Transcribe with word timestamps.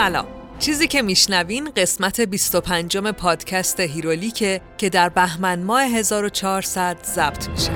سلام. 0.00 0.26
چیزی 0.58 0.88
که 0.88 1.02
میشنوین 1.02 1.70
قسمت 1.70 2.20
25 2.20 2.98
پادکست 2.98 3.80
هیرولیکه 3.80 4.60
که 4.78 4.88
در 4.88 5.08
بهمن 5.08 5.62
ماه 5.62 5.82
1400 5.82 6.96
ضبط 7.04 7.48
میشه. 7.48 7.72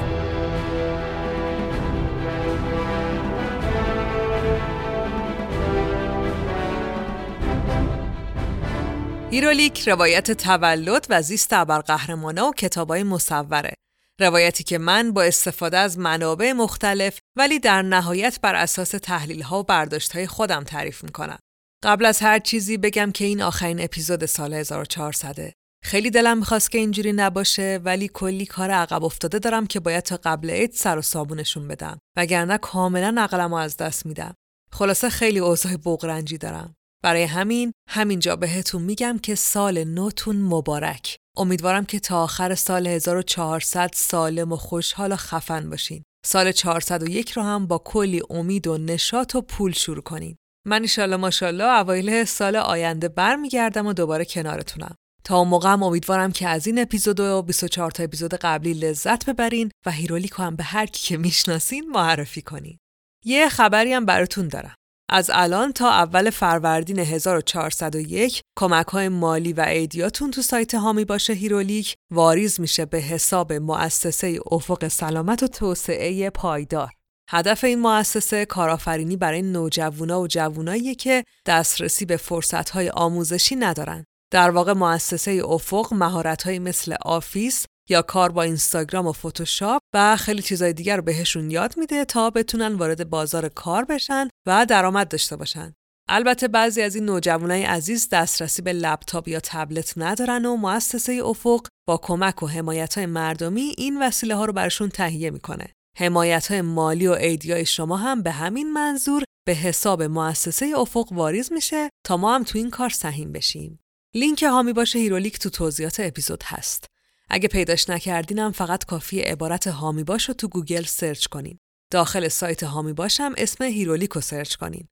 هیرولیک 9.30 9.88
روایت 9.88 10.30
تولد 10.30 11.06
و 11.10 11.22
زیست 11.22 11.52
ابرقهرمانه 11.52 12.42
و 12.42 12.52
کتابای 12.52 13.02
مصوره. 13.02 13.74
روایتی 14.20 14.64
که 14.64 14.78
من 14.78 15.12
با 15.12 15.22
استفاده 15.22 15.78
از 15.78 15.98
منابع 15.98 16.52
مختلف 16.52 17.18
ولی 17.36 17.58
در 17.58 17.82
نهایت 17.82 18.38
بر 18.42 18.54
اساس 18.54 18.90
تحلیل 18.90 19.42
ها 19.42 19.60
و 19.60 19.62
برداشت 19.62 20.12
های 20.12 20.26
خودم 20.26 20.64
تعریف 20.64 21.04
می‌کنم. 21.04 21.38
قبل 21.84 22.04
از 22.04 22.20
هر 22.20 22.38
چیزی 22.38 22.76
بگم 22.76 23.10
که 23.12 23.24
این 23.24 23.42
آخرین 23.42 23.80
اپیزود 23.80 24.26
سال 24.26 24.54
1400 24.54 25.52
خیلی 25.82 26.10
دلم 26.10 26.38
می‌خواست 26.38 26.70
که 26.70 26.78
اینجوری 26.78 27.12
نباشه 27.12 27.80
ولی 27.84 28.10
کلی 28.12 28.46
کار 28.46 28.70
عقب 28.70 29.04
افتاده 29.04 29.38
دارم 29.38 29.66
که 29.66 29.80
باید 29.80 30.04
تا 30.04 30.18
قبل 30.24 30.50
عید 30.50 30.72
سر 30.72 30.98
و 30.98 31.02
صابونشون 31.02 31.68
بدم 31.68 31.98
وگرنه 32.16 32.58
کاملا 32.58 33.14
عقلم 33.18 33.52
از 33.52 33.76
دست 33.76 34.06
میدم. 34.06 34.34
خلاصه 34.72 35.10
خیلی 35.10 35.38
اوضاع 35.38 35.76
بغرنجی 35.76 36.38
دارم. 36.38 36.74
برای 37.02 37.22
همین 37.22 37.72
همینجا 37.90 38.36
بهتون 38.36 38.82
میگم 38.82 39.18
که 39.18 39.34
سال 39.34 39.84
نوتون 39.84 40.36
مبارک. 40.36 41.16
امیدوارم 41.36 41.84
که 41.84 42.00
تا 42.00 42.22
آخر 42.22 42.54
سال 42.54 42.86
1400 42.86 43.90
سالم 43.94 44.52
و 44.52 44.56
خوشحال 44.56 45.12
و 45.12 45.16
خفن 45.16 45.70
باشین. 45.70 46.02
سال 46.26 46.52
401 46.52 47.30
رو 47.30 47.42
هم 47.42 47.66
با 47.66 47.78
کلی 47.78 48.22
امید 48.30 48.66
و 48.66 48.78
نشاط 48.78 49.34
و 49.34 49.40
پول 49.40 49.72
شروع 49.72 50.02
کنین. 50.02 50.36
من 50.66 50.82
ایشالله 50.82 51.16
ماشالله 51.16 51.64
اوایل 51.64 52.24
سال 52.24 52.56
آینده 52.56 53.08
برمیگردم 53.08 53.86
و 53.86 53.92
دوباره 53.92 54.24
کنارتونم. 54.24 54.94
تا 55.24 55.38
اون 55.38 55.48
موقع 55.48 55.72
امیدوارم 55.72 56.32
که 56.32 56.48
از 56.48 56.66
این 56.66 56.78
اپیزود 56.78 57.20
و 57.20 57.42
24 57.42 57.90
تا 57.90 58.02
اپیزود 58.02 58.34
قبلی 58.34 58.74
لذت 58.74 59.30
ببرین 59.30 59.70
و 59.86 59.90
Herolic 59.90 60.36
و 60.36 60.42
هم 60.42 60.56
به 60.56 60.64
هر 60.64 60.86
کی 60.86 61.08
که 61.08 61.16
می‌شناسین 61.16 61.90
معرفی 61.90 62.42
کنین. 62.42 62.78
یه 63.24 63.48
خبری 63.48 63.92
هم 63.92 64.06
براتون 64.06 64.48
دارم. 64.48 64.74
از 65.10 65.30
الان 65.34 65.72
تا 65.72 65.90
اول 65.90 66.30
فروردین 66.30 66.98
1401 66.98 68.40
کمک 68.58 68.86
های 68.86 69.08
مالی 69.08 69.52
و 69.52 69.60
عیدیاتون 69.60 70.30
تو 70.30 70.42
سایت 70.42 70.74
حامی 70.74 71.04
باش 71.04 71.32
Herolic 71.32 71.94
واریز 72.12 72.60
میشه 72.60 72.84
به 72.84 72.98
حساب 72.98 73.52
مؤسسه 73.52 74.40
افق 74.50 74.88
سلامت 74.88 75.42
و 75.42 75.48
توسعه 75.48 76.30
پایدار. 76.30 76.92
هدف 77.30 77.64
این 77.64 77.80
مؤسسه 77.80 78.44
کارآفرینی 78.44 79.16
برای 79.16 79.42
نوجوانا 79.42 80.20
و 80.20 80.26
جوونایی 80.26 80.94
که 80.94 81.24
دسترسی 81.46 82.04
به 82.04 82.16
فرصتهای 82.16 82.90
آموزشی 82.90 83.56
ندارن. 83.56 84.04
در 84.32 84.50
واقع 84.50 84.72
مؤسسه 84.72 85.42
افق 85.44 85.94
مهارت‌هایی 85.94 86.58
مثل 86.58 86.94
Office 87.02 87.66
یا 87.90 88.02
کار 88.02 88.32
با 88.32 88.42
اینستاگرام 88.42 89.06
و 89.06 89.12
فتوشاپ 89.12 89.80
و 89.94 90.16
خیلی 90.16 90.42
چیزای 90.42 90.72
دیگر 90.72 90.96
رو 90.96 91.02
بهشون 91.02 91.50
یاد 91.50 91.74
میده 91.76 92.04
تا 92.04 92.30
بتونن 92.30 92.74
وارد 92.74 93.10
بازار 93.10 93.48
کار 93.48 93.84
بشن 93.84 94.28
و 94.46 94.66
درآمد 94.66 95.08
داشته 95.08 95.36
باشن. 95.36 95.72
البته 96.08 96.48
بعضی 96.48 96.82
از 96.82 96.94
این 96.94 97.04
نوجوانای 97.04 97.62
عزیز 97.62 98.08
دسترسی 98.12 98.62
به 98.62 98.72
لپتاپ 98.72 99.28
یا 99.28 99.40
تبلت 99.40 99.94
ندارن 99.96 100.46
و 100.46 100.56
مؤسسه 100.56 101.12
افق 101.24 101.66
با 101.88 101.96
کمک 101.96 102.42
و 102.42 102.46
حمایت 102.46 102.98
مردمی 102.98 103.74
این 103.78 104.02
وسیله 104.02 104.34
ها 104.34 104.44
رو 104.44 104.52
برشون 104.52 104.88
تهیه 104.88 105.30
می‌کنه. 105.30 105.73
حمایت 105.96 106.50
های 106.50 106.62
مالی 106.62 107.06
و 107.06 107.12
عیدیای 107.12 107.66
شما 107.66 107.96
هم 107.96 108.22
به 108.22 108.30
همین 108.30 108.72
منظور 108.72 109.24
به 109.46 109.52
حساب 109.52 110.02
مؤسسه 110.02 110.72
افق 110.76 111.12
واریز 111.12 111.52
میشه 111.52 111.90
تا 112.04 112.16
ما 112.16 112.34
هم 112.34 112.44
تو 112.44 112.58
این 112.58 112.70
کار 112.70 112.88
سهیم 112.88 113.32
بشیم. 113.32 113.78
لینک 114.14 114.42
حامی 114.42 114.72
باش 114.72 114.98
هیرولیک 114.98 115.38
تو 115.38 115.50
توضیحات 115.50 116.00
اپیزود 116.00 116.42
هست. 116.46 116.86
اگه 117.28 117.48
پیداش 117.48 117.90
نکردینم 117.90 118.52
فقط 118.52 118.84
کافیه 118.84 119.20
عبارت 119.20 119.66
حامی 119.66 120.04
باش 120.04 120.28
رو 120.28 120.34
تو 120.34 120.48
گوگل 120.48 120.82
سرچ 120.82 121.26
کنین. 121.26 121.58
داخل 121.90 122.28
سایت 122.28 122.62
حامی 122.62 122.92
باشم 122.92 123.32
اسم 123.38 123.64
هیرولیک 123.64 124.10
رو 124.10 124.20
سرچ 124.20 124.54
کنین. 124.54 124.88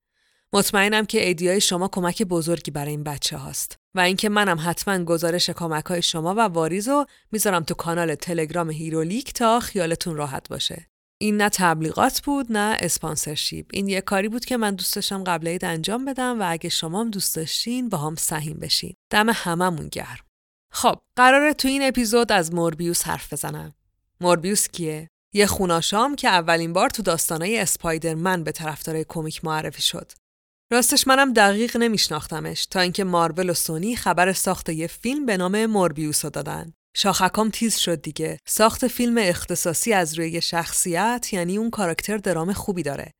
مطمئنم 0.53 1.07
که 1.07 1.27
عیدیای 1.27 1.61
شما 1.61 1.89
کمک 1.89 2.23
بزرگی 2.23 2.71
برای 2.71 2.91
این 2.91 3.05
بچه 3.05 3.37
هاست 3.37 3.77
و 3.95 4.01
اینکه 4.01 4.29
منم 4.29 4.59
حتما 4.65 5.05
گزارش 5.05 5.51
کمک 5.51 5.85
های 5.85 6.03
شما 6.03 6.35
و 6.35 6.41
واریز 6.41 6.89
رو 6.89 7.07
می‌ذارم 7.33 7.63
تو 7.63 7.75
کانال 7.75 8.15
تلگرام 8.15 8.71
هیرولیک 8.71 9.33
تا 9.33 9.61
خیالتون 9.61 10.17
راحت 10.17 10.49
باشه. 10.49 10.92
این 11.23 11.37
نه 11.37 11.49
تبلیغات 11.49 12.21
بود 12.21 12.47
نه 12.53 12.77
sponsorship 12.81 13.67
این 13.73 13.89
یه 13.89 14.01
کاری 14.01 14.29
بود 14.29 14.45
که 14.45 14.57
من 14.57 14.75
دوست 14.75 14.95
داشتم 14.95 15.25
قبل 15.25 15.49
عید 15.49 15.65
انجام 15.65 16.05
بدم 16.05 16.41
و 16.41 16.53
اگه 16.53 16.69
شما 16.69 17.01
هم 17.01 17.11
دوست 17.11 17.37
داشتین 17.37 17.89
با 17.89 17.99
هم 17.99 18.15
سهیم 18.15 18.59
بشین 18.59 18.95
دم 19.11 19.27
هممون 19.31 19.89
گرم 19.89 20.25
خب 20.73 20.99
قراره 21.17 21.55
تو 21.55 21.69
این 21.69 21.83
اپیزود 21.83 22.33
از 22.33 22.55
موربیوس 22.55 23.07
حرف 23.07 23.33
بزنم. 23.33 23.75
موربیوس 24.21 24.69
کیه؟ 24.69 25.09
یه 25.35 25.47
خوناشام 25.47 26.17
که 26.17 26.29
اولین 26.29 26.73
بار 26.73 26.91
تو 26.91 27.03
داستانای 27.03 27.59
اسپایدرمن 27.59 28.45
به 28.45 28.53
طرفدارای 28.53 29.05
کمیک 29.09 29.45
معرفی 29.45 29.83
شد. 29.83 30.13
راستش 30.73 31.07
منم 31.07 31.33
دقیق 31.33 31.77
نمیشناختمش 31.77 32.67
تا 32.67 32.81
اینکه 32.81 33.05
مارول 33.05 33.51
و 33.51 33.55
سونی 33.55 33.97
خبر 33.97 34.33
ساخت 34.33 34.69
یه 34.69 34.87
فیلم 34.87 35.27
به 35.27 35.37
نام 35.37 35.67
موربیوس 35.67 36.25
رو 36.25 36.31
دادن. 36.31 36.73
شاخکام 36.95 37.51
تیز 37.51 37.77
شد 37.77 38.03
دیگه. 38.03 38.39
ساخت 38.47 38.87
فیلم 38.87 39.19
اختصاصی 39.19 39.93
از 39.93 40.19
روی 40.19 40.41
شخصیت 40.41 41.33
یعنی 41.33 41.59
اون 41.59 41.71
کاراکتر 41.71 42.17
درام 42.17 42.53
خوبی 42.53 42.83
داره. 42.83 43.13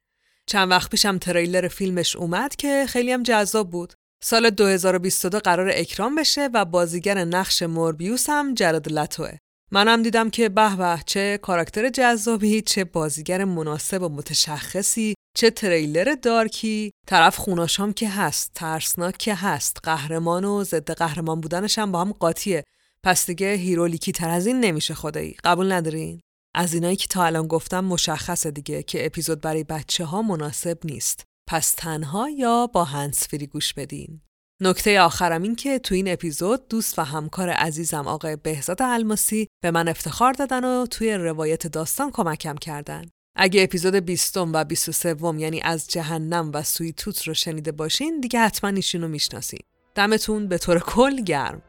چند 0.47 0.71
وقت 0.71 0.91
پیشم 0.91 1.19
تریلر 1.19 1.69
فیلمش 1.69 2.17
اومد 2.17 2.57
که 2.57 2.87
خیلی 2.89 3.13
هم 3.13 3.23
جذاب 3.23 3.71
بود. 3.71 3.93
سال 4.23 4.51
2022 4.51 5.39
قرار 5.41 5.71
اکرام 5.75 6.15
بشه 6.15 6.49
و 6.55 6.65
بازیگر 6.65 7.25
نقش 7.25 7.63
موربیوس 7.63 8.31
هم 8.31 8.55
جرد 8.55 8.93
لتوه. 8.93 9.33
منم 9.73 10.03
دیدم 10.03 10.31
که 10.31 10.49
به 10.49 10.77
به 10.77 10.99
چه 11.07 11.39
کاراکتر 11.43 11.89
جذابی 11.89 12.63
چه 12.63 12.85
بازیگر 12.85 13.45
مناسب 13.45 14.03
و 14.03 14.09
متشخصی 14.09 15.15
چه 15.37 15.51
تریلر 15.51 16.17
دارکی 16.23 16.93
طرف 17.07 17.37
خوناشام 17.37 17.93
که 17.93 18.09
هست 18.09 18.51
ترسناک 18.55 19.17
که 19.17 19.35
هست 19.35 19.77
قهرمان 19.83 20.45
و 20.45 20.65
ضد 20.65 20.91
قهرمان 20.91 21.41
بودنش 21.41 21.79
هم 21.79 21.93
با 21.93 22.01
هم 22.01 22.13
قاطیه 22.13 22.65
پس 23.05 23.27
دیگه 23.27 23.53
هیرولیکی 23.53 24.13
تر 24.13 24.29
از 24.29 24.47
این 24.47 24.61
نمیشه 24.61 24.95
خدایی 24.95 25.37
قبول 25.45 25.73
ندارین 25.73 26.21
از 26.55 26.75
اینایی 26.75 26.97
که 26.97 27.07
تا 27.07 27.25
الان 27.25 27.47
گفتم 27.47 27.85
مشخصه 27.85 28.51
دیگه 28.51 28.83
که 28.83 29.07
اپیزود 29.07 29.41
برای 29.41 29.65
بچه 29.65 30.05
ها 30.05 30.23
مناسب 30.23 30.79
نیست 30.85 31.25
پس 31.49 31.71
تنها 31.71 32.31
یا 32.31 32.67
با 32.67 32.85
هنسفری 32.85 33.47
گوش 33.47 33.75
بدین. 33.75 34.21
نکته 34.63 35.01
آخرم 35.01 35.43
این 35.43 35.57
که 35.57 35.79
تو 35.79 35.95
این 35.95 36.13
اپیزود 36.13 36.69
دوست 36.69 36.99
و 36.99 37.03
همکار 37.03 37.49
عزیزم 37.49 38.09
آقای 38.09 38.37
بهزاد 38.37 38.83
الماسی 38.83 39.49
به 39.63 39.71
من 39.71 39.89
افتخار 39.89 40.33
دادن 40.33 40.65
و 40.65 40.87
توی 40.87 41.15
روایت 41.15 41.67
داستان 41.67 42.11
کمکم 42.11 42.57
کردن. 42.57 43.05
اگه 43.37 43.63
اپیزود 43.63 43.95
20 43.95 44.37
و 44.37 44.65
23 44.65 45.17
یعنی 45.39 45.61
از 45.63 45.89
جهنم 45.89 46.51
و 46.55 46.63
Sweet 46.63 46.93
Tooth 46.93 47.29
رو 47.29 47.35
شنیده 47.35 47.73
باشین 47.73 48.21
دیگه 48.21 48.41
حتما 48.41 48.71
ایشونو 48.71 49.09
می‌شناسین. 49.09 49.61
دمتون 49.95 50.49
به 50.49 50.59
طور 50.59 50.79
کل 50.79 51.21
گرم. 51.21 51.63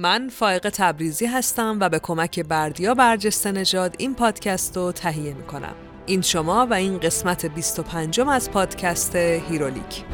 من 0.00 0.28
فائق 0.28 0.70
تبریزی 0.74 1.26
هستم 1.26 1.76
و 1.80 1.88
به 1.88 1.98
کمک 1.98 2.40
بردیا 2.40 2.94
برجسته 2.94 3.52
نژاد 3.52 3.94
این 3.98 4.14
پادکست 4.14 4.76
رو 4.76 4.92
تهیه 4.92 5.34
می‌کنم. 5.34 5.74
این 6.06 6.22
شما 6.22 6.66
و 6.70 6.74
این 6.74 6.98
قسمت 6.98 7.46
25 7.46 8.20
از 8.20 8.50
پادکست 8.50 9.16
هیرولیک 9.16 10.04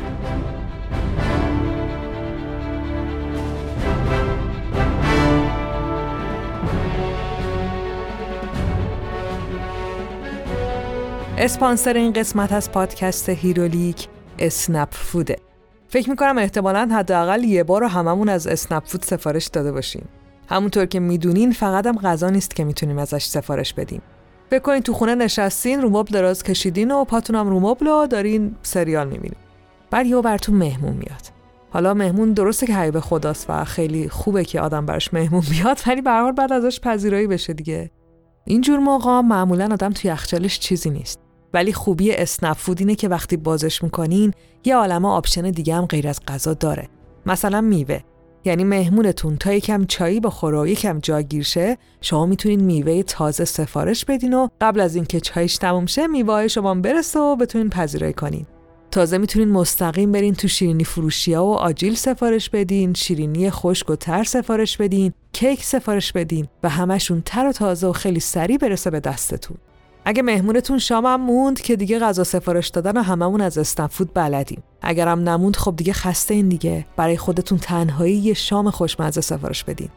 اسپانسر 11.39 11.95
این 11.95 12.13
قسمت 12.13 12.53
از 12.53 12.73
پادکست 12.73 13.29
هیرولیک 13.29 14.09
اسنپ 14.39 14.89
فوده 14.95 15.54
فکر 15.95 16.11
می‌کنم 16.11 16.39
احتمالا 16.39 16.89
حداقل 16.93 17.45
یه 17.45 17.65
بار 17.65 17.81
رو 17.81 17.89
هممون 17.89 18.29
از 18.29 18.47
اسنپ 18.47 18.85
فود 18.87 19.03
سفارش 19.03 19.47
داده 19.47 19.73
باشیم. 19.73 20.09
همونطور 20.49 20.87
که 20.87 21.01
می‌دونین 21.01 21.53
فقط 21.53 21.87
هم 21.87 21.97
غذا 21.99 22.31
نیست 22.31 22.57
که 22.57 22.65
می‌تونیم 22.65 22.99
ازش 22.99 23.25
سفارش 23.25 23.75
بدیم. 23.75 24.03
فکر 24.51 24.59
کنین 24.59 24.81
تو 24.81 24.93
خونه 24.93 25.15
نشستین 25.15 25.83
رو 25.83 25.91
مبل 25.91 26.13
دراز 26.13 26.43
کشیدین 26.43 26.91
و 26.91 27.05
پاتون 27.05 27.37
هم 27.37 27.49
رو 27.49 27.61
مبل 27.61 27.87
و 27.87 28.07
دارین 28.07 28.57
سریال 28.63 29.07
می‌بینین. 29.07 29.39
بعد 29.91 30.07
یهو 30.07 30.23
براتون 30.23 30.55
مهمون 30.55 30.93
میاد. 30.93 31.23
حالا 31.71 31.95
مهمون 31.95 32.33
درسته 32.33 32.67
که 32.67 32.75
حبیب 32.75 33.01
خداست 33.01 33.47
و 33.49 33.65
خیلی 33.65 34.09
خوبه 34.09 34.45
که 34.45 34.61
آدم 34.61 34.87
براش 34.87 35.15
مهمون 35.15 35.43
بیاد 35.51 35.81
ولی 35.87 36.03
باید 36.03 36.53
ازش 36.53 36.81
پذیرایی 36.81 37.27
بشه 37.27 37.53
دیگه. 37.53 37.91
اینجور 38.45 38.79
موقع 38.79 39.21
معمولا 39.21 39.69
آدم 39.73 39.91
توی 39.93 40.11
یخچالش 40.11 40.59
چیزی 40.59 40.91
نیست. 40.91 41.24
ولی 41.55 41.73
خوبی 41.73 42.13
اسنپ 42.13 42.57
فود 42.57 42.81
اینه 42.81 42.95
که 42.95 43.09
وقتی 43.09 43.37
بازش 43.37 43.83
می‌کنین 43.83 44.33
یه 44.65 44.77
عالمه 44.77 45.09
آپشن 45.09 45.51
دیگه 45.51 45.75
هم 45.75 45.87
غیر 45.87 46.09
از 46.09 46.21
غذا 46.29 46.55
داره. 46.55 46.89
مثلا 47.27 47.61
میوه. 47.61 48.01
یعنی 48.45 48.65
مهمونتون 48.65 49.37
تا 49.37 49.53
یکم 49.53 49.85
چایی 49.85 50.21
بخوره 50.21 50.61
و 50.61 50.67
یکم 50.67 50.99
جاگیر 50.99 51.43
شه 51.43 51.79
شما 52.01 52.27
می‌تونین 52.27 52.61
میوه 52.61 53.03
تازه 53.03 53.45
سفارش 53.45 54.05
بدین 54.05 54.35
و 54.35 54.49
قبل 54.61 54.81
از 54.81 54.95
اینکه 54.95 55.21
چایش 55.21 55.59
تموم 55.59 55.87
شه 55.87 56.07
میوه 56.07 56.49
شما 56.49 56.75
برسه 56.75 57.21
و 57.21 57.37
بتونین 57.37 57.71
پذیرایی 57.71 58.13
کنین. 58.13 58.47
تازه 58.91 59.19
می‌تونین 59.19 59.49
مستقیم 59.49 60.13
برین 60.13 60.35
تو 60.35 60.49
شیرینی 60.49 60.85
فروشی 60.85 61.35
و 61.35 61.43
آجیل 61.43 61.95
سفارش 61.95 62.51
بدین 62.51 62.95
شیرینی 62.95 63.51
خشک 63.51 63.91
و 63.91 63.97
تر 63.97 64.25
سفارش 64.25 64.77
بدین 64.77 65.13
کیک 65.33 65.65
سفارش 65.65 66.13
بدین 66.13 66.49
و 66.63 66.69
همشون 66.69 67.23
تر 67.25 67.47
و 67.47 67.53
تازه 67.53 67.87
و 67.87 67.93
خیلی 67.93 68.21
سریع 68.21 68.57
برسه 68.57 68.91
به 68.91 69.01
دستتون. 69.01 69.57
اگه 70.05 70.23
مهمونتون 70.23 70.79
شامم 70.79 71.21
موند 71.21 71.61
که 71.61 71.77
دیگه 71.77 71.99
غذا 71.99 72.25
سفارش 72.25 72.69
دادن 72.69 72.97
و 72.97 73.03
هممون 73.03 73.41
از 73.41 73.59
استنفود 73.59 74.15
بلدیم. 74.15 74.63
اگرم 74.83 75.29
نموند 75.29 75.57
خب 75.57 75.77
دیگه 75.77 75.93
خسته 75.93 76.35
این 76.35 76.49
دیگه. 76.49 76.87
برای 76.97 77.17
خودتون 77.17 77.59
تنهایی 77.59 78.17
یه 78.17 78.35
شام 78.35 78.71
خوشمزه 78.71 79.21
سفارش 79.21 79.65
بدین. 79.65 79.89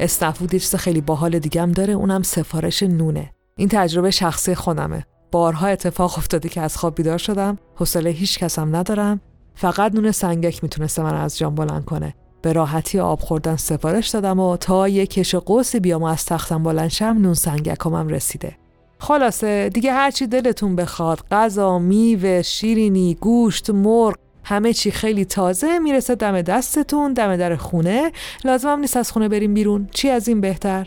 استنفود 0.00 0.54
یه 0.54 0.60
چیز 0.60 0.74
خیلی 0.74 1.00
باحال 1.00 1.38
دیگه 1.38 1.62
هم 1.62 1.72
داره 1.72 1.92
اونم 1.92 2.22
سفارش 2.22 2.82
نونه. 2.82 3.30
این 3.56 3.68
تجربه 3.68 4.10
شخصی 4.10 4.54
خودمه. 4.54 5.06
بارها 5.32 5.66
اتفاق 5.66 6.18
افتاده 6.18 6.48
که 6.48 6.60
از 6.60 6.76
خواب 6.76 6.94
بیدار 6.94 7.18
شدم. 7.18 7.58
حوصله 7.74 8.10
هیچ 8.10 8.38
کسم 8.38 8.76
ندارم. 8.76 9.20
فقط 9.54 9.94
نون 9.94 10.12
سنگک 10.12 10.62
می‌تونسته 10.62 11.02
من 11.02 11.14
از 11.14 11.38
جام 11.38 11.54
بلند 11.54 11.84
کنه. 11.84 12.14
به 12.42 12.52
راحتی 12.52 12.98
آب 12.98 13.20
خوردن 13.20 13.56
سفارش 13.56 14.08
دادم 14.08 14.40
و 14.40 14.56
تا 14.56 14.88
یه 14.88 15.06
کش 15.06 15.34
قوسی 15.34 15.80
بیام 15.80 16.02
از 16.02 16.24
تختم 16.24 16.62
بلند 16.62 16.88
شم 16.88 17.16
نون 17.20 17.34
سنگکمم 17.34 18.08
رسیده. 18.08 18.56
خلاصه 19.04 19.68
دیگه 19.68 19.92
هرچی 19.92 20.26
دلتون 20.26 20.76
بخواد 20.76 21.20
غذا 21.30 21.78
میوه 21.78 22.42
شیرینی 22.42 23.14
گوشت 23.20 23.70
مرغ 23.70 24.14
همه 24.44 24.72
چی 24.72 24.90
خیلی 24.90 25.24
تازه 25.24 25.78
می‌رسه 25.78 26.14
دم 26.14 26.42
دستتون 26.42 27.12
دم 27.12 27.36
در 27.36 27.56
خونه. 27.56 28.12
لازمم 28.44 28.80
نیست 28.80 28.96
از 28.96 29.12
خونه 29.12 29.28
بریم 29.28 29.54
بیرون. 29.54 29.88
چی 29.92 30.10
از 30.10 30.28
این 30.28 30.40
بهتر؟ 30.40 30.86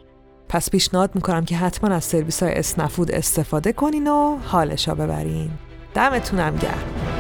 پس 0.50 0.70
پیشنهاد 0.70 1.12
می‌کنم 1.16 1.46
که 1.46 1.56
حتما 1.56 1.96
از 1.96 2.04
سرویس 2.04 2.44
های 2.44 2.54
اسنفود 2.54 3.12
استفاده 3.12 3.74
کنین 3.74 4.08
و 4.08 4.38
حالشا 4.38 4.96
ببرین. 4.96 5.50
دمتونم 5.94 6.56
گرم. 6.56 7.17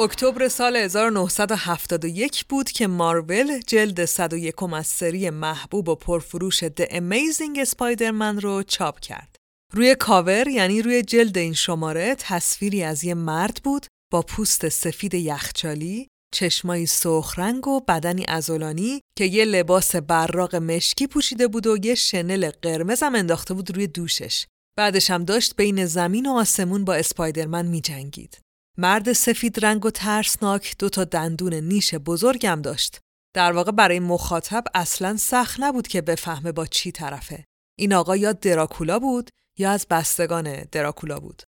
اکتبر 0.00 0.48
سال 0.48 0.76
1971 0.76 2.44
بود 2.48 2.70
که 2.70 2.86
مارول 2.86 3.60
جلد 3.66 4.04
101 4.04 4.62
از 4.62 4.86
سری 4.86 5.30
محبوب 5.30 5.88
و 5.88 5.94
پرفروش 5.94 6.64
The 6.64 6.84
Amazing 6.84 7.68
Spider-Man 7.68 8.42
رو 8.42 8.62
چاپ 8.62 9.00
کرد. 9.00 9.36
روی 9.74 9.94
کاور 9.94 10.48
یعنی 10.48 10.82
روی 10.82 11.02
جلد 11.02 11.38
این 11.38 11.54
شماره 11.54 12.14
تصویری 12.18 12.82
از 12.82 13.04
یه 13.04 13.14
مرد 13.14 13.60
بود 13.64 13.86
با 14.12 14.22
پوست 14.22 14.68
سفید 14.68 15.14
یخچالی، 15.14 16.08
چشمایی 16.34 16.86
سرخ 16.86 17.38
رنگ 17.38 17.68
و 17.68 17.80
بدنی 17.80 18.24
ازولانی 18.28 19.00
که 19.18 19.24
یه 19.24 19.44
لباس 19.44 19.96
براق 19.96 20.56
مشکی 20.56 21.06
پوشیده 21.06 21.48
بود 21.48 21.66
و 21.66 21.76
یه 21.84 21.94
شنل 21.94 22.50
قرمز 22.62 23.02
هم 23.02 23.14
انداخته 23.14 23.54
بود 23.54 23.76
روی 23.76 23.86
دوشش. 23.86 24.46
بعدش 24.76 25.10
هم 25.10 25.24
داشت 25.24 25.56
بین 25.56 25.86
زمین 25.86 26.26
و 26.26 26.32
آسمون 26.32 26.84
با 26.84 26.94
اسپایدرمن 26.94 27.66
می 27.66 27.80
جنگید. 27.80 28.47
مرد 28.80 29.12
سفید 29.12 29.64
رنگ 29.64 29.84
و 29.84 29.90
ترسناک 29.90 30.76
دو 30.78 30.88
تا 30.88 31.04
دندون 31.04 31.54
نیش 31.54 31.94
بزرگم 31.94 32.62
داشت. 32.62 33.00
در 33.34 33.52
واقع 33.52 33.72
برای 33.72 34.00
مخاطب 34.00 34.64
اصلا 34.74 35.16
سخت 35.16 35.60
نبود 35.60 35.88
که 35.88 36.00
بفهمه 36.00 36.52
با 36.52 36.66
چی 36.66 36.92
طرفه. 36.92 37.44
این 37.78 37.92
آقا 37.92 38.16
یا 38.16 38.32
دراکولا 38.32 38.98
بود 38.98 39.30
یا 39.58 39.70
از 39.70 39.86
بستگان 39.90 40.64
دراکولا 40.72 41.20
بود. 41.20 41.42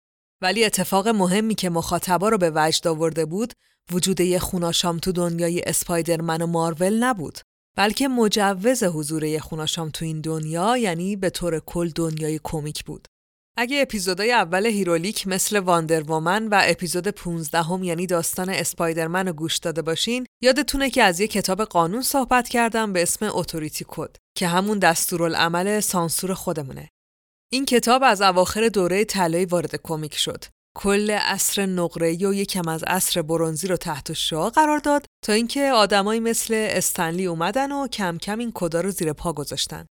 ولی 0.42 0.64
اتفاق 0.64 1.08
مهمی 1.08 1.54
که 1.54 1.70
مخاطبا 1.70 2.28
رو 2.28 2.38
به 2.38 2.52
وجد 2.54 2.88
آورده 2.88 3.24
بود 3.24 3.52
وجود 3.92 4.20
یه 4.20 4.38
خوناشام 4.38 4.98
تو 4.98 5.12
دنیای 5.12 5.62
اسپایدرمن 5.66 6.42
و 6.42 6.46
مارول 6.46 7.04
نبود 7.04 7.38
بلکه 7.76 8.08
مجوز 8.08 8.82
حضور 8.82 9.24
یه 9.24 9.40
خوناشام 9.40 9.90
تو 9.90 10.04
این 10.04 10.20
دنیا 10.20 10.76
یعنی 10.76 11.16
به 11.16 11.30
طور 11.30 11.60
کل 11.60 11.88
دنیای 11.88 12.40
کمیک 12.44 12.84
بود 12.84 13.08
اگه 13.60 13.82
اپیزودهای 13.82 14.32
اول 14.32 14.66
هیرولیک 14.66 15.26
مثل 15.28 15.58
واندر 15.58 16.02
وومن 16.02 16.48
و 16.48 16.60
اپیزود 16.64 17.08
15 17.08 17.62
هم 17.62 17.82
یعنی 17.82 18.06
داستان 18.06 18.50
اسپایدرمن 18.50 19.26
رو 19.26 19.32
گوش 19.32 19.58
داده 19.58 19.82
باشین 19.82 20.26
یادتونه 20.42 20.90
که 20.90 21.02
از 21.02 21.20
یه 21.20 21.26
کتاب 21.26 21.64
قانون 21.64 22.02
صحبت 22.02 22.48
کردم 22.48 22.92
به 22.92 23.02
اسم 23.02 23.30
Authority 23.32 23.84
Code 23.88 24.16
که 24.36 24.46
همون 24.46 24.78
دستورالعمل 24.78 25.80
سانسور 25.80 26.34
خودمونه. 26.34 26.88
این 27.52 27.64
کتاب 27.64 28.02
از 28.04 28.22
اواخر 28.22 28.68
دوره 28.68 29.04
طلایی 29.04 29.44
وارد 29.44 29.76
کمیک 29.82 30.16
شد. 30.16 30.44
کل 30.76 31.10
عصر 31.10 31.66
نقره‌ای 31.66 32.26
و 32.26 32.34
یکم 32.34 32.68
از 32.68 32.84
عصر 32.84 33.22
برونزی 33.22 33.68
رو 33.68 33.76
تحت 33.76 34.12
شعاع 34.12 34.50
قرار 34.50 34.78
داد 34.78 35.04
تا 35.24 35.32
اینکه 35.32 35.70
آدمایی 35.72 36.20
مثل 36.20 36.54
استنلی 36.70 37.26
اومدن 37.26 37.72
و 37.72 37.88
کم 37.88 38.18
کم 38.18 38.38
این 38.38 38.52
کدا 38.54 38.80
رو 38.80 38.90
زیر 38.90 39.12
پا 39.12 39.32
گذاشتن. 39.32 39.86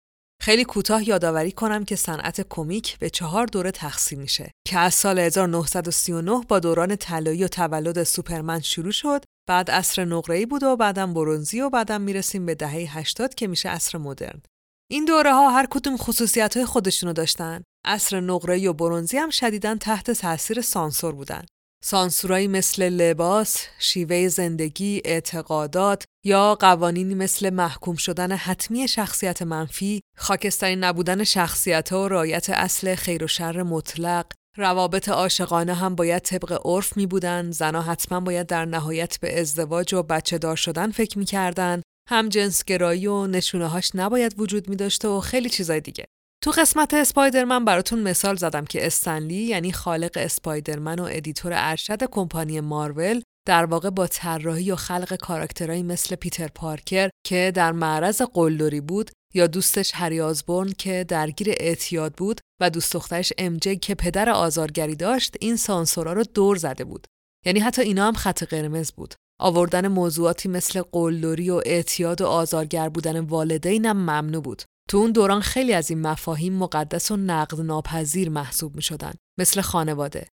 خیلی 0.42 0.64
کوتاه 0.64 1.08
یادآوری 1.08 1.52
کنم 1.52 1.84
که 1.84 1.96
صنعت 1.96 2.46
کمیک 2.50 2.98
به 2.98 3.10
چهار 3.10 3.46
دوره 3.46 3.70
تقسیم 3.70 4.20
میشه 4.20 4.50
که 4.66 4.78
از 4.78 4.94
سال 4.94 5.18
1939 5.18 6.40
با 6.48 6.58
دوران 6.58 6.96
طلایی 6.96 7.44
و 7.44 7.48
تولد 7.48 8.02
سوپرمن 8.02 8.60
شروع 8.60 8.92
شد. 8.92 9.24
بعد 9.48 9.70
عصر 9.70 10.04
نقره‌ای 10.04 10.46
بود 10.46 10.62
و 10.62 10.76
بعدم 10.76 11.14
برونزی 11.14 11.60
و 11.60 11.70
بعدم 11.70 12.00
می‌رسیم 12.00 12.46
به 12.46 12.54
دهه 12.54 12.98
80 12.98 13.34
که 13.34 13.46
میشه 13.46 13.68
عصر 13.68 13.98
مدرن. 13.98 14.42
این 14.90 15.04
دوره 15.04 15.32
ها 15.32 15.50
هر 15.50 15.66
کدوم 15.70 15.96
خصوصیت 15.96 16.56
های 16.56 16.66
خودشونو 16.66 17.12
داشتن. 17.12 17.62
عصر 17.84 18.20
نقره‌ای 18.20 18.66
و 18.66 18.72
برونزی 18.72 19.18
هم 19.18 19.30
شدیداً 19.30 19.74
تحت 19.74 20.10
تاثیر 20.10 20.60
سانسور 20.60 21.14
بودن. 21.14 21.42
سانسورایی 21.84 22.48
مثل 22.48 22.88
لباس، 22.88 23.66
شیوه 23.78 24.28
زندگی، 24.28 25.02
اعتقادات 25.04 26.04
یا 26.24 26.54
قوانینی 26.54 27.14
مثل 27.14 27.50
محکوم 27.50 27.96
شدن 27.96 28.32
حتمی 28.32 28.88
شخصیت 28.88 29.42
منفی، 29.42 30.00
خاکستری 30.16 30.76
نبودن 30.76 31.24
شخصیت 31.24 31.92
و 31.92 32.08
رایت 32.08 32.50
اصل 32.50 32.94
خیر 32.94 33.24
و 33.24 33.26
شر 33.26 33.62
مطلق، 33.62 34.26
روابط 34.56 35.08
عاشقانه 35.08 35.74
هم 35.74 35.94
باید 35.94 36.22
طبق 36.22 36.60
عرف 36.64 36.96
می 36.96 37.06
بودن، 37.06 37.50
زنها 37.50 37.82
حتما 37.82 38.20
باید 38.20 38.46
در 38.46 38.64
نهایت 38.64 39.18
به 39.20 39.40
ازدواج 39.40 39.94
و 39.94 40.02
بچه 40.02 40.38
دار 40.38 40.56
شدن 40.56 40.90
فکر 40.90 41.18
می 41.18 41.24
کردن، 41.24 41.82
هم 42.08 42.28
جنسگرایی 42.28 43.06
و 43.06 43.26
نشونه 43.26 43.68
هاش 43.68 43.90
نباید 43.94 44.40
وجود 44.40 44.68
می 44.68 44.76
داشته 44.76 45.08
و 45.08 45.20
خیلی 45.20 45.50
چیزای 45.50 45.80
دیگه. 45.80 46.04
تو 46.42 46.50
قسمت 46.50 46.94
اسپایدرمن 46.94 47.64
براتون 47.64 48.02
مثال 48.02 48.36
زدم 48.36 48.64
که 48.64 48.86
استنلی 48.86 49.34
یعنی 49.34 49.72
خالق 49.72 50.10
اسپایدرمن 50.14 50.98
و 50.98 51.08
editor 51.10 51.52
ارشد 51.54 52.04
کمپانی 52.04 52.60
مارول 52.60 53.22
در 53.46 53.64
واقع 53.64 53.90
با 53.90 54.06
طراحی 54.06 54.70
و 54.70 54.76
خلق 54.76 55.16
کاراکترهایی 55.16 55.82
مثل 55.82 56.16
پیتر 56.16 56.48
پارکر 56.48 57.10
که 57.26 57.52
در 57.54 57.72
معرض 57.72 58.22
قلدری 58.22 58.80
بود 58.80 59.10
یا 59.34 59.46
دوستش 59.46 59.92
هری 59.94 60.20
آزبورن 60.20 60.72
که 60.78 61.04
درگیر 61.08 61.48
اعتیاد 61.50 62.12
بود 62.12 62.40
و 62.60 62.70
دوست 62.70 62.92
دخترش 62.92 63.32
امجی 63.38 63.76
که 63.76 63.94
پدر 63.94 64.30
آزارگری 64.30 64.96
داشت 64.96 65.36
این 65.40 65.56
سانسورا 65.56 66.12
رو 66.12 66.22
دور 66.22 66.56
زده 66.56 66.84
بود. 66.84 67.06
یعنی 67.46 67.60
حتی 67.60 67.82
اینا 67.82 68.06
هم 68.06 68.14
خط 68.14 68.44
قرمز 68.44 68.92
بود. 68.92 69.14
آوردن 69.40 69.88
موضوعاتی 69.88 70.48
مثل 70.48 70.82
قلدری 70.92 71.50
و 71.50 71.62
اعتیاد 71.66 72.20
و 72.20 72.26
آزارگر 72.26 72.88
بودن 72.88 73.20
والدینم 73.20 73.96
ممنوع 73.96 74.42
بود. 74.42 74.62
تو 74.88 74.98
اون 74.98 75.12
دوران 75.12 75.40
خیلی 75.40 75.72
از 75.72 75.90
این 75.90 76.00
مفاهیم 76.00 76.52
مقدس 76.52 77.10
و 77.10 77.16
نقد 77.16 77.60
ناپذیر 77.60 78.30
محسوب 78.30 78.76
می 78.76 78.82
شدن. 78.82 79.12
مثل 79.38 79.60
خانواده. 79.60 80.28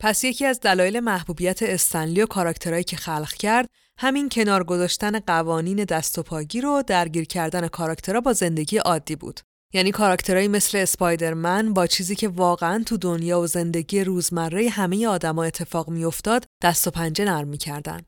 پس 0.00 0.24
یکی 0.24 0.46
از 0.46 0.60
دلایل 0.60 1.00
محبوبیت 1.00 1.62
استنلی 1.62 2.22
و 2.22 2.26
کاراکترهایی 2.26 2.84
که 2.84 2.96
خلق 2.96 3.32
کرد 3.32 3.68
همین 3.98 4.28
کنار 4.28 4.64
گذاشتن 4.64 5.18
قوانین 5.18 5.84
دست 5.84 6.18
و 6.18 6.22
پاگیر 6.22 6.66
و 6.66 6.82
درگیر 6.86 7.24
کردن 7.24 7.68
کاراکترها 7.68 8.20
با 8.20 8.32
زندگی 8.32 8.76
عادی 8.76 9.16
بود. 9.16 9.40
یعنی 9.74 9.90
کاراکترهایی 9.90 10.48
مثل 10.48 10.78
اسپایدرمن 10.78 11.72
با 11.72 11.86
چیزی 11.86 12.14
که 12.14 12.28
واقعا 12.28 12.82
تو 12.86 12.96
دنیا 12.96 13.40
و 13.40 13.46
زندگی 13.46 14.04
روزمره 14.04 14.68
همه 14.68 15.06
آدما 15.06 15.44
اتفاق 15.44 15.88
میافتاد 15.88 16.44
دست 16.62 16.86
و 16.86 16.90
پنجه 16.90 17.24
نرم 17.24 17.48
می‌کردن. 17.48 18.00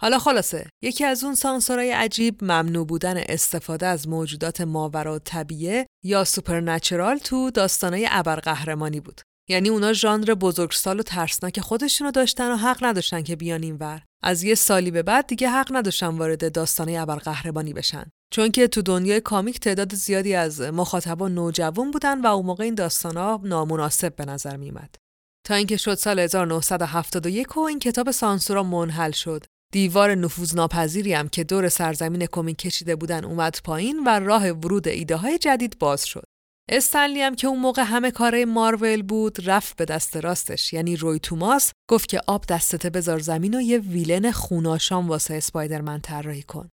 حالا 0.00 0.18
خلاصه 0.18 0.66
یکی 0.82 1.04
از 1.04 1.24
اون 1.24 1.34
سانسورای 1.34 1.90
عجیب 1.90 2.44
ممنوع 2.44 2.86
بودن 2.86 3.16
استفاده 3.16 3.86
از 3.86 4.08
موجودات 4.08 4.60
ماورا 4.60 5.18
طبیعه 5.18 5.86
یا 6.04 6.24
supernatural 6.24 7.18
تو 7.18 7.50
داستانای 7.50 8.08
ابرقهرمانی 8.10 9.00
بود. 9.00 9.20
یعنی 9.50 9.68
اونا 9.68 9.92
ژانر 9.92 10.34
بزرگسال 10.34 11.00
و 11.00 11.02
ترسناک 11.02 11.60
خودشونو 11.60 12.10
داشتن 12.10 12.52
و 12.52 12.56
حق 12.56 12.84
نداشتن 12.84 13.22
که 13.22 13.36
بیان 13.36 13.62
اینور. 13.62 14.02
از 14.22 14.42
یه 14.42 14.54
سالی 14.54 14.90
به 14.90 15.02
بعد 15.02 15.26
دیگه 15.26 15.48
حق 15.48 15.76
نداشتن 15.76 16.06
وارد 16.06 16.52
داستانای 16.52 16.96
ابرقهرمانی 16.96 17.72
بشن. 17.72 18.10
چون 18.32 18.50
که 18.50 18.68
تو 18.68 18.82
دنیای 18.82 19.20
کامیک 19.20 19.60
تعداد 19.60 19.94
زیادی 19.94 20.34
از 20.34 20.60
مخاطبا 20.60 21.28
نوجوان 21.28 21.90
بودن 21.90 22.20
و 22.20 22.26
اون 22.26 22.46
موقع 22.46 22.64
این 22.64 22.74
داستانا 22.74 23.40
نامناسب 23.44 24.16
به 24.16 24.24
نظر 24.24 24.56
میمد. 24.56 24.94
تا 25.46 25.54
اینکه 25.54 25.76
شد 25.76 25.94
سال 25.94 26.18
1971 26.18 27.56
و 27.56 27.60
این 27.60 27.78
کتاب 27.78 28.10
سانسورا 28.10 28.62
منحل 28.62 29.10
شد 29.10 29.44
دیوار 29.72 30.14
نفوذناپذیری 30.14 31.14
هم 31.14 31.28
که 31.28 31.44
دور 31.44 31.68
سرزمین 31.68 32.26
کمیک 32.26 32.58
کشیده 32.58 32.96
بودن 32.96 33.24
اومد 33.24 33.60
پایین 33.64 34.04
و 34.06 34.20
راه 34.20 34.50
ورود 34.50 34.88
ایده 34.88 35.16
های 35.16 35.38
جدید 35.38 35.78
باز 35.78 36.06
شد. 36.06 36.24
استنلی 36.68 37.20
هم 37.20 37.34
که 37.34 37.46
اون 37.46 37.58
موقع 37.58 37.82
همه 37.82 38.10
کاره 38.10 38.44
مارول 38.44 39.02
بود 39.02 39.48
رفت 39.48 39.76
به 39.76 39.84
دست 39.84 40.16
راستش 40.16 40.72
یعنی 40.72 40.96
روی 40.96 41.18
توماس 41.18 41.72
گفت 41.90 42.08
که 42.08 42.20
آب 42.26 42.44
دستته 42.46 42.90
بذار 42.90 43.18
زمین 43.18 43.54
و 43.54 43.60
یه 43.60 43.78
ویلن 43.78 44.30
خوناشام 44.30 45.08
واسه 45.08 45.34
اسپایدرمن 45.34 46.00
طراحی 46.00 46.42
کن. 46.42 46.68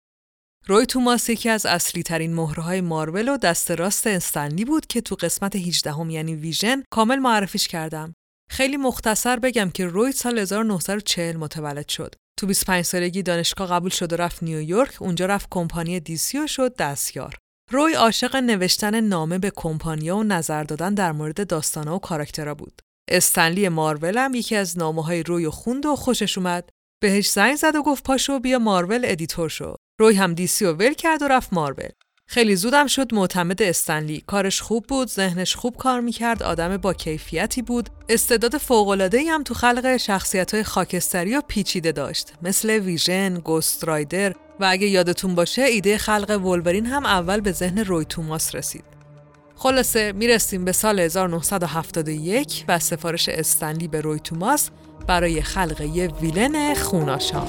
روی 0.67 0.85
توماس 0.85 1.29
یکی 1.29 1.49
از 1.49 1.65
اصلی 1.65 2.03
ترین 2.03 2.33
مهرهای 2.33 2.81
مارول 2.81 3.29
و 3.29 3.37
دست 3.37 3.71
راست 3.71 4.07
استنلی 4.07 4.65
بود 4.65 4.85
که 4.85 5.01
تو 5.01 5.15
قسمت 5.15 5.55
18 5.55 5.91
هم 5.91 6.09
یعنی 6.09 6.35
ویژن 6.35 6.83
کامل 6.91 7.19
معرفیش 7.19 7.67
کردم. 7.67 8.13
خیلی 8.49 8.77
مختصر 8.77 9.39
بگم 9.39 9.69
که 9.69 9.85
روی 9.85 10.11
سال 10.11 10.39
1940 10.39 11.37
متولد 11.37 11.87
شد. 11.87 12.15
تو 12.41 12.47
25 12.47 12.85
سالگی 12.85 13.23
دانشگاه 13.23 13.69
قبول 13.69 13.89
شد 13.89 14.13
و 14.13 14.15
رفت 14.15 14.43
نیویورک، 14.43 15.01
اونجا 15.01 15.25
رفت 15.25 15.47
کمپانی 15.51 15.99
دیسی 15.99 16.39
و 16.39 16.47
شد 16.47 16.75
دستیار. 16.75 17.37
روی 17.71 17.93
عاشق 17.93 18.35
نوشتن 18.35 19.01
نامه 19.01 19.37
به 19.37 19.51
کمپانیا 19.55 20.17
و 20.17 20.23
نظر 20.23 20.63
دادن 20.63 20.93
در 20.93 21.11
مورد 21.11 21.47
داستانا 21.47 21.95
و 21.95 21.99
کاراکترها 21.99 22.53
بود. 22.53 22.81
استنلی 23.07 23.69
مارول 23.69 24.17
هم 24.17 24.33
یکی 24.33 24.55
از 24.55 24.77
نامه 24.77 25.03
های 25.03 25.23
روی 25.23 25.49
خوند 25.49 25.85
و 25.85 25.95
خوشش 25.95 26.37
اومد. 26.37 26.69
بهش 27.01 27.29
زنگ 27.29 27.55
زد 27.55 27.75
و 27.75 27.83
گفت 27.83 28.03
پاشو 28.03 28.39
بیا 28.39 28.59
مارول 28.59 29.01
editor 29.03 29.49
شو. 29.49 29.75
روی 29.99 30.15
هم 30.15 30.33
دیسی 30.33 30.65
و 30.65 30.73
ول 30.73 30.93
کرد 30.93 31.21
و 31.21 31.27
رفت 31.27 31.53
مارول. 31.53 31.89
خیلی 32.33 32.55
زودم 32.55 32.87
شد 32.87 33.13
معتمد 33.13 33.61
استنلی. 33.61 34.23
کارش 34.27 34.61
خوب 34.61 34.85
بود، 34.87 35.07
ذهنش 35.07 35.55
خوب 35.55 35.75
کار 35.77 35.99
می‌کرد، 35.99 36.43
آدم 36.43 36.77
با 36.77 36.93
کیفیتی 36.93 37.61
بود. 37.61 37.89
استعداد 38.09 38.57
فوق‌العاده‌ای 38.57 39.27
هم 39.27 39.43
تو 39.43 39.53
خلق 39.53 39.97
شخصیت‌های 39.97 40.63
خاکستری 40.63 41.35
و 41.35 41.41
پیچیده 41.47 41.91
داشت. 41.91 42.33
مثل 42.41 42.69
ویژن، 42.69 43.33
گوست 43.33 43.83
رایدر 43.83 44.33
و 44.59 44.65
اگه 44.69 44.87
یادتون 44.87 45.35
باشه 45.35 45.61
ایده 45.61 45.97
خلق 45.97 46.45
ولورین 46.45 46.85
هم 46.85 47.05
اول 47.05 47.39
به 47.39 47.51
ذهن 47.51 47.79
روی 47.79 48.05
توماس 48.05 48.55
رسید. 48.55 48.83
خلاصه 49.55 50.11
می‌رسیم 50.11 50.65
به 50.65 50.71
سال 50.71 50.99
1971 50.99 52.65
و 52.67 52.79
سفارش 52.79 53.29
استنلی 53.29 53.87
به 53.87 54.01
روی 54.01 54.19
توماس 54.19 54.69
برای 55.07 55.41
خلق 55.41 55.81
یه 55.81 56.07
ویلن 56.07 56.73
خوناشام. 56.73 57.47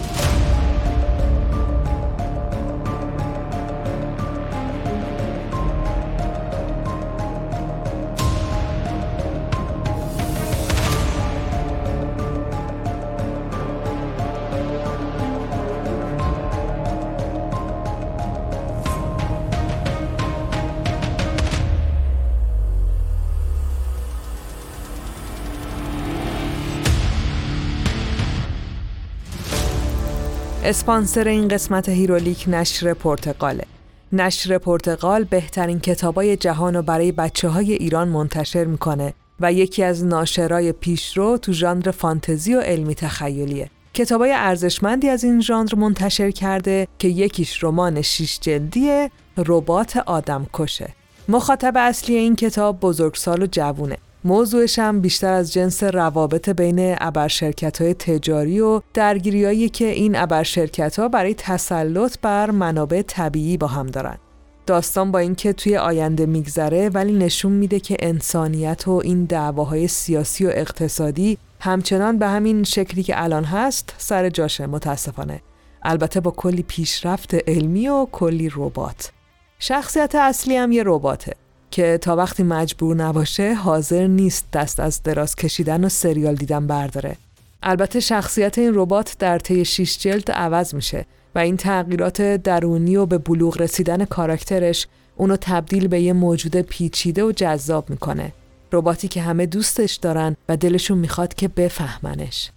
اسپانسر 30.65 31.29
این 31.29 31.49
قسمت 31.49 31.89
هیرولیک 31.89 32.45
نشر 32.49 32.95
پرتقاله. 32.95 33.65
نشر 34.13 34.59
پرتقال 34.59 35.25
بهترین 35.25 35.81
کتابای 35.81 36.37
جهان 36.37 36.75
رو 36.75 36.83
برای 36.83 37.13
بچه 37.13 37.49
های 37.49 37.73
ایران 37.73 38.09
منتشر 38.09 38.65
می‌کنه 38.65 39.15
و 39.41 39.53
یکی 39.53 39.83
از 39.83 40.05
ناشرای 40.05 40.73
پیشرو 40.73 41.39
تو 41.39 41.53
ژانر 41.53 41.91
فانتزی 41.91 42.55
و 42.55 42.61
علمی 42.61 42.95
تخیلیه. 42.95 43.71
کتابای 43.95 44.33
ارزشمندی 44.33 45.09
از 45.09 45.25
این 45.25 45.41
ژانر 45.41 45.75
منتشر 45.75 46.31
کرده 46.31 46.89
که 46.99 47.09
یکیش 47.09 47.65
رمان 47.65 48.03
شیش 48.03 48.41
جلدی 48.41 49.11
ربات 49.39 49.97
آدم 49.97 50.47
کشه. 50.53 50.95
مخاطب 51.29 51.73
اصلی 51.77 52.17
این 52.17 52.37
کتاب 52.37 52.81
بزرگسال 52.81 53.43
و 53.43 53.47
جوونه 53.47 53.97
موضوعش 54.25 54.79
هم 54.79 55.01
بیشتر 55.01 55.33
از 55.33 55.53
جنس 55.53 55.83
روابط 55.83 56.49
بین 56.49 56.97
ابرشرکت 57.01 57.83
های 57.83 57.95
تجاری 57.95 58.61
و 58.61 58.81
درگیریایی 58.95 59.69
که 59.69 59.89
این 59.89 60.17
ابرشرکت 60.17 60.99
ها 60.99 61.09
برای 61.09 61.35
تسلط 61.35 62.19
بر 62.23 62.51
منابع 62.51 63.03
طبیعی 63.03 63.57
با 63.57 63.67
هم 63.67 63.87
دارن. 63.87 64.19
داستان 64.67 65.13
با 65.13 65.19
اینکه 65.19 65.53
توی 65.53 65.77
آینده 65.77 66.27
میگذره 66.27 66.89
ولی 66.89 67.13
نشون 67.13 67.53
میده 67.53 67.81
که 67.81 67.97
انسانیت 68.01 68.89
و 68.89 69.01
این 69.05 69.25
دعواهای 69.25 69.89
سیاسی 69.89 70.47
و 70.47 70.51
اقتصادی 70.55 71.39
همچنان 71.61 72.19
به 72.19 72.27
همین 72.29 72.65
شکلی 72.65 73.03
که 73.03 73.23
الان 73.23 73.45
هست 73.45 73.95
سر 73.99 74.29
جاشه 74.31 74.67
متاسفانه. 74.67 75.43
البته 75.83 76.21
با 76.21 76.31
کلی 76.31 76.63
پیشرفت 76.63 77.35
علمی 77.35 77.89
و 77.89 78.07
کلی 78.13 78.51
ربات. 78.57 79.13
شخصیت 79.59 80.15
اصلی 80.15 80.57
هم 80.57 80.73
یه 80.73 80.83
رباته. 80.87 81.42
که 81.73 81.99
تا 81.99 82.17
وقتی 82.17 82.43
مجبور 82.43 82.97
نباشه 82.97 83.55
حاضر 83.55 84.07
نیست 84.07 84.47
دست 84.53 84.81
از 84.81 85.03
دراز 85.03 85.37
کشیدن 85.37 85.85
و 85.85 85.89
سریال 85.89 86.35
دیدن 86.35 86.67
برداره. 86.67 87.17
البته 87.63 88.01
شخصیت 88.01 88.59
این 88.59 88.73
ربات 88.75 89.17
در 89.19 89.39
طی 89.39 89.65
شیش 89.65 89.99
جلد 89.99 90.31
عوض 90.31 90.75
میشه 90.75 91.07
و 91.35 91.39
این 91.39 91.57
تغییرات 91.57 92.23
درونی 92.23 92.97
و 92.97 93.07
به 93.07 93.19
بلوغ 93.19 93.61
رسیدن 93.61 94.05
کاراکترش 94.05 94.87
اونو 95.17 95.37
تبدیل 95.41 95.89
به 95.89 96.01
یه 96.01 96.13
موجود 96.13 96.57
پیچیده 96.57 97.25
و 97.25 97.33
جذاب 97.33 97.91
می‌کنه. 97.91 98.33
رباتی 98.73 99.09
که 99.09 99.23
همه 99.23 99.47
دوستش 99.47 99.95
دارن 99.95 100.37
و 100.49 100.57
دلشون 100.57 100.99
می‌خواد 100.99 101.35
که 101.35 101.49
بفهمنش. 101.49 102.51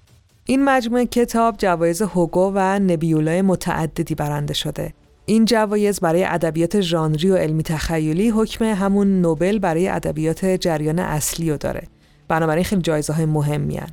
این 0.46 0.66
مجموعه 0.66 1.06
کتاب 1.06 1.56
جوایز 1.58 2.02
هوگو 2.02 2.52
و 2.56 2.80
نبیولای 2.80 3.42
متعددی 3.42 4.16
برنده 4.16 4.54
شده 4.54 4.94
این 5.25 5.46
جوایز 5.46 6.00
برای 6.00 6.24
ادبیات 6.24 6.82
ژانری 6.82 7.29
و 7.29 7.36
علمی 7.36 7.63
تخیلی 7.63 8.29
حکم 8.29 8.65
همون 8.65 9.22
نوبل 9.22 9.60
برای 9.60 9.88
ادبیات 9.88 10.46
جریان 10.46 11.00
اصلی 11.00 11.51
رو 11.51 11.58
داره. 11.58 11.88
بنابراین 12.27 12.63
خیلی 12.63 12.82
جایزه 12.82 13.13
های 13.13 13.25
مهمی 13.25 13.77
هن. 13.77 13.89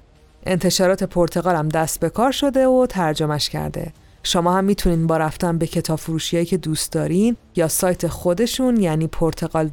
انتشارات 0.47 1.05
پرتغال 1.05 1.57
هم 1.57 1.69
دست 1.69 2.01
به 2.01 2.11
کار 2.11 2.33
شده 2.33 2.67
و 2.67 2.87
ترجمهش 2.87 3.49
کرده. 3.49 3.93
شما 4.23 4.57
هم 4.57 4.65
می‌تونین 4.65 5.07
با 5.07 5.17
رفتن 5.17 5.59
به 5.59 5.67
کتاب 5.67 5.99
فروشی 5.99 6.45
که 6.45 6.57
دوست 6.57 6.93
دارین 6.93 7.37
یا 7.57 7.69
سایت 7.69 8.07
خودشون 8.07 8.81
یعنی 8.81 9.07
پرتغال 9.07 9.71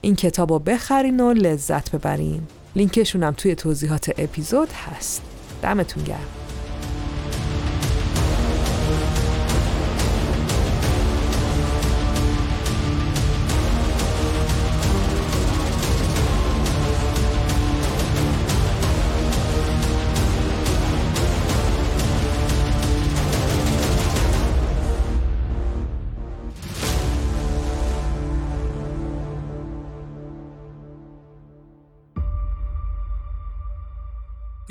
این 0.00 0.16
کتاب 0.16 0.52
رو 0.52 0.58
بخرین 0.58 1.20
و 1.20 1.32
لذت 1.32 1.90
ببرین. 1.90 2.42
لینکشون 2.76 3.22
هم 3.22 3.32
توی 3.32 3.54
توضیحات 3.54 4.10
اپیزود 4.18 4.68
هست. 4.72 5.22
دمتون 5.62 6.04
گرم. 6.04 6.45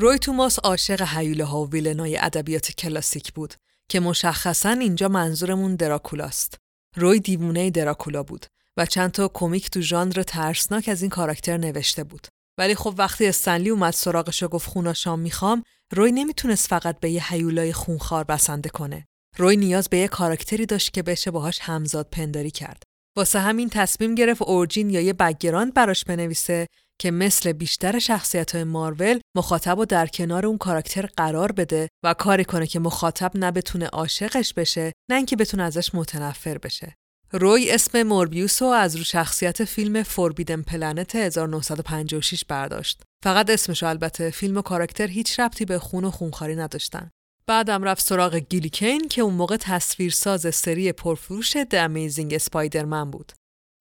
روی 0.05 0.19
توماس 0.19 0.59
عاشق 0.59 1.01
حیوله 1.01 1.43
ها 1.43 1.61
و 1.61 1.69
ویلنای 1.69 2.17
ادبیات 2.17 2.71
کلاسیک 2.71 3.33
بود 3.33 3.53
که 3.89 3.99
مشخصا 3.99 4.69
اینجا 4.69 5.07
منظورمون 5.07 5.75
دراکولاست. 5.75 6.57
روی 6.95 7.19
دیوونه 7.19 7.69
دراکولا 7.69 8.23
بود 8.23 8.45
و 8.77 8.85
چند 8.85 9.11
تا 9.11 9.27
کمیک 9.27 9.69
تو 9.69 9.81
ژانر 9.81 10.23
ترسناک 10.23 10.89
از 10.89 11.01
این 11.01 11.09
کاراکتر 11.09 11.57
نوشته 11.57 12.03
بود. 12.03 12.27
ولی 12.57 12.75
خب 12.75 12.95
وقتی 12.97 13.27
استنلی 13.27 13.69
اومد 13.69 13.93
سراغش 13.93 14.43
و 14.43 14.47
گفت 14.47 14.69
خوناشام 14.69 15.19
می‌خوام، 15.19 15.63
روی 15.91 16.11
نمی‌تونست 16.11 16.67
فقط 16.67 16.99
به 16.99 17.09
یه 17.09 17.31
حیولای 17.31 17.73
خونخوار 17.73 18.23
بسنده 18.23 18.69
کنه. 18.69 19.05
روی 19.37 19.57
نیاز 19.57 19.89
به 19.89 19.97
یه 19.97 20.07
کاراکتری 20.07 20.65
داشت 20.65 20.93
که 20.93 21.03
بشه 21.03 21.31
باهاش 21.31 21.59
همزاد 21.61 22.07
پنداری 22.11 22.51
کرد. 22.51 22.83
واسه 23.17 23.39
همین 23.39 23.69
تصمیم 23.69 24.15
گرفت 24.15 24.41
اورجین 24.41 24.89
یا 24.89 25.01
یه 25.01 25.13
بگراند 25.13 25.73
براش 25.73 26.05
بنویسه 26.05 26.67
که 27.01 27.11
مثل 27.11 27.51
بیشتر 27.51 27.99
شخصیت 27.99 28.55
های 28.55 28.63
مارول 28.63 29.19
مخاطب 29.37 29.77
و 29.77 29.85
در 29.85 30.07
کنار 30.07 30.45
اون 30.45 30.57
کاراکتر 30.57 31.05
قرار 31.17 31.51
بده 31.51 31.89
و 32.05 32.13
کاری 32.13 32.45
کنه 32.45 32.67
که 32.67 32.79
مخاطب 32.79 33.31
نه 33.35 33.51
بتونه 33.51 33.87
عاشقش 33.87 34.53
بشه 34.53 34.91
نه 35.09 35.15
اینکه 35.15 35.35
بتونه 35.35 35.63
ازش 35.63 35.95
متنفر 35.95 36.57
بشه. 36.57 36.95
روی 37.31 37.71
اسم 37.71 38.03
موربیوس 38.03 38.61
رو 38.61 38.67
از 38.67 38.95
رو 38.95 39.03
شخصیت 39.03 39.63
فیلم 39.63 40.03
فوربیدن 40.03 40.61
پلنت 40.61 41.15
1956 41.15 42.45
برداشت. 42.45 43.01
فقط 43.23 43.49
اسمش 43.49 43.83
البته 43.83 44.29
فیلم 44.29 44.57
و 44.57 44.61
کاراکتر 44.61 45.07
هیچ 45.07 45.39
ربطی 45.39 45.65
به 45.65 45.79
خون 45.79 46.05
و 46.05 46.11
خونخواری 46.11 46.55
نداشتن. 46.55 47.09
بعدم 47.47 47.83
رفت 47.83 48.05
سراغ 48.05 48.35
گیلیکین 48.35 49.07
که 49.07 49.21
اون 49.21 49.33
موقع 49.33 49.57
تصویرساز 49.57 50.55
سری 50.55 50.91
پرفروش 50.91 51.57
د 51.57 51.75
امیزینگ 51.75 52.33
اسپایدرمن 52.33 53.11
بود. 53.11 53.31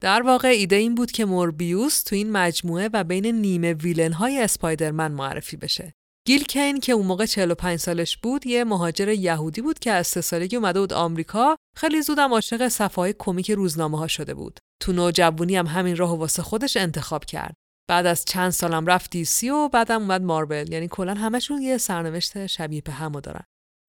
در 0.04 0.22
واقع 0.22 0.48
ایده 0.48 0.76
این 0.76 0.94
بود 0.94 1.10
که 1.10 1.24
موربیوس 1.24 2.02
تو 2.02 2.16
این 2.16 2.32
مجموعه 2.32 2.90
و 2.92 3.04
بین 3.04 3.26
نیمه 3.26 3.72
ویلن 3.72 4.12
های 4.12 4.38
اسپایدرمن 4.38 5.12
معرفی 5.12 5.56
بشه. 5.56 5.92
گیل 6.26 6.44
کین 6.44 6.80
که 6.80 6.92
اون 6.92 7.06
موقع 7.06 7.26
45 7.26 7.78
سالش 7.78 8.16
بود 8.16 8.46
یه 8.46 8.64
مهاجر 8.64 9.08
یهودی 9.08 9.62
بود 9.62 9.78
که 9.78 9.90
از 9.90 10.06
سه 10.06 10.20
سالگی 10.20 10.56
اومده 10.56 10.80
بود 10.80 10.92
آمریکا. 10.92 11.56
خیلی 11.76 12.02
زودم 12.02 12.32
عاشق 12.32 12.68
صفحه 12.68 13.14
کمیک 13.18 13.50
روزنامه 13.50 13.98
ها 13.98 14.06
شده 14.06 14.34
بود. 14.34 14.60
تو 14.82 14.92
نوجوانی 14.92 15.56
هم 15.56 15.66
همین 15.66 15.96
راه 15.96 16.18
واسه 16.18 16.42
خودش 16.42 16.76
انتخاب 16.76 17.24
کرد. 17.24 17.54
بعد 17.88 18.06
از 18.06 18.24
چند 18.24 18.50
سالم 18.50 18.86
رفت 18.86 19.10
دیسی 19.10 19.50
و 19.50 19.68
بعدم 19.68 20.02
اومد 20.02 20.22
ماربل 20.22 20.72
یعنی 20.72 20.88
کلا 20.88 21.14
همشون 21.14 21.62
یه 21.62 21.78
سرنوشت 21.78 22.46
شبیه 22.46 22.80
به 22.80 22.92
همو 22.92 23.20
دارن. 23.20 23.44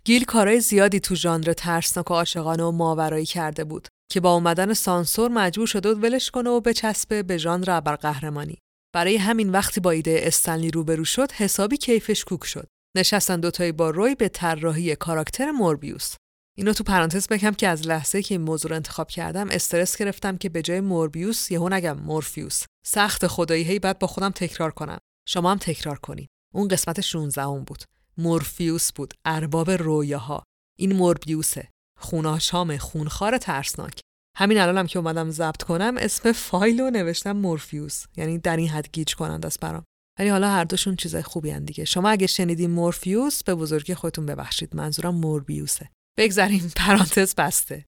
گیل 0.05 0.23
کارهای 0.23 0.59
زیادی 0.59 0.99
تو 0.99 1.15
ژانر 1.15 1.53
ترسناک 1.53 2.11
و 2.11 2.13
عاشقانه 2.13 2.63
و 2.63 2.71
ماورایی 2.71 3.25
کرده 3.25 3.63
بود. 3.63 3.87
که 4.11 4.19
با 4.19 4.33
اومدن 4.33 4.73
سانسور 4.73 5.31
مجبور 5.31 5.67
شده 5.67 5.93
بود 5.93 6.03
ولش 6.03 6.31
کنه 6.31 6.49
و 6.49 6.61
بچسبه 6.61 7.23
به 7.23 7.37
ژانر 7.37 7.71
ابرقهرمانی. 7.71 8.57
برای 8.93 9.17
همین 9.17 9.49
وقتی 9.49 9.79
با 9.79 9.91
ایده 9.91 10.19
استنلی 10.23 10.71
روبرو 10.71 11.05
شد 11.05 11.31
حسابی 11.31 11.77
کیفش 11.77 12.23
کوک 12.23 12.45
شد. 12.45 12.67
نشستن 12.97 13.39
دوتایی 13.39 13.71
با 13.71 13.89
روی 13.89 14.15
به 14.15 14.29
طراحی 14.29 14.95
کاراکتر 14.95 15.51
موربیوس. 15.51 16.15
اینو 16.57 16.73
تو 16.73 16.83
پرانتز 16.83 17.27
بگم 17.27 17.51
که 17.51 17.67
از 17.67 17.87
لحظه 17.87 18.21
که 18.21 18.35
این 18.35 18.41
موضوع 18.41 18.69
رو 18.69 18.75
انتخاب 18.75 19.09
کردم 19.09 19.49
استرس 19.49 19.97
گرفتم 19.97 20.37
که 20.37 20.49
به 20.49 20.61
جای 20.61 20.81
موربیوس 20.81 21.51
یهو 21.51 21.69
نگم 21.69 21.97
مورفیوس. 21.97 22.63
سخت 22.85 23.27
خدایی 23.27 23.63
هی 23.63 23.79
بعد 23.79 23.99
با 23.99 24.07
خودم 24.07 24.29
تکرار 24.29 24.71
کنم. 24.71 24.97
شما 25.27 25.51
هم 25.51 25.57
تکرار 25.57 25.99
کنید 25.99 26.29
اون 26.53 26.67
قسمت 26.67 27.01
16 27.01 27.43
اون 27.43 27.63
بود. 27.63 27.83
مورفیوس 28.17 28.91
بود. 28.91 29.13
ارباب 29.25 29.71
رویاها. 29.71 30.43
این 30.77 30.93
موربیوسه. 30.93 31.69
خوناشام 32.05 32.77
خونخوار 32.77 33.37
ترسناک. 33.37 33.99
همین 34.37 34.57
الانم 34.57 34.87
که 34.87 34.99
اومدم 34.99 35.31
ضبط 35.31 35.63
کنم 35.63 35.95
اسم 35.97 36.31
فایل 36.31 36.79
رو 36.79 36.89
نوشتم 36.89 37.31
مورفیوس. 37.31 38.03
یعنی 38.17 38.37
در 38.37 38.57
این 38.57 38.69
حد 38.69 38.89
گیج 38.93 39.15
کننده 39.15 39.45
است 39.45 39.59
برام. 39.59 39.83
ولی 40.19 40.29
حالا 40.29 40.49
هر 40.49 40.63
دوشون 40.63 40.95
چیزای 40.95 41.23
خوبی 41.23 41.49
ان 41.49 41.65
دیگه. 41.65 41.85
شما 41.85 42.09
اگه 42.09 42.27
شنیدین 42.27 42.71
مورفیوس 42.71 43.43
به 43.43 43.55
بزرگی 43.55 43.95
خودتون 43.95 44.25
ببخشید. 44.25 44.75
منظورم 44.75 45.15
موربیوسه. 45.15 45.89
بگذاریم 46.17 46.71
پرانتز 46.75 47.35
بسته. 47.35 47.85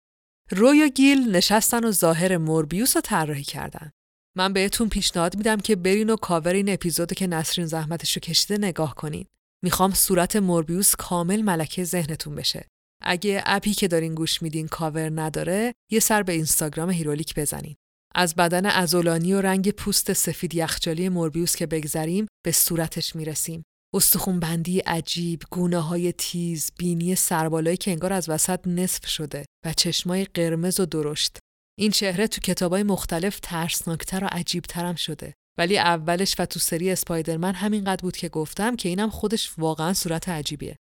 روی 0.51 0.83
و 0.83 0.89
گیل 0.89 1.35
نشستن 1.35 1.85
و 1.85 1.91
ظاهر 1.91 2.37
موربیوس 2.37 2.95
رو 2.95 3.01
طراحی 3.01 3.43
کردن. 3.43 3.91
من 4.37 4.53
بهتون 4.53 4.89
پیشنهاد 4.89 5.37
میدم 5.37 5.57
که 5.57 5.75
برین 5.75 6.09
و 6.09 6.15
کاور 6.15 6.53
این 6.53 6.69
اپیزود 6.69 7.13
که 7.13 7.27
نسرین 7.27 7.67
زحمتش 7.67 8.13
رو 8.13 8.19
کشیده 8.19 8.57
نگاه 8.57 8.95
کنین. 8.95 9.25
می‌خوام 9.63 9.93
صورت 9.93 10.35
موربیوس 10.35 10.95
کامل 10.95 11.41
ملکه 11.41 11.83
ذهنتون 11.83 12.35
بشه. 12.35 12.67
اگه 13.01 13.43
اپی 13.45 13.73
که 13.73 13.87
دارین 13.87 14.15
گوش 14.15 14.41
میدین 14.41 14.67
کاور 14.67 15.21
نداره 15.21 15.73
یه 15.91 15.99
سر 15.99 16.23
به 16.23 16.33
اینستاگرام 16.33 16.89
هیرولیک 16.89 17.35
بزنین 17.35 17.75
از 18.15 18.35
بدن 18.35 18.65
عضلانی 18.65 19.33
و 19.33 19.41
رنگ 19.41 19.71
پوست 19.71 20.13
سفید 20.13 20.55
یخچالی 20.55 21.09
موربیوس 21.09 21.55
که 21.55 21.65
بگذریم 21.65 22.27
به 22.45 22.51
صورتش 22.51 23.15
می‌رسیم 23.15 23.63
استخون 23.95 24.39
بندی 24.39 24.79
عجیب، 24.79 25.41
گونه 25.51 25.79
های 25.79 26.11
تیز، 26.11 26.71
بینی 26.77 27.15
سربالایی 27.15 27.77
که 27.77 27.91
انگار 27.91 28.13
از 28.13 28.29
وسط 28.29 28.67
نصف 28.67 29.07
شده 29.07 29.45
و 29.65 29.73
چشمای 29.73 30.25
قرمز 30.25 30.79
و 30.79 30.85
درشت. 30.85 31.37
این 31.79 31.91
چهره 31.91 32.27
تو 32.27 32.41
کتابای 32.41 32.83
مختلف 32.83 33.39
ترسناکتر 33.39 34.23
و 34.23 34.27
عجیبترم 34.31 34.95
شده. 34.95 35.33
ولی 35.59 35.77
اولش 35.77 36.35
و 36.39 36.45
تو 36.45 36.59
سری 36.59 36.91
اسپایدرمن 36.91 37.53
همینقدر 37.53 38.01
بود 38.01 38.17
که 38.17 38.29
گفتم 38.29 38.75
که 38.75 38.89
اینم 38.89 39.09
خودش 39.09 39.51
واقعا 39.57 39.93
صورت 39.93 40.29
عجیبیه. 40.29 40.75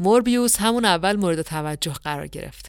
موربیوس 0.00 0.56
همون 0.56 0.84
اول 0.84 1.16
مورد 1.16 1.42
توجه 1.42 1.92
قرار 1.92 2.26
گرفت. 2.26 2.66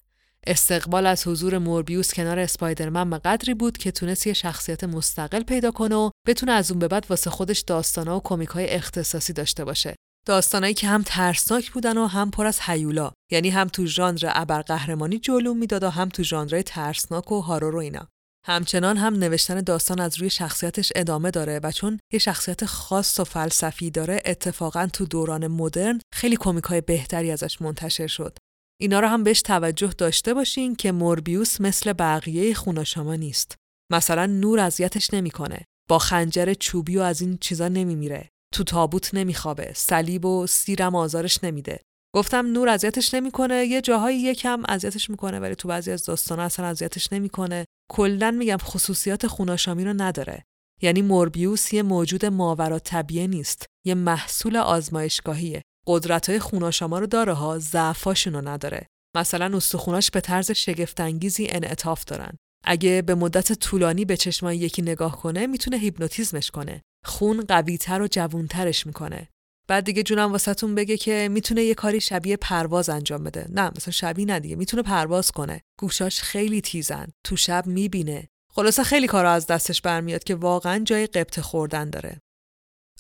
استقبال 0.48 1.06
از 1.06 1.28
حضور 1.28 1.58
موربیوس 1.58 2.14
کنار 2.14 2.40
اسپایدرمن 2.40 3.10
به 3.10 3.18
قدری 3.18 3.54
بود 3.54 3.78
که 3.78 3.92
تونست 3.92 4.28
یه 4.28 4.34
شخصیت 4.34 4.84
مستقل 4.84 5.44
پیدا 5.44 5.72
کنه 5.72 5.96
و 5.96 6.10
بتونه 6.28 6.52
از 6.52 6.72
اون 6.72 6.80
به 6.80 6.88
بعد 6.88 7.06
واسه 7.10 7.30
خودش 7.30 7.60
داستانا 7.60 8.18
و 8.18 8.22
کمیک 8.24 8.50
های 8.50 8.70
اختصاصی 8.70 9.34
داشته 9.34 9.66
باشه. 9.66 9.96
داستانایی 10.26 10.74
که 10.74 10.88
هم 10.88 11.04
ترسناک 11.06 11.72
بودن 11.72 11.98
و 11.98 12.08
هم 12.08 12.32
پر 12.32 12.46
از 12.46 12.60
حیولا 12.62 13.12
یعنی 13.32 13.50
هم 13.50 13.68
تو 13.68 13.86
ژانر 13.86 14.32
ابرقهرمانی 14.34 15.20
جلو 15.20 15.54
می‌داد 15.54 15.84
و 15.84 15.90
هم 15.90 16.10
تو 16.10 16.24
ژانر 16.24 16.62
ترسناک 16.62 17.32
و 17.32 17.42
هارور 17.42 17.76
و 17.76 17.80
اینا 17.80 18.08
همچنان 18.50 18.98
هم 18.98 19.16
نوشتن 19.16 19.62
داستان 19.62 20.00
از 20.00 20.18
روی 20.18 20.30
شخصیتش 20.30 20.92
ادامه 20.96 21.32
داره 21.32 21.60
و 21.64 21.72
چون 21.72 22.00
یه 22.14 22.20
شخصیت 22.20 22.66
خاص 22.66 23.20
و 23.20 23.24
فلسفی 23.24 23.92
داره 23.92 24.22
اتفاقا 24.26 24.88
تو 24.94 25.06
دوران 25.06 25.48
مدرن 25.48 26.00
خیلی 26.14 26.38
کمیک 26.38 26.64
های 26.64 26.82
بهتری 26.82 27.32
ازش 27.32 27.62
منتشر 27.62 28.08
شد. 28.08 28.38
اینا 28.82 29.00
رو 29.00 29.08
هم 29.08 29.24
بهش 29.24 29.42
توجه 29.42 29.94
داشته 29.98 30.34
باشین 30.34 30.76
که 30.76 30.92
موربیوس 30.92 31.62
مثل 31.62 31.94
بقیه 31.94 32.54
خوناشاما 32.54 33.16
نیست. 33.16 33.56
مثلا 33.92 34.26
نور 34.26 34.60
اذیتش 34.60 35.14
نمی‌کنه. 35.14 35.66
با 35.90 36.00
خنجر 36.00 36.54
چوبی 36.54 36.98
و 36.98 37.02
از 37.02 37.22
این 37.22 37.38
چیزا 37.42 37.68
نمیمیره. 37.68 38.30
تو 38.54 38.64
تابوت 38.64 39.14
نمیخوابه. 39.14 39.72
صلیب 39.76 40.26
و 40.26 40.48
سیرم 40.48 40.96
آزارش 40.96 41.44
نمیده. 41.44 41.80
گفتم 42.16 42.46
نور 42.46 42.70
اذیتش 42.70 43.14
نمی‌کنه. 43.14 43.66
یه 43.66 43.82
جاهایی 43.82 44.22
یکم 44.22 44.64
اذیتش 44.68 45.10
می‌کنه 45.10 45.40
ولی 45.40 45.56
تو 45.56 45.68
بعضی 45.68 45.92
از 45.92 46.06
داستانا 46.06 46.44
اصلا 46.44 46.66
اذیتش 46.66 47.14
نمی‌کنه. 47.14 47.66
کلا 47.90 48.32
میگم 48.32 48.58
خصوصیات 48.62 49.28
خوناشامی 49.28 49.86
رو 49.86 49.94
نداره. 49.98 50.44
یعنی 50.82 51.02
موربیوس 51.02 51.74
یه 51.74 51.84
موجود 51.84 52.26
ماورا 52.26 52.80
طبیعه 52.80 53.28
نیست. 53.28 53.66
یه 53.86 53.94
محصول 53.94 54.58
آزمایشگاهیه. 54.58 55.62
قدرت‌های 55.88 56.40
خوناشاما 56.40 57.00
رو 57.00 57.08
داره 57.08 57.34
ها 57.34 57.60
ضعفاشون 57.60 58.34
رو 58.34 58.48
نداره. 58.48 58.88
مثلا 59.16 59.58
استخوناش 59.58 60.12
به 60.12 60.22
طرز 60.22 60.52
شگفتانگیزی 60.52 61.48
انعطاف 61.50 62.06
دارن. 62.06 62.38
اگه 62.64 63.02
به 63.02 63.16
مدت 63.16 63.54
طولانی 63.54 64.06
به 64.06 64.18
چشمای 64.18 64.58
یکی 64.58 64.82
نگاه 64.82 65.22
کنه 65.22 65.48
می‌تونه 65.48 65.78
هیپنوتیزمش 65.78 66.52
کنه. 66.52 66.82
خون 67.06 67.46
قویتر 67.48 68.02
و 68.02 68.08
جوونترش 68.08 68.88
می‌کنه. 68.88 69.28
بعد 69.70 69.86
دیگه 69.86 70.04
جونم 70.04 70.32
واسهتون 70.32 70.76
بگه 70.76 70.98
که 70.98 71.30
می‌تونه 71.32 71.64
یه 71.64 71.74
کاری 71.74 72.02
شبیه 72.02 72.38
پرواز 72.38 72.90
انجام 72.90 73.24
بده. 73.24 73.48
نه 73.50 73.72
مثلا 73.78 73.92
شبیه 73.92 74.26
نه 74.26 74.40
دیگه 74.40 74.56
می‌تونه 74.56 74.84
پرواز 74.84 75.32
کنه. 75.32 75.62
گوشاش 75.80 76.22
خیلی 76.22 76.62
تیزن 76.62 77.08
تو 77.24 77.36
شب 77.36 77.66
می‌بینه. 77.66 78.28
خلاصه 78.54 78.84
خیلی 78.84 79.08
کارا 79.08 79.32
از 79.32 79.48
دستش 79.48 79.82
برمیاد 79.82 80.24
که 80.24 80.36
واقعا 80.36 80.84
جای 80.84 81.08
قبط 81.08 81.40
خوردن 81.40 81.90
داره. 81.90 82.20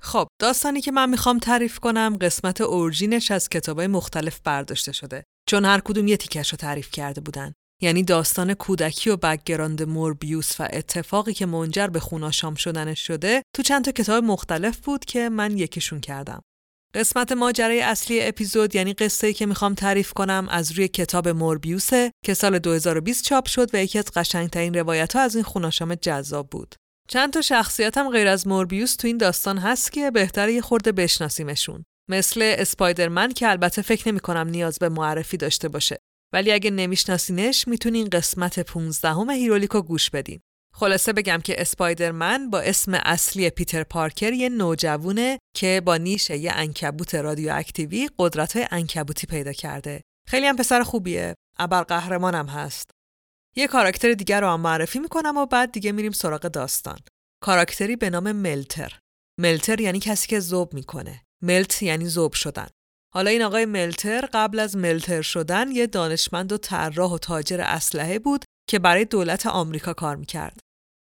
خب 0.02 0.28
داستانی 0.42 0.82
که 0.82 0.92
من 0.92 1.10
می‌خوام 1.10 1.40
تعریف 1.40 1.80
کنم 1.80 2.18
قسمت 2.22 2.62
origin 2.62 3.14
ش 3.14 3.32
از 3.32 3.50
کتابای 3.50 3.88
مختلف 3.88 4.40
برداشته 4.44 4.92
شده. 4.92 5.24
چون 5.48 5.66
هر 5.66 5.80
کدوم 5.80 6.08
یه 6.08 6.18
تیکش 6.18 6.50
رو 6.50 6.58
تعریف 6.58 6.92
کرده 6.92 7.22
بودن. 7.22 7.54
یعنی 7.82 8.04
داستان 8.04 8.54
کودکی 8.54 9.10
و 9.10 9.18
background 9.18 9.84
موربیوس 9.84 10.62
و 10.62 10.68
اتفاقی 10.74 11.34
که 11.34 11.46
منجر 11.46 11.88
به 11.88 12.00
خوناشام 12.00 12.56
شدنش 12.56 13.08
شده 13.08 13.44
تو 13.56 13.64
چند 13.64 13.86
تا 13.86 13.92
کتاب 13.92 14.24
مختلف 14.24 14.78
بود 14.78 15.06
که 15.06 15.30
من 15.30 15.58
یکیشون 15.58 16.00
کردم. 16.00 16.42
قسمت 16.94 17.32
ماجرای 17.32 17.82
اصلی 17.82 18.22
اپیزود 18.22 18.76
یعنی 18.76 18.94
قصه 18.94 19.28
ای 19.28 19.34
که 19.34 19.46
می‌خوام 19.46 19.74
تعریف 19.74 20.14
کنم 20.14 20.48
از 20.52 20.72
روی 20.72 20.88
کتاب 20.88 21.28
موربیوسه 21.28 22.12
که 22.26 22.34
سال 22.34 22.60
2020 22.60 23.24
چاپ 23.24 23.48
شد 23.48 23.76
و 23.76 23.84
یکی 23.84 24.00
از 24.00 24.06
قشنگترین 24.16 24.74
روایت 24.74 25.16
ها 25.16 25.22
از 25.22 25.36
این 25.36 25.44
خوناشام 25.44 25.96
جذاب 25.96 26.50
بود. 26.50 26.76
چند 27.08 27.34
تا 27.34 27.42
شخصیت 27.42 27.98
هم 27.98 28.10
غیر 28.10 28.28
از 28.28 28.48
موربیوس 28.48 28.96
تو 28.96 29.08
این 29.08 29.18
داستان 29.18 29.58
هست 29.58 29.92
که 29.92 30.12
بهتره 30.12 30.54
یه 30.54 30.62
خورده 30.62 30.92
بشناسیمشون. 30.92 31.84
مثل 32.10 32.56
اسپایدرمن 32.58 33.32
که 33.32 33.50
البته 33.50 33.82
فکر 33.82 34.10
نمی 34.10 34.20
کنم 34.20 34.48
نیاز 34.48 34.80
به 34.80 34.90
معرفی 34.90 35.38
داشته 35.38 35.70
باشه. 35.70 35.98
ولی 36.34 36.52
اگه 36.52 36.72
نمیشناسینش 36.72 37.68
می‌تونین 37.68 38.10
قسمت 38.10 38.60
15 38.60 39.10
همه 39.10 39.34
هیرولیکو 39.34 39.82
گوش 39.82 40.10
بدین. 40.10 40.40
خلاصه 40.80 41.14
بگم 41.14 41.42
که 41.44 41.62
اسپایدرمن 41.62 42.50
با 42.50 42.60
اسم 42.60 42.94
اصلی 42.94 43.50
پیتر 43.50 43.84
پارکر 43.84 44.34
یه 44.34 44.50
نوجوونه 44.50 45.40
که 45.56 45.82
با 45.86 45.98
نیش 45.98 46.30
یه 46.30 46.52
انکبوت 46.56 47.16
رادیواکتیوی 47.16 48.10
قدرت 48.20 48.56
های 48.56 48.68
انکبوتی 48.72 49.28
پیدا 49.28 49.54
کرده. 49.54 50.02
خیلی 50.28 50.46
هم 50.46 50.56
پسر 50.56 50.84
خوبیه. 50.84 51.36
ابرقهرمانم 51.58 52.48
هست. 52.48 52.90
یه 53.56 53.68
کاراکتر 53.68 54.14
دیگر 54.14 54.42
رو 54.42 54.48
هم 54.48 54.62
معرفی 54.62 55.00
می‌کنم 55.00 55.38
و 55.38 55.46
بعد 55.46 55.72
دیگه 55.72 55.92
میریم 55.92 56.12
سراغ 56.12 56.42
داستان. 56.42 57.00
کاراکتری 57.44 57.96
به 57.96 58.10
نام 58.10 58.32
ملتر. 58.32 59.00
ملتر 59.40 59.82
یعنی 59.82 60.00
کسی 60.00 60.28
که 60.28 60.40
زوب 60.40 60.74
می‌کنه. 60.74 61.22
ملت 61.44 61.84
یعنی 61.84 62.06
زوب 62.06 62.34
شدن. 62.34 62.68
حالا 63.14 63.30
این 63.30 63.42
آقای 63.42 63.66
ملتر 63.66 64.30
قبل 64.34 64.60
از 64.60 64.78
ملتر 64.78 65.22
شدن 65.22 65.72
یه 65.72 65.88
دانشمند 65.88 66.52
و 66.52 66.58
طراح 66.58 67.12
و 67.12 67.18
تاجر 67.18 67.62
اسلحه 67.62 68.20
بود 68.20 68.46
که 68.70 68.80
برای 68.80 69.06
دولت 69.06 69.46
آمریکا 69.46 69.94
کار 69.94 70.16
می‌کرد. 70.16 70.60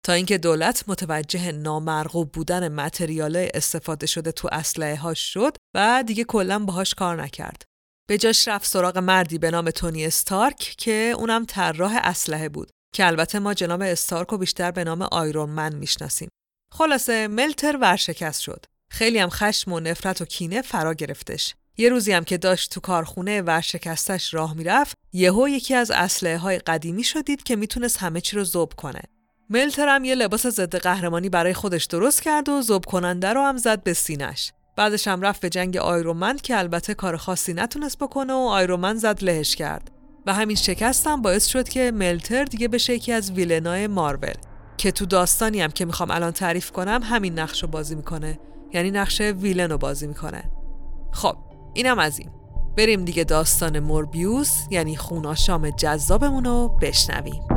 تا 0.07 0.13
اینکه 0.13 0.37
دولت 0.37 0.83
متوجه 0.87 1.51
نامرغوب 1.51 2.31
بودن 2.31 2.67
متریال 2.67 3.49
استفاده 3.53 4.07
شده 4.07 4.31
تو 4.31 4.49
اسلحه 4.51 4.95
هاش 4.95 5.33
شد 5.33 5.57
و 5.75 6.03
دیگه 6.07 6.23
کلا 6.23 6.59
باهاش 6.59 6.93
کار 6.93 7.23
نکرد. 7.23 7.63
به 8.09 8.17
جاش 8.17 8.47
رفت 8.47 8.65
سراغ 8.65 8.97
مردی 8.97 9.37
به 9.37 9.51
نام 9.51 9.71
تونی 9.71 10.05
استارک 10.05 10.75
که 10.77 11.13
اونم 11.17 11.45
طراح 11.45 11.99
اسلحه 12.03 12.49
بود 12.49 12.69
که 12.95 13.07
البته 13.07 13.39
ما 13.39 13.53
جناب 13.53 13.81
استارک 13.81 14.27
رو 14.27 14.37
بیشتر 14.37 14.71
به 14.71 14.83
نام 14.83 15.01
آیرون 15.01 15.49
من 15.49 15.75
می‌شناسیم. 15.75 16.29
خلاصه 16.71 17.27
ملتر 17.27 17.77
ورشکست 17.81 18.41
شد. 18.41 18.65
خیلی 18.91 19.19
هم 19.19 19.29
خشم 19.29 19.73
و 19.73 19.79
نفرت 19.79 20.21
و 20.21 20.25
کینه 20.25 20.61
فرا 20.61 20.93
گرفتش. 20.93 21.55
یه 21.77 21.89
روزی 21.89 22.11
هم 22.11 22.23
که 22.23 22.37
داشت 22.37 22.71
تو 22.71 22.79
کارخونه 22.79 23.41
ورشکستش 23.41 24.33
راه 24.33 24.53
می‌رفت 24.53 24.95
یهو 25.13 25.49
یکی 25.49 25.75
از 25.75 25.91
اسلحه 25.91 26.37
های 26.37 26.59
قدیمی 26.59 27.03
شدید 27.03 27.43
که 27.43 27.55
می‌تونست 27.55 27.97
همه 27.97 28.21
چی 28.21 28.35
رو 28.35 28.43
ذوب 28.43 28.73
کنه 28.73 29.01
ملتر 29.49 29.87
هم 29.87 30.05
یه 30.05 30.15
لباس 30.15 30.47
ضد 30.47 30.75
قهرمانی 30.75 31.29
برای 31.29 31.53
خودش 31.53 31.85
درست 31.85 32.21
کرد 32.21 32.49
و 32.49 32.61
ذوب 32.61 32.85
کننده 32.85 33.33
رو 33.33 33.41
هم 33.41 33.57
زد 33.57 33.83
به 33.83 33.93
سینش 33.93 34.53
بعدش 34.75 35.07
هم 35.07 35.21
رفت 35.21 35.41
به 35.41 35.49
جنگ 35.49 35.77
آیرومن 35.77 36.37
که 36.37 36.57
البته 36.57 36.93
کار 36.93 37.17
خاصی 37.17 37.53
نتونست 37.53 37.97
بکنه 37.97 38.33
و 38.33 38.35
آیرومن 38.35 38.95
زد 38.95 39.23
لهش 39.23 39.55
کرد. 39.55 39.91
و 40.25 40.33
همین 40.33 40.55
شکست 40.55 41.07
هم 41.07 41.21
باعث 41.21 41.45
شد 41.45 41.69
که 41.69 41.91
ملتر 41.91 42.43
دیگه 42.43 42.67
بشه 42.67 42.93
یکی 42.93 43.11
از 43.11 43.31
ویلنای 43.31 43.87
مارول. 43.87 44.33
که 44.77 44.91
تو 44.91 45.05
داستانی 45.05 45.61
هم 45.61 45.71
که 45.71 45.85
می‌خوام 45.85 46.11
الان 46.11 46.31
تعریف 46.31 46.71
کنم 46.71 47.01
همین 47.03 47.39
نقش 47.39 47.63
رو 47.63 47.69
بازی 47.69 47.95
می‌کنه. 47.95 48.39
یعنی 48.73 48.91
نقش 48.91 49.21
ویلن 49.21 49.69
رو 49.69 49.77
بازی 49.77 50.07
می‌کنه. 50.07 50.43
خب 51.11 51.35
اینم 51.73 51.99
از 51.99 52.19
این. 52.19 52.29
بریم 52.77 53.05
دیگه 53.05 53.23
داستان 53.23 53.79
موربیوس 53.79 54.51
یعنی 54.71 54.95
خوناشام 54.95 55.69
جذابمون 55.69 56.45
رو 56.45 56.77
بشنویم. 56.81 57.56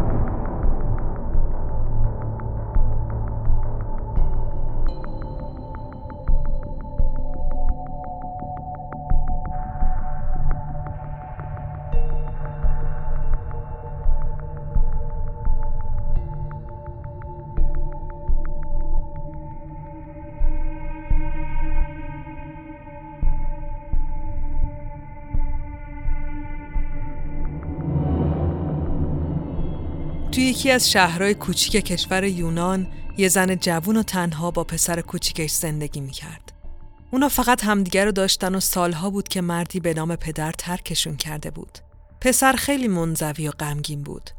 توی 30.41 30.49
یکی 30.49 30.71
از 30.71 30.91
شهرهای 30.91 31.35
کوچیک 31.35 31.73
کشور 31.73 32.25
یونان 32.25 32.93
یه 33.17 33.29
زن 33.29 33.55
جوون 33.55 33.97
و 33.97 34.03
تنها 34.03 34.51
با 34.51 34.65
پسر 34.65 35.01
کوچیکش 35.01 35.51
زندگی 35.51 36.01
می‌کرد. 36.01 36.53
اونا 37.11 37.29
فقط 37.29 37.65
همدیگر 37.65 38.05
رو 38.05 38.13
داشتن 38.13 38.55
و 38.55 38.61
سالها 38.61 39.11
بود 39.11 39.29
که 39.29 39.41
مردی 39.41 39.81
به 39.81 39.95
نام 39.95 40.17
پدر 40.17 40.53
ترکشون 40.53 41.17
کرده 41.17 41.51
بود. 41.51 41.79
پسر 42.21 42.53
خیلی 42.53 42.89
منزوی 42.89 43.49
و 43.49 43.51
غمگین 43.51 44.03
بود. 44.03 44.31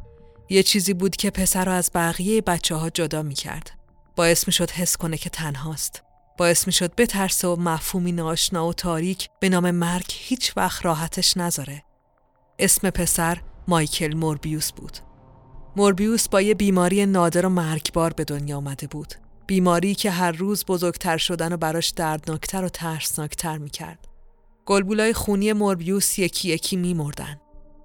یه 0.49 0.63
چیزی 0.63 0.93
بود 0.93 1.15
که 1.15 1.29
پسر 1.29 1.65
رو 1.65 1.71
از 1.71 1.91
بقیه 1.93 2.41
بچه 2.41 2.75
ها 2.75 2.89
جدا 2.89 3.21
می‌کرد. 3.21 3.71
باعث 4.15 4.47
می‌شد 4.47 4.71
حس 4.71 4.97
کنه 4.97 5.17
که 5.17 5.29
تنهاست. 5.29 6.03
باعث 6.37 6.67
می‌شد 6.67 6.95
بترسه 6.95 7.47
و 7.47 7.55
مفهومی 7.55 8.11
ناشنا 8.11 8.67
و 8.67 8.73
تاریک 8.73 9.29
به 9.39 9.49
نام 9.49 9.71
مرگ 9.71 10.07
هیچ 10.09 10.53
وقت 10.57 10.85
راحتش 10.85 11.37
نذاره. 11.37 11.83
اسم 12.59 12.89
پسر 12.89 13.41
مایکل 13.67 14.13
موربیوس 14.13 14.71
بود. 14.71 14.97
موربیوس 15.75 16.29
با 16.29 16.41
یه 16.41 16.53
بیماری 16.53 17.05
نادر 17.05 17.45
و 17.45 17.49
مرگبار 17.49 18.13
به 18.13 18.23
دنیا 18.23 18.57
آمده 18.57 18.87
بود. 18.87 19.13
بیماری 19.47 19.95
که 19.95 20.11
هر 20.11 20.31
روز 20.31 20.65
بزرگتر 20.65 21.17
شدن 21.17 21.53
و 21.53 21.57
براش 21.57 21.89
دردناکتر 21.89 22.63
و 22.63 22.69
ترسناکتر 22.69 23.57
می‌کرد. 23.57 24.07
گلبولای 24.65 25.13
خونی 25.13 25.53
موربیوس 25.53 26.19
یکی 26.19 26.49
یکی 26.49 26.75
میمردن. 26.75 27.41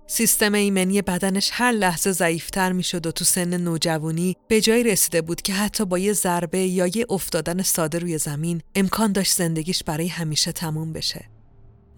سیستم 0.07 0.55
ایمنی 0.55 1.03
بدنش 1.03 1.51
هر 1.53 1.73
لحظه 1.73 2.13
ضعیفتر 2.13 2.73
می‌شد 2.73 3.07
و 3.07 3.13
تو 3.13 3.25
سن 3.25 3.57
نوجوانی 3.57 4.37
به 4.49 4.61
جایی 4.61 4.85
رسیده 4.85 5.23
بود 5.23 5.43
که 5.43 5.55
حتی 5.55 5.85
با 5.85 5.99
یه 5.99 6.13
ضربه 6.13 6.59
یا 6.59 6.87
یه 6.87 7.07
افتادن 7.11 7.63
ساده 7.63 7.99
روی 7.99 8.19
زمین 8.19 8.63
امکان 8.75 9.13
داشت 9.13 9.33
زندگیش 9.33 9.83
برای 9.83 10.09
همیشه 10.09 10.53
تموم 10.53 10.93
بشه. 10.93 11.31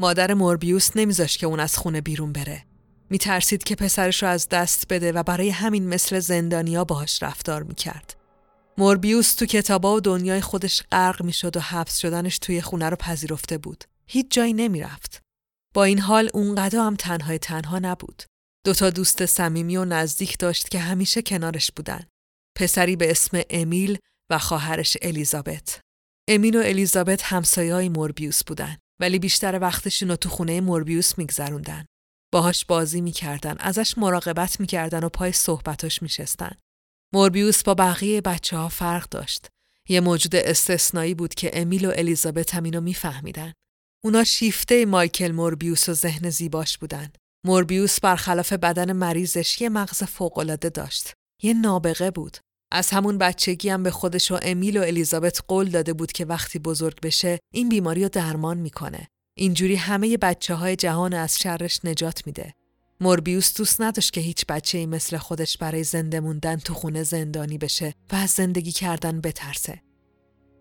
مادر 0.01 0.35
موربیوس 0.35 0.97
نمیذاشت 0.97 1.39
که 1.39 1.47
اون 1.47 1.61
از 1.61 1.79
خونه 1.79 2.01
بیرون 2.01 2.33
بره. 2.33 2.68
میترسید 3.11 3.65
که 3.65 3.75
پسرش 3.75 4.23
رو 4.23 4.29
از 4.29 4.49
دست 4.49 4.87
بده 4.89 5.13
و 5.13 5.23
برای 5.23 5.51
همین 5.51 5.89
مثل 5.89 6.19
زندانیا 6.19 6.85
باهاش 6.85 7.23
رفتار 7.23 7.63
می‌کرد. 7.63 8.17
موربیوس 8.79 9.35
تو 9.35 9.47
کتابا 9.47 9.95
و 9.95 10.01
دنیای 10.01 10.41
خودش 10.41 10.83
غرق 10.93 11.23
می‌شد 11.23 11.57
و 11.57 11.61
حبس 11.61 11.99
شدنش 11.99 12.39
توی 12.39 12.61
خونه 12.61 12.91
رو 12.91 12.97
پذیرفته 12.97 13.59
بود. 13.59 13.85
هیچ 14.07 14.27
جایی 14.31 14.53
نمی‌رفت. 14.53 15.23
با 15.75 15.85
این 15.85 15.99
حال 15.99 16.31
اونقدر 16.35 16.79
هم 16.79 16.97
تنهای 16.97 17.39
تنها 17.39 17.79
نبود. 17.79 18.23
دوتا 18.67 18.91
دوست 18.91 19.27
صمیمی 19.27 19.77
و 19.77 19.85
نزدیک 19.85 20.39
داشت 20.39 20.69
که 20.69 20.79
همیشه 20.79 21.23
کنارش 21.23 21.71
بودن. 21.77 22.07
پسری 22.57 22.97
به 22.97 23.11
اسم 23.11 23.43
امیل 23.51 23.99
و 24.31 24.39
خواهرش 24.39 24.97
الیزابت. 25.03 25.81
امیل 26.29 26.57
و 26.57 26.63
الیزابت 26.65 27.23
همسایه 27.23 27.75
های 27.75 27.89
موربیوس 27.89 28.45
بودن 28.45 28.77
ولی 29.01 29.19
بیشتر 29.19 29.59
وقتشون 29.59 30.09
رو 30.09 30.17
تو 30.17 30.29
خونه 30.29 30.61
موربیوس 30.61 31.19
میگذروندن. 31.19 31.85
باهاش 32.33 32.65
بازی 32.65 33.01
می‌کردن، 33.01 33.57
ازش 33.59 33.99
مراقبت 33.99 34.61
می‌کردن 34.61 35.05
و 35.05 35.09
پای 35.09 35.33
صحبتاش 35.33 36.03
میشستن. 36.03 36.53
موربیوس 37.15 37.63
با 37.63 37.75
بقیه 37.75 38.21
بچه 38.21 38.57
ها 38.57 38.69
فرق 38.69 39.09
داشت. 39.09 39.49
یه 39.89 40.01
موجود 40.01 40.37
استثنایی 40.37 41.15
بود 41.15 41.35
که 41.35 41.51
امیل 41.61 41.85
و 41.85 41.93
الیزابت 41.97 42.55
هم 42.55 42.65
اینو 42.65 42.81
میفهمیدن. 42.81 43.53
اونا 44.05 44.25
شیفته 44.25 44.87
مایکل 44.87 45.33
موربیوس 45.33 45.89
و 45.89 45.93
ذهن 45.93 46.31
زیباش 46.31 46.79
بودن. 46.79 47.13
موربیوس 47.47 48.01
برخلاف 48.01 48.53
بدن 48.53 48.93
مریضش 48.93 49.61
یه 49.61 49.69
مغز 49.69 50.03
فوقالعاده 50.03 50.69
داشت. 50.69 51.13
یه 51.43 51.55
نابغه 51.55 52.11
بود. 52.11 52.37
از 52.73 52.91
همون 52.91 53.19
بچگی 53.19 53.69
هم 53.69 53.83
به 53.83 53.91
خودش 53.91 54.31
و 54.31 54.39
امیل 54.43 54.77
و 54.77 54.83
الیزابت 54.83 55.41
قول 55.49 55.71
داده 55.71 55.93
بود 55.93 56.13
که 56.13 56.25
وقتی 56.25 56.59
بزرگ 56.59 57.01
بشه 57.01 57.39
این 57.55 57.69
بیماری 57.69 58.03
رو 58.03 58.09
درمان 58.09 58.59
می‌کنه. 58.59 59.09
اینجوری 59.39 59.77
همه 59.77 60.17
بچه 60.17 60.55
های 60.55 60.77
جهان 60.77 61.15
از 61.15 61.39
شرش 61.39 61.81
نجات 61.85 62.27
میده. 62.27 62.53
موربیوس 63.01 63.57
دوست 63.57 63.81
نداشت 63.81 64.13
که 64.13 64.21
هیچ 64.21 64.47
بچه 64.47 64.79
ای 64.79 64.87
مثل 64.87 65.17
خودش 65.17 65.59
برای 65.59 65.85
زنده 65.85 66.21
موندن 66.21 66.57
تو 66.57 66.75
خونه 66.75 67.03
زندانی 67.03 67.59
بشه 67.59 67.95
و 68.13 68.17
از 68.17 68.31
زندگی 68.31 68.73
کردن 68.73 69.21
بترسه. 69.21 69.83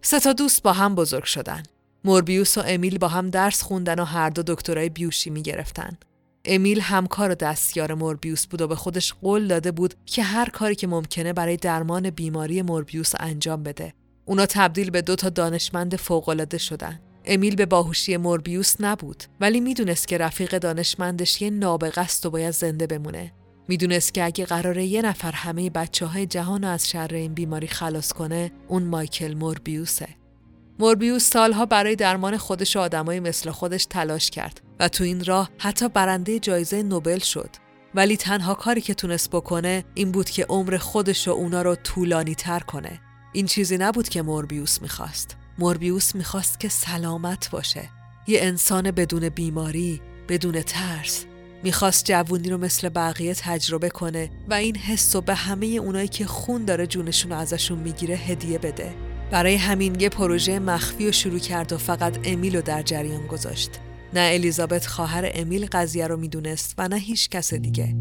سه 0.02 0.20
تا 0.20 0.34
دوست 0.34 0.64
با 0.64 0.74
هم 0.74 0.96
بزرگ 0.96 1.24
شدن. 1.24 1.64
موربیوس 2.06 2.58
و 2.58 2.64
امیل 2.66 2.98
با 2.98 3.08
هم 3.08 3.30
درس 3.30 3.62
خوندن 3.62 4.00
و 4.00 4.04
هر 4.04 4.30
دو 4.30 4.44
دکترای 4.44 4.90
بیوشیمی 4.90 5.42
گرفتن. 5.42 5.98
امیل 6.46 6.82
همکار 6.82 7.32
و 7.32 7.36
دستیار 7.36 7.94
موربیوس 7.94 8.48
بود 8.48 8.62
و 8.62 8.68
به 8.68 8.76
خودش 8.76 9.14
قول 9.14 9.48
داده 9.48 9.72
بود 9.72 9.94
که 10.06 10.24
هر 10.24 10.50
کاری 10.50 10.76
که 10.76 10.88
ممکنه 10.88 11.34
برای 11.34 11.58
درمان 11.58 12.10
بیماری 12.10 12.62
موربیوس 12.62 13.12
انجام 13.20 13.64
بده. 13.64 13.94
اونا 14.26 14.46
تبدیل 14.46 14.90
به 14.90 15.02
دو 15.02 15.16
تا 15.16 15.30
دانشمند 15.30 15.96
فوق‌العاده 15.96 16.58
شدن. 16.58 17.00
امیل 17.28 17.56
به 17.56 17.66
باهوشی 17.66 18.18
موربیوس 18.18 18.76
نبود 18.80 19.24
ولی 19.40 19.60
می‌دونست 19.60 20.08
که 20.08 20.18
رفیق 20.18 20.58
دانشمندش 20.58 21.42
یه 21.42 21.50
نابغه 21.50 22.02
است 22.02 22.26
و 22.26 22.30
باید 22.30 22.52
زنده 22.52 22.88
بمونه. 22.88 23.34
می‌دونست 23.68 24.14
که 24.14 24.24
اگه 24.24 24.46
قراره 24.46 24.86
یه 24.86 25.02
نفر 25.02 25.32
همه 25.32 25.70
بچه 25.70 26.06
های 26.06 26.26
جهان 26.26 26.64
رو 26.64 26.70
از 26.70 26.90
شر 26.90 27.14
این 27.14 27.34
بیماری 27.34 27.68
خلاص 27.68 28.14
کنه 28.14 28.52
اون 28.68 28.84
مایکل 28.84 29.34
موربیوسه. 29.34 30.08
موربیوس 30.80 31.30
سالها 31.30 31.66
برای 31.66 31.96
درمان 31.96 32.38
خودش 32.38 32.76
و 32.76 32.80
آدمای 32.80 33.20
مثل 33.20 33.52
خودش 33.52 33.86
تلاش 33.86 34.30
کرد 34.30 34.62
و 34.80 34.88
تو 34.90 35.04
این 35.04 35.26
راه 35.26 35.50
حتی 35.58 35.90
برنده 35.90 36.40
جایزه 36.40 36.84
نوبل 36.84 37.20
شد. 37.20 37.50
ولی 37.96 38.18
تنها 38.18 38.54
کاری 38.54 38.82
که 38.82 38.94
تونست 38.94 39.30
بکنه 39.30 39.84
این 39.94 40.12
بود 40.12 40.30
که 40.30 40.46
عمر 40.50 40.78
خودش 40.78 41.28
و 41.28 41.32
اونا 41.32 41.62
رو 41.62 41.76
طولانی 41.76 42.36
تر 42.36 42.60
کنه. 42.60 43.00
این 43.34 43.46
چیزی 43.46 43.78
نبود 43.78 44.10
که 44.10 44.22
موربیوس 44.22 44.82
می‌خواست. 44.82 45.38
موربیوس 45.60 46.16
می‌خواست 46.16 46.60
که 46.60 46.70
سلامت 46.70 47.50
باشه. 47.50 47.90
یه 48.28 48.40
انسان 48.42 48.92
بدون 48.92 49.30
بیماری، 49.30 50.02
بدون 50.30 50.62
ترس. 50.62 51.26
می‌خواست 51.64 52.06
جوونی 52.06 52.50
رو 52.50 52.58
مثل 52.58 52.90
بقیه 52.90 53.34
تجربه 53.34 53.90
کنه 53.90 54.30
و 54.50 54.54
این 54.54 54.78
حس 54.78 55.16
رو 55.16 55.22
به 55.22 55.36
همه 55.36 55.66
اونایی 55.66 56.08
که 56.08 56.26
خون 56.26 56.66
داره 56.66 56.88
جونشون 56.88 57.32
رو 57.32 57.38
ازشون 57.38 57.80
می‌گیره 57.80 58.16
هدیه 58.16 58.58
بده. 58.58 58.96
برای 59.32 59.56
همین 59.56 60.00
یه 60.00 60.10
پروژه 60.10 60.60
مخفی 60.60 61.06
رو 61.06 61.12
شروع 61.12 61.40
کرد 61.40 61.74
و 61.74 61.78
فقط 61.78 62.20
امیل 62.24 62.56
رو 62.56 62.62
در 62.62 62.82
جریان 62.82 63.28
گذاشت. 63.28 63.72
نه 64.14 64.30
الیزابت 64.34 64.86
خواهر 64.86 65.32
امیل 65.34 65.66
قضیه 65.72 66.08
رو 66.08 66.18
می‌دونست 66.18 66.74
و 66.78 66.88
نه 66.88 66.96
هیچ 66.96 67.30
کس 67.30 67.54
دیگه. 67.54 67.96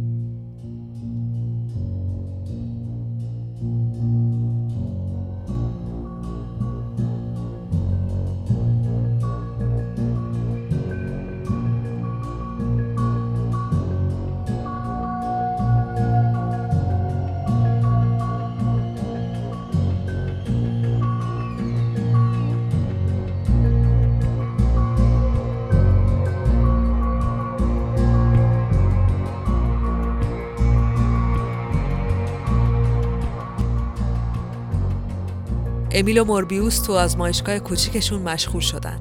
امیل 35.99 36.19
و 36.19 36.25
موربیوس 36.25 36.79
تو 36.79 36.93
آزمایشگاه 36.93 37.59
کوچیکشون 37.59 38.23
مشغول 38.23 38.61
شدن. 38.61 39.01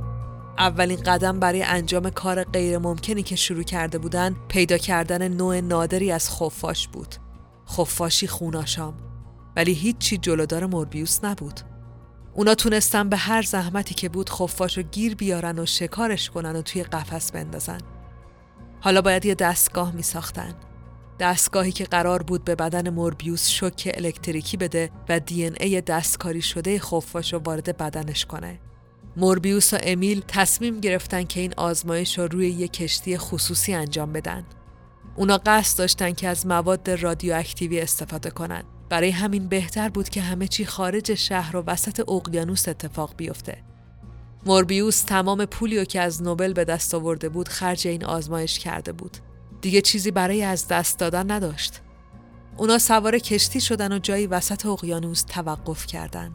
اولین 0.58 1.04
قدم 1.04 1.40
برای 1.40 1.64
انجام 1.64 2.10
کار 2.10 2.44
غیر 2.44 2.78
ممکنی 2.78 3.24
که 3.24 3.36
شروع 3.36 3.64
کرده 3.64 3.98
بودن 3.98 4.36
پیدا 4.48 4.78
کردن 4.78 5.28
نوع 5.28 5.62
نادری 5.62 6.12
از 6.12 6.30
خفاش 6.30 6.88
بود. 6.88 7.16
خفاشی 7.70 8.28
خوناشام. 8.28 8.94
ولی 9.56 9.74
هیچی 9.74 10.18
جلودار 10.18 10.66
موربیوس 10.66 11.24
نبود. 11.24 11.60
اونا 12.34 12.56
تونستن 12.56 13.10
به 13.10 13.18
هر 13.18 13.42
زحمتی 13.42 13.94
که 13.94 14.10
بود 14.10 14.30
خفاشو 14.30 14.82
گیر 14.82 15.16
بیارن 15.16 15.60
و 15.60 15.66
شکارش 15.66 16.30
کنن 16.30 16.56
و 16.56 16.62
توی 16.62 16.84
قفس 16.84 17.32
بندازن. 17.32 17.82
حالا 18.80 19.02
باید 19.02 19.26
یه 19.26 19.36
دستگاه 19.36 19.92
می 19.92 20.04
ساختن. 20.04 20.54
دستگاهی 21.20 21.72
که 21.72 21.84
قرار 21.84 22.24
بود 22.24 22.44
به 22.44 22.56
بدن 22.56 22.90
موربیوس 22.90 23.50
شوک 23.50 23.92
الکتریکی 23.94 24.58
بده 24.58 24.90
و 25.10 25.20
دی 25.20 25.46
ای 25.46 25.82
دستکاری 25.82 26.42
شده 26.42 26.80
خفاش 26.80 27.34
رو 27.34 27.40
وارد 27.40 27.78
بدنش 27.78 28.26
کنه. 28.26 28.60
موربیوس 29.18 29.74
و 29.74 29.78
امیل 29.84 30.24
تصمیم 30.28 30.80
گرفتن 30.80 31.24
که 31.24 31.40
این 31.40 31.54
آزمایش 31.58 32.20
رو 32.20 32.28
روی 32.28 32.48
یک 32.48 32.74
کشتی 32.74 33.18
خصوصی 33.18 33.74
انجام 33.74 34.14
بدن. 34.14 34.46
اونا 35.16 35.38
قصد 35.46 35.78
داشتن 35.78 36.12
که 36.12 36.28
از 36.28 36.48
مواد 36.48 36.90
رادیواکتیوی 36.90 37.80
استفاده 37.80 38.30
کنن. 38.30 38.64
برای 38.90 39.10
همین 39.10 39.48
بهتر 39.48 39.90
بود 39.90 40.10
که 40.10 40.22
همه 40.22 40.48
چی 40.48 40.66
خارج 40.66 41.14
شهر 41.14 41.58
و 41.58 41.64
وسط 41.68 42.10
اقیانوس 42.10 42.68
اتفاق 42.68 43.14
بیفته. 43.18 43.64
موربیوس 44.46 45.02
تمام 45.02 45.46
پولی 45.46 45.86
که 45.86 46.02
از 46.02 46.24
نوبل 46.24 46.54
به 46.54 46.66
دست 46.66 46.96
آورده 46.96 47.30
بود 47.30 47.48
خرج 47.48 47.88
این 47.88 48.06
آزمایش 48.06 48.60
کرده 48.60 48.92
بود. 48.92 49.18
دیگه 49.66 49.82
چیزی 49.82 50.12
برای 50.12 50.44
از 50.44 50.68
دست 50.68 51.00
دادن 51.00 51.32
نداشت. 51.32 51.82
اونا 52.58 52.78
سوار 52.78 53.20
کشتی 53.20 53.62
شدن 53.62 53.92
و 53.92 54.00
جایی 54.00 54.28
وسط 54.28 54.66
اقیانوس 54.66 55.22
توقف 55.22 55.86
کردن. 55.86 56.34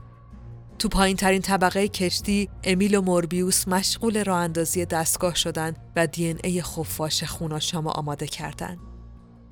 تو 0.79 0.88
پایین 0.88 1.16
ترین 1.16 1.43
طبقه 1.43 1.88
کشتی 1.88 2.49
امیل 2.64 2.95
و 2.95 3.03
موربیوس 3.03 3.69
مشغول 3.69 4.25
راه 4.25 4.38
اندازی 4.38 4.85
دستگاه 4.85 5.35
شدن 5.35 5.77
و 5.97 6.07
دی 6.07 6.37
ای 6.45 6.62
خفاش 6.62 7.25
خوناشام 7.25 7.87
آماده 7.87 8.27
کردن. 8.27 8.79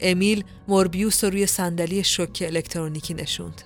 امیل 0.01 0.45
موربیوس 0.69 1.25
رو 1.25 1.31
روی 1.31 1.47
صندلی 1.47 2.05
شوک 2.05 2.45
الکترونیکی 2.47 3.15
نشوند. 3.15 3.63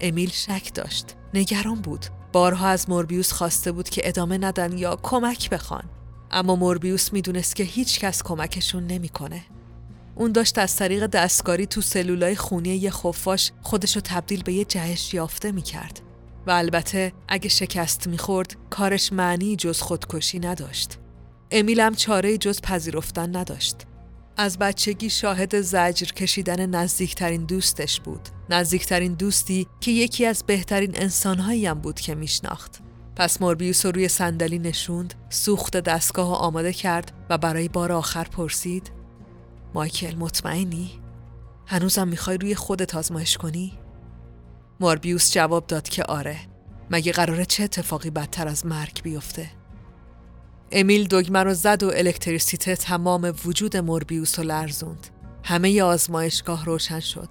امیل 0.00 0.30
شک 0.30 0.74
داشت. 0.74 1.16
نگران 1.34 1.80
بود. 1.80 2.06
بارها 2.32 2.68
از 2.68 2.90
موربیوس 2.90 3.32
خواسته 3.32 3.72
بود 3.72 3.88
که 3.88 4.02
ادامه 4.04 4.38
ندن 4.38 4.78
یا 4.78 4.98
کمک 5.02 5.50
بخوان. 5.50 5.84
اما 6.30 6.56
موربیوس 6.56 7.12
می‌دونست 7.12 7.56
که 7.56 7.64
هیچ 7.64 8.00
کس 8.00 8.22
کمکشون 8.22 8.86
نمی‌کنه. 8.86 9.44
اون 10.14 10.32
داشت 10.32 10.58
از 10.58 10.76
طریق 10.76 11.06
دستکاری 11.06 11.66
تو 11.66 11.80
سلولای 11.80 12.36
خونی 12.36 12.68
یه 12.68 12.90
خفاش 12.90 13.52
خودشو 13.62 14.00
تبدیل 14.00 14.42
به 14.42 14.52
یه 14.52 14.64
جهش 14.64 15.14
یافته 15.14 15.52
می‌کرد. 15.52 16.00
و 16.46 16.50
البته 16.50 17.12
اگه 17.28 17.48
شکست 17.48 18.06
می‌خورد 18.06 18.56
کارش 18.70 19.12
معنی 19.12 19.56
جز 19.56 19.80
خودکشی 19.80 20.38
نداشت. 20.38 20.98
امیل 21.50 21.80
هم 21.80 21.94
چاره 21.94 22.38
جز 22.38 22.60
پذیرفتن 22.60 23.36
نداشت. 23.36 23.76
از 24.36 24.58
بچگی 24.58 25.10
شاهد 25.10 25.60
زجر 25.60 26.06
کشیدن 26.06 26.66
نزدیکترین 26.66 27.44
دوستش 27.44 28.00
بود. 28.00 28.28
نزدیکترین 28.50 29.14
دوستی 29.14 29.66
که 29.80 29.90
یکی 29.90 30.26
از 30.26 30.44
بهترین 30.46 30.92
انسانهایی 30.94 31.66
هم 31.66 31.78
بود 31.78 32.00
که 32.00 32.14
میشناخت. 32.14 32.80
پس 33.20 33.42
موربیوس 33.42 33.86
رو 33.86 33.92
روی 33.92 34.08
صندلی 34.08 34.58
نشوند، 34.58 35.14
سوخت 35.30 35.76
دستگاه 35.76 36.34
آماده 36.34 36.72
کرد 36.72 37.12
و 37.30 37.38
برای 37.38 37.68
بار 37.68 37.92
آخر 37.92 38.24
پرسید 38.24 38.92
مایکل 39.74 40.14
مطمئنی؟ 40.14 40.90
هنوزم 41.66 42.08
می‌خوای 42.08 42.38
روی 42.38 42.54
خودت 42.54 42.94
آزمایش 42.94 43.36
کنی؟ 43.36 43.78
موربیوس 44.80 45.32
جواب 45.32 45.66
داد 45.66 45.88
که 45.88 46.02
آره 46.02 46.36
مگه 46.90 47.12
قراره 47.12 47.44
چه 47.44 47.64
اتفاقی 47.64 48.10
بدتر 48.10 48.48
از 48.48 48.66
مرگ 48.66 49.02
بیفته؟ 49.02 49.50
امیل 50.72 51.08
دگمه 51.08 51.42
رو 51.42 51.54
زد 51.54 51.82
و 51.82 51.90
الکتریسیته 51.94 52.76
تمام 52.76 53.34
وجود 53.44 53.76
موربیوس 53.76 54.38
رو 54.38 54.44
لرزوند 54.44 55.06
همه 55.44 55.82
آزمایشگاه 55.82 56.64
روشن 56.64 57.00
شد 57.00 57.28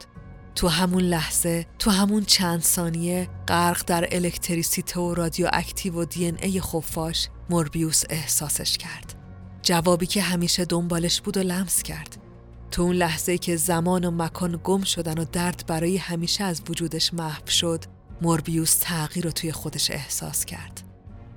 تو 0.59 0.67
همون 0.67 1.03
لحظه 1.03 1.65
تو 1.79 1.91
همون 1.91 2.25
چند 2.25 2.61
ثانیه 2.61 3.29
غرق 3.47 3.83
در 3.85 4.07
الکتریسیته 4.11 4.99
و 4.99 5.13
رادیواکتیو 5.13 6.01
و 6.01 6.05
دی 6.05 6.25
ای 6.25 6.61
خفاش 6.61 7.27
موربیوس 7.49 8.03
احساسش 8.09 8.77
کرد. 8.77 9.15
جوابی 9.61 10.05
که 10.05 10.21
همیشه 10.21 10.65
دنبالش 10.65 11.21
بود 11.21 11.37
و 11.37 11.39
لمس 11.39 11.83
کرد. 11.83 12.17
تو 12.71 12.81
اون 12.81 12.95
لحظه 12.95 13.37
که 13.37 13.55
زمان 13.55 14.05
و 14.05 14.11
مکان 14.11 14.59
گم 14.63 14.83
شدن 14.83 15.17
و 15.17 15.25
درد 15.31 15.63
برای 15.67 15.97
همیشه 15.97 16.43
از 16.43 16.61
وجودش 16.69 17.13
محو 17.13 17.47
شد 17.47 17.83
موربیوس 18.21 18.77
تغییر 18.81 19.25
رو 19.25 19.31
توی 19.31 19.51
خودش 19.51 19.91
احساس 19.91 20.45
کرد. 20.45 20.81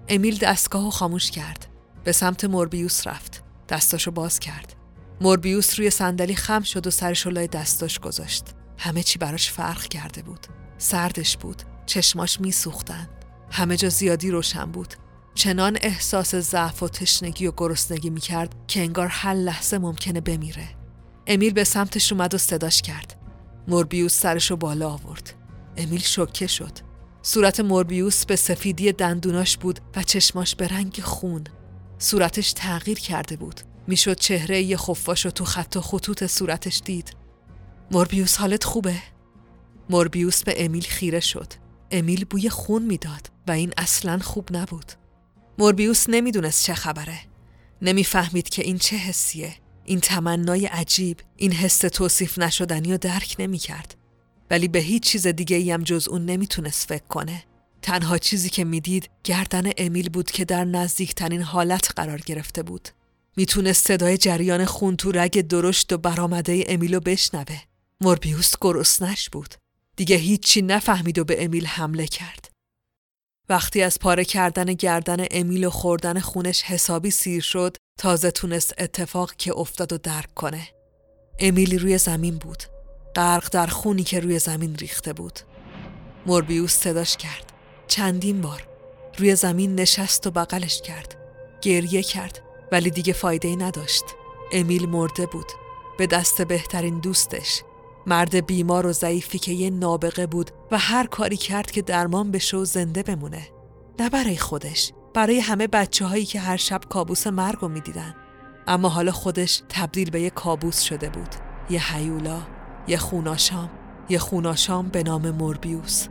امیل 0.08 0.38
دستگاه 0.38 0.90
خاموش 0.90 1.30
کرد. 1.30 1.66
به 2.04 2.12
سمت 2.12 2.44
موربیوس 2.44 3.06
رفت. 3.06 3.42
دستاشو 3.68 4.10
باز 4.10 4.38
کرد. 4.38 4.74
موربیوس 5.20 5.78
روی 5.78 5.90
صندلی 5.90 6.34
خم 6.34 6.62
شد 6.62 6.86
و 6.86 6.90
سرش 6.90 7.26
لای 7.26 7.46
دستاش 7.46 7.98
گذاشت. 7.98 8.44
همه 8.82 9.02
چی 9.02 9.18
براش 9.18 9.50
فرق 9.50 9.82
کرده 9.82 10.22
بود. 10.22 10.46
سردش 10.78 11.36
بود 11.36 11.62
چشماش 11.86 12.40
میسوختن. 12.40 13.08
همه 13.50 13.76
جا 13.76 13.88
زیادی 13.88 14.30
روشن 14.30 14.64
بود. 14.64 14.94
چنان 15.34 15.78
احساس 15.82 16.34
ضعف 16.34 16.82
و 16.82 16.88
تشنگی 16.88 17.46
و 17.46 17.52
گرسنگی 17.56 18.10
می‌کرد 18.10 18.54
که 18.68 18.80
انگار 18.80 19.06
هر 19.06 19.34
لحظه 19.34 19.78
ممکنه 19.78 20.20
بمیره. 20.20 20.68
امیل 21.26 21.52
به 21.52 21.64
سمتش 21.64 22.12
اومد 22.12 22.34
و 22.34 22.38
صداش 22.38 22.82
کرد. 22.82 23.16
موربیوس 23.68 24.20
سرشو 24.20 24.56
بالا 24.56 24.90
آورد. 24.90 25.34
امیل 25.76 26.00
شوکه 26.00 26.46
شد. 26.46 26.78
صورت 27.22 27.60
موربیوس 27.60 28.26
به 28.26 28.36
سفیدی 28.36 28.92
دندوناش 28.92 29.56
بود 29.56 29.80
و 29.96 30.02
چشماش 30.02 30.54
به 30.54 30.68
رنگ 30.68 31.00
خون. 31.02 31.44
صورتش 31.98 32.52
تغییر 32.52 32.98
کرده 32.98 33.36
بود. 33.36 33.60
می‌شد 33.86 34.16
چهره 34.18 34.62
یه 34.62 34.76
خفاشو 34.76 35.30
تو 35.30 35.44
خط 35.44 35.76
و 35.76 35.80
خطوط 35.80 36.26
صورتش 36.26 36.82
دید. 36.84 37.21
موربیوس 37.90 38.36
حالت 38.36 38.64
خوبه؟ 38.64 38.96
موربیوس 39.90 40.42
به 40.42 40.64
امیل 40.64 40.84
خیره 40.84 41.20
شد. 41.20 41.52
امیل 41.90 42.24
بوی 42.24 42.50
خون 42.50 42.82
می‌داد 42.82 43.30
و 43.46 43.50
این 43.50 43.72
اصلا 43.76 44.18
خوب 44.18 44.48
نبود. 44.56 44.92
موربیوس 45.58 46.08
نمی‌دونست 46.08 46.64
چه 46.64 46.74
خبره. 46.74 47.18
نمی‌فهمید 47.82 48.48
که 48.48 48.62
این 48.62 48.78
چه 48.78 48.96
حسیه. 48.96 49.54
این 49.84 50.00
تمنای 50.00 50.66
عجیب 50.66 51.16
این 51.36 51.52
حس 51.52 51.78
توصیف 51.78 52.38
نشدنی 52.38 52.92
و 52.92 52.98
درک 52.98 53.36
نمی‌کرد. 53.38 53.94
ولی 54.50 54.68
به 54.68 54.78
هیچ 54.78 55.02
چیز 55.02 55.26
دیگه 55.26 55.74
هم 55.74 55.82
جز 55.82 56.08
اون 56.08 56.24
نمی‌تونست 56.24 56.88
فکر 56.88 57.06
کنه. 57.08 57.44
تنها 57.82 58.18
چیزی 58.18 58.48
که 58.48 58.64
می‌دید 58.64 59.10
گردن 59.24 59.70
امیل 59.78 60.08
بود 60.08 60.30
که 60.30 60.44
در 60.44 60.64
نزدیکترین 60.64 61.42
حالت 61.42 61.92
قرار 61.96 62.18
گرفته 62.18 62.62
بود. 62.62 62.88
می‌تونست 63.36 63.86
صدای 63.86 64.16
جریان 64.16 64.64
خون 64.64 64.96
تو 64.96 65.12
رگ 65.12 65.40
درشت 65.40 65.92
و 65.92 65.98
برآمده 65.98 66.64
امیلو 66.68 67.00
بشنوه. 67.00 67.58
موربیوس 68.02 68.52
گرسنش 68.60 69.30
بود. 69.30 69.54
دیگه 69.96 70.16
هیچی 70.16 70.62
نفهمید 70.62 71.18
و 71.18 71.24
به 71.24 71.44
امیل 71.44 71.66
حمله 71.66 72.06
کرد. 72.06 72.50
وقتی 73.48 73.82
از 73.82 73.98
پاره 73.98 74.24
کردن 74.24 74.64
گردن 74.64 75.26
امیل 75.30 75.64
و 75.64 75.70
خوردن 75.70 76.20
خونش 76.20 76.62
حسابی 76.62 77.10
سیر 77.10 77.42
شد 77.42 77.76
تازه 77.98 78.30
تونست 78.30 78.74
اتفاق 78.78 79.34
که 79.34 79.56
افتاد 79.56 79.92
و 79.92 79.98
درک 79.98 80.34
کنه. 80.34 80.68
امیلی 81.38 81.78
روی 81.78 81.98
زمین 81.98 82.38
بود. 82.38 82.62
غرق 83.16 83.48
در 83.52 83.66
خونی 83.66 84.04
که 84.04 84.20
روی 84.20 84.38
زمین 84.38 84.74
ریخته 84.74 85.12
بود. 85.12 85.40
موربیوس 86.26 86.72
صداش 86.72 87.16
کرد. 87.16 87.52
چندین 87.88 88.40
بار. 88.40 88.68
روی 89.18 89.36
زمین 89.36 89.74
نشست 89.74 90.26
و 90.26 90.30
بغلش 90.30 90.82
کرد. 90.82 91.16
گریه 91.60 92.02
کرد 92.02 92.42
ولی 92.72 92.90
دیگه 92.90 93.12
فایده 93.12 93.48
ای 93.48 93.56
نداشت. 93.56 94.04
امیل 94.52 94.86
مرده 94.88 95.26
بود. 95.26 95.52
به 95.98 96.06
دست 96.06 96.42
بهترین 96.42 97.00
دوستش. 97.00 97.62
مرد 98.06 98.46
بیمار 98.46 98.86
و 98.86 98.92
ضعیفی 98.92 99.38
که 99.38 99.52
یه 99.52 99.70
نابغه 99.70 100.26
بود 100.26 100.50
و 100.70 100.78
هر 100.78 101.06
کاری 101.06 101.36
کرد 101.36 101.70
که 101.70 101.82
درمان 101.82 102.30
بشه 102.30 102.56
و 102.56 102.64
زنده 102.64 103.02
بمونه. 103.02 103.48
نه 104.00 104.10
برای 104.10 104.36
خودش 104.36 104.92
برای 105.14 105.40
همه 105.40 105.66
بچه 105.66 106.04
هایی 106.04 106.24
که 106.24 106.40
هر 106.40 106.56
شب 106.56 106.80
کابوس 106.88 107.26
مرگ 107.26 107.58
رو 107.60 107.68
می‌دیدن. 107.68 108.14
اما 108.66 108.88
حالا 108.88 109.12
خودش 109.12 109.62
تبدیل 109.68 110.10
به 110.10 110.20
یه 110.20 110.30
کابوس 110.30 110.80
شده 110.80 111.08
بود. 111.08 111.34
یه 111.70 111.94
حیولا 111.94 112.42
یه 112.88 112.96
خوناشام 112.96 113.70
یه 114.08 114.18
خوناشام 114.18 114.88
به 114.88 115.02
نام 115.02 115.30
موربیوس. 115.30 116.06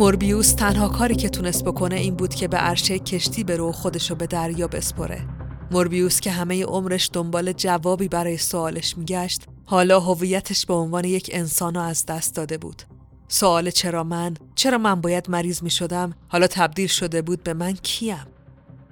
موربیوس 0.00 0.52
تنها 0.52 0.88
کاری 0.88 1.14
که 1.14 1.28
تونست 1.28 1.64
بکنه 1.64 1.96
این 1.96 2.14
بود 2.14 2.34
که 2.34 2.48
به 2.48 2.56
عرشه 2.56 2.98
کشتی 2.98 3.44
بره 3.44 3.62
و 3.62 3.72
خودشو 3.72 4.14
به 4.14 4.26
دریا 4.26 4.68
بسپره. 4.68 5.26
موربیوس 5.70 6.20
که 6.20 6.30
همه 6.30 6.64
عمرش 6.64 7.10
دنبال 7.12 7.52
جوابی 7.52 8.08
برای 8.08 8.38
سوالش 8.38 8.98
میگشت 8.98 9.44
حالا 9.64 10.00
هویتش 10.00 10.66
به 10.66 10.74
عنوان 10.74 11.04
یک 11.04 11.30
انسان 11.32 11.76
از 11.76 12.06
دست 12.06 12.34
داده 12.34 12.58
بود. 12.58 12.82
سوال 13.28 13.70
چرا 13.70 14.04
من؟ 14.04 14.36
چرا 14.54 14.78
من 14.78 15.00
باید 15.00 15.30
مریض 15.30 15.62
می 15.62 15.70
شدم؟ 15.70 16.14
حالا 16.28 16.46
تبدیل 16.46 16.88
شده 16.88 17.22
بود 17.22 17.42
به 17.42 17.54
من 17.54 17.72
کیم؟ 17.72 18.26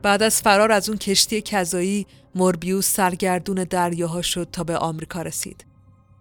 بعد 0.03 0.23
از 0.23 0.43
فرار 0.43 0.73
از 0.73 0.89
اون 0.89 0.99
کشتی 0.99 1.41
کذایی 1.41 2.07
موربیوس 2.35 2.95
سرگردون 2.95 3.65
دریاها 3.65 4.23
شد 4.23 4.49
تا 4.53 4.65
به 4.65 4.79
آمریکا 4.79 5.23
رسید. 5.23 5.67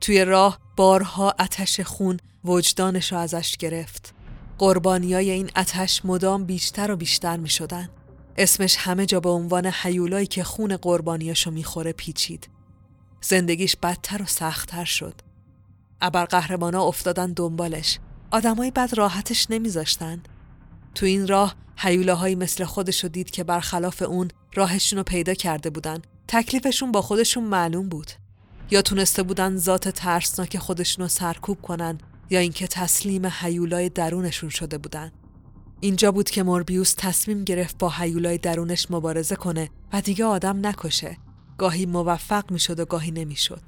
توی 0.02 0.26
راه 0.26 0.60
بارها 0.78 1.36
آتش 1.40 1.80
خون 1.80 2.18
وجدانش 2.46 3.12
رو 3.12 3.18
ازش 3.18 3.58
گرفت. 3.58 4.17
قربانیای 4.58 5.32
این 5.32 5.52
آتش 5.56 6.06
مدام 6.06 6.46
بیشتر 6.46 6.92
و 6.92 6.96
بیشتر 6.96 7.38
می 7.38 7.50
شدن. 7.50 7.90
اسمش 8.38 8.76
همه 8.78 9.06
جا 9.06 9.20
به 9.20 9.30
عنوان 9.30 9.66
حیولایی 9.66 10.28
که 10.28 10.44
خون 10.44 10.78
قربانیاشو 10.78 11.52
می‌خوره 11.52 11.92
پیچید. 11.92 12.50
زندگیش 13.22 13.76
بدتر 13.76 14.22
و 14.22 14.26
سختتر 14.26 14.86
شد. 14.86 15.14
ابرقهرمانا 16.02 16.84
افتادن 16.84 17.34
دنبالش. 17.34 18.00
آدمای 18.32 18.72
بد 18.72 18.90
راحتش 18.96 19.48
نمیذاشتن. 19.50 20.24
تو 20.96 21.06
این 21.06 21.28
راه 21.28 21.56
حیولاهایی 21.78 22.36
مثل 22.36 22.64
خودش 22.66 23.04
رو 23.04 23.10
دید 23.10 23.30
که 23.30 23.44
برخلاف 23.44 24.02
اون 24.02 24.28
راهشون 24.54 24.98
رو 24.98 25.04
پیدا 25.04 25.34
کرده 25.34 25.70
بودن. 25.70 26.02
تکلیفشون 26.28 26.92
با 26.92 27.02
خودشون 27.02 27.44
معلوم 27.44 27.90
بود. 27.90 28.12
یا 28.72 28.82
تونسته 28.82 29.24
بودن 29.24 29.58
ذات 29.58 29.90
ترسناک 29.90 30.58
خودشون 30.58 31.04
رو 31.04 31.10
سرکوب 31.10 31.62
کنن 31.62 31.98
یا 32.30 32.40
اینکه 32.40 32.68
تسلیم 32.68 33.26
حیولای 33.26 33.90
درونشون 33.90 34.50
شده 34.50 34.78
بودن. 34.78 35.12
اینجا 35.80 36.12
بود 36.12 36.30
که 36.30 36.44
موربیوس 36.44 36.94
تصمیم 36.98 37.44
گرفت 37.44 37.78
با 37.78 37.90
حیولای 37.90 38.38
درونش 38.38 38.92
مبارزه 38.92 39.36
کنه 39.36 39.70
و 39.94 40.02
دیگه 40.02 40.26
آدم 40.26 40.68
نکشه. 40.68 41.18
گاهی 41.58 41.86
موفق 41.86 42.52
می‌شد 42.52 42.80
و 42.80 42.86
گاهی 42.86 43.12
نمی‌شد. 43.12 43.62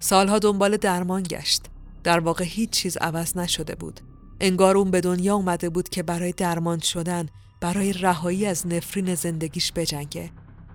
سالها 0.00 0.38
دنبال 0.38 0.76
درمان 0.76 1.22
گشت. 1.22 1.62
در 2.04 2.18
واقع 2.18 2.44
هیچ 2.44 2.70
چیز 2.70 2.96
عوض 2.96 3.36
نشده 3.36 3.74
بود. 3.74 4.00
انگار 4.40 4.76
اون 4.76 4.90
به 4.90 5.00
دنیا 5.00 5.34
اومده 5.34 5.70
بود 5.70 5.88
که 5.88 6.02
برای 6.02 6.32
درمان 6.32 6.78
شدن، 6.78 7.28
برای 7.60 7.92
رهایی 7.92 8.46
از 8.46 8.66
نفرین 8.66 9.14
زندگیش 9.14 9.72
بجنگه. 9.76 10.30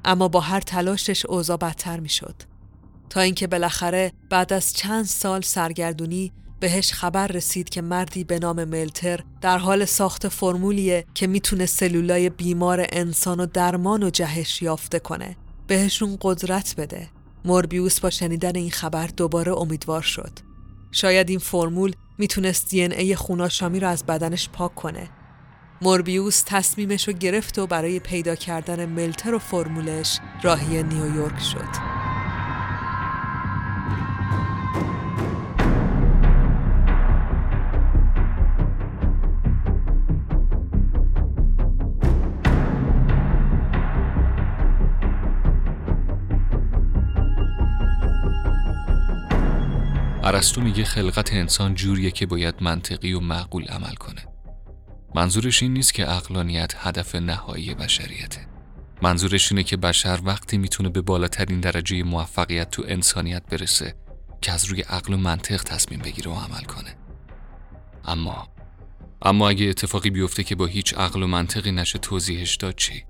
اما 0.06 0.28
با 0.28 0.40
هر 0.40 0.60
تلاشش 0.60 1.26
اوضاع 1.26 1.58
بدتر 1.58 2.00
می‌شد. 2.00 2.36
تا 3.10 3.22
اینکه 3.22 3.48
بالاخره 3.48 4.12
بعد 4.30 4.54
از 4.54 4.74
چند 4.74 5.06
سال 5.06 5.42
سرگردونی 5.42 6.32
بهش 6.60 6.94
خبر 6.94 7.28
رسید 7.28 7.70
که 7.70 7.82
مردی 7.82 8.24
به 8.24 8.40
نام 8.40 8.64
ملتر 8.64 9.20
در 9.42 9.58
حال 9.58 9.86
ساخت 9.86 10.28
فرمولیه 10.28 11.06
که 11.14 11.28
می‌تونه 11.28 11.66
سلولای 11.66 12.30
بیمار 12.30 12.86
انسان 12.90 13.40
و 13.40 13.46
درمان 13.46 14.04
و 14.04 14.10
جهش 14.10 14.62
یافته 14.62 15.00
کنه. 15.00 15.38
بهشون 15.68 16.18
قدرت 16.22 16.76
بده. 16.78 17.10
موربیوس 17.46 18.00
با 18.00 18.10
شنیدن 18.10 18.56
این 18.56 18.72
خبر 18.72 19.08
دوباره 19.08 19.58
امیدوار 19.58 20.02
شد. 20.02 20.32
شاید 20.92 21.30
این 21.30 21.40
فرمول 21.40 21.94
می‌تونست 22.18 22.70
دی 22.70 22.84
ای 22.84 23.16
خوناشامی 23.16 23.80
رو 23.80 23.88
از 23.88 24.06
بدنش 24.06 24.50
پاک 24.50 24.76
کنه. 24.76 25.10
موربیوس 25.82 26.44
تصمیمش 26.46 27.08
رو 27.08 27.14
گرفت 27.14 27.60
و 27.60 27.68
برای 27.68 28.00
پیدا 28.00 28.36
کردن 28.36 28.86
ملتر 28.86 29.34
و 29.34 29.40
فرمولش 29.40 30.20
راهی 30.44 30.84
نیویورک 30.84 31.40
شد. 31.40 32.17
ارسطو 50.28 50.62
میگه 50.62 50.84
خلقت 50.84 51.34
انسان 51.34 51.76
جوریه 51.76 52.12
که 52.12 52.26
باید 52.26 52.56
منطقی 52.62 53.14
و 53.14 53.20
معقول 53.20 53.66
عمل 53.66 53.96
کنه. 53.96 54.28
منظورش 55.16 55.64
این 55.64 55.74
نیست 55.74 55.94
که 55.94 56.12
اقلانیت 56.12 56.74
هدف 56.78 57.16
نهایی 57.16 57.76
بشریته. 57.76 58.48
منظورش 59.02 59.52
اینه 59.52 59.64
که 59.64 59.78
بشر 59.78 60.20
وقتی 60.24 60.58
می‌تونه 60.58 60.90
به 60.90 61.02
بالاترین 61.02 61.60
درجه 61.60 62.04
موفقیت 62.04 62.72
تو 62.72 62.84
انسانیت 62.88 63.44
برسه 63.50 63.96
که 64.42 64.52
از 64.52 64.66
روی 64.66 64.82
عقل 64.82 65.14
و 65.14 65.18
منطق 65.18 65.64
تصمیم 65.64 66.00
بگیره 66.00 66.32
و 66.32 66.36
عمل 66.36 66.64
کنه. 66.64 66.96
اما 68.06 68.48
اما 69.22 69.50
اگه 69.50 69.66
اتفاقی 69.66 70.10
بیفته 70.10 70.44
که 70.44 70.56
با 70.56 70.66
هیچ 70.66 70.94
عقل 70.94 71.24
و 71.24 71.28
منطقی 71.28 71.72
نشه 71.72 72.00
توضیحش 72.00 72.56
داد 72.56 72.76
چی؟ 72.76 73.04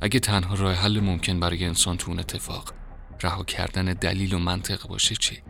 اگه 0.00 0.20
تنها 0.20 0.54
راه 0.54 0.74
حل 0.74 1.00
ممکن 1.00 1.40
برای 1.40 1.64
انسان 1.64 1.96
تو 1.96 2.10
اون 2.10 2.18
اتفاق 2.18 2.72
رها 3.22 3.44
کردن 3.44 3.84
دلیل 3.84 4.34
و 4.34 4.38
منطق 4.38 4.88
باشه 4.88 5.14
چی؟ 5.14 5.42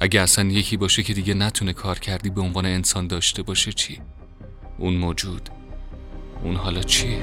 اگه 0.00 0.20
اصلا 0.20 0.44
یکی 0.44 0.76
باشه 0.76 1.02
که 1.02 1.14
دیگه 1.14 1.34
نتونه 1.34 1.72
کار 1.72 1.98
کردی 1.98 2.30
به 2.30 2.40
عنوان 2.40 2.66
انسان 2.66 3.06
داشته 3.06 3.42
باشه 3.42 3.72
چی؟ 3.72 4.00
اون 4.78 4.94
موجود 4.94 5.48
اون 6.42 6.56
حالا 6.56 6.82
چیه؟ 6.82 7.22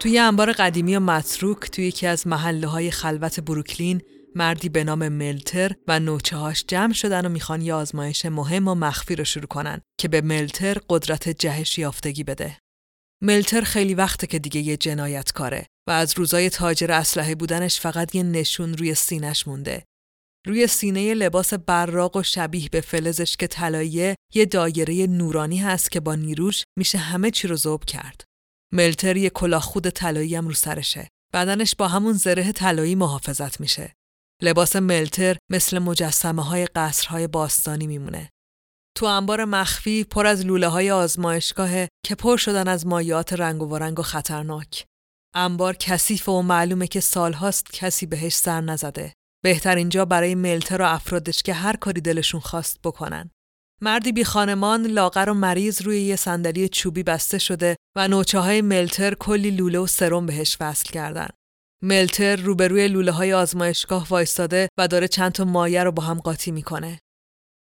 توی 0.00 0.18
انبار 0.18 0.52
قدیمی 0.52 0.96
و 0.96 1.00
متروک 1.00 1.70
توی 1.70 1.86
یکی 1.86 2.06
از 2.06 2.26
محله 2.26 2.66
های 2.66 2.90
خلوت 2.90 3.40
بروکلین 3.40 4.02
مردی 4.34 4.68
به 4.68 4.84
نام 4.84 5.08
ملتر 5.08 5.72
و 5.88 6.00
نوچه 6.00 6.36
هاش 6.36 6.64
جمع 6.68 6.92
شدن 6.92 7.26
و 7.26 7.28
می‌خوان 7.28 7.62
یه 7.62 7.74
آزمایش 7.74 8.26
مهم 8.26 8.68
و 8.68 8.74
مخفی 8.74 9.16
رو 9.16 9.24
شروع 9.24 9.46
کنن 9.46 9.80
که 10.00 10.08
به 10.08 10.20
ملتر 10.20 10.78
قدرت 10.88 11.28
جهش 11.28 11.78
یافتگی 11.78 12.24
بده. 12.24 12.58
ملتر 13.22 13.60
خیلی 13.60 13.94
وقته 13.94 14.26
که 14.26 14.38
دیگه 14.38 14.60
یه 14.60 14.76
جنایت 14.76 15.32
کاره 15.32 15.66
و 15.88 15.90
از 15.90 16.18
روزای 16.18 16.50
تاجر 16.50 16.92
اسلحه 16.92 17.34
بودنش 17.34 17.80
فقط 17.80 18.14
یه 18.14 18.22
نشون 18.22 18.74
روی 18.74 18.94
سینش 18.94 19.48
مونده. 19.48 19.84
روی 20.46 20.66
سینه 20.66 21.14
لباس 21.14 21.54
براق 21.54 22.16
و 22.16 22.22
شبیه 22.22 22.68
به 22.68 22.80
فلزش 22.80 23.36
که 23.36 23.46
طلاییه 23.46 24.16
یه 24.34 24.44
دایره 24.44 25.06
نورانی 25.06 25.58
هست 25.58 25.90
که 25.90 26.00
با 26.00 26.14
نیروش 26.14 26.64
میشه 26.78 26.98
همه 26.98 27.30
چی 27.30 27.48
رو 27.48 27.56
ذوب 27.56 27.84
کرد. 27.84 28.27
ملتر 28.72 29.16
یه 29.16 29.30
کلاه 29.30 29.62
خود 29.62 29.90
طلایی 29.90 30.36
هم 30.36 30.48
رو 30.48 30.54
سرشه. 30.54 31.08
بدنش 31.32 31.74
با 31.74 31.88
همون 31.88 32.12
زره 32.12 32.52
طلایی 32.52 32.94
محافظت 32.94 33.60
میشه. 33.60 33.94
لباس 34.42 34.76
ملتر 34.76 35.36
مثل 35.50 35.78
مجسمه 35.78 36.44
های 36.44 36.66
قصرهای 36.66 37.26
باستانی 37.26 37.86
میمونه. 37.86 38.30
تو 38.96 39.06
انبار 39.06 39.44
مخفی 39.44 40.04
پر 40.04 40.26
از 40.26 40.46
لوله 40.46 40.68
های 40.68 40.90
آزمایشگاهه 40.90 41.88
که 42.06 42.14
پر 42.14 42.36
شدن 42.36 42.68
از 42.68 42.86
مایات 42.86 43.32
رنگ 43.32 43.62
و 43.62 43.78
رنگ 43.78 43.98
و 43.98 44.02
خطرناک. 44.02 44.84
انبار 45.34 45.76
کثیف 45.76 46.28
و 46.28 46.42
معلومه 46.42 46.86
که 46.86 47.00
سالهاست 47.00 47.72
کسی 47.72 48.06
بهش 48.06 48.34
سر 48.34 48.60
نزده. 48.60 49.12
بهتر 49.44 49.76
اینجا 49.76 50.04
برای 50.04 50.34
ملتر 50.34 50.82
و 50.82 50.84
افرادش 50.84 51.42
که 51.42 51.52
هر 51.52 51.76
کاری 51.76 52.00
دلشون 52.00 52.40
خواست 52.40 52.78
بکنن. 52.84 53.30
مردی 53.80 54.12
بی 54.12 54.24
خانمان 54.24 54.86
لاغر 54.86 55.30
و 55.30 55.34
مریض 55.34 55.82
روی 55.82 56.00
یه 56.00 56.16
صندلی 56.16 56.68
چوبی 56.68 57.02
بسته 57.02 57.38
شده 57.38 57.76
و 57.96 58.08
نوچه 58.08 58.38
های 58.38 58.62
ملتر 58.62 59.14
کلی 59.14 59.50
لوله 59.50 59.78
و 59.78 59.86
سرم 59.86 60.26
بهش 60.26 60.56
وصل 60.60 60.90
کردن. 60.90 61.28
ملتر 61.82 62.36
روبروی 62.36 62.88
لوله 62.88 63.12
های 63.12 63.32
آزمایشگاه 63.32 64.06
وایستاده 64.08 64.68
و 64.78 64.88
داره 64.88 65.08
چند 65.08 65.32
تا 65.32 65.44
مایه 65.44 65.84
رو 65.84 65.92
با 65.92 66.02
هم 66.02 66.18
قاطی 66.18 66.50
می‌کنه. 66.50 66.98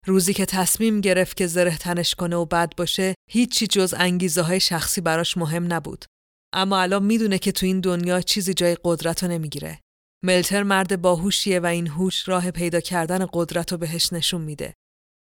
روزی 0.07 0.35
که 0.35 0.45
تصمیم 0.45 1.01
گرفت 1.01 1.37
که 1.37 1.47
زره 1.47 1.77
تنش 1.77 2.15
کنه 2.15 2.37
و 2.37 2.45
بد 2.45 2.73
باشه 2.77 3.15
هیچی 3.31 3.67
جز 3.67 3.95
انگیزه 3.99 4.43
های 4.43 4.61
شخصی 4.61 5.01
براش 5.01 5.37
مهم 5.37 5.73
نبود. 5.73 6.05
اما 6.53 6.81
الان 6.81 7.03
می‌دونه 7.03 7.39
که 7.39 7.53
تو 7.53 7.67
این 7.67 7.81
دنیا 7.81 8.21
چیزی 8.21 8.55
جای 8.55 8.77
قدرت 8.85 9.25
رو 9.25 9.31
نمی‌گیره. 9.31 9.81
ملتر 10.25 10.63
مرد 10.63 11.03
باهوشیه 11.03 11.61
و 11.61 11.67
این 11.67 11.87
هوش 11.87 12.29
راه 12.29 12.51
پیدا 12.51 12.81
کردن 12.81 13.27
قدرت 13.33 13.73
رو 13.73 13.79
بهش 13.79 14.13
نشون 14.13 14.41
میده. 14.41 14.75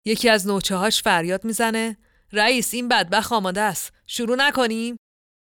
یکی 0.05 0.29
از 0.29 0.47
نوچه 0.47 0.75
هاش 0.75 1.03
فریاد 1.03 1.45
می‌زنه. 1.45 1.97
رئیس 2.31 2.73
این 2.73 2.87
بدبخ 2.87 3.31
آماده 3.31 3.61
است. 3.61 3.93
شروع 4.07 4.35
نکنیم. 4.35 4.97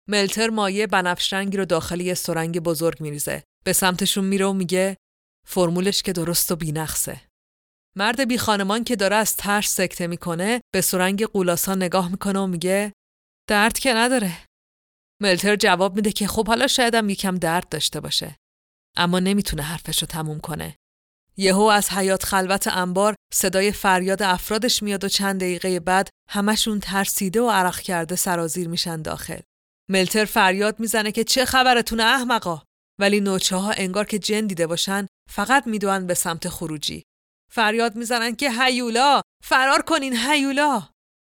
ملتر 0.09 0.49
مایه 0.49 0.87
بنفش 0.87 1.33
رنگی 1.33 1.57
رو 1.57 1.65
داخل 1.65 2.01
یه 2.01 2.13
سرنگ 2.13 2.59
بزرگ 2.59 3.01
میریزه. 3.01 3.43
به 3.65 3.73
سمتشون 3.73 4.25
میره 4.25 4.45
و 4.45 4.53
میگه 4.53 4.97
فرمولش 5.47 6.01
که 6.01 6.13
درست 6.13 6.51
و 6.51 6.55
بینقصه. 6.55 7.21
مرد 7.95 8.27
بی 8.27 8.37
خانمان 8.37 8.83
که 8.83 8.95
داره 8.95 9.15
از 9.15 9.35
ترس 9.35 9.75
سکته 9.75 10.07
می‌کنه 10.07 10.61
به 10.73 10.81
سرنگ 10.81 11.25
قولاسا 11.25 11.75
نگاه 11.75 12.11
می‌کنه 12.11 12.39
و 12.39 12.47
میگه 12.47 12.93
درد 13.49 13.79
که 13.79 13.93
نداره. 13.93 14.31
ملتر 15.21 15.55
جواب 15.55 15.95
میده 15.95 16.11
که 16.11 16.27
خب 16.27 16.47
حالا 16.47 16.67
شایدم 16.67 17.09
یکم 17.09 17.35
درد 17.37 17.69
داشته 17.69 17.99
باشه. 17.99 18.35
اما 18.97 19.19
نمی‌تونه 19.19 19.63
حرفش 19.63 20.01
رو 20.01 20.07
تموم 20.07 20.39
کنه. 20.39 20.75
یهو 21.39 21.61
از 21.61 21.89
حیات 21.89 22.23
خلوت 22.23 22.67
انبار 22.67 23.15
صدای 23.33 23.71
فریاد 23.71 24.23
افرادش 24.23 24.83
میاد 24.83 25.03
و 25.03 25.07
چند 25.09 25.39
دقیقه 25.39 25.79
بعد 25.79 26.09
همشون 26.29 26.79
ترسیده 26.79 27.41
و 27.41 27.49
عرق 27.49 27.79
کرده 27.79 28.15
سرازیر 28.15 28.67
میشن 28.67 29.01
داخل. 29.01 29.39
ملتر 29.89 30.25
فریاد 30.25 30.79
می‌زنه 30.79 31.11
که 31.11 31.23
چه 31.23 31.45
خبرتونه 31.45 32.03
احمقا؟ 32.03 32.61
ولی 32.99 33.19
نوچه 33.21 33.55
ها 33.55 33.71
انگار 33.71 34.05
که 34.05 34.19
جن 34.19 34.47
دیده 34.47 34.67
باشن 34.67 35.07
فقط 35.29 35.67
می‌دوند 35.67 36.07
به 36.07 36.13
سمت 36.13 36.49
خروجی. 36.49 37.03
فریاد 37.51 37.95
می‌زنن 37.95 38.35
که 38.35 38.51
هیولا! 38.51 39.21
فرار 39.43 39.81
کنین 39.81 40.17
هیولا! 40.17 40.89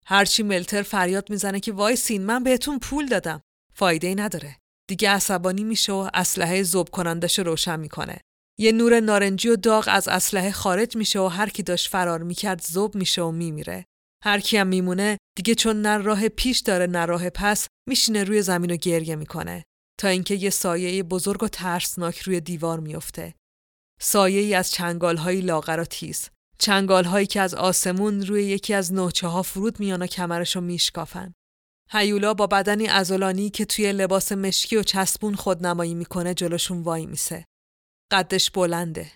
هرچی 0.05 0.43
ملتر 0.43 0.81
فریاد 0.81 1.29
می‌زنه 1.29 1.59
که 1.59 1.71
وایسین 1.71 2.25
من 2.25 2.43
بهتون 2.43 2.79
پول 2.79 3.05
دادم. 3.05 3.41
فایده 3.73 4.07
ای 4.07 4.15
نداره. 4.15 4.57
دیگه 4.89 5.09
عصبانی 5.09 5.63
میشه 5.63 5.93
و 5.93 6.09
اسلحه 6.13 6.63
ذوب 6.63 6.89
کنندش 6.89 7.39
روشن 7.39 7.79
می‌کنه. 7.79 8.21
یه 8.59 8.71
نور 8.71 8.99
نارنجی 8.99 9.49
و 9.49 9.55
داغ 9.55 9.89
از 9.91 10.07
اسلحه 10.07 10.51
خارج 10.51 10.95
میشه 10.95 11.19
و 11.19 11.27
هر 11.27 11.49
کی 11.49 11.63
داشت 11.63 11.89
فرار 11.89 12.23
می‌کرد 12.23 12.61
ذوب 12.61 12.95
میشه 12.95 13.21
و 13.21 13.31
میمیره. 13.31 13.85
هر 14.23 14.39
کی 14.39 14.57
هم 14.57 14.67
میمونه 14.67 15.17
دیگه 15.37 15.55
چون 15.55 15.81
نه 15.81 15.97
راه 15.97 16.29
پیش 16.29 16.59
داره 16.59 16.85
نه 16.85 17.05
راه 17.05 17.29
پس 17.29 17.67
میشینه 17.89 18.23
روی 18.23 18.41
زمین 18.41 18.71
و 18.71 18.75
گریه 18.75 19.15
می‌کنه. 19.15 19.63
تا 19.99 20.07
اینکه 20.07 20.35
یه 20.35 20.49
سایه 20.49 21.03
بزرگ 21.03 21.43
و 21.43 21.47
ترسناک 21.47 22.19
روی 22.19 22.39
دیوار 22.39 22.79
میفته 22.79 23.33
سایه 24.01 24.39
ای 24.39 24.53
از 24.53 24.71
چنگال 24.71 25.17
های 25.17 25.41
لاغر 25.41 25.79
و 25.79 25.85
تیز. 25.85 26.29
چنگال 26.59 27.03
هایی 27.03 27.27
که 27.27 27.41
از 27.41 27.53
آسمون 27.53 28.25
روی 28.25 28.43
یکی 28.43 28.73
از 28.73 28.93
نوچه 28.93 29.27
ها 29.27 29.41
فرود 29.41 29.79
میان 29.79 30.01
و 30.01 30.07
کمرشو 30.07 30.61
میشکافن. 30.61 31.33
هیولا 31.91 32.33
با 32.33 32.47
بدنی 32.47 32.87
ازولانی 32.87 33.49
که 33.49 33.65
توی 33.65 33.91
لباس 33.91 34.31
مشکی 34.31 34.75
و 34.75 34.83
چسبون 34.83 35.35
خودنمایی 35.35 35.93
می‌کنه 35.93 36.33
جلوشون 36.33 36.81
وای 36.81 37.05
میسه. 37.05 37.45
قدش 38.13 38.51
بلنده. 38.51 39.11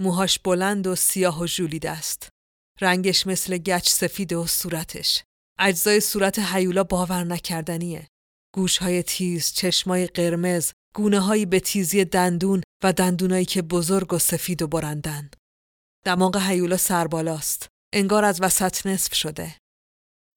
موهاش 0.00 0.38
بلند 0.38 0.86
و 0.86 0.96
سیاه 0.96 1.40
و 1.42 1.46
ژولیده 1.46 1.90
است. 1.90 2.28
رنگش 2.80 3.26
مثل 3.26 3.58
گچ 3.58 3.88
سفید 3.88 4.32
و 4.32 4.46
صورتش. 4.46 5.22
اجزای 5.58 6.00
صورت 6.00 6.38
هیولا 6.38 6.84
باور 6.84 7.24
نکردنیه. 7.24 8.08
گوشهای 8.54 9.02
تیز، 9.02 9.52
چشمای 9.52 10.06
قرمز، 10.06 10.72
گونه 10.94 11.20
هایی 11.20 11.46
به 11.46 11.60
تیزی 11.60 12.04
دندون 12.04 12.62
و 12.84 12.92
دندونایی 12.92 13.44
که 13.44 13.62
بزرگ 13.62 14.12
و 14.12 14.18
سفید 14.18 14.62
و 14.62 14.66
برندن. 14.66 15.30
دماغ 16.04 16.36
هیولا 16.36 16.76
سربالاست. 16.76 17.68
انگار 17.94 18.24
از 18.24 18.40
وسط 18.40 18.86
نصف 18.86 19.14
شده. 19.14 19.56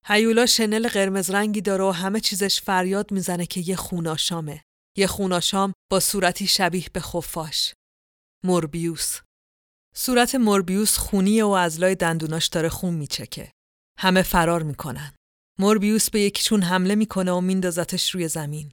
هیولا 0.06 0.46
شنل 0.46 0.88
قرمز 0.88 1.30
رنگی 1.30 1.62
داره 1.62 1.84
و 1.84 1.92
همه 1.92 2.20
چیزش 2.20 2.62
فریاد 2.62 3.12
می‌زنه 3.12 3.46
که 3.46 3.60
یه 3.60 3.76
خوناشامه. 3.76 4.64
یه 4.98 5.08
خوناشام 5.08 5.74
با 5.92 6.00
صورتی 6.00 6.48
شبیه 6.48 6.86
به 6.94 7.00
خفاش. 7.00 7.74
موربیوس. 8.48 9.20
صورت 9.96 10.36
موربیوس 10.36 10.98
خونیه 10.98 11.46
و 11.46 11.50
از 11.50 11.80
لای 11.80 11.96
دندوناش 11.96 12.48
داره 12.48 12.70
خون 12.70 12.94
میچکه. 12.94 13.52
همه 14.00 14.22
فرار 14.22 14.64
می‌کنن. 14.64 15.14
موربیوس 15.60 16.10
به 16.10 16.20
یکیشون 16.22 16.62
حمله 16.62 16.96
می‌کنه 16.96 17.32
و 17.32 17.42
میندازتش 17.42 18.16
روی 18.16 18.28
زمین. 18.28 18.72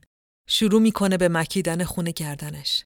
شروع 0.48 0.80
می‌کنه 0.80 1.16
به 1.16 1.28
مکیدن 1.28 1.84
خونه 1.84 2.10
گردنش. 2.10 2.84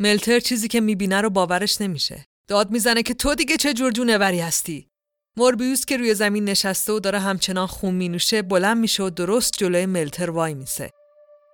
ملتر 0.00 0.40
چیزی 0.40 0.68
که 0.68 0.80
می‌بینه 0.80 1.20
رو 1.20 1.30
باورش 1.30 1.80
نمیشه. 1.80 2.24
داد 2.48 2.70
می‌زنه 2.70 3.02
که 3.02 3.14
تو 3.14 3.34
دیگه 3.34 3.56
چه 3.56 3.74
جور 3.74 3.92
جونوری 3.92 4.40
هستی؟ 4.40 4.88
موربیوس 5.36 5.84
که 5.84 5.96
روی 5.96 6.14
زمین 6.14 6.44
نشسته 6.44 6.92
و 6.92 7.00
داره 7.00 7.18
همچنان 7.18 7.66
خون 7.66 7.94
مینوشه 7.94 8.42
بلند 8.42 8.76
میشه 8.76 9.02
و 9.02 9.10
درست 9.10 9.58
جلوی 9.58 9.86
ملتر 9.86 10.30
وای 10.30 10.54
میسه. 10.54 10.90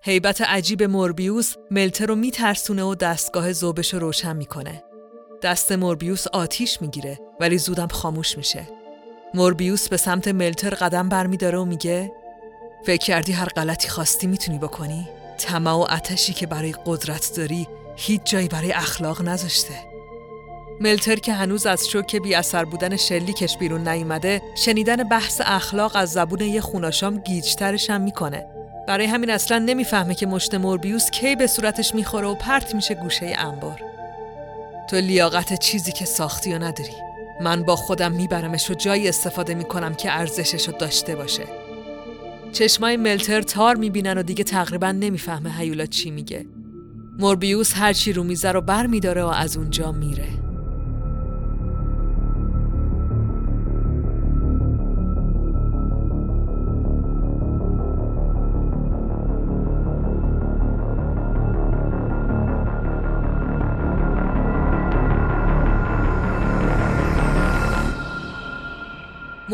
هیبت 0.07 0.41
عجیب 0.41 0.83
موربیوس 0.83 1.55
ملتر 1.71 2.07
رو 2.07 2.15
میترسونه 2.15 2.83
و 2.83 2.95
دستگاه 2.95 3.53
زوبش 3.53 3.95
رو 3.95 4.01
روشن 4.01 4.37
می‌کنه. 4.37 4.85
دست 5.43 5.73
موربیوس 5.73 6.27
آتیش 6.27 6.83
می‌گیره 6.83 7.19
ولی 7.41 7.59
زودم 7.59 7.89
خاموش 7.89 8.37
میشه. 8.39 8.69
موربیوس 9.35 9.89
به 9.89 9.97
سمت 9.97 10.29
ملتر 10.29 10.71
قدم 10.71 11.09
برمیداره 11.09 11.59
و 11.59 11.65
میگه 11.65 12.13
فکر 12.87 13.05
کردی 13.05 13.33
هر 13.33 13.49
غلطی 13.49 13.89
خواستی 13.89 14.27
می‌تونی 14.27 14.59
بکنی؟ 14.59 15.09
طمع 15.39 15.71
و 15.71 15.87
آتشی 15.91 16.33
که 16.33 16.47
برای 16.47 16.75
قدرت 16.87 17.33
داری 17.37 17.67
هیچ 17.97 18.21
جایی 18.25 18.49
برای 18.49 18.73
اخلاق 18.73 19.23
نذاشته. 19.23 19.75
ملتر 20.81 21.17
که 21.17 21.33
هنوز 21.33 21.67
از 21.67 21.89
شوک 21.89 22.17
بی 22.17 22.35
اثر 22.35 22.65
بودن 22.65 22.97
شلیکش 22.97 23.59
بیرون 23.59 23.89
نیومده 23.89 24.43
شنیدن 24.57 25.09
بحث 25.09 25.41
اخلاق 25.45 25.93
از 25.97 26.13
زبون 26.13 26.41
یه 26.41 26.61
خوناشام 26.61 27.19
گیجترش 27.19 27.91
هم 27.91 28.01
می‌کنه 28.01 28.54
برای 28.89 29.07
همین 29.07 29.31
اصلا 29.31 29.59
نمی‌فهمه 29.59 30.15
که 30.15 30.27
مشت 30.27 30.55
موربیوس 30.55 31.11
کی 31.11 31.37
به 31.37 31.47
صورتش 31.47 31.95
می‌خوره 31.95 32.27
و 32.27 32.35
پرت 32.35 32.75
میشه 32.75 32.95
گوشه 32.95 33.35
انبار. 33.39 33.81
تو 34.91 34.97
لیاقت 34.97 35.61
چیزی 35.61 35.93
که 35.93 36.05
ساختی 36.05 36.55
و 36.55 36.59
نداری. 36.59 36.93
من 37.41 37.63
با 37.63 37.77
خودم 37.77 38.13
میبرمش 38.13 38.71
و 38.71 38.75
جایی 38.75 39.09
استفاده 39.09 39.55
می‌کنم 39.55 39.95
که 39.95 40.19
ارزشش 40.19 40.69
رو 40.69 40.75
داشته 40.79 41.17
باشه. 41.17 41.43
چشمای 42.53 42.97
ملتر 42.97 43.43
تار 43.43 43.77
می‌بینن 43.77 44.19
و 44.19 44.23
دیگه 44.23 44.45
تقریبا 44.45 44.93
نمی‌فهمه 44.93 45.53
هیولا 45.53 45.87
چی 45.87 46.11
میگه. 46.11 46.47
موربیوس 47.19 47.73
هرچی 47.77 48.13
رو 48.13 48.25
میزه 48.25 48.53
رو 48.53 48.61
بر 48.61 48.87
میداره 48.87 49.25
و 49.25 49.27
از 49.27 49.57
اونجا 49.57 49.93
میره. 49.93 50.29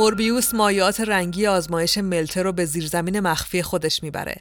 موربیوس 0.01 0.55
مایات 0.55 1.01
رنگی 1.01 1.46
آزمایش 1.46 1.98
ملتر 1.98 2.42
رو 2.42 2.53
به 2.53 2.64
زیرزمین 2.64 3.20
مخفی 3.20 3.62
خودش 3.62 4.03
می‌بره. 4.03 4.36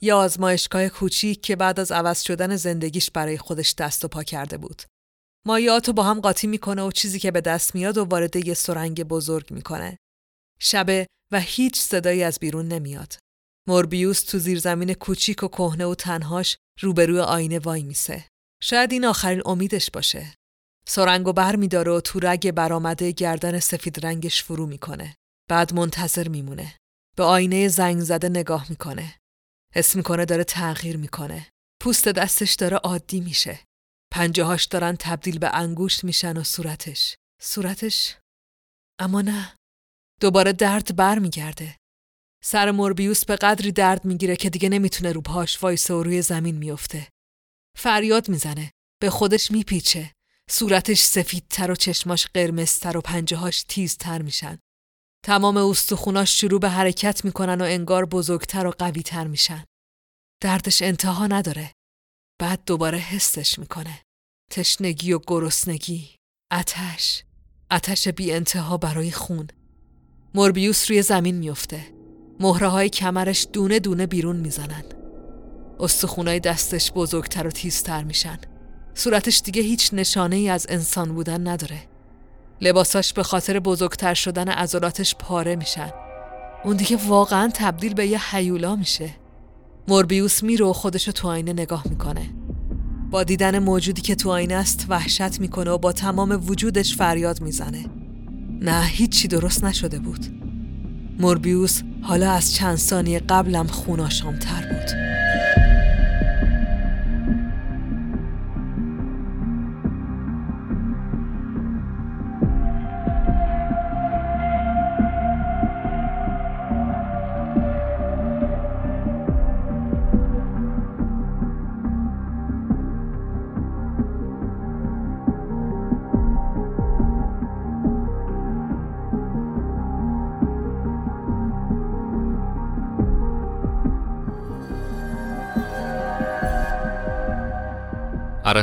یه 0.00 0.14
آزمایشگاه 0.14 0.88
کوچیک 0.88 1.42
که 1.42 1.56
بعد 1.56 1.80
از 1.80 1.92
عوض 1.92 2.22
شدن 2.22 2.56
زندگیش 2.56 3.10
برای 3.10 3.38
خودش 3.38 3.74
دست 3.74 4.04
و 4.04 4.08
پا 4.08 4.22
کرده 4.22 4.58
بود. 4.58 4.82
مایات 5.46 5.86
رو 5.88 5.94
با 5.94 6.02
هم 6.02 6.20
قاطی 6.20 6.46
می‌کنه 6.46 6.82
و 6.82 6.90
چیزی 6.90 7.18
که 7.18 7.30
به 7.30 7.40
دست 7.40 7.74
میاد 7.74 7.98
و 7.98 8.04
وارد 8.04 8.36
یه 8.36 8.54
سرنگ 8.54 9.02
بزرگ 9.04 9.50
می‌کنه. 9.50 9.98
شبه 10.58 11.06
و 11.32 11.40
هیچ 11.40 11.80
صدایی 11.80 12.22
از 12.22 12.38
بیرون 12.38 12.68
نمیاد. 12.68 13.16
موربیوس 13.68 14.22
تو 14.22 14.38
زیرزمین 14.38 14.94
کوچیک 14.94 15.42
و 15.42 15.48
کهنه 15.48 15.86
و 15.86 15.94
تنهاش 15.94 16.56
روبروی 16.80 17.20
آینه 17.20 17.58
وای 17.58 17.82
میسه. 17.82 18.24
شاید 18.62 18.92
این 18.92 19.04
آخرین 19.04 19.42
امیدش 19.46 19.90
باشه. 19.90 20.34
سرنگو 20.88 21.32
بر 21.32 21.56
میداره 21.56 21.92
و 21.92 22.00
تو 22.00 22.20
رگ 22.22 22.50
برآمده 22.50 23.10
گردن 23.10 23.60
سفید 23.60 24.06
رنگش 24.06 24.42
فرو 24.42 24.66
می‌کنه. 24.66 25.16
بعد 25.50 25.74
منتظر 25.74 26.28
میمونه. 26.28 26.78
به 27.16 27.22
آینه 27.22 27.68
زنگ 27.68 28.00
زده 28.00 28.28
نگاه 28.28 28.66
می‌کنه. 28.70 29.18
حس 29.74 29.96
می‌کنه 29.96 30.24
داره 30.24 30.44
تغییر 30.44 30.96
می‌کنه. 30.96 31.48
پوست 31.80 32.08
دستش 32.08 32.54
داره 32.54 32.76
عادی 32.76 33.20
میشه. 33.20 33.60
پنجهاش 34.12 34.64
دارن 34.64 34.96
تبدیل 34.96 35.38
به 35.38 35.54
انگوشت 35.54 36.04
میشن 36.04 36.36
و 36.36 36.42
صورتش. 36.42 37.16
صورتش؟ 37.42 38.16
اما 38.98 39.22
نه. 39.22 39.56
دوباره 40.20 40.52
درد 40.52 40.96
بر 40.96 41.18
میگرده. 41.18 41.76
سر 42.44 42.70
موربیوس 42.70 43.24
به 43.24 43.36
قدری 43.36 43.72
درد 43.72 44.04
می‌گیره 44.04 44.36
که 44.36 44.50
دیگه 44.50 44.68
نمی‌تونه 44.68 45.12
رو 45.12 45.20
پاش 45.20 45.62
وایسه 45.62 45.94
و 45.94 46.02
روی 46.02 46.22
زمین 46.22 46.56
میفته. 46.56 47.08
فریاد 47.78 48.28
می‌زنه. 48.28 48.70
به 49.02 49.10
خودش 49.10 49.50
میپیچه. 49.50 50.13
صورتش 50.50 51.00
سفیدتر 51.00 51.70
و 51.70 51.76
چشماش 51.76 52.26
قرمزتر 52.26 52.96
و 52.96 53.00
پنجهاش 53.00 53.62
تیزتر 53.62 54.22
میشن. 54.22 54.58
تمام 55.24 55.56
استخوناش 55.56 56.40
شروع 56.40 56.60
به 56.60 56.68
حرکت 56.68 57.24
می‌کنن 57.24 57.60
و 57.60 57.64
انگار 57.64 58.04
بزرگتر 58.04 58.66
و 58.66 58.70
قویتر 58.70 59.26
میشن. 59.26 59.64
دردش 60.42 60.82
انتها 60.82 61.26
نداره. 61.26 61.72
بعد 62.40 62.62
دوباره 62.66 62.98
حسش 62.98 63.58
می‌کنه. 63.58 64.02
تشنگی 64.50 65.12
و 65.12 65.18
گرسنگی. 65.26 66.16
اتش. 66.52 67.24
اتش 67.70 68.08
بی 68.08 68.32
انتها 68.32 68.76
برای 68.76 69.12
خون. 69.12 69.48
موربیوس 70.34 70.90
روی 70.90 71.02
زمین 71.02 71.34
میفته. 71.34 71.94
مهره 72.40 72.68
های 72.68 72.88
کمرش 72.88 73.46
دونه 73.52 73.78
دونه 73.78 74.06
بیرون 74.06 74.36
می‌زنن. 74.36 74.84
استخونای 75.80 76.40
دستش 76.40 76.92
بزرگتر 76.92 77.46
و 77.46 77.50
تیزتر 77.50 78.04
میشن. 78.04 78.38
صورتش 78.94 79.40
دیگه 79.44 79.62
هیچ 79.62 79.90
نشانه 79.92 80.36
ای 80.36 80.48
از 80.48 80.66
انسان 80.68 81.14
بودن 81.14 81.48
نداره. 81.48 81.78
لباساش 82.60 83.12
به 83.12 83.22
خاطر 83.22 83.58
بزرگتر 83.58 84.14
شدن 84.14 84.48
عضلاتش 84.48 85.14
پاره 85.14 85.56
میشن. 85.56 85.90
اون 86.64 86.76
دیگه 86.76 86.96
واقعا 87.06 87.50
تبدیل 87.54 87.94
به 87.94 88.06
یه 88.06 88.34
حیولا 88.34 88.76
میشه. 88.76 89.10
موربیوس 89.88 90.42
میره 90.42 90.66
و 90.66 90.72
خودشو 90.72 91.12
تو 91.12 91.28
آینه 91.28 91.52
نگاه 91.52 91.84
می‌کنه. 91.90 92.30
با 93.10 93.24
دیدن 93.24 93.58
موجودی 93.58 94.02
که 94.02 94.14
تو 94.14 94.30
آینه 94.30 94.54
است 94.54 94.86
وحشت 94.88 95.40
می‌کنه 95.40 95.70
و 95.70 95.78
با 95.78 95.92
تمام 95.92 96.42
وجودش 96.46 96.96
فریاد 96.96 97.40
می‌زنه. 97.40 97.86
نه 98.60 98.84
هیچی 98.84 99.28
درست 99.28 99.64
نشده 99.64 99.98
بود. 99.98 100.26
موربیوس 101.18 101.82
حالا 102.02 102.32
از 102.32 102.54
چند 102.54 102.76
ثانیه 102.76 103.18
قبلم 103.18 103.66
خوناشامتر 103.66 104.68
بود. 104.72 105.03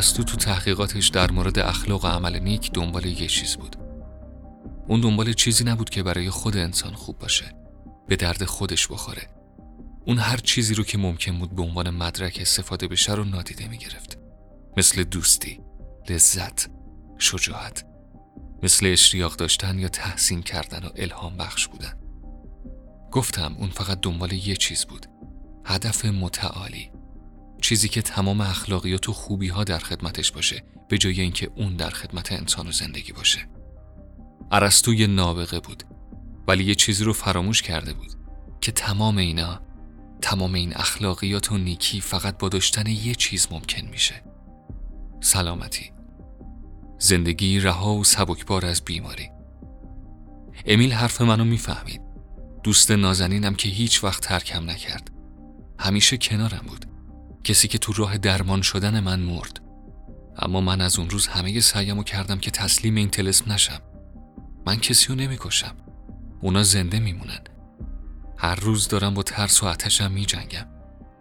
ارسطو 0.02 0.24
تو 0.24 0.38
تحقیقاتش 0.38 1.08
در 1.08 1.32
مورد 1.32 1.60
اخلاق 1.60 2.06
و 2.06 2.08
عمل 2.08 2.40
نیک 2.40 2.72
دنبال 2.72 3.06
یه 3.06 3.28
چیز 3.28 3.56
بود. 3.56 3.76
اون 4.88 5.02
دنبال 5.02 5.34
چیزی 5.34 5.64
نبود 5.64 5.90
که 5.90 6.04
برای 6.04 6.30
خود 6.30 6.58
انسان 6.58 6.94
خوب 6.94 7.20
باشه 7.20 7.46
به 8.08 8.16
درد 8.16 8.46
خودش 8.46 8.88
بخوره. 8.88 9.30
اون 10.06 10.18
هر 10.18 10.38
چیزی 10.38 10.74
رو 10.74 10.84
که 10.84 10.98
ممکن 10.98 11.40
بود 11.40 11.56
به 11.56 11.62
عنوان 11.62 11.90
مدرک 11.90 12.38
استفاده 12.42 12.88
بشه 12.88 13.14
رو 13.14 13.24
نادیده 13.24 13.68
می 13.68 13.78
گرفت 13.78 14.18
مثل 14.78 15.04
دوستی، 15.04 15.60
لذت، 16.10 16.70
شجاعت. 17.18 17.86
مثل 18.64 18.86
اشتیاق 18.86 19.36
داشتن 19.36 19.80
یا 19.80 19.88
تحسین 19.88 20.44
کردن 20.44 20.86
و 20.86 20.90
الهام 20.96 21.38
بخش 21.38 21.68
بودن. 21.68 21.94
گفتم 23.12 23.56
اون 23.60 23.70
فقط 23.70 24.00
دنبال 24.02 24.34
یه 24.34 24.56
چیز 24.56 24.86
بود 24.86 25.06
هدف 25.66 26.06
متعالی. 26.06 26.92
چیزی 27.62 27.90
که 27.90 28.02
تمام 28.02 28.42
اخلاقیات 28.42 29.10
و 29.10 29.14
خوبی 29.14 29.48
ها 29.48 29.64
در 29.64 29.80
خدمتش 29.80 30.32
باشه 30.32 30.64
به 30.90 30.98
جای 30.98 31.22
اینکه 31.22 31.52
اون 31.56 31.76
در 31.76 31.90
خدمت 31.90 32.32
انسان 32.32 32.68
و 32.68 32.72
زندگی 32.72 33.12
باشه. 33.12 33.48
عرستو 34.52 34.94
یه 34.94 35.08
نابغه 35.08 35.60
بود 35.60 35.84
ولی 36.48 36.64
یه 36.64 36.76
چیزی 36.76 37.04
رو 37.04 37.14
فراموش 37.14 37.62
کرده 37.62 37.94
بود 37.94 38.12
که 38.62 38.72
تمام 38.72 39.18
اینا 39.18 39.62
تمام 40.22 40.54
این 40.54 40.78
اخلاقیات 40.78 41.52
و 41.52 41.58
نیکی 41.58 42.02
فقط 42.02 42.38
با 42.38 42.50
داشتن 42.50 42.88
یه 42.88 43.16
چیز 43.16 43.48
ممکن 43.52 43.88
میشه. 43.88 44.24
سلامتی. 45.20 45.92
زندگی 47.00 47.60
رها 47.60 47.94
و 47.94 48.04
سبکبار 48.04 48.66
از 48.66 48.82
بیماری. 48.86 49.30
امیل 50.66 50.94
حرف 50.94 51.22
منو 51.22 51.44
می‌فهمید. 51.44 52.02
دوست 52.64 52.92
نازنینم 52.92 53.56
که 53.56 53.70
هیچ 53.70 54.04
وقت 54.04 54.24
ترکم 54.24 54.70
نکرد. 54.70 55.12
همیشه 55.80 56.18
کنارم 56.18 56.66
بود. 56.68 56.91
کسی 57.44 57.68
که 57.68 57.78
تو 57.78 57.94
راه 57.94 58.18
درمان 58.18 58.62
شدن 58.62 59.00
من 59.00 59.20
مرد. 59.20 59.62
اما 60.38 60.62
من 60.62 60.82
از 60.82 61.00
اون 61.00 61.10
روز 61.10 61.28
همه 61.28 61.60
سعیمو 61.60 62.04
کردم 62.04 62.40
که 62.40 62.52
تسلیم 62.52 62.96
این 62.96 63.10
تلسم 63.10 63.52
نشم. 63.52 63.82
من 64.66 64.76
کسی 64.76 65.08
رو 65.08 65.16
نمی‌کشم 65.16 65.76
اونا 66.42 66.64
زنده 66.64 67.00
میمونن 67.00 67.40
هر 68.38 68.56
روز 68.56 68.88
دارم 68.88 69.14
با 69.14 69.24
ترس 69.24 69.64
و 69.64 69.66
آتشم 69.66 70.12
میجنگم 70.12 70.66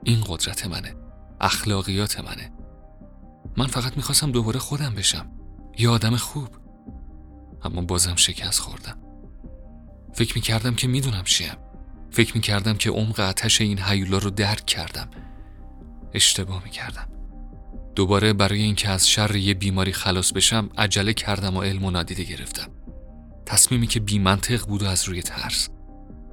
این 0.05 0.25
قدرت 0.27 0.67
منه. 0.67 0.95
اخلاقیات 1.41 2.21
منه. 2.21 2.53
من 3.57 3.67
فقط 3.67 3.97
می‌خواستم 3.97 4.33
دوباره 4.33 4.59
خودم 4.59 4.95
بشم. 4.95 5.31
یه 5.79 5.89
آدم 5.89 6.17
خوب. 6.17 6.49
اما 7.63 7.83
بازم 7.83 8.17
شکست 8.17 8.61
خوردم. 8.61 8.99
فکر 10.15 10.35
می‌کردم 10.35 10.75
که 10.75 10.89
می‌دونم 10.89 11.25
چیم. 11.25 11.55
فکر 12.11 12.35
می‌کردم 12.35 12.75
که 12.75 12.91
عمق 12.91 13.21
آتش 13.21 13.61
این 13.61 13.79
حیولا 13.79 14.19
رو 14.19 14.31
درک 14.31 14.67
کردم. 14.67 15.11
اشتباه 16.15 16.65
می‌کردم. 16.65 17.09
دوباره 17.95 18.33
برای 18.33 18.63
اینکه 18.63 18.89
از 18.89 19.09
شر 19.09 19.37
یه 19.37 19.55
بیماری 19.55 19.93
خلاص 19.93 20.33
بشم 20.33 20.71
عجله 20.79 21.13
کردم 21.13 21.57
و 21.57 21.63
علم 21.63 21.85
و 21.85 21.91
نادیده 21.91 22.25
گرفتم. 22.25 22.69
تصمیمی 23.47 23.87
که 23.87 24.01
بی 24.01 24.19
منطق 24.19 24.67
بود 24.67 24.83
و 24.83 24.87
از 24.87 25.05
روی 25.05 25.23
ترس. 25.23 25.69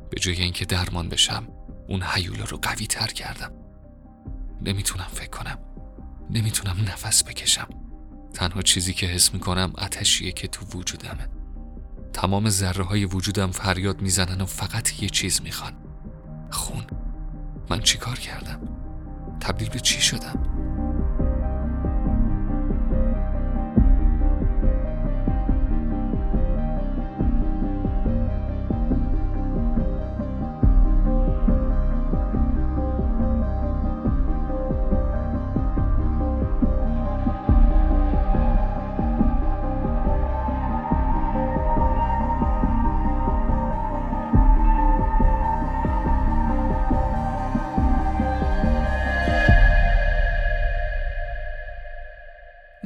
به 0.09 0.19
جای 0.19 0.41
اینکه 0.41 0.65
درمان 0.65 1.09
بشم 1.09 1.47
اون 1.87 2.03
حیولا 2.03 2.43
رو 2.43 2.57
قوی 2.57 2.87
تر 2.87 3.07
کردم. 3.07 3.51
نمی‌تونم 4.61 5.07
فکر 5.13 5.29
کنم. 5.29 5.57
نمی‌تونم 6.29 6.77
نفس 6.87 7.23
بکشم. 7.23 7.67
تنها 8.33 8.61
چیزی 8.61 8.93
که 8.93 9.05
حس 9.05 9.33
می‌کنم 9.33 9.73
آتشیه 9.77 10.31
که 10.31 10.47
تو 10.47 10.77
وجودمه. 10.77 11.27
تمام 12.13 12.49
ذره 12.49 12.83
های 12.83 13.05
وجودم 13.05 13.51
فریاد 13.51 14.01
می‌زنن 14.01 14.41
و 14.41 14.45
فقط 14.45 15.03
یه 15.03 15.09
چیز 15.09 15.41
می‌خوان. 15.41 15.73
خون. 16.51 16.83
من 17.69 17.79
چیکار 17.79 18.19
کردم؟ 18.19 18.59
تبدیل 19.41 19.69
به 19.69 19.79
چی 19.79 20.01
شدم؟ 20.01 20.56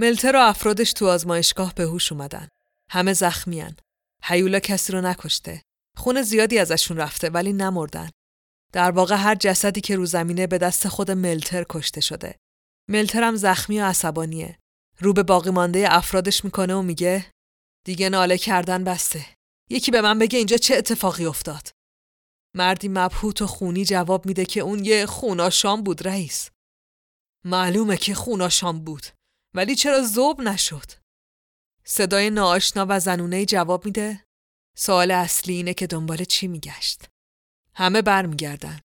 ملتر 0.01 0.35
و 0.35 0.39
افرادش 0.39 0.93
تو 0.93 1.07
آزمایشگاه 1.07 1.73
به 1.73 1.83
هوش 1.83 2.11
اومدن. 2.11 2.47
همه 2.89 3.13
زخمیان. 3.13 3.75
حیولا 4.23 4.59
کسی 4.59 4.93
رو 4.93 5.01
نکشته. 5.01 5.61
خون 5.97 6.21
زیادی 6.21 6.59
ازشون 6.59 6.97
رفته 6.97 7.29
ولی 7.29 7.53
نمردن. 7.53 8.09
در 8.73 8.91
واقع 8.91 9.15
هر 9.15 9.35
جسدی 9.35 9.81
که 9.81 9.95
رو 9.95 10.05
زمینه 10.05 10.47
به 10.47 10.57
دست 10.57 10.87
خود 10.87 11.11
ملتر 11.11 11.65
کشته 11.69 12.01
شده. 12.01 12.35
ملتر 12.89 13.23
هم 13.23 13.35
زخمی 13.35 13.79
و 13.79 13.85
عصبانیه. 13.85 14.57
رو 14.99 15.13
به 15.13 15.23
باقی 15.23 15.49
مانده 15.49 15.87
افرادش 15.89 16.45
می‌کنه 16.45 16.75
و 16.75 16.81
میگه 16.81 17.31
دیگه 17.85 18.09
ناله 18.09 18.37
کردن 18.37 18.83
بسته. 18.83 19.25
یکی 19.69 19.91
به 19.91 20.01
من 20.01 20.19
بگه 20.19 20.37
اینجا 20.37 20.57
چه 20.57 20.75
اتفاقی 20.75 21.25
افتاد. 21.25 21.69
مردی 22.55 22.87
مبهوت 22.87 23.41
و 23.41 23.47
خونی 23.47 23.85
جواب 23.85 24.25
میده 24.25 24.45
که 24.45 24.59
اون 24.61 24.85
یه 24.85 25.05
خوناشام 25.05 25.83
بود 25.83 26.07
رئیس. 26.07 26.49
معلومه 27.45 27.97
که 27.97 28.13
خوناشام 28.13 28.79
بود. 28.79 29.20
ولی 29.53 29.75
چرا 29.75 30.01
زوب 30.01 30.41
نشد؟ 30.41 30.91
صدای 31.83 32.29
ناآشنا 32.29 32.85
و 32.89 32.99
زنونه 32.99 33.45
جواب 33.45 33.85
میده. 33.85 34.23
سوال 34.77 35.11
اصلی 35.11 35.53
اینه 35.53 35.73
که 35.73 35.87
دنبال 35.87 36.23
چی 36.23 36.47
میگشت. 36.47 37.05
همه 37.73 38.01
برمیگردن. 38.01 38.79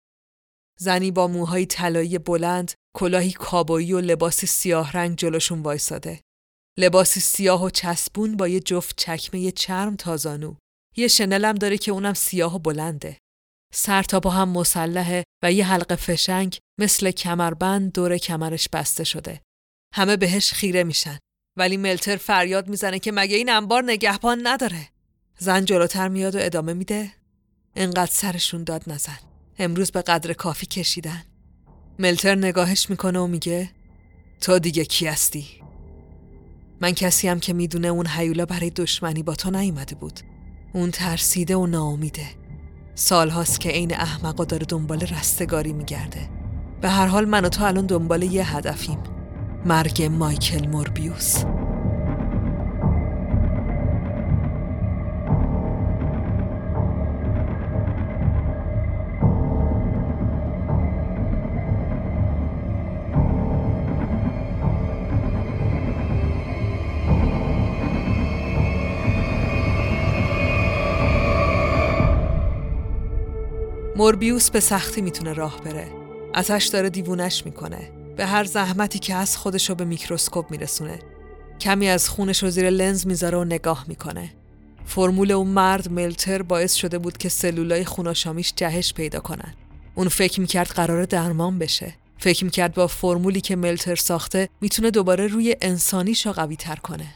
زنی 0.79 1.11
با 1.11 1.27
موهای 1.27 1.65
طلایی 1.65 2.17
بلند 2.17 2.73
کلاهی 2.95 3.31
کابایی 3.31 3.93
و 3.93 3.99
لباس 3.99 4.45
سیاه 4.45 4.91
رنگ 4.91 5.17
جلوشون 5.17 5.61
وایساده. 5.61 6.21
لباسی 6.77 7.19
سیاه 7.19 7.63
و 7.63 7.69
چسبون 7.69 8.37
با 8.37 8.47
یه 8.47 8.59
جفت 8.59 8.95
چکمه 8.97 9.51
چرم 9.51 9.95
تازانو. 9.95 10.55
یه 10.95 11.07
شنلم 11.07 11.55
داره 11.55 11.77
که 11.77 11.91
اونم 11.91 12.13
سیاه 12.13 12.55
و 12.55 12.59
بلنده. 12.59 13.17
سر 13.73 14.03
تا 14.03 14.19
با 14.19 14.29
هم 14.29 14.49
مسلحه 14.49 15.23
و 15.43 15.51
یه 15.51 15.65
حلقه 15.65 15.95
فشنگ 15.95 16.57
مثل 16.79 17.11
کمربند 17.11 17.93
دور 17.93 18.17
کمرش 18.17 18.69
بسته 18.69 19.03
شده. 19.03 19.41
همه 19.93 20.17
بهش 20.17 20.53
خیره 20.53 20.83
میشن. 20.83 21.17
ولی 21.57 21.77
ملتر 21.77 22.15
فریاد 22.15 22.69
می‌زنه 22.69 22.99
که 22.99 23.11
مگه 23.11 23.35
این 23.35 23.49
انبار 23.49 23.83
نگهبان 23.83 24.47
نداره. 24.47 24.89
زن 25.37 25.65
جلوتر 25.65 26.07
میاد 26.07 26.35
و 26.35 26.39
ادامه 26.41 26.73
میده. 26.73 27.11
انقدر 27.75 28.11
سرشون 28.11 28.63
داد 28.63 28.83
نزن. 28.87 29.19
امروز 29.59 29.91
به 29.91 30.01
قدر 30.01 30.33
کافی 30.33 30.65
کشیدن. 30.65 31.23
ملتر 31.99 32.35
نگاهش 32.35 32.89
می‌کنه 32.89 33.19
و 33.19 33.27
میگه 33.27 33.69
تو 34.41 34.59
دیگه 34.59 34.85
کی 34.85 35.07
هستی؟ 35.07 35.47
من 36.81 36.91
کسی 36.91 37.27
هم 37.27 37.39
که 37.39 37.53
می‌دونه 37.53 37.87
اون 37.87 38.07
حیولا 38.07 38.45
برای 38.45 38.69
دشمنی 38.69 39.23
با 39.23 39.35
تو 39.35 39.51
نیومده 39.51 39.95
بود. 39.95 40.19
اون 40.73 40.91
ترسیده 40.91 41.55
و 41.55 41.67
ناامیده. 41.67 42.27
سالهاست 42.95 43.59
که 43.59 43.69
عین 43.69 43.93
احمقا 43.93 44.45
داره 44.45 44.65
دنبال 44.65 45.01
رستگاری 45.01 45.73
میگرده. 45.73 46.29
به 46.81 46.89
هر 46.89 47.07
حال 47.07 47.25
من 47.25 47.45
و 47.45 47.49
تو 47.49 47.63
الان 47.63 47.85
دنبال 47.85 48.23
یه 48.23 48.55
هدفیم. 48.55 49.16
مرگ 49.65 50.03
مایکل 50.03 50.67
موربیوس 50.67 51.43
موربیوس 73.95 74.49
به 74.49 74.59
سختی 74.59 75.01
می‌تونه 75.01 75.33
راه 75.33 75.61
بره. 75.61 75.87
اتش 76.35 76.65
داره 76.65 76.89
دیوونش 76.89 77.45
می‌کنه. 77.45 77.96
به 78.17 78.25
هر 78.25 78.43
زحمتی 78.43 78.99
که 78.99 79.15
از 79.15 79.37
خودشو 79.37 79.75
به 79.75 79.85
میکروسکوپ 79.85 80.51
میرسونه. 80.51 80.99
کمی 81.61 81.87
از 81.87 82.09
خونش 82.09 82.43
رو 82.43 82.49
زیر 82.49 82.69
لنز 82.69 83.07
می‌ذاره 83.07 83.37
و 83.37 83.43
نگاه 83.43 83.85
می‌کنه. 83.87 84.33
فرمول 84.85 85.31
اون 85.31 85.47
مرد 85.47 85.91
ملتر 85.91 86.41
باعث 86.41 86.73
شده 86.73 86.97
بود 86.97 87.17
که 87.17 87.29
سلولای 87.29 87.85
خوناشامیش 87.85 88.53
جهش 88.55 88.93
پیدا 88.93 89.19
کنن. 89.19 89.53
اون 89.95 90.07
فکر 90.07 90.41
می‌کرد 90.41 90.67
قرار 90.67 91.05
درمان 91.05 91.59
بشه. 91.59 91.93
فکر 92.17 92.45
می‌کرد 92.45 92.73
با 92.73 92.87
فرمولی 92.87 93.41
که 93.41 93.55
ملتر 93.55 93.95
ساخته 93.95 94.49
می‌تونه 94.61 94.91
دوباره 94.91 95.27
روی 95.27 95.55
انسانیشو 95.61 96.31
قوی 96.31 96.55
تر 96.55 96.75
کنه. 96.75 97.07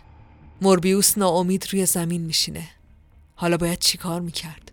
موربیوس 0.62 1.18
ناامید 1.18 1.68
روی 1.72 1.86
زمین 1.86 2.22
میشینه. 2.22 2.70
حالا 3.36 3.58
باید 3.58 3.80
چیکار 3.80 4.22
می‌کرد؟ 4.22 4.72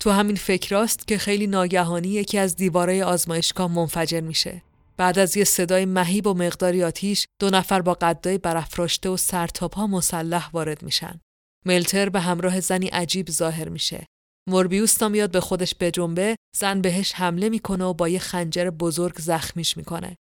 تو 0.00 0.10
همین 0.10 0.36
فکراست 0.36 1.06
که 1.06 1.18
خیلی 1.18 1.46
ناگهانی 1.46 2.08
یکی 2.08 2.38
از 2.38 2.56
دیوارای 2.56 3.02
آزمایشگاه 3.02 3.72
منفجر 3.72 4.20
میشه. 4.20 4.62
بعد 5.00 5.18
از 5.18 5.36
یه 5.36 5.44
صدای 5.44 5.84
مهیب 5.84 6.26
و 6.26 6.34
مقداری 6.34 6.84
آتیش 6.84 7.26
دو 7.40 7.50
نفر 7.50 7.82
با 7.82 7.94
قدای 7.94 8.38
برافراشته 8.38 9.08
و 9.08 9.16
سرتاپا 9.16 9.86
مسلح 9.86 10.50
وارد 10.50 10.82
میشن. 10.82 11.20
ملتر 11.66 12.08
به 12.08 12.20
همراه 12.20 12.60
زنی 12.60 12.86
عجیب 12.86 13.30
ظاهر 13.30 13.68
میشه. 13.68 14.06
موربیوس 14.48 14.94
تا 14.94 15.08
میاد 15.08 15.30
به 15.30 15.40
خودش 15.40 15.74
بجنبه 15.80 16.36
زن 16.56 16.80
بهش 16.80 17.12
حمله 17.12 17.48
می‌کنه 17.48 17.84
و 17.84 17.94
با 17.94 18.08
یه 18.08 18.18
خنجر 18.18 18.70
بزرگ 18.70 19.18
زخمیش 19.18 19.76
می‌کنه. 19.76 20.16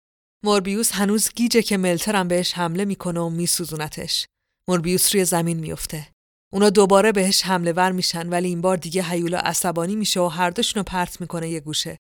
موربیوس 0.45 0.93
هنوز 0.93 1.31
گیجه 1.37 1.63
که 1.63 1.77
ملتر 1.77 2.17
هم 2.17 2.29
بهش 2.29 2.55
حمله 2.55 2.85
می‌کنه 2.85 3.21
و 3.21 3.29
میسوزونتش. 3.29 4.27
موربیوس 4.69 5.15
روی 5.15 5.25
زمین 5.25 5.61
میفته. 5.61 6.09
اونا 6.53 6.71
دوباره 6.71 7.13
بهش 7.13 7.43
حمله 7.43 7.73
ور 7.73 7.93
میشن 7.93 8.29
ولی 8.29 8.49
این 8.49 8.61
بار 8.61 8.77
دیگه 8.77 9.03
هیولا 9.03 9.39
عصبانی 9.39 9.97
میشه 9.97 10.21
و 10.21 10.27
هر 10.27 10.51
دوشونو 10.51 10.83
پرت 10.83 11.21
می‌کنه 11.21 11.49
یه 11.49 11.61
گوشه. 11.61 11.97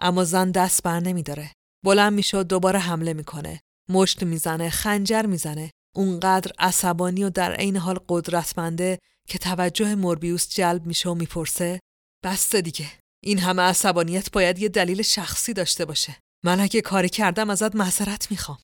اما 0.00 0.24
زن 0.24 0.50
دست 0.50 0.82
بر 0.82 1.00
نمیداره. 1.00 1.55
بلند 1.84 2.12
میشه 2.12 2.38
و 2.38 2.42
دوباره 2.42 2.78
حمله 2.78 3.12
می‌کنه. 3.12 3.60
مشت 3.90 4.22
می‌زنه، 4.22 4.70
خنجر 4.70 5.22
می‌زنه. 5.22 5.70
اونقدر 5.96 6.52
عصبانی 6.58 7.24
و 7.24 7.30
در 7.30 7.52
عین 7.52 7.76
حال 7.76 7.98
قدرتمنده 8.08 8.98
که 9.28 9.38
توجه 9.38 9.94
موربیوس 9.94 10.48
جلب 10.48 10.86
میشه 10.86 11.08
و 11.08 11.14
می‌پرسه 11.14 11.80
بسته 12.24 12.60
دیگه 12.60 12.92
این 13.24 13.38
همه 13.38 13.62
عصبانیت 13.62 14.30
باید 14.30 14.58
یه 14.58 14.68
دلیل 14.68 15.02
شخصی 15.02 15.52
داشته 15.52 15.84
باشه 15.84 16.16
من 16.44 16.60
اگه 16.60 16.80
کاری 16.80 17.08
کردم 17.08 17.50
ازت 17.50 17.76
معذرت 17.76 18.30
می‌خوام 18.30 18.58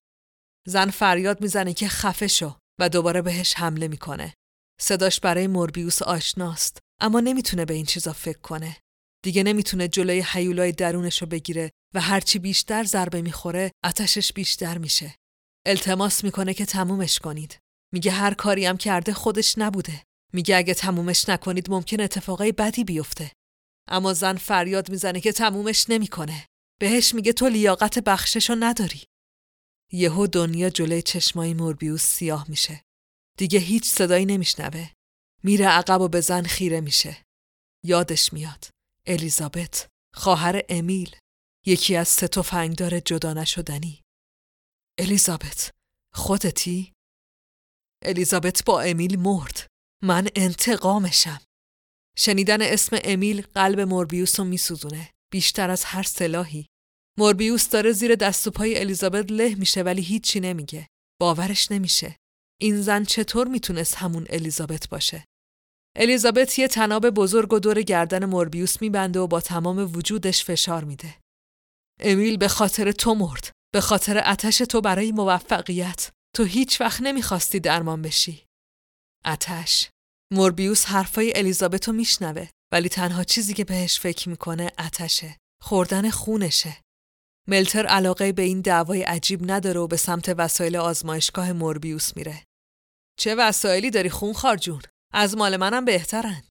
زن 0.68 0.90
فریاد 0.90 1.40
می‌زنه 1.40 1.74
که 1.74 1.88
خفه 1.88 2.26
شو 2.26 2.56
و 2.80 2.88
دوباره 2.88 3.22
بهش 3.22 3.54
حمله 3.54 3.88
می‌کنه 3.88 4.34
صداش 4.80 5.20
برای 5.20 5.46
موربیوس 5.46 6.02
آشناست 6.02 6.78
اما 7.00 7.20
نمی‌تونه 7.20 7.64
به 7.64 7.74
این 7.74 7.86
چیزا 7.86 8.12
فکر 8.12 8.38
کنه 8.38 8.76
دیگه 9.24 9.42
نمی‌تونه 9.42 9.88
جلوی 9.88 10.20
حیولای 10.20 10.72
درونش 10.72 11.22
رو 11.22 11.26
بگیره 11.26 11.70
و 11.94 12.00
هرچی 12.00 12.38
بیشتر 12.38 12.84
ضربه 12.84 13.22
می‌خوره 13.22 13.72
اتشش 13.84 14.32
بیشتر 14.32 14.78
میشه. 14.78 15.14
التماس 15.66 16.24
می‌کنه 16.24 16.54
که 16.54 16.66
تمومش 16.66 17.18
کنید. 17.18 17.58
میگه 17.92 18.10
هر 18.10 18.34
کاری 18.34 18.66
هم 18.66 18.76
کرده 18.76 19.12
خودش 19.12 19.58
نبوده. 19.58 20.02
میگه 20.32 20.56
اگه 20.56 20.74
تمومش 20.74 21.28
نکنید 21.28 21.70
ممکن 21.70 22.00
اتفاقای 22.00 22.52
بدی 22.52 22.84
بیفته. 22.84 23.32
اما 23.88 24.12
زن 24.12 24.36
فریاد 24.36 24.90
می‌زنه 24.90 25.20
که 25.20 25.32
تمومش 25.32 25.86
نمی‌کنه. 25.90 26.46
بهش 26.80 27.14
میگه 27.14 27.32
تو 27.32 27.48
لیاقت 27.48 27.98
بخششو 27.98 28.54
نداری. 28.60 29.02
یهو 29.92 30.26
دنیا 30.26 30.70
جلوی 30.70 31.02
چشمای 31.02 31.54
موربیوس 31.54 32.02
سیاه 32.02 32.46
میشه. 32.48 32.82
دیگه 33.38 33.58
هیچ 33.58 33.84
صدایی 33.84 34.26
نمیشنوه. 34.26 34.90
میره 35.42 35.66
عقب 35.66 36.00
و 36.00 36.08
به 36.08 36.20
زن 36.20 36.42
خیره 36.42 36.80
میشه. 36.80 37.16
یادش 37.84 38.32
میاد. 38.32 38.68
الیزابت 39.06 39.88
خواهر 40.14 40.62
امیل. 40.68 41.16
یکی 41.66 41.96
از 41.96 42.08
سه 42.08 42.28
تفنگدار 42.28 43.00
جدا 43.00 43.32
نشدنی. 43.32 44.02
الیزابت 44.98 45.70
خودتی؟ 46.14 46.92
الیزابت 48.04 48.64
با 48.64 48.82
امیل 48.82 49.18
مرد. 49.18 49.66
من 50.02 50.28
انتقامشم. 50.36 51.40
شنیدن 52.18 52.62
اسم 52.62 52.98
امیل 53.04 53.40
قلب 53.40 53.80
موربیوس 53.80 54.40
رو 54.40 54.46
میسوزونه. 54.46 55.10
بیشتر 55.32 55.70
از 55.70 55.84
هر 55.84 56.02
سلاحی. 56.02 56.66
موربیوس 57.18 57.68
داره 57.68 57.92
زیر 57.92 58.14
دست 58.14 58.46
و 58.46 58.50
پای 58.50 58.78
الیزابت 58.78 59.32
له 59.32 59.54
میشه 59.54 59.82
ولی 59.82 60.02
هیچی 60.02 60.40
نمیگه. 60.40 60.88
باورش 61.20 61.72
نمیشه. 61.72 62.16
این 62.60 62.82
زن 62.82 63.04
چطور 63.04 63.48
می‌تونست 63.48 63.94
همون 63.94 64.26
الیزابت 64.30 64.88
باشه؟ 64.88 65.24
الیزابت 65.96 66.58
یه 66.58 66.68
تناب 66.68 67.10
بزرگ 67.10 67.52
و 67.52 67.58
دور 67.58 67.82
گردن 67.82 68.24
موربیوس 68.24 68.82
میبنده 68.82 69.20
و 69.20 69.26
با 69.26 69.40
تمام 69.40 69.96
وجودش 69.96 70.44
فشار 70.44 70.84
میده. 70.84 71.18
امیل 72.00 72.36
به 72.36 72.48
خاطر 72.48 72.92
تو 72.92 73.14
مرد 73.14 73.50
به 73.74 73.80
خاطر 73.80 74.22
اتش 74.26 74.58
تو 74.58 74.80
برای 74.80 75.12
موفقیت. 75.12 76.10
تو 76.36 76.44
هیچ 76.44 76.80
وقت 76.80 77.00
نمی‌خواستی 77.00 77.60
درمان 77.60 78.02
بشی. 78.02 78.46
اتش 79.24 79.90
موربیوس 80.32 80.84
حرفای 80.84 81.32
الیزابت 81.36 81.88
رو 81.88 81.94
میشنوه 81.94 82.48
ولی 82.72 82.88
تنها 82.88 83.24
چیزی 83.24 83.54
که 83.54 83.64
بهش 83.64 84.00
فکر 84.00 84.28
می‌کنه 84.28 84.72
اتشه 84.78 85.36
خوردن 85.62 86.10
خونشه. 86.10 86.80
ملتر 87.48 87.86
علاقه 87.86 88.32
به 88.32 88.42
این 88.42 88.60
دعوای 88.60 89.02
عجیب 89.02 89.50
نداره 89.50 89.80
و 89.80 89.86
به 89.86 89.96
سمت 89.96 90.34
وسایل 90.38 90.76
آزمایشگاه 90.76 91.52
موربیوس 91.52 92.16
میره. 92.16 92.44
چه 93.18 93.34
وسایلی 93.34 93.90
داری 93.90 94.10
خون 94.10 94.32
خارجون 94.32 94.82
از 95.12 95.36
مال 95.36 95.56
منم 95.56 95.84
بهترن. 95.84 96.42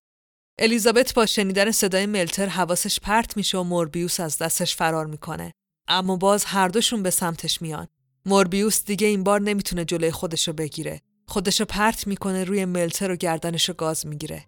الیزابت 0.60 1.14
با 1.14 1.26
شنیدن 1.26 1.72
صدای 1.72 2.06
ملتر 2.06 2.46
حواسش 2.46 3.00
پرت 3.00 3.38
میشه 3.38 3.58
و 3.58 3.64
موربیوس 3.64 4.20
از 4.20 4.38
دستش 4.38 4.76
فرار 4.76 5.06
می‌کنه. 5.06 5.54
اما 5.88 6.16
باز 6.16 6.46
هر 6.46 6.68
دوشون 6.68 7.04
به 7.04 7.10
سمتش 7.10 7.62
میان. 7.62 7.88
موربیوس 8.26 8.86
دیگه 8.86 9.08
این 9.08 9.24
بار 9.24 9.42
نمی‌تونه 9.42 9.86
جلوی 9.86 10.12
خودشو 10.12 10.54
بگیره. 10.54 11.02
خودشو 11.28 11.66
پرت 11.66 12.08
می‌کنه 12.08 12.44
روی 12.44 12.66
ملتر 12.66 13.12
و 13.12 13.16
گردنشو 13.16 13.74
گاز 13.74 14.06
می‌گیره. 14.06 14.46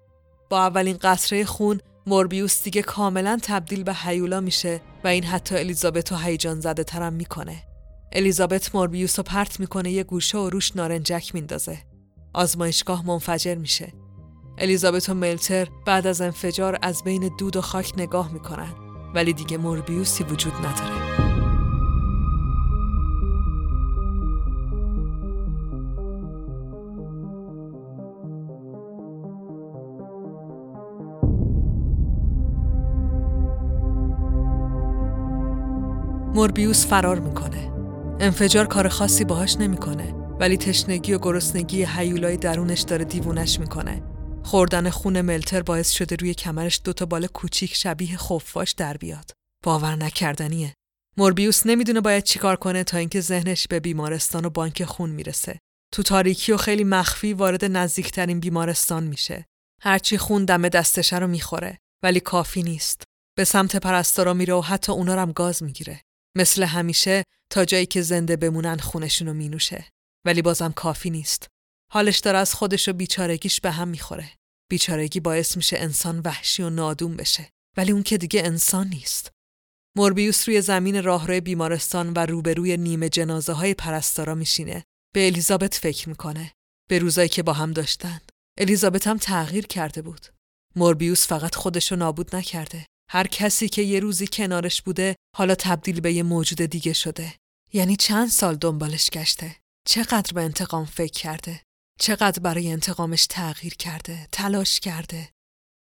با 0.49 0.61
اولین 0.61 0.97
قطره 0.97 1.45
خون 1.45 1.79
موربیوس 2.07 2.63
دیگه 2.63 2.81
کاملا 2.81 3.39
تبدیل 3.43 3.83
به 3.83 3.93
هیولا 3.93 4.41
میشه 4.41 4.81
و 5.03 5.07
این 5.07 5.23
حتی 5.23 5.55
الیزابت 5.55 6.11
رو 6.11 6.17
هیجان 6.17 6.59
زده 6.59 6.83
ترم 6.83 7.13
می‌کنه. 7.13 7.63
الیزابت 8.11 8.75
موربیوس 8.75 9.19
رو 9.19 9.23
پرت 9.23 9.59
می‌کنه 9.59 9.91
یه 9.91 10.03
گوشه 10.03 10.37
و 10.37 10.49
روش 10.49 10.75
نارنجک 10.75 11.35
میندازه. 11.35 11.79
آزمایشگاه 12.33 13.05
منفجر 13.05 13.55
میشه. 13.55 13.93
الیزابت 14.57 15.09
و 15.09 15.13
ملتر 15.13 15.67
بعد 15.85 16.07
از 16.07 16.21
انفجار 16.21 16.77
از 16.81 17.03
بین 17.03 17.31
دود 17.37 17.55
و 17.55 17.61
خاک 17.61 17.93
نگاه 17.97 18.33
می‌کنن 18.33 18.73
ولی 19.15 19.33
دیگه 19.33 19.57
موربیوسی 19.57 20.23
وجود 20.23 20.53
نداره 20.53 21.03
موربیوس 36.35 36.87
فرار 36.87 37.19
می‌کنه. 37.19 37.71
انفجار 38.19 38.65
کار 38.65 38.87
خاصی 38.87 39.25
باهاش 39.25 39.57
نمی‌کنه 39.57 40.13
ولی 40.39 40.57
تشنگی 40.57 41.13
و 41.13 41.19
گرسنگی 41.19 41.83
حیولای 41.83 42.37
درونش 42.37 42.81
داره 42.81 43.05
دیوونش 43.05 43.59
می‌کنه. 43.59 44.12
خوردن 44.43 44.89
خون 44.89 45.21
ملتر 45.21 45.61
باعث 45.61 45.91
شده 45.91 46.15
روی 46.15 46.33
کمرش 46.33 46.81
دوتا 46.83 47.05
بال 47.05 47.27
کوچیک 47.27 47.75
شبیه 47.75 48.17
خفاش 48.17 48.71
در 48.71 48.97
بیاد. 48.97 49.31
باور 49.63 49.95
نکردنیه. 49.95 50.73
موربیوس 51.17 51.65
نمی‌دونه 51.65 52.01
باید 52.01 52.23
چیکار 52.23 52.55
کنه 52.55 52.83
تا 52.83 52.97
اینکه 52.97 53.21
ذهنش 53.21 53.67
به 53.67 53.79
بیمارستان 53.79 54.45
و 54.45 54.49
بانک 54.49 54.83
خون 54.83 55.09
می‌رسه. 55.09 55.59
تو 55.93 56.03
تاریکی 56.03 56.51
و 56.51 56.57
خیلی 56.57 56.83
مخفی 56.83 57.33
وارد 57.33 57.65
نزدیکترین 57.65 58.39
بیمارستان 58.39 59.03
میشه. 59.03 59.45
هرچی 59.81 60.17
خون 60.17 60.45
دم 60.45 60.69
دستشه 60.69 61.19
رو 61.19 61.27
می‌خوره 61.27 61.77
ولی 62.03 62.19
کافی 62.19 62.63
نیست. 62.63 63.03
به 63.37 63.43
سمت 63.43 63.75
پرستارا 63.75 64.33
میره 64.33 64.53
و 64.53 64.61
حتی 64.61 64.91
اونا 64.91 65.21
هم 65.21 65.31
گاز 65.31 65.63
می‌گیره. 65.63 66.01
مثل 66.35 66.63
همیشه 66.63 67.23
تا 67.49 67.65
جایی 67.65 67.85
که 67.85 68.01
زنده 68.01 68.35
بمونن 68.35 68.77
خونشونو 68.77 69.33
مینوشه 69.33 69.85
ولی 70.25 70.41
بازم 70.41 70.71
کافی 70.71 71.09
نیست 71.09 71.47
حالش 71.93 72.19
داره 72.19 72.37
از 72.37 72.53
خودش 72.53 72.89
و 72.89 72.93
بیچارگیش 72.93 73.61
به 73.61 73.71
هم 73.71 73.87
می‌خوره. 73.87 74.31
بیچارگی 74.69 75.19
باعث 75.19 75.57
میشه 75.57 75.77
انسان 75.79 76.19
وحشی 76.19 76.63
و 76.63 76.69
نادوم 76.69 77.15
بشه. 77.15 77.49
ولی 77.77 77.91
اون 77.91 78.03
که 78.03 78.17
دیگه 78.17 78.41
انسان 78.45 78.87
نیست. 78.87 79.31
موربیوس 79.97 80.49
روی 80.49 80.61
زمین 80.61 81.03
راهروی 81.03 81.41
بیمارستان 81.41 82.13
و 82.13 82.19
روبروی 82.19 82.77
نیمه 82.77 83.09
جنازه 83.09 83.53
های 83.53 83.73
پرستارا 83.73 84.35
میشینه. 84.35 84.83
به 85.13 85.27
الیزابت 85.27 85.75
فکر 85.75 86.09
می‌کنه. 86.09 86.51
به 86.89 86.99
روزایی 86.99 87.29
که 87.29 87.43
با 87.43 87.53
هم 87.53 87.71
داشتن. 87.71 88.21
الیزابت 88.59 89.07
هم 89.07 89.17
تغییر 89.17 89.67
کرده 89.67 90.01
بود. 90.01 90.27
موربیوس 90.75 91.27
فقط 91.27 91.55
خودشو 91.55 91.95
نابود 91.95 92.35
نکرده. 92.35 92.85
هر 93.09 93.27
کسی 93.27 93.69
که 93.69 93.81
یه 93.81 93.99
روزی 93.99 94.27
کنارش 94.27 94.81
بوده 94.81 95.15
حالا 95.35 95.55
تبدیل 95.55 96.01
به 96.01 96.13
یه 96.13 96.23
موجود 96.23 96.61
دیگه 96.61 96.93
شده. 96.93 97.33
یعنی 97.73 97.95
چند 97.95 98.29
سال 98.29 98.55
دنبالش 98.55 99.09
گشته. 99.09 99.55
چقدر 99.87 100.33
به 100.33 100.41
انتقام 100.41 100.85
فکر 100.85 101.19
کرده. 101.19 101.61
چقدر 101.99 102.39
برای 102.39 102.71
انتقامش 102.71 103.27
تغییر 103.27 103.75
کرده. 103.75 104.27
تلاش 104.31 104.79
کرده. 104.79 105.29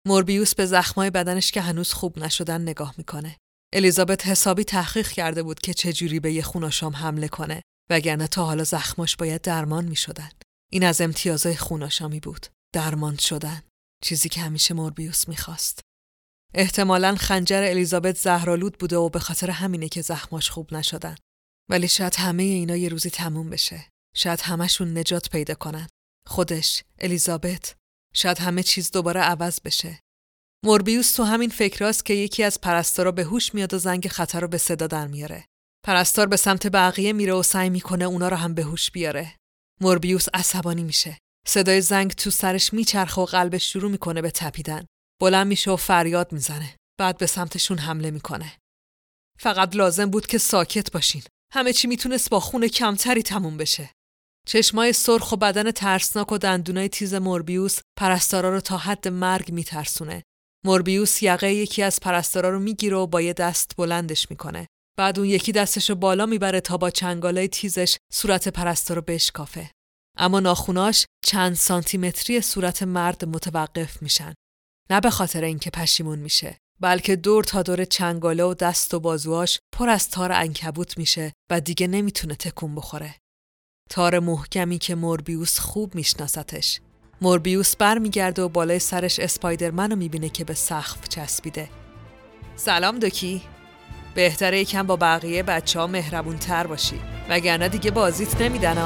موربیوس 0.07 0.55
به 0.55 0.65
زخمای 0.65 1.09
بدنش 1.09 1.51
که 1.51 1.61
هنوز 1.61 1.93
خوب 1.93 2.19
نشدن 2.19 2.61
نگاه 2.61 2.93
می‌کنه. 2.97 3.37
الیزابت 3.73 4.27
حسابی 4.27 4.63
تحقیق 4.63 5.07
کرده 5.07 5.43
بود 5.43 5.59
که 5.59 5.73
چجوری 5.73 6.19
به 6.19 6.33
یه 6.33 6.41
خوناشام 6.41 6.95
حمله 6.95 7.27
کنه 7.27 7.61
وگرنه 7.89 8.27
تا 8.27 8.45
حالا 8.45 8.63
زخماش 8.63 9.15
باید 9.15 9.41
درمان 9.41 9.85
می‌شدن. 9.85 10.29
این 10.71 10.83
از 10.83 11.01
امتیازهای 11.01 11.55
خوناشامی 11.55 12.19
بود. 12.19 12.47
درمان 12.73 13.17
شدن. 13.17 13.61
چیزی 14.03 14.29
که 14.29 14.41
همیشه 14.41 14.73
موربیوس 14.73 15.27
می‌خواست. 15.27 15.79
احتمالا 16.53 17.15
خنجر 17.15 17.63
الیزابت 17.63 18.17
زهرالود 18.17 18.77
بوده 18.77 18.97
و 18.97 19.09
به 19.09 19.19
خاطر 19.19 19.49
همینه 19.49 19.89
که 19.89 20.01
زخماش 20.01 20.49
خوب 20.49 20.73
نشدن. 20.73 21.15
ولی 21.69 21.87
شاید 21.87 22.15
همه 22.15 22.43
اینا 22.43 22.75
یه 22.75 22.89
روزی 22.89 23.09
تموم 23.09 23.49
بشه. 23.49 23.89
شاید 24.15 24.41
همشون 24.41 24.97
نجات 24.97 25.29
پیدا 25.29 25.53
کنن. 25.53 25.87
خودش، 26.27 26.83
الیزابت. 26.99 27.75
شاید 28.13 28.37
همه 28.39 28.63
چیز 28.63 28.91
دوباره 28.91 29.21
عوض 29.21 29.59
بشه. 29.65 29.99
موربیوس 30.65 31.11
تو 31.11 31.23
همین 31.23 31.49
فکراست 31.49 32.05
که 32.05 32.13
یکی 32.13 32.43
از 32.43 32.61
پرستارا 32.61 33.11
به 33.11 33.23
هوش 33.23 33.53
میاد 33.53 33.73
و 33.73 33.77
زنگ 33.77 34.07
خطر 34.07 34.39
رو 34.39 34.47
به 34.47 34.57
صدا 34.57 34.87
در 34.87 35.07
میاره. 35.07 35.45
پرستار 35.85 36.27
به 36.27 36.35
سمت 36.35 36.67
بقیه 36.67 37.13
میره 37.13 37.33
و 37.33 37.43
سعی 37.43 37.69
می‌کنه 37.69 38.05
اونا 38.05 38.29
رو 38.29 38.37
هم 38.37 38.53
به 38.53 38.63
هوش 38.63 38.91
بیاره. 38.91 39.35
موربیوس 39.81 40.25
عصبانی 40.33 40.83
میشه. 40.83 41.17
صدای 41.47 41.81
زنگ 41.81 42.11
تو 42.11 42.29
سرش 42.29 42.73
میچرخه 42.73 43.21
و 43.21 43.25
قلبش 43.25 43.73
شروع 43.73 43.91
می‌کنه 43.91 44.21
به 44.21 44.31
تپیدن. 44.31 44.85
بلند 45.21 45.47
میشه 45.47 45.71
و 45.71 45.75
فریاد 45.75 46.31
می‌زنه. 46.31 46.75
بعد 46.99 47.17
به 47.17 47.25
سمتشون 47.25 47.77
حمله 47.77 48.11
می‌کنه. 48.11 48.57
فقط 49.39 49.75
لازم 49.75 50.09
بود 50.09 50.27
که 50.27 50.37
ساکت 50.37 50.91
باشین. 50.91 51.23
همه 51.53 51.73
چی 51.73 51.87
می‌تونست 51.87 52.29
با 52.29 52.39
خون 52.39 52.67
کمتری 52.67 53.23
تموم 53.23 53.57
بشه. 53.57 53.89
چشمای 54.49 54.93
سرخ 54.93 55.31
و 55.31 55.35
بدن 55.35 55.71
ترسناک 55.71 56.31
و 56.31 56.37
دندونای 56.37 56.89
تیز 56.89 57.13
موربیوس 57.13 57.79
پرستارا 57.97 58.49
رو 58.49 58.59
تا 58.59 58.77
حد 58.77 59.07
مرگ 59.07 59.51
میترسونه. 59.51 60.23
موربیوس 60.65 61.23
یقه 61.23 61.53
یکی 61.53 61.83
از 61.83 61.99
پرستارا 61.99 62.49
رو 62.49 62.59
می‌گیره 62.59 62.97
و 62.97 63.07
با 63.07 63.21
یه 63.21 63.33
دست 63.33 63.71
بلندش 63.77 64.29
می‌کنه. 64.29 64.67
بعد 64.97 65.19
اون 65.19 65.27
یکی 65.27 65.51
دستش 65.51 65.89
رو 65.89 65.95
بالا 65.95 66.25
می‌بره 66.25 66.61
تا 66.61 66.77
با 66.77 66.89
چنگالای 66.89 67.47
تیزش 67.47 67.97
صورت 68.13 68.47
پرستار 68.47 68.97
رو 68.97 69.03
بشکافه. 69.07 69.71
اما 70.17 70.39
ناخوناش 70.39 71.05
چند 71.25 71.55
سانتیمتری 71.55 72.41
صورت 72.41 72.83
مرد 72.83 73.25
متوقف 73.25 74.01
میشن. 74.01 74.33
نه 74.89 75.01
به 75.01 75.09
خاطر 75.09 75.43
اینکه 75.43 75.69
پشیمون 75.69 76.19
میشه 76.19 76.57
بلکه 76.79 77.15
دور 77.15 77.43
تا 77.43 77.61
دور 77.61 77.85
چنگاله 77.85 78.43
و 78.43 78.53
دست 78.53 78.93
و 78.93 78.99
بازوهاش 78.99 79.59
پر 79.73 79.89
از 79.89 80.09
تار 80.09 80.31
انکبوت 80.31 80.97
میشه 80.97 81.33
و 81.51 81.61
دیگه 81.61 81.87
نمی‌تونه 81.87 82.35
تکون 82.35 82.75
بخوره. 82.75 83.15
تار 83.89 84.19
محکمی 84.19 84.77
که 84.77 84.95
موربیوس 84.95 85.59
خوب 85.59 85.95
میشناستش. 85.95 86.81
موربیوس 87.21 87.75
برمیگرده 87.75 88.41
و 88.41 88.49
بالای 88.49 88.79
سرش 88.79 89.19
اسپایدرمن 89.19 89.89
رو 89.91 89.95
می‌بینه 89.95 90.29
که 90.29 90.43
به 90.43 90.53
سقف 90.53 91.09
چسبیده. 91.09 91.69
سلام 92.55 92.99
دوکی. 92.99 93.41
بهتره 94.15 94.59
یکم 94.59 94.83
با 94.87 94.95
بقیه 94.95 95.43
بچه 95.43 95.79
ها 95.79 95.87
مهربون 95.87 96.37
تر 96.37 96.67
باشی 96.67 96.99
وگرنه 97.29 97.69
دیگه 97.69 97.91
بازیت 97.91 98.41
نمیدن. 98.41 98.77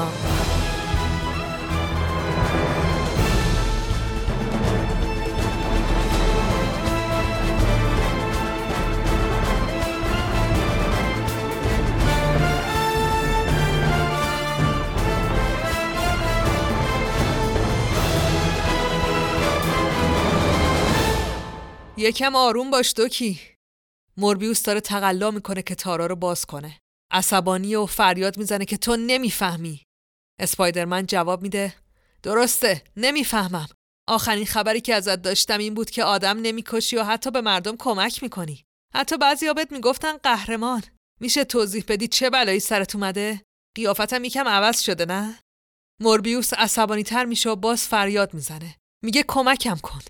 یکم 22.02 22.36
آروم 22.36 22.70
باش 22.70 22.94
دوکی 22.96 23.40
موربیوس 24.16 24.62
داره 24.62 24.80
تقلا 24.80 25.30
می‌کنه 25.30 25.62
که 25.62 25.74
تارا 25.74 26.06
رو 26.06 26.16
باز 26.16 26.46
کنه. 26.46 26.78
عصبانی 27.10 27.74
و 27.74 27.86
فریاد 27.86 28.38
می‌زنه 28.38 28.64
که 28.64 28.76
تو 28.76 28.96
نمی‌فهمی. 28.96 29.82
اسپایدرمن 30.40 31.06
جواب 31.06 31.42
میده. 31.42 31.74
درسته 32.22 32.84
نمی‌فهمم. 32.96 33.68
آخرین 34.08 34.46
خبری 34.46 34.80
که 34.80 34.94
ازت 34.94 35.22
داشتم 35.22 35.58
این 35.58 35.74
بود 35.74 35.90
که 35.90 36.04
آدم 36.04 36.38
نمی‌کشی 36.38 36.96
و 36.96 37.02
حتی 37.02 37.30
به 37.30 37.40
مردم 37.40 37.76
کمک 37.76 38.22
می‌کنی. 38.22 38.64
حتی 38.94 39.16
بعضی 39.16 39.48
آبت 39.48 39.72
می‌گفتن 39.72 40.16
قهرمان. 40.16 40.82
میشه 41.20 41.44
توضیح 41.44 41.84
بدی 41.88 42.08
چه 42.08 42.30
بلایی 42.30 42.60
سرت 42.60 42.94
اومده؟ 42.94 43.42
قیافتم 43.76 44.24
یکم 44.24 44.48
عوض 44.48 44.80
شده 44.80 45.04
نه؟ 45.04 45.38
موربیوس 46.00 46.54
عصبانی 46.54 47.02
تر 47.02 47.24
میشه 47.24 47.50
و 47.50 47.56
باز 47.56 47.88
فریاد 47.88 48.34
می‌زنه. 48.34 48.76
میگه 49.04 49.24
کمکم 49.28 49.76
کن. 49.76 50.00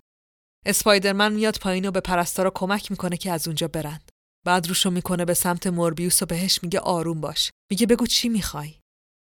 اسپایدرمن 0.66 1.32
میاد 1.32 1.58
پایین 1.58 1.88
و 1.88 1.90
به 1.90 2.00
پرستارا 2.00 2.52
کمک 2.54 2.90
می‌کنه 2.90 3.16
که 3.16 3.32
از 3.32 3.48
اونجا 3.48 3.68
برن. 3.68 4.00
بعد 4.46 4.68
روشو 4.68 4.90
می‌کنه 4.90 5.24
به 5.24 5.34
سمت 5.34 5.66
موربیوس 5.66 6.22
و 6.22 6.26
بهش 6.26 6.62
میگه 6.62 6.80
آروم 6.80 7.20
باش. 7.20 7.50
میگه 7.70 7.86
بگو 7.86 8.06
چی 8.06 8.28
می‌خوای؟ 8.28 8.74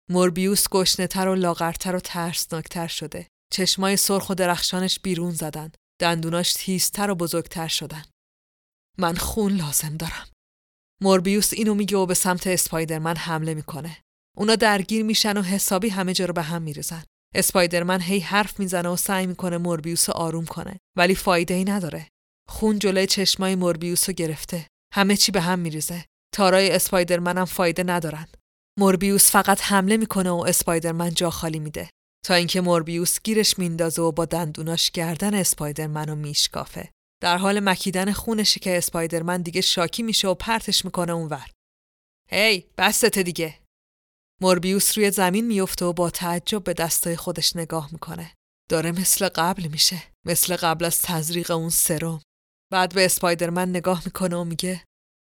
موربیوس 0.10 0.70
گشنهتر 0.70 1.28
و 1.28 1.36
لاغرتر 1.36 1.96
و 1.96 2.00
ترسناکتر 2.00 2.88
شده. 2.88 3.28
چشمای 3.54 3.98
سرخ 3.98 4.30
و 4.30 4.36
درخشانش 4.36 5.00
بیرون 5.00 5.32
زدن. 5.32 5.72
دندوناش 6.02 6.54
تیزتر 6.54 7.10
و 7.10 7.16
بزرگتر 7.16 7.68
شدن. 7.68 8.04
من 8.98 9.16
خون 9.16 9.56
لازم 9.56 9.98
دارم. 9.98 10.28
موربیوس 11.02 11.54
اینو 11.54 11.74
میگه 11.74 11.98
و 11.98 12.06
به 12.06 12.14
سمت 12.14 12.48
اسپایدرمن 12.48 13.16
حمله 13.16 13.54
می‌کنه. 13.54 13.98
اونا 14.38 14.56
درگیر 14.56 15.06
میشن 15.06 15.38
و 15.38 15.42
حسابی 15.42 15.90
همه 15.90 16.14
جا 16.14 16.26
رو 16.26 16.34
به 16.34 16.42
هم 16.42 16.62
میریزن. 16.62 17.04
اسپایدرمن 17.36 18.02
هی 18.02 18.20
حرف 18.20 18.60
می‌زنه 18.60 18.90
و 18.90 18.96
سعی 18.96 19.28
می‌کنه 19.28 19.58
موربیوس 19.58 20.10
رو 20.10 20.16
آروم 20.16 20.46
کنه 20.46 20.80
ولی 20.98 21.16
فایده 21.16 21.54
ای 21.54 21.64
نداره. 21.66 22.08
خون 22.50 22.80
جلوی 22.80 23.08
چشمای 23.08 23.56
موربیوس 23.56 24.10
رو 24.10 24.16
گرفته. 24.16 24.68
همه 24.94 25.18
چی 25.18 25.32
به 25.32 25.42
هم 25.42 25.60
میریزه. 25.60 26.06
تارای 26.34 26.72
اسپایدرمن 26.72 27.38
هم 27.38 27.46
فایده 27.46 27.84
ندارن. 27.84 28.28
موربیوس 28.80 29.32
فقط 29.32 29.62
حمله 29.62 29.98
می‌کنه 29.98 30.30
و 30.30 30.46
اسپایدرمن 30.48 31.14
جا 31.14 31.30
خالی 31.30 31.60
میده. 31.60 31.90
تا 32.26 32.34
اینکه 32.34 32.62
موربیوس 32.62 33.20
گیرش 33.24 33.60
میندازه 33.60 34.02
و 34.02 34.12
با 34.12 34.26
دندوناش 34.26 34.92
گردن 34.92 35.34
اسپایدرمن 35.34 36.08
رو 36.08 36.16
میشکافه. 36.16 36.90
در 37.22 37.38
حال 37.38 37.60
مکیدن 37.60 38.12
خونشه 38.12 38.60
که 38.60 38.78
اسپایدرمن 38.78 39.42
دیگه 39.42 39.62
شاکی 39.62 40.04
میشه 40.04 40.28
و 40.28 40.34
پرتش 40.34 40.86
می‌کنه 40.86 41.12
اونور. 41.12 41.50
هی 42.30 42.66
بسته 42.78 43.24
دیگه! 43.24 43.60
موربیوس 44.42 44.98
روی 44.98 45.12
زمین 45.12 45.48
میفته 45.48 45.86
و 45.86 45.94
با 45.94 46.10
تعجب 46.10 46.64
به 46.64 46.74
دستای 46.74 47.16
خودش 47.16 47.56
نگاه 47.56 47.90
می‌کنه. 47.92 48.34
داره 48.70 48.92
مثل 48.92 49.30
قبل 49.30 49.68
میشه. 49.68 50.04
مثل 50.26 50.56
قبل 50.56 50.86
از 50.86 51.02
تزریق 51.02 51.52
اون 51.52 51.70
سرم. 51.70 52.22
بعد 52.72 52.94
به 52.94 53.06
اسپایدرمن 53.06 53.70
نگاه 53.70 54.02
می‌کنه 54.06 54.36
و 54.36 54.44
میگه 54.44 54.84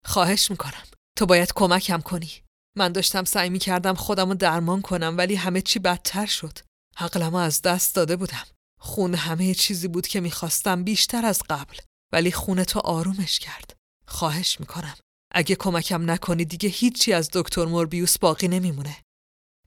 خواهش 0.07 0.51
می‌کنم. 0.51 0.87
تو 1.19 1.27
باید 1.27 1.53
کمکم 1.53 2.01
کنی. 2.01 2.31
من 2.77 2.93
داشتم 2.93 3.25
سعی 3.25 3.51
می‌کردم 3.51 3.95
خودم 3.95 4.29
رو 4.29 4.35
درمان 4.35 4.83
کنم 4.83 5.15
ولی 5.19 5.35
همه 5.35 5.61
چی 5.61 5.79
بدتر 5.79 6.27
شد. 6.27 6.59
عقلمو 6.97 7.37
از 7.37 7.63
دست 7.63 7.95
داده 7.95 8.17
بودم. 8.17 8.47
خون 8.81 9.15
همه 9.15 9.55
چیزی 9.55 9.89
بود 9.89 10.07
که 10.07 10.21
می‌خواستم 10.21 10.85
بیشتر 10.85 11.25
از 11.25 11.43
قبل. 11.51 11.77
ولی 12.13 12.33
خون 12.33 12.65
تو 12.65 12.81
آرومش 12.81 13.39
کرد. 13.39 13.77
خواهش 14.07 14.61
می‌کنم. 14.61 14.97
اگه 15.37 15.57
کمکم 15.57 16.11
نکنی 16.11 16.45
دیگه 16.45 16.69
هیچی 16.69 17.13
از 17.13 17.31
دکتر 17.33 17.65
موربیوس 17.65 18.19
باقی 18.19 18.49
نمیمونه. 18.49 18.97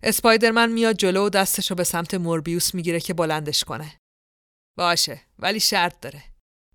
اسپایدرمن 0.03 0.72
میاد 0.72 0.95
جلو 0.95 1.26
و 1.26 1.30
دستشو 1.30 1.76
به 1.76 1.84
سمت 1.84 2.13
موربیوس 2.13 2.76
می‌گیره 2.76 2.99
که 2.99 3.13
بلندش 3.13 3.63
کنه. 3.63 3.99
باشه 4.78 5.22
ولی 5.39 5.59
شرط 5.59 5.99
داره. 6.01 6.24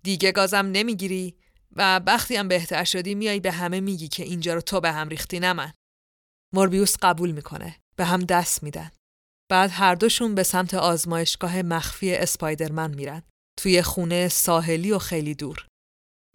دیگه 0.03 0.31
گازم 0.31 0.65
نمی‌گیری 0.65 1.35
و 1.71 1.99
وقتی 1.99 2.35
هم 2.35 2.47
بهتر 2.47 2.83
شدی 2.83 3.15
میای 3.15 3.39
به 3.39 3.51
همه 3.51 3.79
میگی 3.79 4.07
که 4.07 4.23
اینجا 4.23 4.53
رو 4.53 4.61
تو 4.61 4.79
به 4.79 4.91
هم 4.91 5.09
ریختی 5.09 5.39
نه 5.39 5.53
من. 5.53 5.73
موربیوس 6.53 6.95
قبول 7.01 7.31
می‌کنه. 7.31 7.75
به 7.95 8.05
هم 8.05 8.19
دست 8.19 8.63
میدن. 8.63 8.91
بعد 9.51 9.69
هر 9.73 9.95
دوشون 9.95 10.35
به 10.35 10.43
سمت 10.43 10.73
آزمایشگاه 10.73 11.61
مخفی 11.61 12.15
اسپایدرمن 12.15 12.93
میرن. 12.93 13.23
توی 13.59 13.81
خونه 13.81 14.27
ساحلی 14.27 14.91
و 14.91 14.99
خیلی 14.99 15.35
دور. 15.35 15.67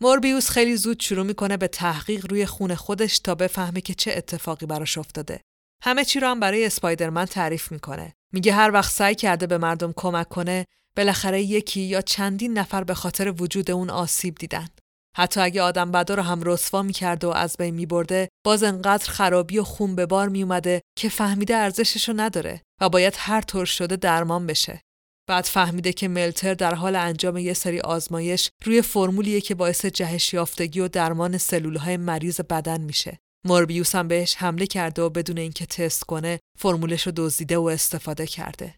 موربیوس 0.00 0.50
خیلی 0.50 0.76
زود 0.76 1.00
شروع 1.00 1.26
می‌کنه 1.26 1.56
به 1.56 1.68
تحقیق 1.68 2.26
روی 2.30 2.46
خون 2.46 2.74
خودش 2.74 3.18
تا 3.18 3.34
بفهمه 3.34 3.80
که 3.80 3.94
چه 3.94 4.12
اتفاقی 4.16 4.66
براش 4.66 4.98
افتاده. 4.98 5.40
همه 5.84 6.04
چی 6.04 6.20
رو 6.20 6.28
هم 6.28 6.40
برای 6.40 6.66
اسپایدرمن 6.66 7.24
تعریف 7.24 7.72
می‌کنه. 7.72 8.12
میگه 8.32 8.52
هر 8.52 8.70
وقت 8.70 8.92
سعی 8.92 9.14
کرده 9.14 9.46
به 9.46 9.58
مردم 9.58 9.92
کمک 9.96 10.28
کنه، 10.28 10.64
بالاخره 10.96 11.42
یکی 11.42 11.80
یا 11.80 12.00
چندین 12.00 12.58
نفر 12.58 12.84
به 12.84 12.94
خاطر 12.94 13.34
وجود 13.42 13.70
اون 13.70 13.90
آسیب 13.90 14.34
دیدن. 14.34 14.68
حتی 15.16 15.40
اگه 15.40 15.62
آدم 15.62 15.92
بدا 15.92 16.14
رو 16.14 16.22
هم 16.22 16.42
رسوا 16.42 16.82
می‌کرده 16.82 17.26
و 17.26 17.30
از 17.30 17.56
بین 17.58 17.74
میبرده، 17.74 18.28
باز 18.44 18.62
انقدر 18.62 19.10
خرابی 19.10 19.58
و 19.58 19.64
خون 19.64 19.94
به 19.94 20.06
بار 20.06 20.28
میومده 20.28 20.80
که 20.98 21.08
فهمیده 21.08 21.56
ارزشش 21.56 22.08
رو 22.08 22.14
نداره 22.16 22.62
و 22.80 22.88
باید 22.88 23.14
هر 23.16 23.40
طور 23.40 23.64
شده 23.64 23.96
درمان 23.96 24.46
بشه. 24.46 24.80
بعد 25.28 25.44
فهمیده 25.44 25.92
که 25.92 26.08
ملتر 26.08 26.54
در 26.54 26.74
حال 26.74 26.96
انجام 26.96 27.36
یه 27.36 27.52
سری 27.52 27.80
آزمایش 27.80 28.50
روی 28.64 28.82
فرمولیه 28.82 29.40
که 29.40 29.54
باعث 29.54 29.86
جهش 29.86 30.32
یافتگی 30.34 30.80
و 30.80 30.88
درمان 30.88 31.38
سلولهای 31.38 31.96
مریض 31.96 32.40
بدن 32.40 32.80
میشه. 32.80 33.18
موربیوس 33.46 33.94
هم 33.94 34.08
بهش 34.08 34.34
حمله 34.34 34.66
کرده 34.66 35.02
و 35.02 35.10
بدون 35.10 35.38
اینکه 35.38 35.66
تست 35.66 36.04
کنه 36.04 36.40
فرمولش 36.58 37.06
رو 37.06 37.12
دزدیده 37.16 37.56
و 37.58 37.62
استفاده 37.62 38.26
کرده. 38.26 38.74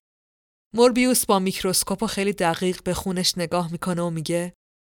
موربیوس 0.74 1.26
با 1.26 1.38
میکروسکوپ 1.38 2.02
و 2.02 2.06
خیلی 2.06 2.32
دقیق 2.32 2.82
به 2.82 2.94
خونش 2.94 3.38
نگاه 3.38 3.72
می‌کنه 3.72 4.02
و 4.02 4.10
میگه 4.10 4.52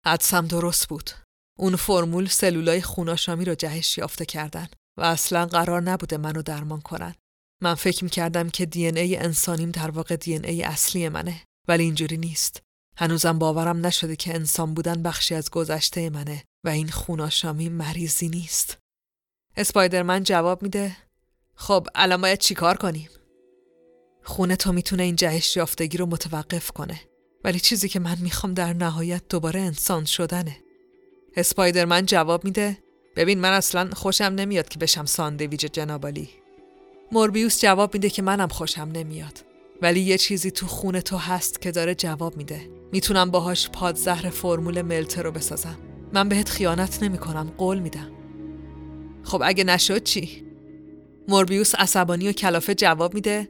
حدسم 0.06 0.46
درست 0.46 0.88
بود. 0.88 1.10
اون 1.58 1.76
فرمول 1.76 2.26
سلولای 2.26 2.82
خوناشامی 2.82 3.44
رو 3.44 3.54
جهش 3.54 3.98
یافته 3.98 4.24
کردن 4.24 4.68
و 4.98 5.02
اصلا 5.02 5.46
قرار 5.46 5.82
نبوده 5.82 6.16
منو 6.16 6.42
درمان 6.42 6.80
کنن. 6.80 7.14
من 7.64 7.74
فکر 7.74 8.04
می‌کردم 8.04 8.50
که 8.50 8.66
دی 8.66 8.86
ای 8.86 9.16
انسانیم 9.16 9.70
در 9.70 9.90
واقع 9.90 10.16
دی 10.16 10.36
ای 10.36 10.62
اصلی 10.62 11.08
منه 11.08 11.42
ولی 11.68 11.82
اینجوری 11.82 12.16
نیست. 12.16 12.62
هنوزم 12.96 13.38
باورم 13.38 13.86
نشده 13.86 14.16
که 14.16 14.34
انسان 14.34 14.74
بودن 14.74 15.02
بخشی 15.02 15.34
از 15.34 15.50
گذشته 15.50 16.10
منه 16.10 16.44
و 16.64 16.68
این 16.68 16.88
خوناشامی 16.88 17.68
مریضی 17.68 18.28
نیست. 18.28 18.78
اسپایدرمن 19.56 20.22
جواب 20.22 20.62
میده 20.62 20.96
خب 21.54 21.88
الان 21.94 22.20
باید 22.20 22.38
چیکار 22.38 22.76
کنیم؟ 22.76 23.08
خونه 24.22 24.56
تو 24.56 24.72
می‌تونه 24.72 25.02
این 25.02 25.16
جهش 25.16 25.56
یافتگی 25.56 25.98
رو 25.98 26.06
متوقف 26.06 26.70
کنه 26.70 27.00
ولی 27.44 27.60
چیزی 27.60 27.88
که 27.88 28.00
من 28.00 28.16
می‌خوام 28.20 28.54
در 28.54 28.72
نهایت 28.72 29.22
دوباره 29.28 29.60
انسان 29.60 30.04
شدنه. 30.04 30.56
اسپایدرمن 31.36 32.06
جواب 32.06 32.44
میده 32.44 32.78
ببین 33.16 33.40
من 33.40 33.52
اصلا 33.52 33.90
خوشم 33.92 34.24
نمیاد 34.24 34.68
که 34.68 34.78
بشم 34.78 35.04
ساندویج 35.04 35.60
جنابالی 35.60 36.43
موربیوس 37.14 37.60
جواب 37.60 37.94
میده 37.94 38.10
که 38.10 38.22
منم 38.22 38.48
خوشم 38.48 38.90
نمیاد. 38.94 39.44
ولی 39.82 40.00
یه 40.00 40.18
چیزی 40.18 40.50
تو 40.50 40.66
خون 40.66 41.00
تو 41.00 41.16
هست 41.16 41.60
که 41.60 41.70
داره 41.70 41.94
جواب 41.94 42.36
میده. 42.36 42.60
می‌تونم 42.92 43.30
باهاش 43.30 43.70
پادزهر 43.70 44.30
فرمول 44.30 44.82
ملتر 44.82 45.22
رو 45.22 45.30
بسازم. 45.30 45.78
من 46.12 46.28
بهت 46.28 46.48
خیانت 46.48 47.02
نمی‌کنم 47.02 47.52
قول 47.58 47.78
میدم. 47.78 48.10
خب 49.22 49.42
اگه 49.44 49.64
نشد 49.64 50.02
چی؟ 50.02 50.44
موربیوس 51.28 51.74
عصبانی 51.74 52.28
و 52.28 52.32
کلافه 52.32 52.74
جواب 52.74 53.14
میده. 53.14 53.48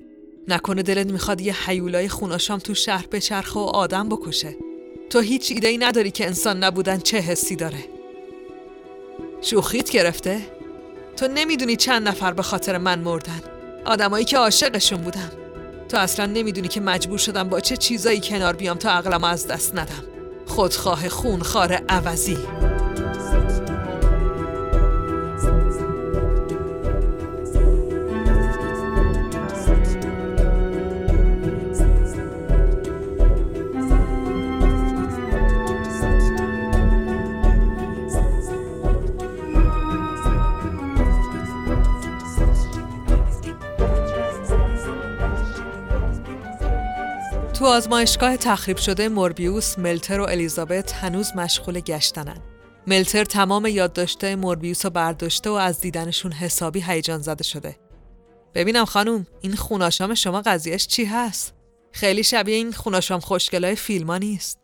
نکنه 0.48 0.82
دلت 0.82 1.06
می‌خواد 1.06 1.40
یه 1.40 1.68
حیولای 1.68 2.08
خوناشام 2.08 2.58
تو 2.58 2.74
شهر 2.74 3.06
بچرخه 3.06 3.60
و 3.60 3.62
آدم 3.62 4.08
بکشه. 4.08 4.56
تو 5.10 5.20
هیچ 5.20 5.52
ایده 5.52 5.68
ای 5.68 5.78
نداری 5.78 6.10
که 6.10 6.26
انسان 6.26 6.64
نبودن 6.64 6.98
چه 6.98 7.18
حسی 7.18 7.56
داره. 7.56 7.84
شوخیت 9.40 9.90
گرفته؟ 9.90 10.40
تو 11.16 11.28
نمی‌دونی 11.28 11.76
چند 11.76 12.08
نفر 12.08 12.32
به 12.32 12.42
خاطر 12.42 12.78
من 12.78 13.00
مردن. 13.00 13.40
آدمایی 13.84 14.24
که 14.24 14.38
عاشقشون 14.38 15.00
بودم 15.00 15.30
تو 15.88 15.96
اصلا 15.96 16.26
نمی‌دونی 16.26 16.68
که 16.68 16.80
مجبور 16.80 17.18
شدم 17.18 17.48
با 17.48 17.60
چه 17.60 17.76
چیزایی 17.76 18.20
کنار 18.20 18.56
بیام 18.56 18.78
تا 18.78 18.90
عقلم 18.90 19.24
از 19.24 19.46
دست 19.46 19.74
ندم. 19.74 20.04
خودخواه 20.46 21.08
خونخوار 21.08 21.72
عوضی. 21.72 22.38
تو 47.64 47.70
آزمایشگاه 47.70 48.36
تخریب 48.36 48.76
شده 48.76 49.08
موربیوس، 49.08 49.78
ملتر 49.78 50.20
و 50.20 50.22
الیزابت 50.22 50.92
هنوز 50.92 51.36
مشغول 51.36 51.80
گشتنن. 51.80 52.40
ملتر 52.86 53.24
تمام 53.24 53.66
یادداشته 53.66 54.36
موربیوس 54.36 54.84
رو 54.84 54.90
برداشته 54.90 55.50
و 55.50 55.52
از 55.52 55.80
دیدنشون 55.80 56.32
حسابی 56.32 56.80
هیجان 56.86 57.18
زده 57.18 57.44
شده. 57.44 57.76
ببینم 58.54 58.84
خانوم 58.84 59.26
این 59.40 59.56
خوناشام 59.56 60.14
شما 60.14 60.42
قضیهش 60.42 60.86
چی 60.86 61.04
هست؟ 61.04 61.54
خیلی 61.92 62.24
شبیه 62.24 62.54
این 62.54 62.72
خوناشام 62.72 63.20
خوشگلای 63.20 63.76
فیلما 63.76 64.18
نیست. 64.18 64.58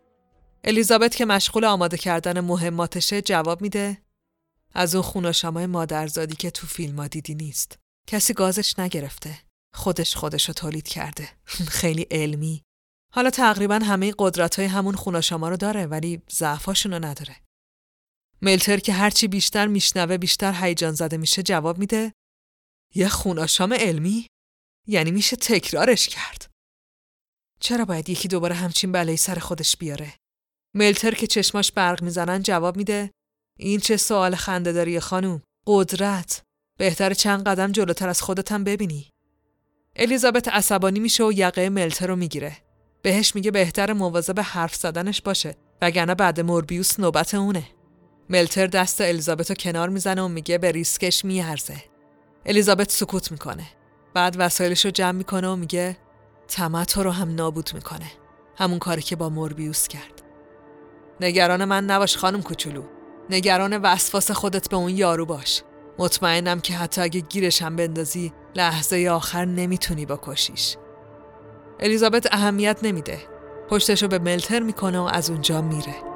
الیزابت 0.65 1.17
که 1.17 1.25
مشغول 1.25 1.65
آماده 1.65 1.97
کردن 1.97 2.41
مهماتشه 2.41 3.23
جواب 3.23 3.63
میده 3.63 3.99
از 4.75 4.95
اون 4.95 5.03
خوناشامای 5.03 5.67
مادرزادی 5.67 6.37
که 6.37 6.51
تو 6.51 6.67
فیلما 6.67 7.07
دیدی 7.07 7.35
نیست. 7.35 7.79
کسی 8.07 8.35
گازش 8.35 8.79
نگرفته. 8.79 9.39
خودش 9.75 10.17
خودش 10.17 10.49
رو 10.49 10.55
تولید 10.55 10.89
کرده. 10.89 11.29
خیلی 11.81 12.07
علمی. 12.11 12.63
حالا 13.13 13.31
تقریبا 13.31 13.75
همه 13.75 14.15
قدرت 14.19 14.59
های 14.59 14.69
همون 14.69 14.95
خوناشاما 14.95 15.49
رو 15.49 15.57
داره 15.57 15.87
ولی 15.87 16.23
ضعفاشون 16.31 17.05
نداره. 17.05 17.37
ملتر 18.43 18.77
که 18.77 18.93
هرچی 18.93 19.29
بیشتر 19.29 19.67
میشنوه 19.67 20.17
بیشتر 20.19 20.53
هیجان 20.53 20.93
زده 20.93 21.17
میشه 21.17 21.43
جواب 21.43 21.79
میده 21.79 22.13
یه 22.95 23.09
خوناشام 23.09 23.73
علمی؟ 23.73 24.27
یعنی 24.87 25.11
میشه 25.11 25.37
تکرارش 25.37 26.09
کرد. 26.09 26.51
چرا 27.61 27.85
باید 27.85 28.09
یکی 28.09 28.29
دوباره 28.29 28.55
همچین 28.55 28.93
بلایی 28.93 29.17
سر 29.17 29.39
خودش 29.39 29.77
بیاره؟ 29.77 30.13
ملتر 30.75 31.15
که 31.15 31.27
چشماش 31.27 31.73
برق 31.73 32.03
می‌زنن 32.03 32.43
جواب 32.43 32.77
میده 32.77 33.11
این 33.59 33.81
چه 33.81 33.97
سوال 33.97 34.35
خنده 34.35 34.73
داری 34.73 35.01
خانوم؟ 35.01 35.43
قدرت. 35.67 36.43
بهتر 36.79 37.15
چند 37.15 37.49
قدم 37.49 37.73
جلوتر 37.73 38.09
از 38.09 38.23
خودتم 38.23 38.65
ببینی. 38.65 39.11
الیزابت 39.97 40.49
عصبانی 40.49 41.01
میشه 41.01 41.25
و 41.25 41.33
یقه 41.33 41.69
ملتر 41.69 42.07
رو 42.07 42.17
می‌گیره. 42.17 42.70
بهش 43.03 43.35
میگه 43.35 43.51
بهتر 43.51 43.93
مواظب 43.93 44.41
حرف 44.41 44.75
زدنش 44.75 45.23
باشه 45.23 45.55
وگرنه 45.83 46.15
بعد 46.15 46.41
موربیوس 46.41 47.01
نوبت 47.01 47.35
اونه. 47.35 47.63
ملتر 48.29 48.67
دست 48.67 49.01
الیزابت 49.01 49.51
رو 49.51 49.57
کنار 49.57 49.89
می‌زنه 49.89 50.23
و 50.23 50.29
میگه 50.29 50.59
به 50.59 50.73
ریسکش 50.73 51.25
میارزه. 51.25 51.77
الیزابت 52.47 52.91
سکوت 52.91 53.33
می‌کنه. 53.33 53.67
بعد 54.15 54.37
وسایلش 54.39 54.85
رو 54.85 54.91
جمع 54.91 55.13
می‌کنه 55.13 55.49
و 55.49 55.57
میگه 55.57 55.97
تمت 56.49 56.99
رو 56.99 57.11
هم 57.11 57.35
نابود 57.35 57.71
می‌کنه. 57.75 58.11
همون 58.57 58.79
کاری 58.79 59.03
که 59.03 59.17
با 59.17 59.29
موربیوس 59.29 59.89
کرد. 59.89 60.23
نگران 61.21 61.65
من 61.65 61.85
نباش 61.85 62.17
خانم 62.17 62.43
کوچولو. 62.43 62.85
نگران 63.31 63.77
وسواس 63.77 64.31
خودت 64.31 64.69
به 64.69 64.77
اون 64.77 64.97
یارو 64.97 65.27
باش. 65.27 65.63
مطمئنم 65.99 66.61
که 66.61 66.75
حتی 66.75 67.01
اگه 67.01 67.21
گیرش 67.21 67.63
هم 67.63 67.77
بندازی 67.77 68.33
لحظه 68.55 69.09
آخر 69.13 69.45
نمی‌تونی 69.45 70.07
بکشیش. 70.07 70.77
الیزابت 71.81 72.35
اهمیت 72.35 72.79
نمیده. 72.83 73.19
پشتشو 73.69 74.09
به 74.09 74.19
ملتر 74.19 74.61
می‌کنه 74.61 74.99
و 74.99 75.09
از 75.13 75.31
اونجا 75.31 75.63
میره. 75.63 76.10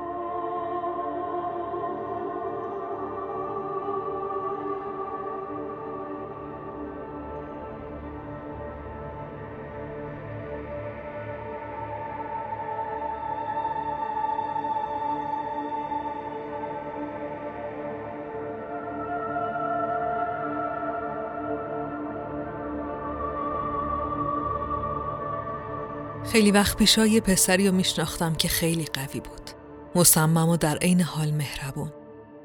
خیلی 26.34 26.50
وقت 26.50 26.76
پیشا 26.76 27.06
یه 27.06 27.20
پسری 27.20 27.68
رو 27.68 27.74
میشناختم 27.74 28.34
که 28.34 28.48
خیلی 28.48 28.84
قوی 28.84 29.20
بود. 29.20 29.50
مصمم 29.94 30.48
و 30.48 30.56
در 30.56 30.76
عین 30.76 31.00
حال 31.00 31.30
مهربون. 31.30 31.92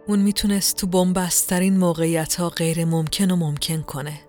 اون 0.07 0.19
می‌تونست 0.19 0.77
تو 0.77 0.87
بومبستترین 0.87 1.77
موقعیت 1.77 2.35
ها 2.35 2.49
غیر 2.49 2.85
ممکن 2.85 3.31
و 3.31 3.35
ممکن 3.35 3.81
کنه. 3.81 4.21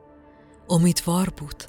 امیدوار 0.70 1.30
بود. 1.30 1.64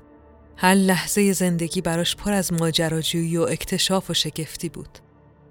هر 0.57 0.73
لحظه 0.73 1.33
زندگی 1.33 1.81
براش 1.81 2.15
پر 2.15 2.31
از 2.33 2.53
ماجراجویی 2.53 3.37
و 3.37 3.41
اکتشاف 3.41 4.09
و 4.09 4.13
شگفتی 4.13 4.69
بود. 4.69 4.99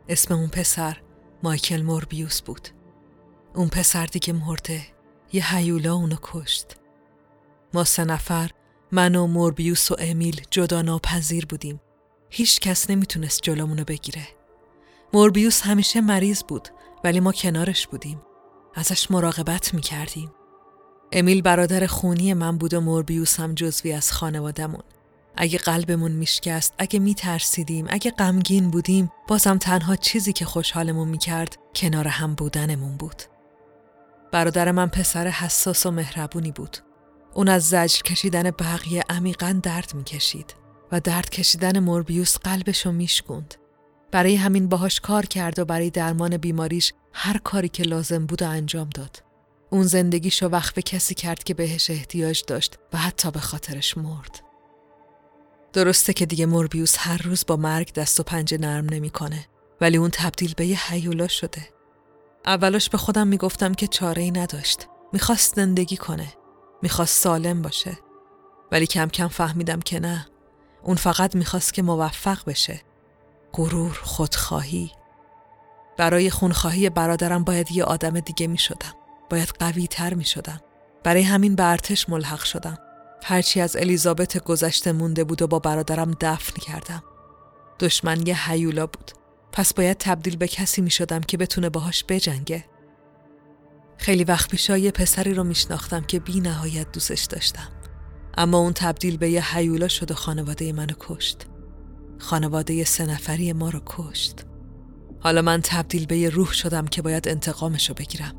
اسم 0.09 0.35
اون 0.35 0.49
پسر 0.49 0.97
مایکل 1.43 1.83
موربیوس 1.83 2.43
بود. 2.43 2.69
اون 3.55 3.69
پسر 3.69 4.07
دیگه 4.07 4.33
مرده. 4.33 4.81
یه 5.33 5.57
هیولا 5.57 5.95
اونو 5.95 6.17
کشت. 6.23 6.77
ما 7.75 7.85
سه 7.85 8.05
نفر 8.05 8.51
من 8.93 9.15
و 9.15 9.27
موربیوس 9.27 9.91
و 9.91 9.97
امیل 9.99 10.41
جدا 10.51 10.83
ناپذیر 10.83 11.47
بودیم 11.47 11.81
هیچ 12.31 12.61
کس 12.61 12.91
نمی‌تونست 12.91 13.43
جلومونو 13.43 13.85
بگیره. 13.85 14.29
موربیوس 15.13 15.63
همیشه 15.63 16.01
مریض 16.01 16.43
بود 16.43 16.69
ولی 17.05 17.21
ما 17.21 17.33
کنارش 17.33 17.87
بودیم. 17.87 18.23
ازش 18.75 19.11
مراقبت 19.11 19.75
می‌کردیم. 19.75 20.33
امیل 21.13 21.43
برادر 21.43 21.87
خونی 21.87 22.35
من 22.35 22.59
بود 22.59 22.75
و 22.75 22.81
موربیوس 22.81 23.41
هم 23.41 23.55
جزوی 23.55 23.93
از 23.93 24.13
خانوادمون. 24.13 24.83
اگه 25.37 25.59
قلبمون 25.59 26.13
میشکست، 26.13 26.75
اگه 26.79 26.99
میترسیدیم، 26.99 27.87
اگه 27.89 28.11
غمگین 28.11 28.71
بودیم، 28.71 29.13
بازم 29.29 29.59
تنها 29.59 29.97
چیزی 29.97 30.33
که 30.33 30.45
خوشحالمون 30.45 31.09
می‌کرد 31.09 31.59
کنار 31.75 32.09
هم 32.09 32.35
بودنمون 32.35 32.97
بود. 32.97 33.23
برادر 34.33 34.71
من 34.71 34.89
پسر 34.89 35.29
حساس 35.29 35.87
و 35.87 35.91
مهربونی 35.91 36.53
بود. 36.53 36.77
اون 37.35 37.49
از 37.49 37.69
زجر 37.69 38.03
کشیدن 38.03 38.51
بقیه 38.51 39.05
عمیقا 39.11 39.61
درد 39.63 39.95
می‌کشید. 39.95 40.55
و 40.93 41.01
درد 41.01 41.31
کشیدن 41.31 41.79
موربیوس 41.79 42.37
قلبشو 42.37 42.93
میشکوند. 42.93 43.55
برای 44.11 44.37
همین 44.37 44.69
باهاش 44.69 45.01
کار 45.01 45.27
کرد 45.27 45.59
و 45.59 45.65
برای 45.65 45.91
درمان 45.91 46.37
بیماریش 46.37 46.93
هر 47.13 47.39
کاری 47.39 47.69
که 47.69 47.83
لازم 47.83 48.27
بود 48.27 48.43
انجام 48.43 48.89
داد. 48.89 49.23
اون 49.71 49.83
زندگیشو 49.83 50.47
وقف 50.47 50.79
کسی 50.79 51.15
کرد 51.15 51.45
که 51.45 51.55
بهش 51.55 51.91
احتیاج 51.91 52.43
داشت 52.47 52.79
و 52.93 52.99
حتی 52.99 53.31
به 53.31 53.41
خاطرش 53.41 53.99
مرد. 53.99 54.41
درسته 55.73 56.13
که 56.13 56.27
دیگه 56.27 56.47
موربیوس 56.47 56.95
هر 56.99 57.23
روز 57.23 57.45
با 57.47 57.57
مرگ 57.57 57.93
دست 57.93 58.21
و 58.21 58.23
پنجه 58.23 58.59
نرم 58.59 58.87
نمی‌کنه 58.91 59.47
ولی 59.81 59.97
اون 59.97 60.11
تبدیل 60.11 60.55
به 60.57 60.67
یه 60.67 60.93
حیولا 60.93 61.29
شده. 61.29 61.69
اولش 62.47 62.89
به 62.89 62.99
خودم 62.99 63.27
می‌گفتم 63.27 63.75
که 63.75 63.87
چاره 63.87 64.23
ای 64.23 64.31
نداشت. 64.31 64.89
می‌خواست 65.13 65.57
زندگی 65.57 65.97
کنه. 65.97 66.33
می‌خواست 66.83 67.23
سالم 67.23 67.63
باشه. 67.63 67.99
ولی 68.73 68.87
کم 68.87 69.09
کم 69.09 69.29
فهمیدم 69.29 69.81
که 69.81 70.01
نه. 70.01 70.27
اون 70.83 70.97
فقط 70.97 71.37
می‌خواست 71.37 71.75
که 71.75 71.83
موفق 71.83 72.45
بشه. 72.47 72.81
غرور، 73.53 74.01
خودخواهی. 74.03 74.91
برای 75.97 76.31
خونخواهی 76.31 76.91
برادرم 76.91 77.45
باید 77.45 77.73
یه 77.73 77.85
آدم 77.85 78.21
دیگه 78.21 78.47
می‌شدم. 78.47 78.95
باید 79.31 79.49
قوی 79.49 79.87
تر 79.87 80.15
می 80.15 80.25
شدم. 80.25 80.61
برای 81.03 81.23
همین 81.23 81.55
به 81.55 81.65
ارتش 81.65 82.09
ملحق 82.09 82.45
شدم. 82.45 82.79
هرچی 83.23 83.61
از 83.61 83.77
الیزابت 83.77 84.39
گذشته 84.39 84.93
مونده 84.93 85.25
بود 85.25 85.43
و 85.43 85.47
با 85.47 85.59
برادرم 85.59 86.17
دفن 86.21 86.61
کردم. 86.61 87.03
دشمن 87.81 88.27
یه 88.27 88.51
هیولا 88.51 88.87
بود. 88.87 89.11
پس 89.53 89.75
باید 89.75 89.97
تبدیل 89.99 90.37
به 90.37 90.49
کسی 90.49 90.83
می 90.83 90.91
شدم 90.91 91.21
که 91.21 91.37
بتونه 91.37 91.69
باهاش 91.69 92.05
بجنگه. 92.09 92.65
خیلی 93.97 94.25
وقت 94.25 94.51
پیشا 94.51 94.79
یه 94.79 94.91
پسری 94.91 95.35
رو 95.35 95.45
میشناختم 95.45 96.01
که 96.01 96.21
بی 96.21 96.41
نهایت 96.41 96.93
دوستش 96.93 97.25
داشتم 97.25 97.69
اما 98.37 98.59
اون 98.59 98.73
تبدیل 98.73 99.17
به 99.17 99.31
یه 99.31 99.57
حیولا 99.57 99.89
شد 99.89 100.11
و 100.11 100.15
خانواده 100.15 100.73
منو 100.73 100.95
کشت. 101.01 101.47
خانواده 102.19 102.85
سه 102.85 103.07
نفری 103.07 103.53
ما 103.53 103.71
رو 103.71 103.81
کشت. 103.87 104.45
حالا 105.21 105.43
من 105.43 105.61
تبدیل 105.65 106.07
به 106.07 106.19
یه 106.19 106.29
روح 106.29 106.53
شدم 106.53 106.87
که 106.87 107.03
باید 107.03 107.29
انتقامشو 107.29 107.95
بگیرم. 107.95 108.35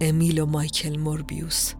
امیل 0.00 0.38
و 0.38 0.46
مایکل 0.46 0.98
موربیوس. 0.98 1.72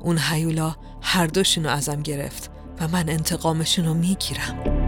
اون 0.00 0.18
حیولا 0.18 0.76
هر 1.02 1.26
دوشونو 1.26 1.68
ازم 1.68 2.02
گرفت 2.02 2.50
و 2.80 2.88
من 2.88 3.08
انتقامشونو 3.08 3.94
می‌گیرم. 3.94 4.81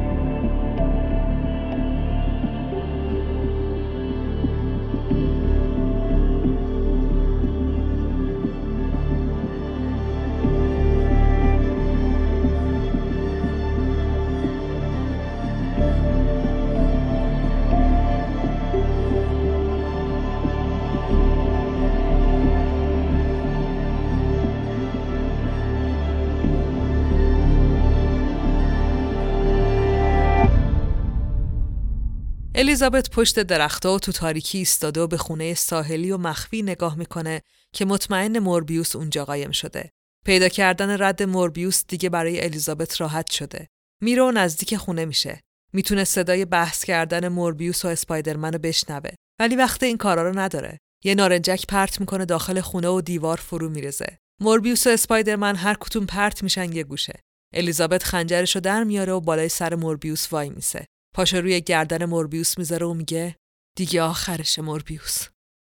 الیزابت 32.84 33.10
پشت 33.10 33.40
درختها 33.40 33.94
و 33.94 33.98
تو 33.98 34.12
تاریکی 34.12 34.58
ایستاده 34.58 35.00
و 35.00 35.06
به 35.06 35.16
خونه 35.16 35.54
ساحلی 35.54 36.10
و 36.10 36.18
مخفی 36.18 36.62
نگاه 36.62 36.94
می‌کنه 36.94 37.42
که 37.72 37.84
مطمئن 37.84 38.38
موربیوس 38.38 38.96
اونجا 38.96 39.24
قایم 39.24 39.50
شده. 39.50 39.90
پیدا 40.24 40.48
کردن 40.48 41.02
رد 41.02 41.22
موربیوس 41.22 41.84
دیگه 41.88 42.08
برای 42.08 42.44
الیزابت 42.44 43.00
راحت 43.00 43.30
شده. 43.30 43.66
میره 44.02 44.22
و 44.22 44.30
نزدیک 44.30 44.76
خونه 44.76 45.04
میشه. 45.04 45.40
می‌تونه 45.72 46.04
صدای 46.04 46.44
بحث 46.44 46.84
کردن 46.84 47.28
موربیوس 47.28 47.84
و 47.84 47.88
اسپایدرمن 47.88 48.52
رو 48.52 48.58
بشنوه. 48.58 49.10
ولی 49.38 49.56
وقت 49.56 49.82
این 49.82 49.96
کارا 49.96 50.28
رو 50.28 50.38
نداره. 50.38 50.78
یه 51.04 51.14
نارنجک 51.14 51.66
پرت 51.68 52.00
می‌کنه 52.00 52.24
داخل 52.24 52.60
خونه 52.60 52.88
و 52.88 53.00
دیوار 53.00 53.36
فرو 53.36 53.68
میرزه. 53.68 54.18
موربیوس 54.40 54.86
و 54.86 54.90
اسپایدرمن 54.90 55.56
هر 55.56 55.76
کتون 55.80 56.06
پرت 56.06 56.42
میشن 56.42 56.72
یه 56.72 56.84
گوشه. 56.84 57.20
الیزابت 57.54 58.02
خنجرش 58.02 58.54
رو 58.54 58.60
در 58.60 58.84
میاره 58.84 59.12
و 59.12 59.20
بالای 59.20 59.48
سر 59.48 59.74
موربیوس 59.74 60.32
وای 60.32 60.50
میسه. 60.50 60.86
پاشو 61.14 61.36
روی 61.36 61.60
گردن 61.60 62.04
موربیوس 62.04 62.58
می‌ذاره 62.58 62.86
و 62.86 62.94
میگه 62.94 63.36
دیگه 63.78 64.02
آخرش 64.02 64.58
موربیوس. 64.58 65.28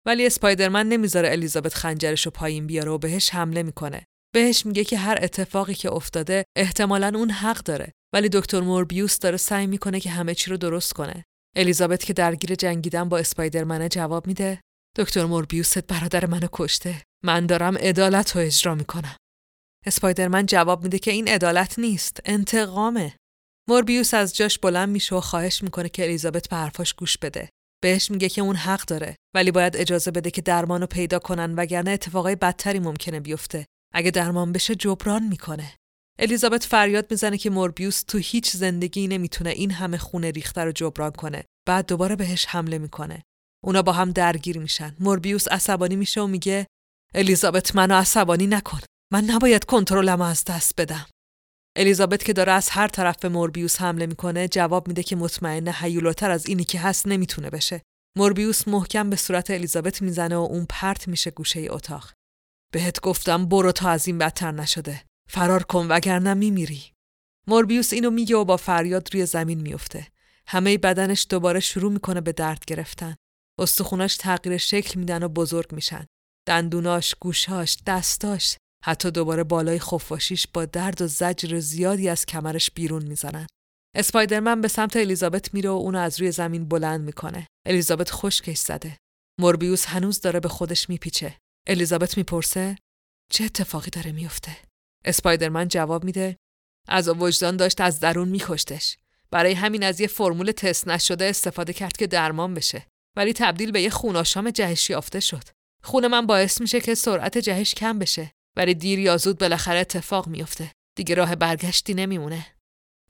ولی 0.07 0.26
اسپایدرمن 0.26 0.89
نمی‌ذاره 0.89 1.30
الیزابت 1.30 1.74
خنجرش 1.74 2.26
رو 2.26 2.30
پایین 2.30 2.66
بیاره 2.66 2.91
و 2.91 2.99
بهش 2.99 3.30
حمله 3.30 3.62
می‌کنه. 3.62 4.05
بهش 4.35 4.66
میگه 4.66 4.85
که 4.85 4.99
هر 4.99 5.18
اتفاقی 5.22 5.74
که 5.74 5.93
افتاده 5.93 6.45
احتمالا 6.57 7.12
اون 7.14 7.30
حق 7.30 7.59
داره. 7.59 7.93
ولی 8.14 8.28
دکتر 8.28 8.61
موربیوس 8.61 9.18
داره 9.18 9.37
سعی 9.37 9.66
می‌کنه 9.66 10.01
که 10.01 10.11
همه 10.11 10.35
چی 10.35 10.51
رو 10.51 10.57
درست 10.57 10.93
کنه. 10.93 11.24
الیزابت 11.57 12.05
که 12.05 12.12
درگیر 12.12 12.55
جنگیدن 12.55 13.09
با 13.09 13.18
اسپایدرمنه 13.18 13.89
جواب 13.89 14.26
میده 14.26 14.61
دکتر 14.97 15.24
موربیوست 15.24 15.78
برادر 15.78 16.26
منو 16.26 16.47
کشته. 16.53 17.03
من 17.24 17.47
دارم 17.47 17.78
عدالت 17.78 18.37
رو 18.37 18.43
اجرا 18.43 18.74
می‌کنم. 18.74 19.16
اسپایدرمن 19.87 20.47
جواب 20.47 20.82
میده 20.82 20.99
که 20.99 21.11
این 21.11 21.28
عدالت 21.28 21.78
نیست 21.78 22.20
انتقامه. 22.24 23.16
موربیوس 23.68 24.14
از 24.14 24.36
جاش 24.36 24.58
بلند 24.58 24.88
میشه 24.88 25.14
و 25.14 25.20
خواهش 25.20 25.62
می‌کنه 25.62 25.88
که 25.88 26.04
الیزابت 26.04 26.48
به 26.48 26.56
حرفاش 26.56 26.94
گوش 26.94 27.18
بده. 27.18 27.48
بهش 27.82 28.10
میگه 28.10 28.28
که 28.28 28.42
اون 28.42 28.56
حق 28.56 28.84
داره 28.84 29.16
ولی 29.34 29.50
باید 29.50 29.76
اجازه 29.76 30.10
بده 30.10 30.30
که 30.30 30.42
درمانو 30.42 30.86
پیدا 30.86 31.18
کنن 31.18 31.54
وگرنه 31.54 31.90
اتفاقای 31.90 32.36
بدتری 32.36 32.78
ممکنه 32.78 33.20
بیفته. 33.20 33.66
اگه 33.94 34.10
درمان 34.10 34.52
بشه 34.52 34.74
جبران 34.74 35.22
می‌کنه. 35.22 35.74
الیزابت 36.18 36.64
فریاد 36.64 37.06
می‌زنه 37.10 37.38
که 37.38 37.50
موربیوس 37.50 38.02
تو 38.02 38.18
هیچ 38.18 38.50
زندگی 38.50 39.08
نمی‌تونه 39.08 39.50
این 39.50 39.70
همه 39.70 39.98
خونه 39.98 40.30
ریخته 40.30 40.60
رو 40.60 40.72
جبران 40.72 41.10
کنه. 41.10 41.44
بعد 41.68 41.86
دوباره 41.86 42.16
بهش 42.16 42.46
حمله 42.46 42.78
می‌کنه. 42.78 43.22
اونا 43.64 43.82
با 43.82 43.92
هم 43.92 44.10
درگیر 44.10 44.58
میشن. 44.58 44.96
موربیوس 45.00 45.48
عصبانی 45.48 45.96
میشه 45.96 46.20
و 46.20 46.26
میگه 46.26 46.66
الیزابت 47.14 47.76
منو 47.76 47.94
عصبانی 47.94 48.46
نکن. 48.46 48.80
من 49.12 49.24
نباید 49.24 49.64
کنترلم 49.64 50.20
از 50.20 50.44
دست 50.44 50.72
بدم. 50.80 51.06
الیزابت 51.76 52.24
که 52.24 52.32
داره 52.32 52.52
از 52.52 52.68
هر 52.70 52.88
طرف 52.88 53.16
به 53.16 53.28
موربیوس 53.28 53.80
حمله 53.80 54.06
می‌کنه 54.06 54.48
جواب 54.48 54.88
میده 54.88 55.02
که 55.02 55.16
مطمئن 55.16 55.68
حیولاتر 55.68 56.30
از 56.30 56.46
اینی 56.46 56.64
که 56.64 56.78
هست 56.78 57.08
نمی‌تونه 57.08 57.50
بشه. 57.50 57.82
موربیوس 58.16 58.68
محکم 58.68 59.10
به 59.10 59.16
صورت 59.16 59.50
الیزابت 59.50 60.02
می‌زنه 60.02 60.36
و 60.36 60.40
اون 60.40 60.66
پرت 60.68 61.08
میشه 61.08 61.30
گوشه 61.30 61.66
اتاق. 61.70 62.12
بهت 62.72 63.00
گفتم 63.00 63.46
برو 63.46 63.72
تا 63.72 63.88
از 63.88 64.06
این 64.06 64.18
بدتر 64.18 64.50
نشده. 64.50 65.02
فرار 65.28 65.62
کن 65.62 65.86
وگرنه 65.88 66.34
میمیری. 66.34 66.82
موربیوس 67.46 67.92
اینو 67.92 68.10
میگه 68.10 68.36
و 68.36 68.44
با 68.44 68.56
فریاد 68.56 69.14
روی 69.14 69.26
زمین 69.26 69.60
میفته. 69.60 70.06
همه 70.46 70.78
بدنش 70.78 71.26
دوباره 71.30 71.60
شروع 71.60 71.92
می‌کنه 71.92 72.20
به 72.20 72.32
درد 72.32 72.64
گرفتن. 72.64 73.16
استخوناش 73.58 74.16
تغییر 74.16 74.56
شکل 74.56 75.00
میدن 75.00 75.22
و 75.22 75.28
بزرگ 75.28 75.72
میشن. 75.72 76.06
دندوناش، 76.48 77.14
گوشاش، 77.20 77.78
دستاش، 77.86 78.56
حتی 78.87 79.11
دوباره 79.11 79.45
بالای 79.45 79.78
خفاشیش 79.78 80.47
با 80.55 80.64
درد 80.64 81.03
و 81.03 81.07
زجر 81.07 81.59
زیادی 81.59 82.09
از 82.09 82.26
کمرش 82.26 82.70
بیرون 82.70 83.05
می‌زنن. 83.05 83.47
اسپایدرمن 83.97 84.61
به 84.61 84.68
سمت 84.68 84.97
الیزابت 84.97 85.55
میره 85.55 85.70
و 85.70 85.72
اونو 85.72 85.99
از 85.99 86.20
روی 86.20 86.32
زمین 86.32 86.68
بلند 86.68 87.01
می‌کنه. 87.01 87.47
الیزابت 87.66 88.11
خشکش 88.11 88.59
زده. 88.59 88.97
موربیوس 89.41 89.87
هنوز 89.87 90.20
داره 90.20 90.41
به 90.41 90.49
خودش 90.49 90.89
میپیچه. 90.89 91.39
الیزابت 91.68 92.16
می‌پرسه 92.16 92.76
چه 93.30 93.45
اتفاقی 93.45 93.91
داره 93.91 94.12
میفته؟ 94.12 94.57
اسپایدرمن 95.05 95.68
جواب 95.68 96.05
میده 96.05 96.37
از 96.89 97.09
وجدان 97.09 97.57
داشت 97.57 97.80
از 97.80 98.01
درون 98.01 98.28
میکشتش. 98.28 98.99
برای 99.30 99.53
همین 99.53 99.82
از 99.82 100.01
یه 100.01 100.07
فرمول 100.07 100.53
تست 100.53 100.89
نشده 100.89 101.24
استفاده 101.24 101.72
کرد 101.72 101.97
که 101.97 102.07
درمان 102.07 102.55
بشه. 102.55 102.87
ولی 103.16 103.32
تبدیل 103.32 103.72
به 103.72 103.82
یه 103.82 103.91
خوناشام 103.91 104.51
جهش 104.51 104.91
یافته 104.91 105.20
شد. 105.20 105.45
خون 105.82 106.07
من 106.07 106.26
باعث 106.26 106.61
میشه 106.61 106.80
که 106.80 106.95
سرعت 106.95 107.39
جهش 107.39 107.74
کم 107.74 107.99
بشه. 107.99 108.32
ولی 108.57 108.74
دیر 108.74 108.98
یا 108.98 109.16
زود 109.16 109.38
بالاخره 109.38 109.78
اتفاق 109.78 110.28
میافته. 110.28 110.72
دیگه 110.96 111.14
راه 111.14 111.36
برگشتی 111.36 111.94
نمیمونه. 111.94 112.46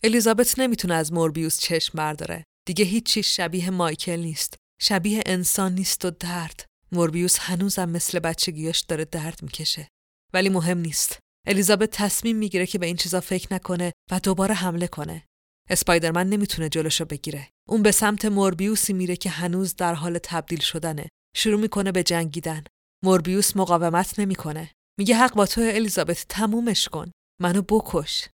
الیزابت 0.03 0.59
نمی‌تونه 0.59 0.95
از 0.95 1.13
موربیوس 1.13 1.59
چشم 1.61 1.99
برداره. 1.99 2.45
دیگه 2.67 2.85
هیچ 2.85 3.07
چیز 3.07 3.27
شبیه 3.27 3.71
مایکل 3.71 4.21
نیست. 4.21 4.57
شبیه 4.81 5.23
انسان 5.27 5.75
نیست 5.75 6.05
و 6.05 6.11
درد. 6.11 6.65
موربیوس 6.93 7.39
هنوزم 7.39 7.89
مثل 7.89 8.19
بچگیاش 8.19 8.81
داره 8.81 9.05
درد 9.05 9.43
می‌کشه. 9.43 9.89
ولی 10.35 10.49
مهم 10.49 10.79
نیست. 10.79 11.19
الیزابت 11.47 11.91
تصمیم 11.91 12.37
می‌گیره 12.37 12.67
که 12.67 12.79
به 12.79 12.87
این 12.87 12.97
چیزا 12.97 13.21
فکر 13.21 13.55
نکنه 13.55 13.93
و 14.11 14.21
دوباره 14.21 14.55
حمله 14.55 14.87
کنه. 14.87 15.25
اسپایدرمن 15.71 16.29
نمی‌تونه 16.29 16.69
جلوشو 16.69 17.05
بگیره. 17.05 17.49
اون 17.69 17.83
به 17.83 17.91
سمت 17.91 18.25
موربیوسی 18.25 18.93
میره 18.93 19.17
که 19.17 19.31
هنوز 19.31 19.77
در 19.77 19.95
حال 19.95 20.19
تبدیل 20.19 20.61
شدنه. 20.61 21.09
شروع 21.37 21.61
می‌کنه 21.61 21.93
به 21.93 22.03
جنگیدن. 22.03 22.65
موربیوس 23.05 23.57
مقاومت 23.57 24.19
نمی‌کنه. 24.19 24.71
میگه 24.99 25.17
حق 25.17 25.35
با 25.35 25.47
تو 25.47 25.61
الیزابت 25.61 26.27
تمومش 26.29 26.89
کن. 26.89 27.11
منو 27.41 27.63
بکش. 27.63 28.29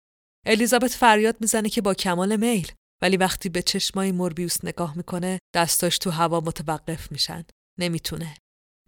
الیزابت 0.46 0.90
فریاد 0.90 1.36
می‌زنه 1.40 1.68
که 1.68 1.80
با 1.80 1.94
کمال 1.94 2.36
میل. 2.36 2.72
ولی 3.02 3.16
وقتی 3.16 3.48
به 3.48 3.62
چشمای 3.62 4.12
موربیوس 4.12 4.64
نگاه 4.64 4.96
می‌کنه 4.96 5.38
دستاش 5.54 5.98
تو 5.98 6.11
هوا 6.11 6.40
متوقف 6.40 7.12
میشن. 7.12 7.44
نمی‌تونه. 7.78 8.36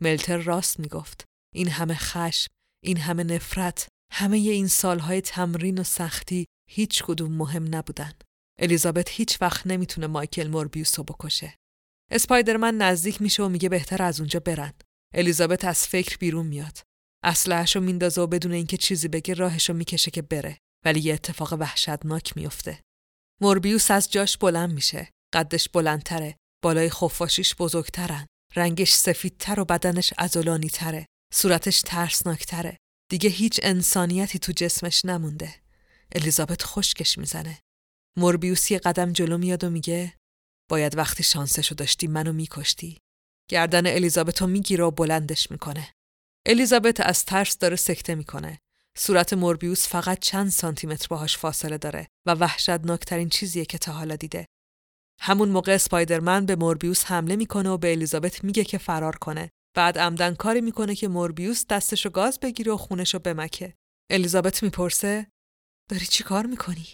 ملتر 0.01 0.37
راست 0.37 0.81
می‌گفت. 0.81 1.25
این 1.55 1.68
همه 1.68 1.95
خشم 1.95 2.51
این 2.85 2.97
همه 2.97 3.25
نفرت 3.25 3.89
همه 4.12 4.37
این 4.37 4.68
سالهای 4.68 5.20
تمرین 5.20 5.79
و 5.79 5.83
سختی 5.83 6.47
هیچ 6.70 7.03
کدوم 7.03 7.33
مهم 7.33 7.75
نبودن. 7.75 8.12
الیزابت 8.59 9.09
هیچ 9.11 9.43
وقت 9.43 9.66
نمی‌تونه 9.66 10.07
مایکل 10.07 10.49
موربیوس 10.49 10.99
رو 10.99 11.05
بکشه. 11.05 11.55
اسپایدرمن 12.11 12.75
نزدیک 12.75 13.23
میشه 13.23 13.43
و 13.43 13.49
میگه 13.49 13.68
بهتر 13.68 14.03
از 14.03 14.20
اونجا 14.20 14.41
برن. 14.41 14.73
الیزابت 15.14 15.64
از 15.64 15.87
فکر 15.87 16.18
بیرون 16.18 16.47
میاد. 16.47 16.79
اسلحه‌شو 17.25 17.81
میندازه 17.81 18.20
و 18.20 18.27
بدون 18.27 18.53
اینکه 18.53 18.77
چیزی 18.77 19.09
بگه 19.09 19.35
راهشو 19.35 19.73
می‌کشه 19.73 20.11
که 20.11 20.23
بره. 20.23 20.59
ولی 20.85 21.01
یه 21.01 21.14
اتفاق 21.14 21.53
وحشتناک 21.53 22.37
میفته 22.37 22.81
موربیوس 23.41 23.91
از 23.91 24.11
جاش 24.11 24.37
بلند 24.37 24.73
میشه. 24.73 25.11
قدش 25.35 25.68
بلندتره. 25.68 26.37
بالای 26.64 26.91
خفاشیش 26.91 27.55
بزرگترن. 27.55 28.27
رنگش 28.57 28.93
سفیدتر 28.93 29.61
و 29.61 29.64
بدنش 29.64 30.12
ازولانی 30.18 30.70
تره 30.70 31.07
صورتش 31.35 31.83
ترسناکتره. 31.87 32.77
دیگه 33.11 33.31
هیچ 33.31 33.61
انسانیتی 33.62 34.39
تو 34.39 34.53
جسمش 34.53 35.05
نمونده. 35.05 35.55
الیزابت 36.12 36.62
خشکش 36.62 37.18
می‌زنه. 37.18 37.59
موربیوس 38.18 38.70
یه 38.70 38.79
قدم 38.79 39.12
جلو 39.12 39.39
میاد 39.39 39.64
و 39.64 39.70
میگه 39.70 40.14
باید 40.70 40.97
وقتی 40.97 41.23
شانسشو 41.23 41.75
داشتی 41.75 42.07
منو 42.07 42.33
میکشتی. 42.33 42.99
گردن 43.51 43.87
الیزابتو 43.87 44.47
می‌گیره 44.47 44.85
و 44.85 44.91
بلندش 44.91 45.51
می‌کنه. 45.51 45.93
الیزابت 46.47 47.01
از 47.01 47.24
ترس 47.24 47.59
داره 47.59 47.76
سکته 47.76 48.14
می‌کنه. 48.14 48.59
صورت 48.97 49.32
موربیوس 49.32 49.88
فقط 49.88 50.18
چند 50.18 50.51
سانتیمتر 50.51 51.07
باهاش 51.11 51.38
فاصله 51.38 51.78
داره 51.78 52.09
و 52.26 52.34
وحشتناکترین 52.34 53.28
چیزیه 53.28 53.64
که 53.64 53.78
تا 53.78 53.93
حالا 53.93 54.16
دیده. 54.16 54.47
همون 55.20 55.49
موقع 55.49 55.74
اسپایدرمن 55.74 56.47
به 56.47 56.57
موربیوس 56.57 57.05
حمله 57.05 57.36
می‌کنه 57.36 57.68
و 57.68 57.78
به 57.78 57.93
الیزابت 57.93 58.45
میگه 58.45 58.64
که 58.64 58.78
فرار 58.78 59.16
کنه 59.16 59.51
بعد 59.74 59.99
عمدن 59.99 60.34
کاری 60.34 60.61
می‌کنه 60.61 60.95
که 60.95 61.09
موربیوس 61.09 61.66
دستشو 61.66 62.11
گاز 62.11 62.40
بگیره 62.40 62.72
و 62.72 62.76
خونشو 62.76 63.18
بمکه. 63.18 63.74
الیزابت 64.11 64.62
می‌پرسه 64.62 65.26
داری 65.90 66.07
چی 66.07 66.24
کار 66.24 66.47
می‌کنی؟ 66.47 66.86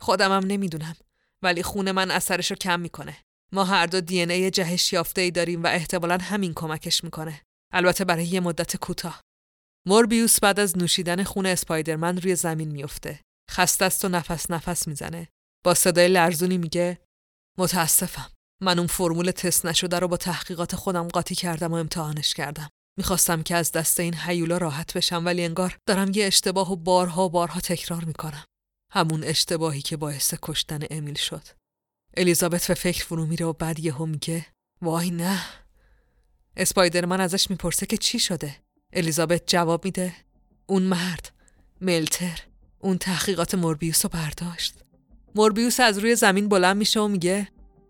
خودمم 0.00 0.46
نمی‌دونم 0.46 0.96
ولی 1.42 1.62
خون 1.62 1.90
من 1.90 2.10
اثرشو 2.10 2.54
کم 2.54 2.80
می‌کنه. 2.80 3.16
ما 3.52 3.64
هر 3.64 3.86
دو 3.86 4.00
دی 4.00 4.22
ای 4.22 4.50
جهش 4.50 4.92
یافته 4.92 5.20
ای 5.20 5.30
داریم 5.30 5.62
و 5.62 5.66
احتمالا 5.66 6.18
همین 6.18 6.54
کمکش 6.54 7.04
می‌کنه. 7.04 7.40
البته 7.72 8.04
برای 8.04 8.26
یه 8.26 8.40
مدت 8.40 8.76
کوتاه. 8.76 9.20
موربیوس 9.86 10.40
بعد 10.40 10.60
از 10.60 10.78
نوشیدن 10.78 11.24
خون 11.24 11.46
اسپایدرمن 11.46 12.16
روی 12.16 12.36
زمین 12.36 12.70
میفته. 12.70 13.20
خسته 13.50 13.84
است 13.84 14.04
و 14.04 14.08
نفس 14.08 14.50
نفس 14.50 14.88
می‌زنه. 14.88 15.28
با 15.64 15.74
صدای 15.74 16.08
لرزونی 16.08 16.58
میگه 16.58 16.98
متاسفم. 17.58 18.30
من 18.62 18.78
اون 18.78 18.86
فرمول 18.86 19.30
تست 19.30 19.66
نشده 19.66 19.98
رو 19.98 20.08
با 20.08 20.16
تحقیقات 20.16 20.76
خودم 20.76 21.08
قاطی 21.08 21.34
کردم 21.34 21.72
و 21.72 21.74
امتحانش 21.74 22.34
کردم. 22.34 22.68
می‌خواستم 22.98 23.42
که 23.42 23.56
از 23.56 23.72
دست 23.72 24.00
این 24.00 24.14
حیولا 24.14 24.58
راحت 24.58 24.96
بشم 24.96 25.24
ولی 25.24 25.44
انگار 25.44 25.78
دارم 25.88 26.12
یه 26.14 26.26
اشتباه 26.26 26.72
و 26.72 26.76
بارها 26.76 27.28
بارها 27.28 27.60
تکرار 27.60 28.04
می‌کنم. 28.04 28.44
همون 28.92 29.24
اشتباهی 29.24 29.82
که 29.82 29.96
باعث 29.96 30.34
کشتن 30.42 30.80
امیل 30.90 31.14
شد. 31.14 31.42
الیزابت 32.16 32.68
به 32.68 32.74
فکر 32.74 33.04
فرو 33.04 33.26
میره 33.26 33.46
و 33.46 33.52
بعد 33.52 33.78
یهو 33.78 34.06
میگه 34.06 34.46
وای 34.82 35.10
نه. 35.10 35.44
اسپایدرمن 36.56 37.20
ازش 37.20 37.50
می‌پرسه 37.50 37.86
که 37.86 37.96
چی 37.96 38.18
شده. 38.18 38.56
الیزابت 38.92 39.42
جواب 39.46 39.84
میده 39.84 40.12
اون 40.66 40.82
مرد 40.82 41.32
ملتر 41.80 42.40
اون 42.78 42.98
تحقیقات 42.98 43.54
موربیوس 43.54 44.04
رو 44.04 44.10
برداشت. 44.10 44.74
موربیوس 45.34 45.80
از 45.80 45.98
روی 45.98 46.16
زمین 46.16 46.48
بلند 46.48 46.76
میشه 46.76 47.00
و 47.00 47.08
میگه 47.08 47.48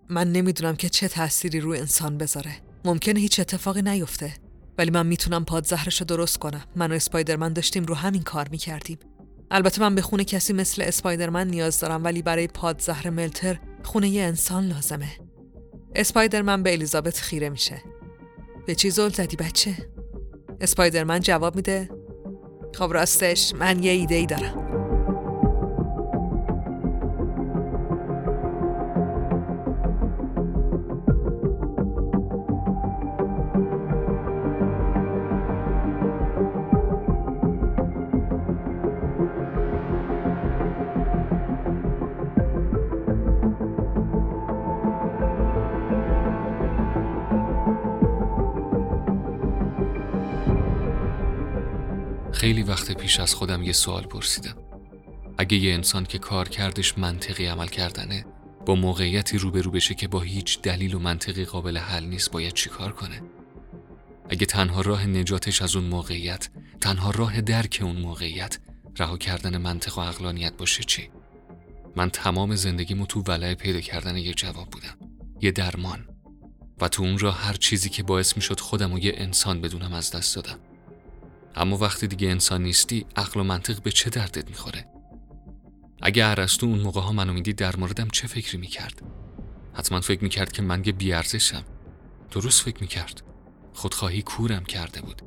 من 0.09 0.33
نمی‌دونم 0.33 0.77
که 0.77 0.89
چه 0.89 1.09
تأثیری 1.09 1.61
روی 1.61 1.79
انسان 1.79 2.19
بذاره. 2.19 2.57
ممکنه 2.85 3.21
هیچ 3.21 3.41
اتفاقی 3.41 3.83
نیفته. 3.83 4.35
ولی 4.79 4.91
من 4.91 5.07
می‌تونم 5.07 5.45
پادزهرش 5.45 6.01
رو 6.01 6.07
درست 6.07 6.39
کنم. 6.39 6.65
من 6.77 6.93
و 6.93 6.95
اسپایدرمن 6.95 7.53
داشتیم 7.53 7.85
رو 7.85 7.95
همین 7.95 8.23
کار 8.23 8.49
می‌کردیم. 8.49 8.99
البته 9.51 9.81
من 9.81 9.95
به 9.95 10.03
خونه 10.03 10.25
کسی 10.25 10.53
مثل 10.53 10.83
اسپایدرمن 10.83 11.49
نیاز 11.49 11.81
دارم 11.81 12.05
ولی 12.05 12.23
برای 12.23 12.47
پادزهر 12.47 13.11
ملتر 13.11 13.59
خونه 13.83 14.09
یه 14.09 14.23
انسان 14.23 14.69
لازمه. 14.69 15.13
اسپایدرمن 15.95 16.63
به 16.63 16.73
الیزابت 16.73 17.19
خیره 17.19 17.49
میشه. 17.49 17.83
به 18.67 18.75
چی 18.75 18.91
زل 18.91 19.09
زدی 19.09 19.37
بچه؟ 19.37 19.75
اسپایدرمن 20.61 21.21
جواب 21.21 21.57
میده 21.57 21.91
خب 22.75 22.93
راستش 22.93 23.55
من 23.55 23.83
یه 23.83 23.93
ایده 23.93 24.15
ای 24.15 24.27
دارم. 24.27 24.82
خیلی 52.43 52.63
وقت 52.63 52.93
پیش 52.93 53.21
از 53.21 53.35
خودم 53.35 53.63
یه 53.63 53.73
سوال 53.73 54.03
پرسیدم. 54.03 54.57
اگه 55.39 55.57
یه 55.57 55.75
انسان 55.75 56.05
که 56.05 56.19
کار 56.19 56.49
کردش 56.49 56.99
منطقی 56.99 57.47
عمل 57.47 57.67
کردنه 57.67 58.25
با 58.67 58.75
موقعیتی 58.75 59.39
روبرو 59.39 59.71
بشه 59.71 59.95
که 59.95 60.09
با 60.09 60.21
هیچ 60.21 60.63
دلیل 60.63 60.95
و 60.95 60.99
منطقی 60.99 61.45
قابل 61.45 61.79
حل 61.79 62.05
نیست 62.05 62.31
باید 62.31 62.53
چیکار 62.53 62.93
کنه؟ 62.93 63.23
اگه 64.31 64.47
تنها 64.47 64.81
راه 64.81 65.07
نجاتش 65.07 65.63
از 65.63 65.77
اون 65.77 65.85
موقعیت 65.85 66.49
تنها 66.81 67.11
راه 67.11 67.41
درک 67.41 67.81
اون 67.83 67.97
موقعیت 67.97 68.59
رها 68.99 69.19
کردن 69.19 69.57
منطق 69.57 69.99
و 69.99 70.01
اقلانیت 70.01 70.57
باشه 70.57 70.83
چی؟ 70.83 71.11
من 71.97 72.11
تمام 72.11 72.57
زندگیمو 72.57 73.07
تو 73.07 73.23
ولع 73.29 73.55
پیدا 73.55 73.81
کردن 73.81 74.17
یه 74.17 74.35
جواب 74.35 74.71
بودم. 74.71 74.97
یه 75.41 75.51
درمان. 75.51 76.09
و 76.81 76.89
تو 76.89 77.03
اون 77.03 77.19
راه 77.19 77.39
هر 77.39 77.55
چیزی 77.55 77.89
که 77.89 78.03
باعث 78.03 78.37
می‌شد 78.37 78.61
خودم 78.61 78.93
و 78.93 78.99
یه 78.99 79.13
انسان 79.17 79.61
بدونم 79.61 79.93
از 79.93 80.11
دست 80.11 80.37
دادم. 80.37 80.59
اما 81.55 81.77
وقتی 81.77 82.07
دیگه 82.07 82.29
انسان 82.29 82.63
نیستی 82.63 83.07
عقل 83.17 83.41
و 83.41 83.45
منطق 83.45 83.83
به 83.83 83.91
چه 83.91 84.11
دردت 84.11 84.49
می‌خوره؟ 84.49 84.87
اگه 86.03 86.27
ارسطو 86.27 86.67
اون 86.67 86.79
موقع 86.81 87.01
ها 87.01 87.13
منو 87.13 87.33
می‌دید 87.33 87.57
در 87.57 87.77
موردم 87.77 88.09
چه 88.09 88.27
فکری 88.27 88.59
می‌کرد؟ 88.59 89.03
حتما 89.75 90.01
فکر 90.01 90.23
می‌کرد 90.23 90.53
که 90.53 90.63
من 90.63 90.83
یه 90.87 90.93
بیارزشم. 90.93 91.65
درست 92.31 92.63
فکر 92.63 92.81
می‌کرد. 92.81 93.23
خودخواهی 93.73 94.23
کورم 94.23 94.65
کرده 94.65 95.01
بود. 95.01 95.23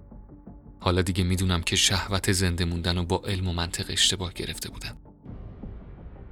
حالا 0.80 1.02
دیگه 1.02 1.24
می‌دونم 1.24 1.62
که 1.62 1.76
شهوت 1.76 2.32
زنده 2.32 2.66
موندن 2.66 2.98
و 2.98 3.06
با 3.06 3.22
علم 3.28 3.48
و 3.48 3.54
منطق 3.54 3.86
اشتباه 3.90 4.34
گرفته 4.34 4.70
بودم. 4.70 4.98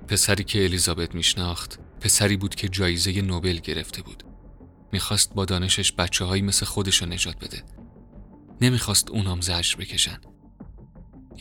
پسری 0.08 0.44
که 0.44 0.64
الیزابت 0.64 1.16
میشناخت 1.16 1.80
پسری 2.02 2.38
بود 2.38 2.56
که 2.56 2.70
جایزه 2.70 3.22
نوبل 3.22 3.58
گرفته 3.58 4.02
بود. 4.02 4.24
می‌خواست 4.92 5.34
با 5.34 5.46
دانشش 5.46 5.92
بچه 5.92 6.26
مثل 6.26 6.66
خودش 6.66 7.04
نجات 7.04 7.46
بده. 7.46 7.64
نمی‌خواست 8.64 9.12
اونام 9.12 9.42
زجر 9.42 9.76
بکشن. 9.76 10.18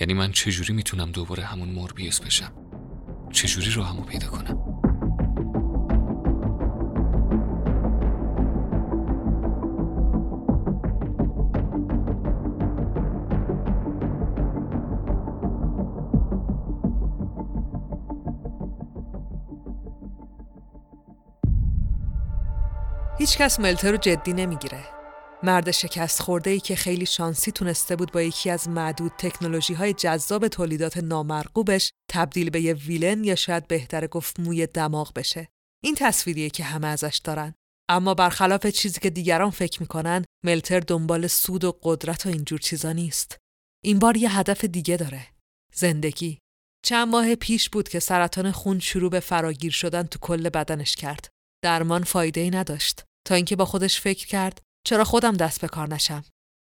یعنی 0.01 0.15
من 0.15 0.33
چجوری 0.33 0.73
می‌تونم 0.73 1.13
دوباره 1.13 1.45
همون 1.45 1.69
موربیوس 1.69 2.21
بشم؟ 2.21 2.53
چجوری 3.33 3.71
رو 3.71 3.83
همو 3.83 4.03
پیدا 4.03 4.27
کنم؟ 4.27 4.59
هیچکس 23.19 23.61
ملتر 23.61 23.91
رو 23.91 23.97
جدی 23.97 24.33
نمی‌گیره. 24.33 25.02
مرد 25.45 25.71
شکست 25.71 26.23
خورده 26.23 26.51
ای 26.51 26.61
که 26.61 26.77
خیلی 26.77 27.07
شانسی 27.07 27.53
تونسته 27.53 27.97
بود 27.97 28.13
با 28.13 28.23
یکی 28.23 28.51
از 28.51 28.69
معدود 28.69 29.13
تکنولوژی 29.19 29.75
های 29.75 29.93
جذاب 29.93 30.49
تولیدات 30.49 30.99
نامرغوبش 30.99 31.93
تبدیل 32.11 32.51
به 32.51 32.61
یه 32.61 32.75
ویلن 32.75 33.25
یا 33.25 33.35
شاید 33.35 33.69
بهتر 33.69 34.07
گفت 34.07 34.41
موی 34.41 34.67
دماغ 34.67 35.13
بشه. 35.15 35.49
این 35.85 35.95
تصویریه 35.95 36.51
که 36.51 36.65
همه 36.65 36.87
ازش 36.87 37.21
دارن. 37.25 37.55
اما 37.89 38.15
برخلاف 38.15 38.67
چیزی 38.67 39.01
که 39.01 39.11
دیگران 39.11 39.51
فکر 39.51 39.81
می‌کنن 39.81 40.25
ملتر 40.45 40.81
دنبال 40.81 41.27
سود 41.27 41.65
و 41.65 41.79
قدرت 41.83 42.27
و 42.27 42.29
اینجور 42.29 42.59
چیزا 42.59 42.93
نیست. 42.93 43.39
این 43.85 43.99
بار 43.99 44.17
یه 44.17 44.39
هدف 44.39 44.65
دیگه 44.65 44.97
داره. 44.97 45.27
زندگی. 45.75 46.39
چند 46.85 47.09
ماه 47.09 47.35
پیش 47.35 47.71
بود 47.71 47.89
که 47.89 48.01
سرطان 48.01 48.51
خون 48.51 48.79
شروع 48.79 49.11
به 49.11 49.21
فراگیر 49.21 49.73
شدن 49.73 50.03
تو 50.03 50.19
کل 50.19 50.49
بدنش 50.49 50.97
کرد. 50.97 51.29
درمان 51.65 52.05
فایده 52.05 52.41
ای 52.41 52.51
نداشت 52.51 53.05
تا 53.27 53.35
اینکه 53.35 53.57
با 53.57 53.65
خودش 53.65 54.01
فکر 54.01 54.27
کرد 54.27 54.63
چرا 54.87 55.05
خودم 55.05 55.37
دست 55.37 55.61
به 55.61 55.69
کار 55.69 55.89
نشم؟ 55.89 56.25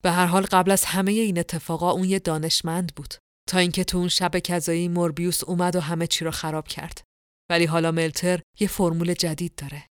به 0.04 0.12
هر 0.12 0.26
حال 0.26 0.44
قبل 0.44 0.72
از 0.72 0.86
همه 0.86 1.12
این 1.12 1.40
اتفاقا 1.40 1.92
اون 1.92 2.04
یه 2.04 2.20
دانشمند 2.20 2.96
بود 2.96 3.14
تا 3.50 3.58
اینکه 3.58 3.84
تو 3.84 3.98
اون 3.98 4.08
شب 4.08 4.40
کذایی 4.40 4.88
موربیوس 4.88 5.44
اومد 5.44 5.76
و 5.76 5.80
همه 5.80 6.08
چی 6.08 6.26
رو 6.26 6.32
خراب 6.32 6.68
کرد. 6.68 7.02
ولی 7.50 7.66
حالا 7.66 7.92
ملتر 7.92 8.42
یه 8.60 8.68
فرمول 8.68 9.14
جدید 9.14 9.56
داره. 9.56 9.88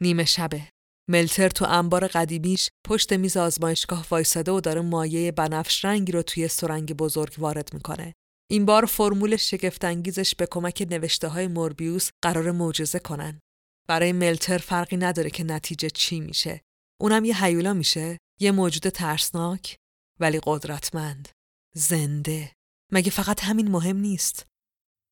نیمه 0.00 0.24
شبه. 0.24 0.68
ملتر 1.10 1.48
تو 1.48 1.64
انبار 1.64 2.06
قدیمیش 2.06 2.68
پشت 2.86 3.12
میز 3.12 3.36
آزمایشگاه 3.36 4.06
وایساده 4.10 4.52
و 4.52 4.60
داره 4.60 4.80
مایه 4.80 5.32
بنفش 5.32 5.84
رنگی 5.84 6.12
رو 6.12 6.22
توی 6.22 6.48
سرنگ 6.48 6.92
بزرگ 6.92 7.34
وارد 7.38 7.74
می‌کنه. 7.74 8.12
این 8.50 8.64
بار 8.64 8.84
فرمول 8.84 9.36
شگفتانگیزش 9.36 10.34
به 10.34 10.46
کمک 10.50 10.86
نوشته 10.90 11.28
های 11.28 11.46
موربیوس 11.46 12.10
قرار 12.22 12.50
معجزه 12.50 12.98
کنن. 12.98 13.40
برای 13.88 14.12
ملتر 14.12 14.58
فرقی 14.58 14.96
نداره 14.96 15.30
که 15.30 15.44
نتیجه 15.44 15.90
چی 15.90 16.20
میشه. 16.20 16.60
اونم 17.02 17.24
یه 17.24 17.44
حیولا 17.44 17.72
میشه 17.72 18.18
یه 18.40 18.50
موجود 18.50 18.88
ترسناک 18.88 19.76
ولی 20.20 20.40
قدرتمند. 20.42 21.28
زنده. 21.74 22.52
مگه 22.92 23.10
فقط 23.10 23.44
همین 23.44 23.70
مهم 23.70 23.96
نیست؟ 23.96 24.46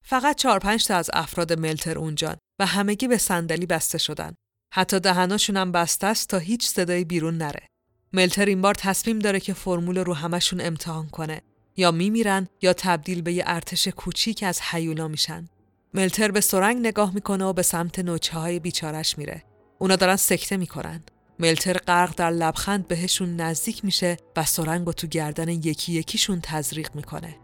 فقط 0.05 0.37
چهار 0.37 0.59
پنج 0.59 0.87
تا 0.87 0.97
از 0.97 1.11
افراد 1.13 1.53
ملتر 1.53 1.99
اونجان 1.99 2.37
و 2.61 2.67
همگی 2.67 3.09
به 3.09 3.19
صندلی 3.19 3.67
بسته 3.67 3.99
شدن. 3.99 4.35
حتی 4.75 5.01
دهناشون 5.01 5.57
هم 5.57 5.73
بسته 5.73 6.07
است 6.07 6.29
تا 6.29 6.39
هیچ 6.39 6.69
صدایی 6.69 7.05
بیرون 7.05 7.39
نره. 7.39 7.67
ملتر 8.13 8.45
این 8.45 8.63
بار 8.63 8.75
تصمیم 8.75 9.19
داره 9.19 9.41
که 9.41 9.55
فرمول 9.55 9.99
رو 9.99 10.15
همشون 10.15 10.61
امتحان 10.61 11.09
کنه. 11.09 11.43
یا 11.77 11.91
میمیرن 11.91 12.49
یا 12.63 12.73
تبدیل 12.73 13.23
به 13.23 13.33
یه 13.33 13.45
ارتش 13.47 13.89
کوچیک 13.89 14.43
از 14.43 14.61
حیولا 14.61 15.09
میشن. 15.09 15.49
ملتر 15.95 16.31
به 16.31 16.41
سرنگ 16.41 16.87
نگاه 16.87 17.15
می‌کنه 17.15 17.45
و 17.45 17.53
به 17.53 17.63
سمت 17.63 17.99
نوچه 17.99 18.39
های 18.39 18.59
بیچارش 18.59 19.19
میره. 19.19 19.45
اونا 19.79 19.97
دارن 19.97 20.17
سکته 20.17 20.57
می‌کنن. 20.57 21.03
ملتر 21.41 21.73
غرق 21.73 22.15
در 22.17 22.31
لبخند 22.31 22.89
بهشون 22.89 23.37
نزدیک 23.37 23.85
میشه 23.85 24.17
و 24.37 24.45
سرنگ 24.45 24.89
و 24.89 24.93
تو 24.93 25.07
گردن 25.07 25.49
یکی 25.49 25.93
یکیشون 25.93 26.41
تزریق 26.43 26.89
می‌کنه. 26.95 27.37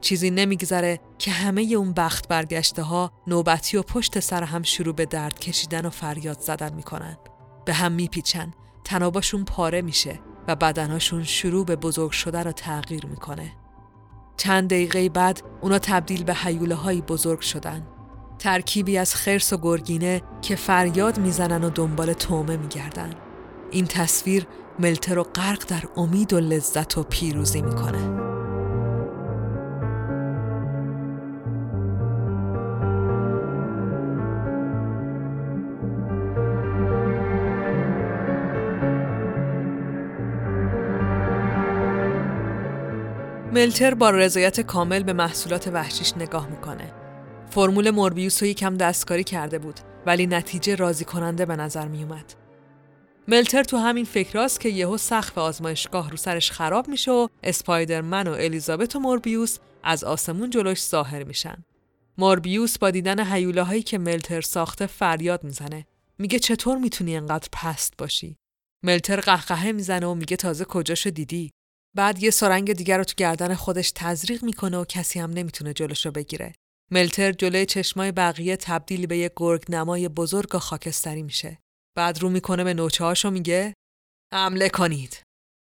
چیزی 0.00 0.30
نمیگذره 0.30 1.00
که 1.18 1.30
همه 1.30 1.62
اون 1.62 1.92
بخت 1.92 2.28
برگشته 2.28 2.82
ها 2.82 3.12
نوبتی 3.26 3.76
و 3.76 3.82
پشت 3.82 4.20
سر 4.20 4.42
هم 4.42 4.62
شروع 4.62 4.94
به 4.94 5.06
درد 5.06 5.38
کشیدن 5.38 5.86
و 5.86 5.90
فریاد 5.90 6.40
زدن 6.40 6.74
می‌کنن. 6.74 7.16
به 7.64 7.74
هم 7.74 7.92
میپیچن، 7.92 8.54
تناباشون 8.84 9.44
پاره 9.44 9.82
میشه. 9.82 10.20
و 10.48 10.56
بدنهاشون 10.56 11.24
شروع 11.24 11.64
به 11.64 11.76
بزرگ 11.76 12.10
شدن 12.10 12.44
رو 12.44 12.52
تغییر 12.52 13.06
می‌کنه. 13.06 13.52
چند 14.36 14.68
دقیقه 14.68 15.08
بعد 15.08 15.42
اونا 15.60 15.78
تبدیل 15.78 16.24
به 16.24 16.34
حیوله 16.34 16.74
های 16.74 17.00
بزرگ 17.00 17.40
شدن. 17.40 17.86
ترکیبی 18.38 18.98
از 18.98 19.14
خرس 19.14 19.52
و 19.52 19.56
گرگینه 19.56 20.22
که 20.42 20.56
فریاد 20.56 21.18
می‌زنن 21.18 21.64
و 21.64 21.70
دنبال 21.70 22.12
تومه 22.12 22.56
میگردن. 22.56 23.14
این 23.74 23.86
تصویر 23.86 24.46
ملتر 24.78 25.14
رو 25.14 25.22
غرق 25.22 25.64
در 25.68 25.82
امید 25.96 26.32
و 26.32 26.40
لذت 26.40 26.98
و 26.98 27.02
پیروزی 27.02 27.62
می‌کنه. 27.62 27.98
ملتر 43.52 43.94
با 43.94 44.10
رضایت 44.10 44.60
کامل 44.60 45.02
به 45.02 45.12
محصولات 45.12 45.68
وحشیش 45.68 46.16
نگاه 46.16 46.48
می‌کنه. 46.48 46.92
فرمول 47.50 47.90
موربیوس 47.90 48.42
رو 48.42 48.48
یکم 48.48 48.76
دستکاری 48.76 49.24
کرده 49.24 49.58
بود 49.58 49.80
ولی 50.06 50.26
نتیجه 50.26 50.74
راضی 50.74 51.04
کننده 51.04 51.46
به 51.46 51.56
نظر 51.56 51.88
میومد. 51.88 52.43
ملتر 53.28 53.62
تو 53.62 53.76
همین 53.76 54.04
فکراست 54.04 54.60
که 54.60 54.68
یهو 54.68 54.96
سقف 54.96 55.38
آزمایشگاه 55.38 56.10
رو 56.10 56.16
سرش 56.16 56.50
خراب 56.50 56.88
میشه 56.88 57.10
و 57.10 57.28
اسپایدرمن 57.42 58.28
و 58.28 58.32
الیزابت 58.32 58.96
و 58.96 59.00
موربیوس 59.00 59.58
از 59.82 60.04
آسمون 60.04 60.50
جلوش 60.50 60.82
ظاهر 60.82 61.24
میشن. 61.24 61.64
موربیوس 62.18 62.78
با 62.78 62.90
دیدن 62.90 63.20
حیوله 63.20 63.62
هایی 63.62 63.82
که 63.82 63.98
ملتر 63.98 64.40
ساخته 64.40 64.86
فریاد 64.86 65.44
می‌زنه. 65.44 65.86
میگه 66.18 66.38
چطور 66.38 66.78
می‌تونی 66.78 67.16
انقدر 67.16 67.48
پست 67.52 67.94
باشی؟ 67.98 68.36
ملتر 68.82 69.20
قهقهه 69.20 69.72
می‌زنه 69.72 70.06
و 70.06 70.14
میگه 70.14 70.36
تازه 70.36 70.64
کجاشو 70.64 71.10
دیدی؟ 71.10 71.50
بعد 71.96 72.22
یه 72.22 72.30
سرنگ 72.30 72.72
دیگر 72.72 72.98
رو 72.98 73.04
تو 73.04 73.14
گردن 73.16 73.54
خودش 73.54 73.92
تزریق 73.94 74.44
می‌کنه 74.44 74.78
و 74.78 74.84
کسی 74.84 75.20
هم 75.20 75.30
نمی‌تونه 75.30 75.72
جلوشو 75.72 76.10
بگیره. 76.10 76.52
ملتر 76.90 77.32
جلوی 77.32 77.66
چشمای 77.66 78.12
بقیه 78.12 78.56
تبدیل 78.56 79.06
به 79.06 79.16
یه 79.16 79.30
گرگ 79.36 79.64
نمای 79.68 80.08
بزرگ 80.08 80.54
و 80.54 80.58
خاکستری 80.58 81.22
میشه. 81.22 81.58
بعد 81.96 82.18
رو 82.18 82.28
می‌کنه 82.30 82.64
به 82.64 82.74
نوچه 82.74 83.30
میگه 83.30 83.74
حمله 84.32 84.68
کنید. 84.68 85.22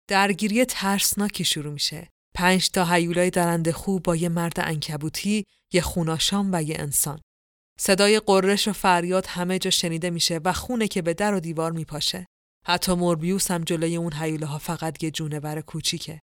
درگیری 0.09 0.65
ترسناکی 0.65 1.43
شروع 1.43 1.73
میشه. 1.73 2.09
پنج 2.35 2.69
تا 2.69 2.85
حیولای 2.85 3.29
درنده 3.29 3.71
خوب 3.71 4.03
با 4.03 4.15
یه 4.15 4.29
مرد 4.29 4.59
انکبوتی، 4.59 5.45
یه 5.73 5.81
خوناشام 5.81 6.49
و 6.53 6.63
یه 6.63 6.75
انسان. 6.79 7.21
صدای 7.79 8.19
قررش 8.19 8.67
و 8.67 8.73
فریاد 8.73 9.25
همه 9.25 9.59
جا 9.59 9.69
شنیده 9.69 10.09
میشه 10.09 10.39
و 10.45 10.53
خونه 10.53 10.87
که 10.87 11.01
به 11.01 11.13
در 11.13 11.33
و 11.33 11.39
دیوار 11.39 11.71
میپاشه. 11.71 12.25
حتی 12.67 12.93
موربیوس 12.93 13.51
هم 13.51 13.63
جلوی 13.63 13.95
اون 13.95 14.13
حیوله 14.13 14.45
ها 14.45 14.57
فقط 14.57 15.03
یه 15.03 15.11
جونور 15.11 15.61
کوچیکه. 15.61 16.19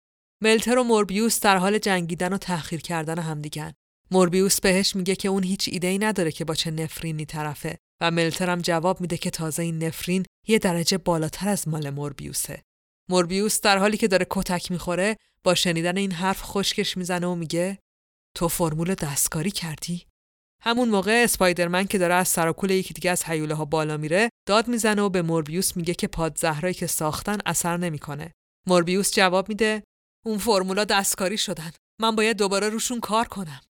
ملتر 0.43 0.77
و 0.77 0.83
موربیوس 0.83 1.39
در 1.39 1.57
حال 1.57 1.77
جنگیدن 1.77 2.33
و 2.33 2.37
تأخیر 2.37 2.81
کردن 2.81 3.19
همدیگن. 3.19 3.73
موربیوس 4.11 4.61
بهش 4.61 4.95
میگه 4.95 5.15
که 5.15 5.27
اون 5.27 5.43
هیچ 5.43 5.69
ایده 5.71 5.87
ای 5.87 5.97
نداره 5.97 6.31
که 6.31 6.45
با 6.45 6.55
چه 6.55 6.71
نفرینی 6.71 7.25
طرفه 7.25 7.77
و 8.01 8.11
ملتر 8.11 8.49
هم 8.49 8.61
جواب 8.61 9.01
میده 9.01 9.17
که 9.17 9.29
تازه 9.29 9.63
این 9.63 9.83
نفرین 9.83 10.25
یه 10.47 10.59
درجه 10.59 10.97
بالاتر 10.97 11.49
از 11.49 11.67
مال 11.67 11.89
موربیوسه. 11.89 12.61
موربیوس 13.09 13.61
در 13.61 13.77
حالی 13.77 13.97
که 13.97 14.07
داره 14.07 14.27
کتک 14.29 14.71
می‌خوره 14.71 15.17
با 15.43 15.55
شنیدن 15.55 15.97
این 15.97 16.11
حرف 16.11 16.41
خشکش 16.43 16.97
می‌زنه 16.97 17.27
و 17.27 17.35
میگه 17.35 17.79
تو 18.35 18.47
فرمول 18.47 18.93
دستکاری 18.93 19.51
کردی؟ 19.51 20.05
همون 20.63 20.89
موقع 20.89 21.21
اسپایدرمن 21.23 21.87
که 21.87 21.97
داره 21.97 22.13
از 22.13 22.27
سراکول 22.27 22.71
یکی 22.71 22.93
دیگه 22.93 23.11
از 23.11 23.25
حیوله 23.25 23.55
ها 23.55 23.65
بالا 23.65 23.97
میره 23.97 24.29
داد 24.47 24.67
می‌زنه 24.67 25.01
و 25.01 25.09
به 25.09 25.21
موربیوس 25.21 25.77
میگه 25.77 25.93
که 25.93 26.07
پاد 26.07 26.37
زهرایی 26.37 26.73
که 26.73 26.87
ساختن 26.87 27.37
اثر 27.45 27.77
نمی‌کنه. 27.77 28.31
موربیوس 28.67 29.13
جواب 29.13 29.49
میده 29.49 29.83
اون 30.25 30.37
فرمولا 30.37 30.83
دستکاری 30.83 31.37
شدن. 31.37 31.71
من 32.01 32.15
باید 32.15 32.37
دوباره 32.37 32.69
روشون 32.69 32.99
کار 32.99 33.27
کنم. 33.27 33.61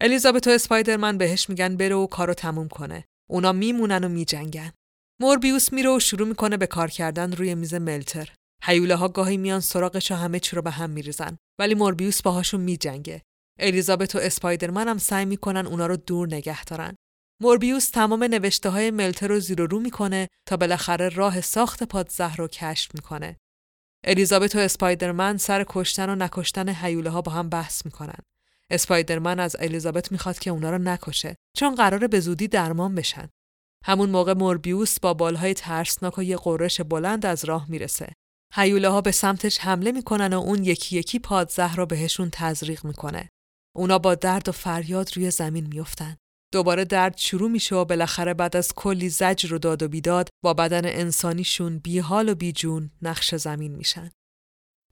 الیزابت 0.00 0.46
و 0.46 0.50
اسپایدرمن 0.50 1.18
بهش 1.18 1.48
میگن 1.48 1.76
بره 1.76 1.94
و 1.94 2.06
کارو 2.06 2.34
تموم 2.34 2.68
کنه. 2.68 3.04
اونا 3.30 3.52
میمونن 3.52 4.04
و 4.04 4.08
میجنگن. 4.08 4.72
موربیوس 5.20 5.72
میره 5.72 5.90
و 5.90 6.00
شروع 6.00 6.28
می‌کنه 6.28 6.56
به 6.56 6.66
کار 6.66 6.90
کردن 6.90 7.32
روی 7.32 7.54
میز 7.54 7.74
ملتر. 7.74 8.34
حیوله 8.62 8.94
ها 8.94 9.08
گاهی 9.08 9.36
میان 9.36 9.60
سراغش 9.60 10.10
و 10.10 10.14
همه 10.14 10.40
چی 10.40 10.56
رو 10.56 10.62
به 10.62 10.70
هم 10.70 10.90
میریزن 10.90 11.36
ولی 11.60 11.74
موربیوس 11.74 12.22
باهاشون 12.22 12.60
میجنگه. 12.60 13.22
الیزابت 13.58 14.14
و 14.14 14.18
اسپایدرمن 14.18 14.88
هم 14.88 14.98
سعی 14.98 15.24
می‌کنن 15.24 15.66
اونا 15.66 15.86
رو 15.86 15.96
دور 15.96 16.26
نگه 16.26 16.64
دارن. 16.64 16.94
موربیوس 17.42 17.90
تمام 17.90 18.24
نوشته 18.24 18.68
های 18.68 18.90
ملتر 18.90 19.28
رو 19.28 19.40
زیر 19.40 19.60
و 19.62 19.66
رو 19.66 19.80
می‌کنه 19.80 20.28
تا 20.48 20.56
بالاخره 20.56 21.08
راه 21.08 21.40
ساخت 21.40 21.82
پادزهر 21.82 22.36
رو 22.36 22.48
کشف 22.48 22.94
می‌کنه. 22.94 23.36
الیزابت 24.04 24.56
و 24.56 24.58
اسپایدرمن 24.58 25.36
سر 25.36 25.64
کشتن 25.68 26.10
و 26.10 26.14
نکشتن 26.14 26.68
حیوله 26.68 27.10
ها 27.10 27.22
با 27.22 27.32
هم 27.32 27.48
بحث 27.48 27.84
می‌کنن. 27.84 28.18
اسپایدرمن 28.70 29.40
از 29.40 29.56
الیزابت 29.58 30.12
می‌خواد 30.12 30.38
که 30.38 30.50
اونا 30.50 30.70
رو 30.70 30.78
نکشه 30.78 31.36
چون 31.56 31.74
قراره 31.74 32.08
به 32.08 32.20
زودی 32.20 32.48
درمان 32.48 32.94
بشن. 32.94 33.28
همون 33.84 34.10
موقع 34.10 34.34
موربیوس 34.34 35.00
با 35.00 35.14
بالهای 35.14 35.54
ترسناک 35.54 36.18
و 36.18 36.22
یه 36.22 36.36
قررش 36.36 36.80
بلند 36.80 37.26
از 37.26 37.44
راه 37.44 37.70
می‌رسه. 37.70 38.12
حیوله 38.54 38.88
ها 38.88 39.00
به 39.00 39.10
سمتش 39.10 39.58
حمله 39.58 39.92
می‌کنن 39.92 40.34
و 40.34 40.40
اون 40.40 40.64
یکی 40.64 40.96
یکی 40.96 41.18
پادزهر 41.18 41.76
رو 41.76 41.86
بهشون 41.86 42.28
تزریق 42.32 42.84
می‌کنه. 42.84 43.28
اونا 43.76 43.98
با 43.98 44.14
درد 44.14 44.48
و 44.48 44.52
فریاد 44.52 45.16
روی 45.16 45.30
زمین 45.30 45.66
میافتن. 45.66 46.16
دوباره 46.52 46.84
درد 46.84 47.16
شروع 47.16 47.50
میشه 47.50 47.76
و 47.76 47.84
بالاخره 47.84 48.34
بعد 48.34 48.56
از 48.56 48.72
کلی 48.76 49.08
زجر 49.08 49.54
و 49.54 49.58
داد 49.58 49.82
و 49.82 49.88
بیداد 49.88 50.28
با 50.44 50.54
بدن 50.54 50.84
انسانیشون 50.84 51.78
بی 51.78 51.98
حال 51.98 52.28
و 52.28 52.34
بی 52.34 52.52
جون 52.52 52.90
نقش 53.02 53.34
زمین 53.34 53.76
میشن. 53.76 54.10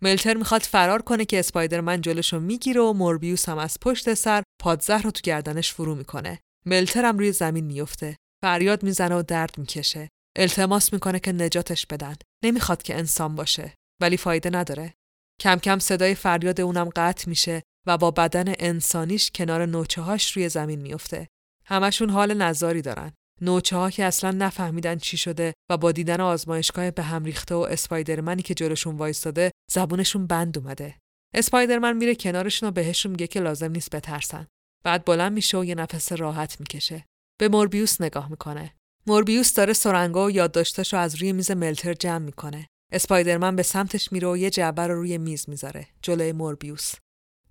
ملتر 0.02 0.36
می‌خواد 0.36 0.62
فرار 0.62 1.02
کنه 1.02 1.24
که 1.24 1.38
اسپایدرمن 1.38 2.00
جلوشو 2.00 2.40
می‌گیره 2.40 2.80
و 2.80 2.92
موربیوس 2.92 3.48
هم 3.48 3.58
از 3.58 3.78
پشت 3.80 4.14
سر 4.14 4.42
پادزهر 4.62 5.02
رو 5.02 5.10
تو 5.10 5.20
گردنش 5.24 5.72
فرو 5.72 5.94
می‌کنه. 5.94 6.38
ملتر 6.66 7.04
هم 7.04 7.18
روی 7.18 7.32
زمین 7.32 7.64
میفته. 7.64 8.16
فریاد 8.44 8.82
می‌زنه 8.82 9.14
و 9.14 9.22
درد 9.22 9.58
می‌کشه. 9.58 10.08
التماس 10.36 10.92
می‌کنه 10.92 11.20
که 11.20 11.32
نجاتش 11.32 11.86
بدن. 11.86 12.14
نمی‌خواد 12.44 12.82
که 12.82 12.96
انسان 12.96 13.34
باشه. 13.34 13.74
ولی 14.00 14.16
فایده 14.16 14.50
نداره. 14.50 14.94
کم 15.40 15.56
کم 15.56 15.78
صدای 15.78 16.14
فریاد 16.14 16.60
اونم 16.60 16.90
قطع 16.96 17.28
میشه 17.28 17.62
و 17.86 17.98
با 17.98 18.10
بدن 18.10 18.54
انسانیش 18.58 19.30
کنار 19.34 19.66
نوچه 19.66 20.02
هاش 20.02 20.32
روی 20.32 20.48
زمین 20.48 20.80
میفته. 20.80 21.26
همشون 21.64 22.10
حال 22.10 22.34
نظاری 22.34 22.82
دارن. 22.82 23.12
نوچه 23.40 23.76
ها 23.76 23.90
که 23.90 24.04
اصلا 24.04 24.30
نفهمیدن 24.30 24.98
چی 24.98 25.16
شده 25.16 25.54
و 25.70 25.76
با 25.76 25.92
دیدن 25.92 26.20
آزمایشگاه 26.20 26.90
به 26.90 27.02
هم 27.02 27.24
ریخته 27.24 27.54
و 27.54 27.58
اسپایدرمنی 27.58 28.42
که 28.42 28.54
جلوشون 28.54 28.96
وایستاده 28.96 29.50
زبونشون 29.70 30.27
بند 30.27 30.59
اومده. 30.59 30.99
اسپایدرمن 31.35 31.97
میره 31.97 32.15
کنارشون 32.15 32.69
و 32.69 32.73
بهشون 32.73 33.11
میگه 33.11 33.27
که 33.27 33.40
لازم 33.40 33.70
نیست 33.70 33.97
بترسن. 33.97 34.47
بعد 34.85 35.05
بلند 35.05 35.32
میشه 35.32 35.59
و 35.59 35.65
یه 35.65 35.74
نفس 35.74 36.12
راحت 36.12 36.61
می‌کشه. 36.61 37.05
به 37.39 37.49
موربیوس 37.49 38.01
نگاه 38.01 38.31
می‌کنه. 38.31 38.74
موربیوس 39.07 39.55
داره 39.55 39.73
سرنگا 39.73 40.27
و 40.27 40.31
یادداشتاشو 40.31 40.97
از 40.97 41.15
روی 41.15 41.32
میز 41.32 41.51
ملتر 41.51 41.95
جمع 41.95 42.24
می‌کنه. 42.24 42.66
اسپایدرمن 42.93 43.57
به 43.57 43.62
سمتش 43.62 44.12
میره 44.12 44.28
و 44.28 44.36
یه 44.36 44.51
جعبه 44.51 44.86
رو 44.86 44.95
روی 44.95 45.19
میز 45.19 45.49
می‌ذاره 45.49 45.86
جلوی 46.03 46.32
موربیوس. 46.32 46.93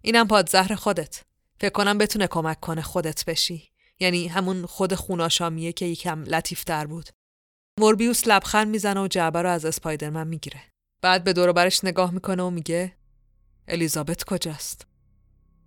اینم 0.01 0.27
پادزهر 0.27 0.75
خودت. 0.75 1.23
فکر 1.59 1.69
کنم 1.69 1.97
بتونه 1.97 2.27
کمک 2.27 2.59
کنه 2.59 2.81
خودت 2.81 3.25
بشی. 3.25 3.69
یعنی 3.99 4.27
همون 4.27 4.65
خود 4.65 4.95
خوناشامیه 4.95 5.73
که 5.73 5.85
یکم 5.85 6.23
لطیفتر 6.23 6.85
بود. 6.85 7.09
موربیوس 7.79 8.27
لبخند 8.27 8.67
می‌زنه 8.67 9.01
و 9.01 9.07
جعبه 9.07 9.41
رو 9.41 9.49
از 9.49 9.65
اسپایدرمن 9.65 10.27
می‌گیره. 10.27 10.63
بعد 11.01 11.23
به 11.23 11.33
دور 11.33 11.51
برش 11.51 11.83
نگاه 11.83 12.11
می‌کنه 12.11 12.43
و 12.43 12.49
میگه 12.49 12.93
الیزابت 13.67 14.23
کجاست؟ 14.23 14.87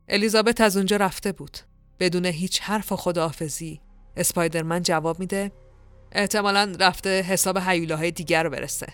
الیزابت 0.09 0.61
از 0.61 0.77
اونجا 0.77 0.97
رفته 0.97 1.33
بود. 1.33 1.59
بدون 2.01 2.27
هیچ 2.27 2.61
حرف 2.61 2.93
و 2.93 2.97
خداحافظی 2.97 3.81
اسپایدرمن 4.17 4.83
جواب 4.83 5.21
میده 5.21 5.53
احتمالا 6.13 6.73
رفته 6.81 7.23
حساب 7.23 7.59
حیوله 7.59 8.11
دیگر 8.11 8.43
رو 8.43 8.51
برسه. 8.51 8.87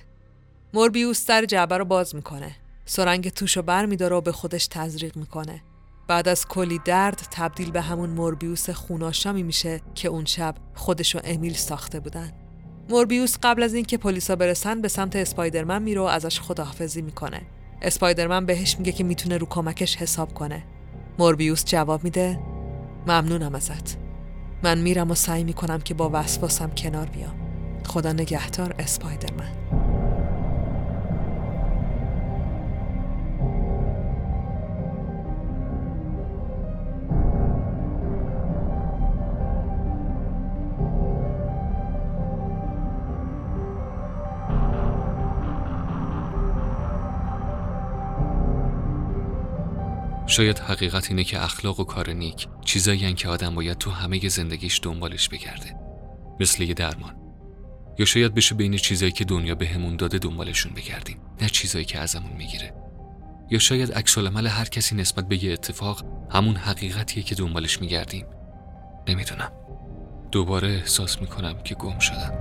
موربیوس 0.74 1.26
در 1.26 1.44
جعبه 1.44 1.78
رو 1.78 1.84
باز 1.84 2.14
می‌کنه. 2.14 2.56
سرنگ 2.84 3.28
توشو 3.28 3.62
بر 3.62 3.86
میداره 3.86 4.16
و 4.16 4.20
به 4.20 4.32
خودش 4.32 4.66
تزریق 4.66 5.16
می‌کنه. 5.16 5.62
بعد 6.08 6.28
از 6.28 6.46
کلی 6.46 6.80
درد 6.84 7.28
تبدیل 7.30 7.70
به 7.70 7.80
همون 7.80 8.10
موربیوس 8.10 8.70
خوناشامی 8.70 9.42
میشه 9.42 9.80
که 9.94 10.08
اون 10.08 10.24
شب 10.24 10.54
خودش 10.74 11.16
و 11.16 11.20
امیل 11.24 11.54
ساخته 11.54 12.00
بودن. 12.00 12.45
موربیوس 12.88 13.36
قبل 13.42 13.62
از 13.62 13.74
اینکه 13.74 13.98
پلیسا 13.98 14.36
برسن 14.36 14.80
به 14.80 14.88
سمت 14.88 15.16
اسپایدرمن 15.16 15.82
میره 15.82 16.00
و 16.00 16.04
ازش 16.04 16.40
خداحافظی 16.40 17.02
می‌کنه. 17.02 17.40
اسپایدرمن 17.82 18.46
بهش 18.46 18.78
میگه 18.78 18.92
که 18.92 19.04
می‌تونه 19.04 19.38
رو 19.38 19.46
کمکش 19.46 19.96
حساب 19.96 20.34
کنه. 20.34 20.62
موربیوس 21.18 21.64
جواب 21.64 22.04
میده 22.04 22.38
ممنونم 23.06 23.54
ازت. 23.54 23.96
من 24.62 24.78
میرم 24.78 25.10
و 25.10 25.14
سعی 25.14 25.44
می‌کنم 25.44 25.80
که 25.80 25.94
با 25.94 26.10
وسواسم 26.12 26.70
کنار 26.70 27.06
بیام. 27.06 27.34
خدا 27.86 28.12
نگهدار 28.12 28.74
اسپایدرمن. 28.78 29.85
شاید 50.36 50.58
حقیقت 50.58 51.10
اینه 51.10 51.24
که 51.24 51.44
اخلاق 51.44 51.80
و 51.80 51.84
کار 51.84 52.10
نیک 52.10 52.48
چیزایی 52.64 53.14
که 53.14 53.28
آدم 53.28 53.54
باید 53.54 53.78
تو 53.78 53.90
همه 53.90 54.28
زندگیش 54.28 54.80
دنبالش 54.82 55.28
بگرده. 55.28 55.76
مثل 56.40 56.62
یه 56.62 56.74
درمان. 56.74 57.14
یا 57.98 58.06
شاید 58.06 58.34
بشه 58.34 58.54
بین 58.54 58.76
چیزایی 58.76 59.12
که 59.12 59.24
دنیا 59.24 59.54
بهمون 59.54 59.96
داده 59.96 60.18
دنبالشون 60.18 60.72
بگردیم 60.74 61.18
نه 61.40 61.48
چیزایی 61.48 61.84
که 61.84 61.98
ازمون 61.98 62.32
می‌گیره. 62.32 62.74
یا 63.50 63.58
شاید 63.58 63.92
عکس 63.92 64.18
هر 64.18 64.64
کسی 64.64 64.94
نسبت 64.94 65.28
به 65.28 65.44
یه 65.44 65.52
اتفاق 65.52 66.04
همون 66.30 66.56
حقیقتیه 66.56 67.22
که 67.22 67.34
دنبالش 67.34 67.80
میگردیم. 67.80 68.26
نمی‌دونم. 69.08 69.52
دوباره 70.32 70.68
احساس 70.68 71.20
می‌کنم 71.20 71.62
که 71.62 71.74
گم 71.74 71.98
شدم. 71.98 72.32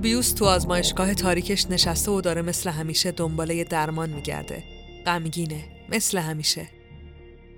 موربیوس 0.00 0.32
تو 0.32 0.44
آزمایشگاه 0.44 1.14
تاریکش 1.14 1.66
نشسته 1.70 2.10
و 2.10 2.20
داره 2.20 2.42
مثل 2.42 2.70
همیشه 2.70 3.12
دنباله 3.12 3.64
درمان 3.64 4.10
میگرده. 4.10 4.64
غمگینه 5.06 5.64
مثل 5.88 6.18
همیشه. 6.18 6.68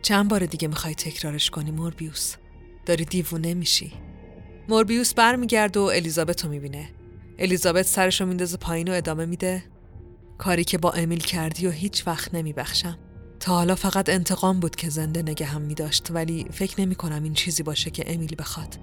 چند 0.02 0.30
بار 0.30 0.46
دیگه 0.46 0.68
می‌خوای 0.68 0.94
تکرارش 0.94 1.50
کنی 1.50 1.70
موربیوس؟ 1.70 2.34
داری 2.86 3.04
دیوونه 3.04 3.54
میشی. 3.54 3.92
موربیوس 4.68 5.14
برمیگرده 5.14 5.80
و 5.80 5.82
الیزابت 5.82 6.44
رو 6.44 6.50
می‌بینه. 6.50 6.88
الیزابت 7.38 7.86
سرش 7.86 8.20
رو 8.20 8.26
میندازه 8.26 8.56
پایین 8.56 8.88
و 8.88 8.92
ادامه 8.92 9.24
میده. 9.24 9.62
کاری 10.38 10.64
که 10.64 10.78
با 10.78 10.90
امیل 10.90 11.20
کردی 11.20 11.66
و 11.66 11.70
هیچ 11.70 12.06
وقت 12.06 12.34
نمیبخشم. 12.34 12.98
تا 13.40 13.54
حالا 13.54 13.74
فقط 13.74 14.08
انتقام 14.08 14.60
بود 14.60 14.76
که 14.76 14.90
زنده 14.90 15.22
نگه 15.22 15.46
هم 15.46 15.62
می 15.62 15.74
ولی 16.10 16.46
فکر 16.52 16.80
نمی 16.80 16.94
کنم 16.94 17.22
این 17.22 17.34
چیزی 17.34 17.62
باشه 17.62 17.90
که 17.90 18.14
امیل 18.14 18.34
بخواد. 18.38 18.78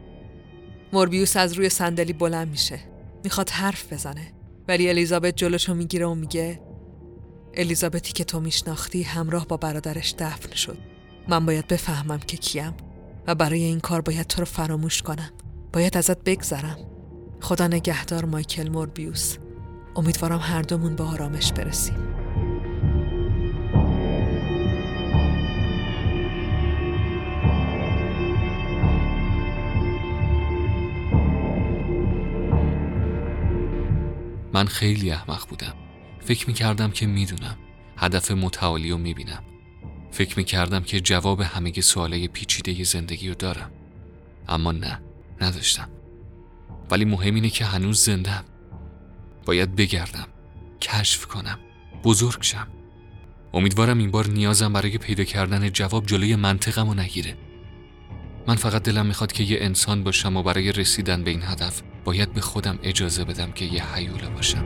موربیوس 0.94 1.38
از 1.38 1.54
روی 1.54 1.70
صندلی 1.70 2.14
بلند 2.14 2.48
میشه. 2.48 2.80
می‌خواد 3.24 3.50
حرف 3.50 3.94
بزنه. 3.94 4.34
ولی 4.68 4.90
الیزابت 4.90 5.36
جلوشو 5.36 5.74
می‌گیره 5.74 6.06
و 6.06 6.16
میگه 6.16 6.62
الیزابتی 7.54 8.14
که 8.14 8.24
تو 8.24 8.40
میشناختی 8.40 9.04
همراه 9.04 9.48
با 9.48 9.58
برادرش 9.58 10.16
دفن 10.20 10.56
شد. 10.56 10.78
من 11.28 11.46
باید 11.46 11.68
بفهمم 11.68 12.20
که 12.20 12.38
کیم 12.38 12.74
و 13.28 13.36
برای 13.36 13.64
این 13.64 13.80
کار 13.80 14.02
باید 14.02 14.28
تو 14.28 14.42
رو 14.42 14.46
فراموش 14.46 15.02
کنم. 15.02 15.30
باید 15.74 15.98
ازت 15.98 16.24
بگذرم. 16.24 16.78
خدا 17.42 17.68
نگهدار 17.68 18.26
مایکل 18.26 18.70
موربیوس. 18.70 19.38
امیدوارم 19.96 20.40
هر 20.40 20.62
دومون 20.62 20.96
به 20.96 21.04
آرامش 21.04 21.54
برسیم. 21.54 22.19
من 34.54 34.66
خیلی 34.66 35.12
احمق 35.12 35.48
بودم. 35.48 35.74
فکر 36.20 36.48
می 36.48 36.54
کردم 36.54 36.92
که 36.92 37.08
می‌دونم. 37.08 37.58
هدف 37.98 38.32
متعالی 38.32 38.92
رو 38.92 38.98
می‌بینم. 38.98 39.44
فکر 40.12 40.38
می 40.38 40.44
کردم 40.44 40.84
که 40.84 41.00
جواب 41.00 41.42
همه 41.42 41.82
سواله 41.82 42.28
پیچیده 42.28 42.84
زندگی 42.84 43.30
رو 43.30 43.36
دارم. 43.36 43.72
اما 44.48 44.72
نه 44.72 45.02
نداشتم. 45.42 45.90
ولی 46.92 47.06
مهم 47.06 47.36
اینه 47.36 47.50
که 47.50 47.66
هنوز 47.66 48.00
زندم. 48.00 48.46
باید 49.46 49.76
بگردم. 49.76 50.28
کشف 50.82 51.26
کنم. 51.26 51.60
بزرگ 52.04 52.42
شم. 52.42 52.68
امیدوارم 53.54 53.98
این 53.98 54.12
بار 54.12 54.28
نیازم 54.28 54.74
برای 54.74 54.98
پیدا 54.98 55.24
کردن 55.24 55.70
جواب 55.70 56.06
جلوی 56.06 56.36
منطقم 56.36 56.88
رو 56.88 56.94
نگیره. 56.94 57.38
من 58.48 58.56
فقط 58.56 58.84
دلم 58.84 59.06
می‌خواد 59.06 59.32
که 59.32 59.44
یه 59.44 59.58
انسان 59.62 60.04
باشم 60.04 60.38
و 60.38 60.44
برای 60.44 60.72
رسیدن 60.72 61.24
به 61.24 61.32
این 61.32 61.44
هدف 61.44 61.82
باید 62.10 62.34
به 62.34 62.42
خودم 62.42 62.80
اجازه 62.84 63.24
بدم 63.24 63.52
که 63.52 63.66
یه 63.66 63.96
حیوله 63.96 64.30
باشم 64.30 64.66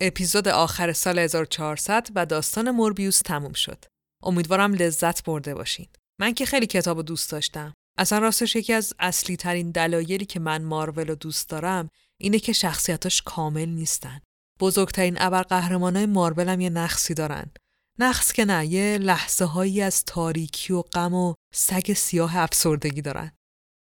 اپیزود 0.00 0.48
آخر 0.48 0.92
سال 0.92 1.18
1400 1.18 2.08
و 2.14 2.26
داستان 2.26 2.70
موربیوس 2.70 3.18
تموم 3.18 3.52
شد. 3.52 3.84
امیدوارم 4.22 4.74
لذت 4.74 5.24
برده 5.24 5.54
باشین. 5.54 5.86
من 6.18 6.34
که 6.34 6.46
خیلی 6.46 6.66
کتاب 6.66 7.02
دوست 7.02 7.30
داشتم. 7.30 7.74
اصلا 7.98 8.18
راستش 8.18 8.56
یکی 8.56 8.72
از 8.72 8.94
اصلی 8.98 9.36
ترین 9.36 9.70
دلایلی 9.70 10.24
که 10.24 10.40
من 10.40 10.62
مارول 10.62 11.08
رو 11.08 11.14
دوست 11.14 11.48
دارم 11.48 11.88
اینه 12.20 12.38
که 12.38 12.52
شخصیتاش 12.52 13.22
کامل 13.22 13.68
نیستن. 13.68 14.20
بزرگترین 14.60 15.16
ابرقهرمانای 15.20 16.06
مارول 16.06 16.48
هم 16.48 16.60
یه 16.60 16.70
نقصی 16.70 17.14
دارن. 17.14 17.50
نقص 17.98 18.32
که 18.32 18.44
نه 18.44 18.66
یه 18.66 18.98
لحظه 18.98 19.44
هایی 19.44 19.82
از 19.82 20.04
تاریکی 20.04 20.72
و 20.72 20.82
غم 20.82 21.14
و 21.14 21.34
سگ 21.54 21.92
سیاه 21.92 22.36
افسردگی 22.36 23.02
دارن. 23.02 23.32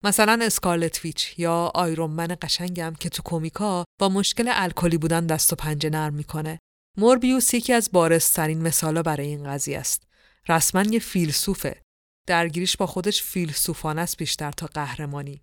مثلا 0.03 0.39
اسکارلت 0.41 1.05
ویچ 1.05 1.39
یا 1.39 1.71
آیرون 1.75 2.11
من 2.11 2.37
قشنگم 2.41 2.93
که 2.99 3.09
تو 3.09 3.23
کومیکا 3.23 3.85
با 3.99 4.09
مشکل 4.09 4.49
الکلی 4.53 4.97
بودن 4.97 5.25
دست 5.25 5.53
و 5.53 5.55
پنجه 5.55 5.89
نرم 5.89 6.13
می‌کنه. 6.13 6.59
موربیوس 6.97 7.53
یکی 7.53 7.73
از 7.73 7.89
بارزترین 7.91 8.61
مثالا 8.61 9.03
برای 9.03 9.27
این 9.27 9.43
قضیه 9.43 9.79
است. 9.79 10.03
رسما 10.49 10.81
یه 10.81 10.99
فیلسوفه. 10.99 11.81
درگیریش 12.27 12.77
با 12.77 12.87
خودش 12.87 13.23
فیلسوفانه 13.23 14.01
است 14.01 14.17
بیشتر 14.17 14.51
تا 14.51 14.67
قهرمانی. 14.67 15.41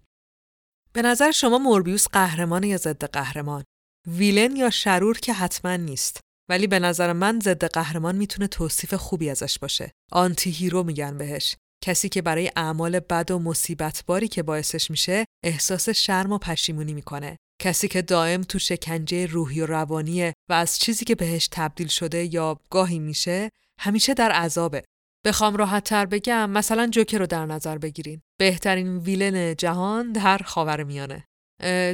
به 0.92 1.02
نظر 1.02 1.30
شما 1.30 1.58
موربیوس 1.58 2.08
قهرمان 2.08 2.62
یا 2.62 2.76
ضد 2.76 3.04
قهرمان؟ 3.04 3.64
villain 4.06 4.56
یا 4.56 4.70
شرور 4.70 5.18
که 5.18 5.32
حتما 5.32 5.76
نیست. 5.76 6.20
ولی 6.48 6.66
به 6.66 6.78
نظر 6.78 7.12
من 7.12 7.40
ضد 7.40 7.64
قهرمان 7.64 8.16
می‌تونه 8.16 8.46
توصیف 8.46 8.94
خوبی 8.94 9.30
ازش 9.30 9.58
باشه. 9.58 9.92
anti-hero 10.12 10.82
میگن 10.82 11.18
بهش. 11.18 11.56
کسی 11.84 12.08
که 12.08 12.22
برای 12.22 12.50
اعمال 12.56 13.00
بد 13.00 13.30
و 13.30 13.38
مصیبت 13.38 14.04
باری 14.06 14.28
که 14.28 14.42
باعثش 14.42 14.90
میشه 14.90 15.24
احساس 15.44 15.88
شرم 15.88 16.32
و 16.32 16.38
پشیمونی 16.38 16.94
می‌کنه. 16.94 17.36
کسی 17.62 17.88
که 17.88 18.02
دائم 18.02 18.42
تو 18.42 18.58
شکنجه 18.58 19.26
روحی 19.26 19.60
و 19.60 19.66
روانیه 19.66 20.34
و 20.48 20.52
از 20.52 20.78
چیزی 20.78 21.04
که 21.04 21.14
بهش 21.14 21.48
تبدیل 21.52 21.88
شده 21.88 22.34
یا 22.34 22.60
گاهی 22.70 22.98
میشه 22.98 23.50
همیشه 23.80 24.14
در 24.14 24.32
عذابه. 24.32 24.84
بخوام 25.26 25.56
راحت 25.56 25.84
تر 25.84 26.06
بگم 26.06 26.50
مثلا 26.50 26.86
جوکر 26.86 27.18
رو 27.18 27.26
در 27.26 27.46
نظر 27.46 27.78
بگیرین. 27.78 28.20
بهترین 28.38 28.98
villain 28.98 29.54
جهان 29.56 30.12
در 30.12 30.38
خاور 30.38 30.84
میانه. 30.84 31.24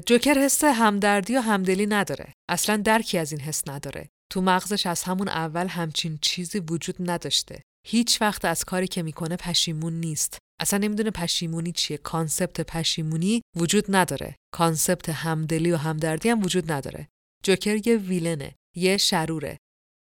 جوکر 0.07 0.39
حس 0.39 0.65
همدردی 0.65 1.37
و 1.37 1.41
همدلی 1.41 1.87
نداره. 1.87 2.33
اصلا 2.49 2.77
درکی 2.77 3.19
از 3.19 3.33
این 3.33 3.41
حس 3.41 3.69
نداره. 3.69 4.09
تو 4.33 4.41
مغزش 4.41 4.87
از 4.87 5.03
همون 5.03 5.29
اول 5.29 5.67
همچین 5.67 6.19
چیزی 6.23 6.59
وجود 6.59 7.11
نداشته. 7.11 7.63
هیچ 7.87 8.23
وقت 8.23 8.45
از 8.45 8.65
کاری 8.65 8.87
که 8.87 9.03
می‌کنه 9.03 9.37
پشیمون 9.37 9.93
نیست. 9.93 10.39
اصلا 10.61 10.79
نمی‌دونه 10.79 11.11
پشیمونی 11.11 11.73
چیه. 11.73 11.97
concept 11.97 12.61
پشیمونی 12.61 13.43
وجود 13.57 13.85
نداره. 13.89 14.37
concept 14.55 15.09
همدلی 15.09 15.73
و 15.73 15.77
همدردی 15.77 16.29
هم 16.29 16.43
وجود 16.43 16.73
نداره. 16.73 17.09
جوکر 17.45 17.89
یه 17.89 17.97
ویلنه. 17.97 18.55
یه 18.77 18.97
شروره. 18.97 19.59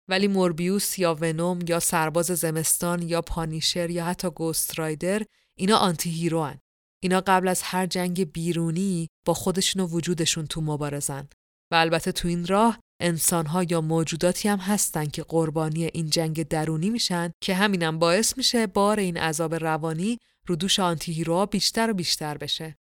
ولی 0.08 0.28
موربیوس 0.28 0.98
یا 0.98 1.14
ونوم 1.14 1.58
یا 1.68 1.80
سرباز 1.80 2.26
زمستان 2.26 3.02
یا 3.02 3.22
پانیشر 3.22 3.90
یا 3.90 4.04
حتی 4.04 4.30
گوست 4.30 4.78
رایدر 4.78 5.22
اینا 5.58 5.76
آنتی 5.76 6.10
هیرو 6.10 6.44
هن. 6.44 6.58
اینا 7.02 7.22
قبل 7.26 7.48
از 7.48 7.62
هر 7.62 7.86
جنگ 7.86 8.32
بیرونی 8.32 9.08
با 9.24 9.34
خودشون 9.34 9.82
و 9.82 9.86
وجودشون 9.86 10.46
تو 10.46 10.60
مبارزن 10.60 11.28
و 11.70 11.74
البته 11.74 12.12
تو 12.12 12.28
این 12.28 12.46
راه 12.46 12.78
انسانها 13.00 13.62
یا 13.62 13.80
موجوداتی 13.80 14.48
هم 14.48 14.58
هستن 14.58 15.06
که 15.06 15.22
قربانی 15.22 15.84
این 15.84 16.10
جنگ 16.10 16.48
درونی 16.48 16.90
میشن 16.90 17.32
که 17.40 17.54
همینم 17.54 17.98
باعث 17.98 18.36
میشه 18.36 18.66
بار 18.66 19.00
این 19.00 19.16
عذاب 19.16 19.54
روانی 19.54 20.18
رو 20.46 20.56
دوش 20.56 20.80
آنتی 20.80 21.12
هیروها 21.12 21.46
بیشتر 21.46 21.90
و 21.90 21.94
بیشتر 21.94 22.38
بشه. 22.38 22.76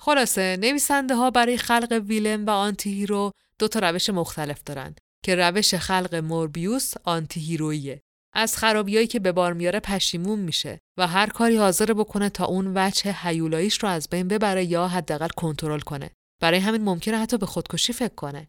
خلاصه 0.00 0.56
نویسنده 0.60 1.14
ها 1.14 1.30
برای 1.30 1.56
خلق 1.56 2.02
villain 2.06 2.44
و 2.44 2.50
anti-hero 2.50 3.30
دو 3.58 3.68
تا 3.68 3.80
روش 3.80 4.10
مختلف 4.10 4.62
دارن 4.62 4.94
که 5.24 5.34
روش 5.34 5.74
خلق 5.74 6.14
موربیوس 6.14 6.92
anti-hero 7.04 7.40
یه. 7.40 8.00
از 8.34 8.56
خرابیایی 8.56 9.06
که 9.06 9.18
به 9.18 9.32
بار 9.32 9.52
میاره 9.52 9.80
پشیمون 9.80 10.38
میشه 10.38 10.78
و 10.98 11.06
هر 11.06 11.26
کاری 11.26 11.56
حاضره 11.56 11.92
بکنه 11.92 12.30
تا 12.30 12.44
اون 12.44 12.72
وجه 12.74 13.12
حیولاییش 13.12 13.78
رو 13.78 13.88
از 13.88 14.08
بین 14.08 14.28
ببره 14.28 14.64
یا 14.64 14.88
حداقل 14.88 15.28
کنترل 15.28 15.80
کنه. 15.80 16.10
برای 16.42 16.58
همین 16.58 16.84
ممکنه 16.84 17.18
حتی 17.18 17.38
به 17.38 17.46
خودکشی 17.46 17.92
فکر 17.92 18.14
کنه. 18.14 18.48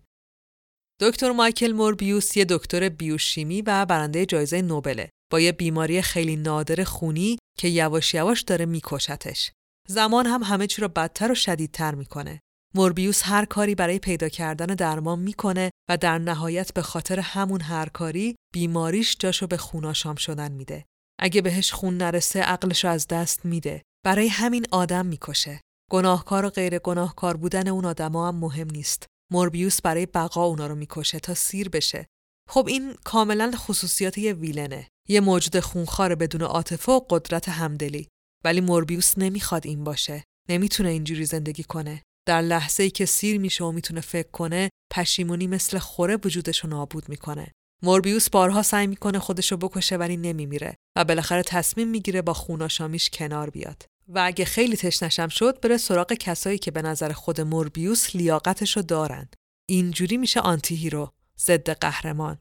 دکتر 1.02 1.32
مایکل 1.32 1.72
موربیوس 1.72 2.38
یه 2.38 2.46
دکتر 2.46 2.90
بیوشیمی 2.90 3.62
و 3.62 3.86
برنده 3.86 4.26
جایزه 4.26 4.62
نوبله 4.62 5.10
با 5.32 5.40
یه 5.40 5.52
بیماری 5.52 6.02
خیلی 6.02 6.36
نادر 6.36 6.84
خونی 6.84 7.38
که 7.58 7.68
یواش 7.68 8.14
یواش 8.14 8.42
داره 8.42 8.66
میکشتش. 8.66 9.52
زمان 9.88 10.26
هم 10.26 10.44
همه 10.44 10.68
چی 10.68 10.82
رو 10.82 10.88
بدتر 10.88 11.32
و 11.32 11.36
شدیدتر 11.36 11.96
می‌کنه. 11.96 12.40
موربیوس 12.76 13.22
هر 13.24 13.46
کاری 13.46 13.76
برای 13.76 14.00
پیدا 14.00 14.30
کردن 14.30 14.66
درمان 14.66 15.20
می‌کنه 15.20 15.72
و 15.90 15.98
در 15.98 16.18
نهایت 16.18 16.74
به 16.74 16.82
خاطر 16.82 17.20
همون 17.20 17.62
هر 17.62 17.90
کاری 17.90 18.36
بیماریش 18.54 19.16
جاشو 19.20 19.48
به 19.48 19.58
خوناشام 19.58 20.16
شدن 20.16 20.52
میده. 20.52 20.86
اگه 21.20 21.42
بهش 21.42 21.74
خون 21.74 21.98
نرسه 21.98 22.42
عقلش 22.42 22.86
از 22.86 23.08
دست 23.08 23.46
میده. 23.46 23.82
برای 24.06 24.28
همین 24.28 24.66
آدم 24.72 25.06
می‌کشه. 25.06 25.62
گناهکار 25.92 26.46
و 26.46 26.50
غیر 26.50 26.80
گناهکار 26.80 27.38
بودن 27.38 27.68
اون 27.68 27.86
آدما 27.86 28.28
هم 28.28 28.36
مهم 28.36 28.68
نیست. 28.72 29.06
موربیوس 29.32 29.82
برای 29.82 30.06
بقا 30.06 30.44
اونا 30.44 30.68
رو 30.68 30.76
می‌کشه 30.76 31.20
تا 31.20 31.34
سیر 31.34 31.70
بشه. 31.70 32.08
خب 32.50 32.68
این 32.68 32.94
کاملا 33.04 33.52
خصوصیات 33.56 34.18
یه 34.18 34.34
ویلنه. 34.34 34.88
یه 35.10 35.20
موجود 35.20 35.60
خونخوار 35.60 36.16
بدون 36.16 36.42
عاطفه 36.42 36.92
و 36.92 37.00
قدرت 37.10 37.50
همدلی. 37.50 38.08
ولی 38.44 38.62
موربیوس 38.62 39.18
نمی‌خواد 39.18 39.68
این 39.68 39.84
باشه. 39.84 40.24
نمی‌تونه 40.50 40.90
اینجوری 40.90 41.26
زندگی 41.26 41.64
کنه. 41.64 42.02
در 42.28 42.42
لحظه 42.42 42.84
ای 42.84 42.90
که 42.90 43.06
سیر 43.06 43.40
میشه 43.40 43.64
و 43.64 43.72
می‌تونه 43.72 44.02
فکر 44.02 44.32
کنه 44.32 44.70
پشیمونی 44.92 45.48
مثل 45.48 45.78
خوره 45.78 46.18
وجودش 46.26 46.60
رو 46.60 46.70
نابود 46.70 47.10
می‌کنه. 47.10 47.52
موربیوس 47.84 48.30
بارها 48.30 48.64
سعی 48.64 48.88
می‌کنه 48.88 49.20
خودشو 49.20 49.58
بکشه 49.58 49.98
ولی 49.98 50.18
نمیمیره 50.18 50.76
و 50.98 51.06
بالاخره 51.06 51.44
تصمیم 51.44 51.88
می‌گیره 51.88 52.22
با 52.22 52.34
خوناشامیش 52.34 53.10
کنار 53.10 53.50
بیاد. 53.50 53.86
و 54.08 54.20
اگه 54.26 54.46
خیلی 54.46 54.78
تشنشم 54.78 55.28
شد 55.28 55.60
بره 55.60 55.78
سراغ 55.78 56.14
کسایی 56.14 56.58
که 56.58 56.72
به 56.72 56.82
نظر 56.82 57.12
خود 57.12 57.42
موربیوس 57.42 58.16
لیاقتشو 58.16 58.82
دارن. 58.82 59.30
اینجوری 59.70 60.18
میشه 60.18 60.40
anti-hero 60.40 61.12
ضد 61.40 61.70
قهرمان. 61.70 62.38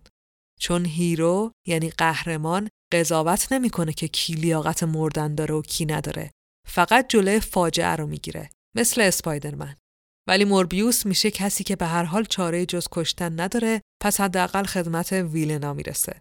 چون 0.61 0.85
hero 0.85 1.53
یعنی 1.67 1.91
قهرمان 1.91 2.69
قضاوت 2.93 3.53
نمی‌کنه 3.53 3.93
که 3.93 4.09
کی 4.09 4.35
لیاقت 4.35 4.83
مردن 4.83 5.35
داره 5.35 5.55
و 5.55 5.63
کی 5.63 5.87
نداره. 5.87 6.31
فقط 6.69 7.09
جلوی 7.09 7.41
فاجعه 7.41 7.97
رو 7.97 8.07
می‌گیره. 8.07 8.51
مثل 8.77 9.01
اسپایدرمن. 9.01 9.77
ولی 10.29 10.45
موربیوس 10.45 11.07
میشه 11.07 11.31
کسی 11.31 11.65
که 11.65 11.77
به 11.77 11.87
هر 11.87 12.05
حال 12.05 12.25
چاره 12.25 12.67
جز 12.67 12.89
کشتن 12.93 13.41
نداره 13.41 13.81
پس 14.03 14.21
حداقل 14.21 14.65
خدمت 14.65 15.13
ویلنا 15.13 15.75
می‌رسه. 15.75 16.21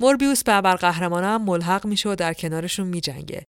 موربیوس 0.00 0.44
به 0.44 0.54
ابرقهرمانا 0.54 1.34
هم 1.34 1.44
ملحق 1.44 1.86
میشه 1.86 2.08
و 2.08 2.14
در 2.14 2.34
کنارشون 2.34 2.86
میجنگه. 2.86 3.44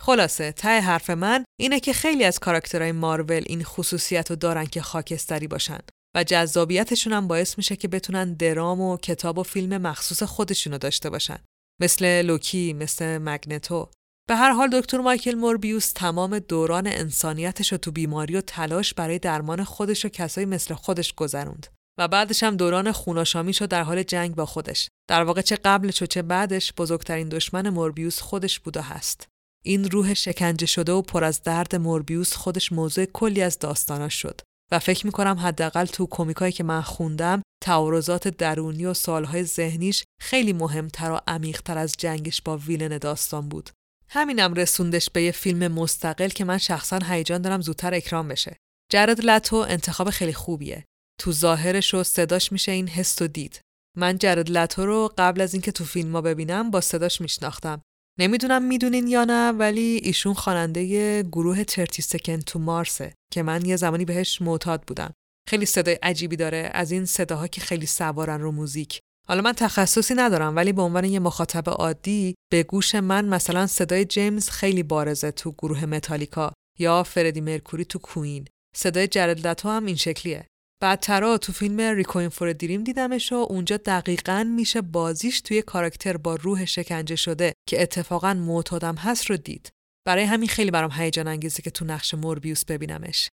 خلاصه 0.00 0.52
ته 0.52 0.80
حرف 0.80 1.10
من 1.10 1.44
اینه 1.60 1.80
که 1.80 1.92
خیلی 1.92 2.24
از 2.24 2.38
کاراکترهای 2.38 2.92
مارول 2.92 3.42
این 3.46 3.64
خصوصیت 3.64 4.30
رو 4.30 4.36
دارن 4.36 4.66
که 4.66 4.82
خاکستری 4.82 5.46
باشن 5.46 5.78
و 6.16 6.24
جذابیتشون 6.24 7.12
هم 7.12 7.28
باعث 7.28 7.58
میشه 7.58 7.76
که 7.76 7.88
بتونن 7.88 8.34
درام 8.34 8.80
و 8.80 8.96
کتاب 8.96 9.38
و 9.38 9.42
فیلم 9.42 9.76
مخصوص 9.76 10.22
خودشونو 10.22 10.78
داشته 10.78 11.10
باشن. 11.10 11.38
مثل 11.80 12.22
لوکی 12.22 12.72
مثل 12.72 13.18
مگنتو. 13.18 13.90
به 14.28 14.36
هر 14.36 14.52
حال 14.52 14.80
دکتر 14.80 14.98
مایکل 14.98 15.34
موربیوس 15.34 15.92
تمام 15.92 16.38
دوران 16.38 16.86
انسانیتش 16.86 17.72
رو 17.72 17.78
تو 17.78 17.90
بیماری 17.90 18.36
و 18.36 18.40
تلاش 18.40 18.94
برای 18.94 19.18
درمان 19.18 19.64
خودش 19.64 20.04
و 20.04 20.08
کسایی 20.08 20.46
مثل 20.46 20.74
خودش 20.74 21.14
گذروند 21.14 21.66
و 21.98 22.08
بعدش 22.08 22.42
هم 22.42 22.56
دوران 22.56 22.92
خوناشامیش 22.92 23.60
رو 23.60 23.66
در 23.66 23.82
حال 23.82 24.02
جنگ 24.02 24.34
با 24.34 24.46
خودش. 24.46 24.88
در 25.08 25.22
واقع 25.22 25.40
چه 25.40 25.56
قبلش 25.56 26.02
و 26.02 26.06
چه 26.06 26.22
بعدش 26.22 26.72
بزرگترین 26.76 27.28
دشمن 27.28 27.68
موربیوس 27.68 28.20
خودش 28.20 28.60
بود 28.60 28.76
و 28.76 28.82
هست. 28.82 29.26
این 29.64 29.90
روح 29.90 30.14
شکنجه 30.14 30.66
شده 30.66 30.92
و 30.92 31.02
پر 31.02 31.24
از 31.24 31.42
درد 31.42 31.76
موربیوس 31.76 32.34
خودش 32.34 32.72
موضوع 32.72 33.04
کلی 33.04 33.42
از 33.42 33.58
داستاناش 33.58 34.14
شد 34.14 34.40
و 34.72 34.78
فکر 34.78 35.06
می‌کنم 35.06 35.38
حداقل 35.38 35.84
تو 35.84 36.06
کمیکایی 36.10 36.52
که 36.52 36.64
من 36.64 36.80
خوندم 36.80 37.42
تعارضات 37.62 38.28
درونی 38.28 38.86
و 38.86 38.94
سالهای 38.94 39.44
ذهنیش 39.44 40.04
خیلی 40.20 40.52
مهمتر 40.52 41.10
و 41.10 41.20
عمیقتر 41.26 41.78
از 41.78 41.94
جنگش 41.98 42.42
با 42.42 42.56
ویلن 42.56 42.98
داستان 42.98 43.48
بود. 43.48 43.70
همینم 44.12 44.54
رسوندش 44.54 45.10
به 45.10 45.22
یه 45.22 45.32
فیلم 45.32 45.72
مستقل 45.72 46.28
که 46.28 46.44
من 46.44 46.58
شخصا 46.58 46.98
هیجان 46.98 47.42
دارم 47.42 47.60
زودتر 47.60 47.94
اکرام 47.94 48.28
بشه. 48.28 48.56
جرد 48.92 49.20
لتو 49.20 49.56
انتخاب 49.56 50.10
خیلی 50.10 50.32
خوبیه. 50.32 50.84
تو 51.20 51.32
ظاهرش 51.32 51.94
و 51.94 52.02
صداش 52.02 52.52
میشه 52.52 52.72
این 52.72 52.88
حس 52.88 53.22
و 53.22 53.26
دید. 53.26 53.60
من 53.96 54.18
جرد 54.18 54.50
لتو 54.50 54.86
رو 54.86 55.12
قبل 55.18 55.40
از 55.40 55.54
اینکه 55.54 55.72
تو 55.72 55.84
فیلم 55.84 56.12
ها 56.12 56.20
ببینم 56.20 56.70
با 56.70 56.80
صداش 56.80 57.20
میشناختم. 57.20 57.82
نمی‌دونم 58.18 58.62
می‌دونین 58.62 59.06
یا 59.06 59.24
نه 59.24 59.50
ولی 59.50 60.00
ایشون 60.02 60.34
خواننده 60.34 61.22
گروه 61.22 61.64
ترتی 61.64 62.02
سکن 62.02 62.40
تو 62.40 62.58
مارسه 62.58 63.14
که 63.32 63.42
من 63.42 63.64
یه 63.64 63.76
زمانی 63.76 64.04
بهش 64.04 64.42
معتاد 64.42 64.82
بودم. 64.82 65.12
خیلی 65.48 65.66
صدای 65.66 65.98
عجیبی 66.02 66.36
داره 66.36 66.70
از 66.74 66.90
این 66.90 67.04
صداها 67.04 67.46
که 67.46 67.60
خیلی 67.60 67.86
سوارن 67.86 68.40
رو 68.40 68.52
موزیک. 68.52 69.00
حالا 69.30 69.42
من 69.42 69.52
تخصصی 69.52 70.14
ندارم 70.14 70.56
ولی 70.56 70.72
به 70.72 70.82
عنوان 70.82 71.04
یه 71.04 71.18
مخاطب 71.18 71.70
عادی 71.70 72.34
به 72.52 72.62
گوش 72.62 72.94
من 72.94 73.24
مثلا 73.24 73.66
صدای 73.66 74.04
جیمز 74.04 74.50
خیلی 74.50 74.82
بارزه 74.82 75.30
تو 75.30 75.52
گروه 75.52 75.86
متالیکا 75.86 76.52
یا 76.78 77.02
فردی 77.02 77.40
مرکوری 77.40 77.84
تو 77.84 77.98
کوین. 77.98 78.44
صدای 78.76 79.08
جرد 79.08 79.46
لتو 79.46 79.68
هم 79.68 79.86
این 79.86 79.96
شکلیه. 79.96 80.46
بعدترا 80.82 81.38
تو 81.38 81.52
فیلم 81.52 81.80
ریکوین 81.80 82.28
فور 82.28 82.52
دریم 82.52 82.84
دیدمش 82.84 83.32
و 83.32 83.36
اونجا 83.36 83.76
دقیقا 83.76 84.44
میشه 84.56 84.80
بازیش 84.80 85.40
توی 85.40 85.62
کاراکتر 85.62 86.16
با 86.16 86.34
روح 86.34 86.64
شکنجه 86.64 87.16
شده 87.16 87.52
که 87.68 87.82
اتفاقا 87.82 88.34
معتادم 88.34 88.94
هست 88.94 89.26
رو 89.26 89.36
دید. 89.36 89.70
برای 90.06 90.24
همین 90.24 90.48
خیلی 90.48 90.70
برام 90.70 90.90
هیجان 90.92 91.28
انگیزه 91.28 91.62
که 91.62 91.70
تو 91.70 91.84
نقش 91.84 92.14
موربیوس 92.14 92.64
ببینمش. 92.64 93.28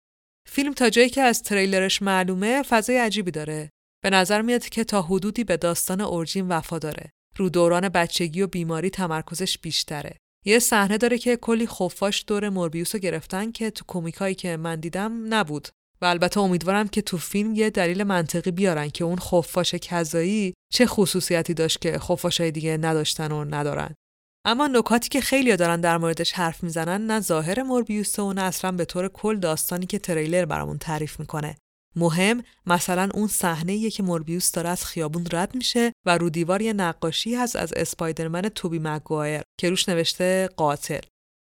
فیلم 0.49 0.73
تا 0.73 0.89
جایی 0.89 1.09
که 1.09 1.21
از 1.21 1.43
تریلرش 1.43 2.01
معلومه 2.01 2.63
فضای 2.63 2.97
عجیبی 2.97 3.31
داره. 3.31 3.69
به 4.03 4.09
نظر 4.09 4.41
میاد 4.41 4.69
که 4.69 4.83
تا 4.83 5.01
حدودی 5.01 5.43
به 5.43 5.57
داستان 5.57 6.01
اورجین 6.01 6.47
وفا 6.47 6.79
داره. 6.79 7.11
رو 7.37 7.49
دوران 7.49 7.89
بچگی 7.89 8.41
و 8.41 8.47
بیماری 8.47 8.89
تمرکزش 8.89 9.57
بیشتره. 9.57 10.17
یه 10.45 10.59
صحنه 10.59 10.97
داره 10.97 11.17
که 11.17 11.35
کلی 11.35 11.67
خفاش 11.67 12.23
دور 12.27 12.49
موربیوس 12.49 12.95
رو 12.95 13.01
گرفتن 13.01 13.51
که 13.51 13.71
تو 13.71 13.85
کمیکایی 13.87 14.35
که 14.35 14.57
من 14.57 14.79
دیدم 14.79 15.33
نبود. 15.33 15.67
و 16.01 16.05
البته 16.05 16.39
امیدوارم 16.39 16.87
که 16.87 17.01
تو 17.01 17.17
فیلم 17.17 17.55
یه 17.55 17.69
دلیل 17.69 18.03
منطقی 18.03 18.51
بیارن 18.51 18.89
که 18.89 19.03
اون 19.03 19.19
خفاش 19.19 19.75
کذایی 19.75 20.53
چه 20.73 20.85
خصوصیتی 20.85 21.53
داشت 21.53 21.81
که 21.81 21.99
خفاشای 21.99 22.51
دیگه 22.51 22.77
نداشتن 22.77 23.31
و 23.31 23.45
ندارن. 23.45 23.95
اما 24.45 24.67
نکاتی 24.67 25.09
که 25.09 25.21
خیلی 25.21 25.55
دارن 25.55 25.81
در 25.81 25.97
موردش 25.97 26.31
حرف 26.31 26.63
می‌زنن 26.63 27.07
نه 27.07 27.19
ظاهر 27.19 27.63
موربیوس 27.63 28.19
و 28.19 28.33
نه 28.33 28.41
اصلا 28.41 28.71
به 28.71 28.85
طور 28.85 29.07
کل 29.07 29.39
داستانی 29.39 29.85
که 29.85 29.99
تریلر 29.99 30.45
برامون 30.45 30.77
تعریف 30.77 31.19
می‌کنه. 31.19 31.55
مهم 31.95 32.43
مثلا 32.65 33.09
اون 33.13 33.27
صحنه 33.27 33.89
که 33.89 34.03
موربیوس 34.03 34.51
داره 34.51 34.69
از 34.69 34.85
خیابون 34.85 35.27
رد 35.31 35.55
میشه 35.55 35.93
و 36.05 36.17
رو 36.17 36.29
دیوار 36.29 36.61
یه 36.61 36.73
نقاشی 36.73 37.35
هست 37.35 37.55
از 37.55 37.73
اسپایدرمن 37.73 38.41
توبی 38.41 38.79
مگوایر 38.79 39.41
که 39.59 39.69
روش 39.69 39.89
نوشته 39.89 40.49
قاتل. 40.57 41.01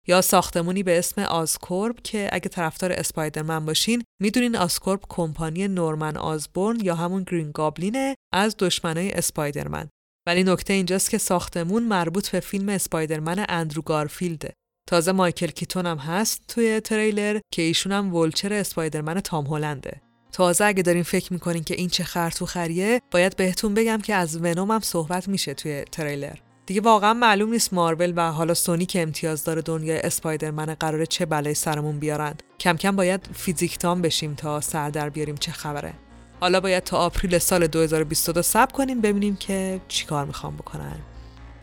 یا 0.07 0.21
ساختمونی 0.21 0.83
به 0.83 0.99
اسم 0.99 1.21
آزکورب 1.21 1.95
که 2.03 2.29
اگه 2.31 2.49
طرفدار 2.49 2.91
اسپایدرمن 2.91 3.65
باشین 3.65 4.03
می‌دونین 4.21 4.55
آزکورب 4.55 5.01
کمپانی 5.09 5.67
نورمن 5.67 6.17
آزبورن 6.17 6.79
یا 6.79 6.95
همون 6.95 7.23
گرین 7.23 7.51
گابلینه 7.51 8.15
از 8.33 8.55
دشمنای 8.59 9.11
اسپایدرمن. 9.11 9.89
ولی 10.27 10.43
نکته 10.43 10.73
اینجاست 10.73 11.09
که 11.09 11.17
ساختمون 11.17 11.83
مربوط 11.83 12.29
به 12.29 12.39
فیلم 12.39 12.69
اسپایدرمن 12.69 13.45
اندرو 13.49 13.81
گارفیلده. 13.81 14.53
تازه 14.89 15.11
مایکل 15.11 15.47
کیتون 15.47 15.85
هم 15.85 15.97
هست 15.97 16.41
توی 16.47 16.79
تریلر 16.79 17.39
که 17.53 17.61
ایشون 17.61 17.91
هم 17.91 18.15
ولچر 18.15 18.53
اسپایدرمن 18.53 19.19
تام 19.19 19.47
هلنده. 19.47 20.06
تازه 20.31 20.65
اگه 20.65 20.83
دارین 20.83 21.03
فکر 21.03 21.33
می‌کنین 21.33 21.63
که 21.63 21.73
این 21.73 21.89
چه 21.89 22.03
خرطو 22.03 22.45
خریه 22.45 23.01
باید 23.11 23.35
بهتون 23.35 23.73
بگم 23.73 23.97
که 23.97 24.15
از 24.15 24.37
ونوم 24.37 24.71
هم 24.71 24.79
صحبت 24.79 25.27
میشه 25.27 25.53
توی 25.53 25.83
تریلر. 25.91 26.35
دیگه 26.65 26.81
واقعا 26.81 27.13
معلوم 27.13 27.49
نیست 27.49 27.73
مارول 27.73 28.13
و 28.15 28.31
حالا 28.31 28.53
سونی 28.53 28.85
که 28.85 29.01
امتیاز 29.01 29.43
داره 29.43 29.61
دنیای 29.61 29.99
اسپایدرمن 29.99 30.65
قراره 30.65 31.05
چه 31.05 31.25
بلای 31.25 31.53
سرمون 31.53 31.99
بیارن. 31.99 32.33
کم 32.59 32.77
کم 32.77 32.95
باید 32.95 33.29
فیزیکتان 33.33 34.01
بشیم 34.01 34.35
تا 34.35 34.61
سر 34.61 34.89
در 34.89 35.09
بیاریم 35.09 35.35
چه 35.35 35.51
خبره. 35.51 35.93
حالا 36.39 36.59
باید 36.59 36.83
تا 36.83 36.97
آپریل 36.97 37.37
سال 37.37 37.67
2022 37.67 38.41
صبر 38.41 38.71
کنیم 38.71 39.01
ببینیم 39.01 39.35
که 39.35 39.81
چیکار 39.87 40.25
می‌خوام 40.25 40.55
بکنن. 40.55 40.99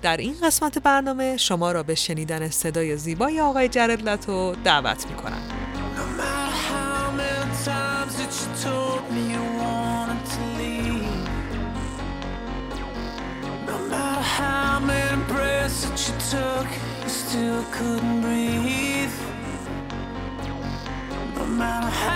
در 0.03 0.17
این 0.17 0.35
قسمت 0.43 0.79
برنامه 0.79 1.37
شما 1.37 1.73
را 1.73 1.83
به 1.83 1.95
شنیدن 1.95 2.49
صدای 2.49 2.97
زیبای 2.97 3.41
آقای 3.41 3.69
جرد 3.69 4.09
لتو 4.09 4.55
دعوت 4.65 5.07
می‌کنم. 5.07 5.43
Breaths 15.65 15.85
that 15.85 15.99
you 16.07 16.15
took, 16.31 16.69
you 17.03 17.09
still 17.09 17.65
couldn't 17.71 18.21
breathe. 18.21 19.11
No 21.37 21.47
matter 21.47 21.89
how 21.89 22.14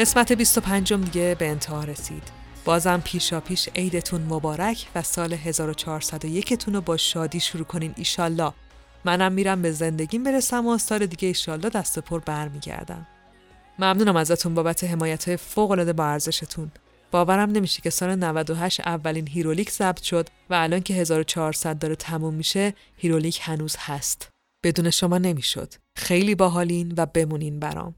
قسمت 0.00 0.32
25 0.32 0.94
دیگه 0.94 1.36
به 1.38 1.48
انتها 1.48 1.84
رسید. 1.84 2.22
بازم 2.64 3.02
پیشا 3.04 3.40
پیش 3.40 3.68
عیدتون 3.68 4.22
مبارک 4.22 4.86
و 4.94 5.02
سال 5.02 5.32
1401 5.32 6.54
تون 6.54 6.74
رو 6.74 6.80
با 6.80 6.96
شادی 6.96 7.40
شروع 7.40 7.64
کنین 7.64 7.94
ایشالله. 7.96 8.52
منم 9.04 9.32
میرم 9.32 9.62
به 9.62 9.72
زندگیم 9.72 10.24
برسم 10.24 10.66
و 10.66 10.78
سال 10.78 11.06
دیگه 11.06 11.28
ایشالله 11.28 11.68
دست 11.68 11.98
پر 11.98 12.20
برمیگردم. 12.20 13.06
ممنونم 13.78 14.16
ازتون 14.16 14.54
بابت 14.54 14.84
حمایت 14.84 15.28
های 15.28 15.36
فوق 15.36 15.70
العاده 15.70 15.92
با 15.92 16.04
ارزشتون. 16.04 16.70
باورم 17.10 17.50
نمیشه 17.50 17.82
که 17.82 17.90
سال 17.90 18.14
98 18.14 18.80
اولین 18.80 19.28
هیرولیک 19.28 19.70
ضبط 19.70 20.02
شد 20.02 20.28
و 20.50 20.54
الان 20.54 20.80
که 20.80 20.94
1400 20.94 21.78
داره 21.78 21.94
تموم 21.94 22.34
میشه 22.34 22.74
هیرولیک 22.96 23.40
هنوز 23.42 23.76
هست. 23.78 24.28
بدون 24.64 24.90
شما 24.90 25.18
نمی‌شد. 25.18 25.74
خیلی 25.96 26.34
باحالین 26.34 26.94
و 26.96 27.06
بمونین 27.06 27.60
برام. 27.60 27.94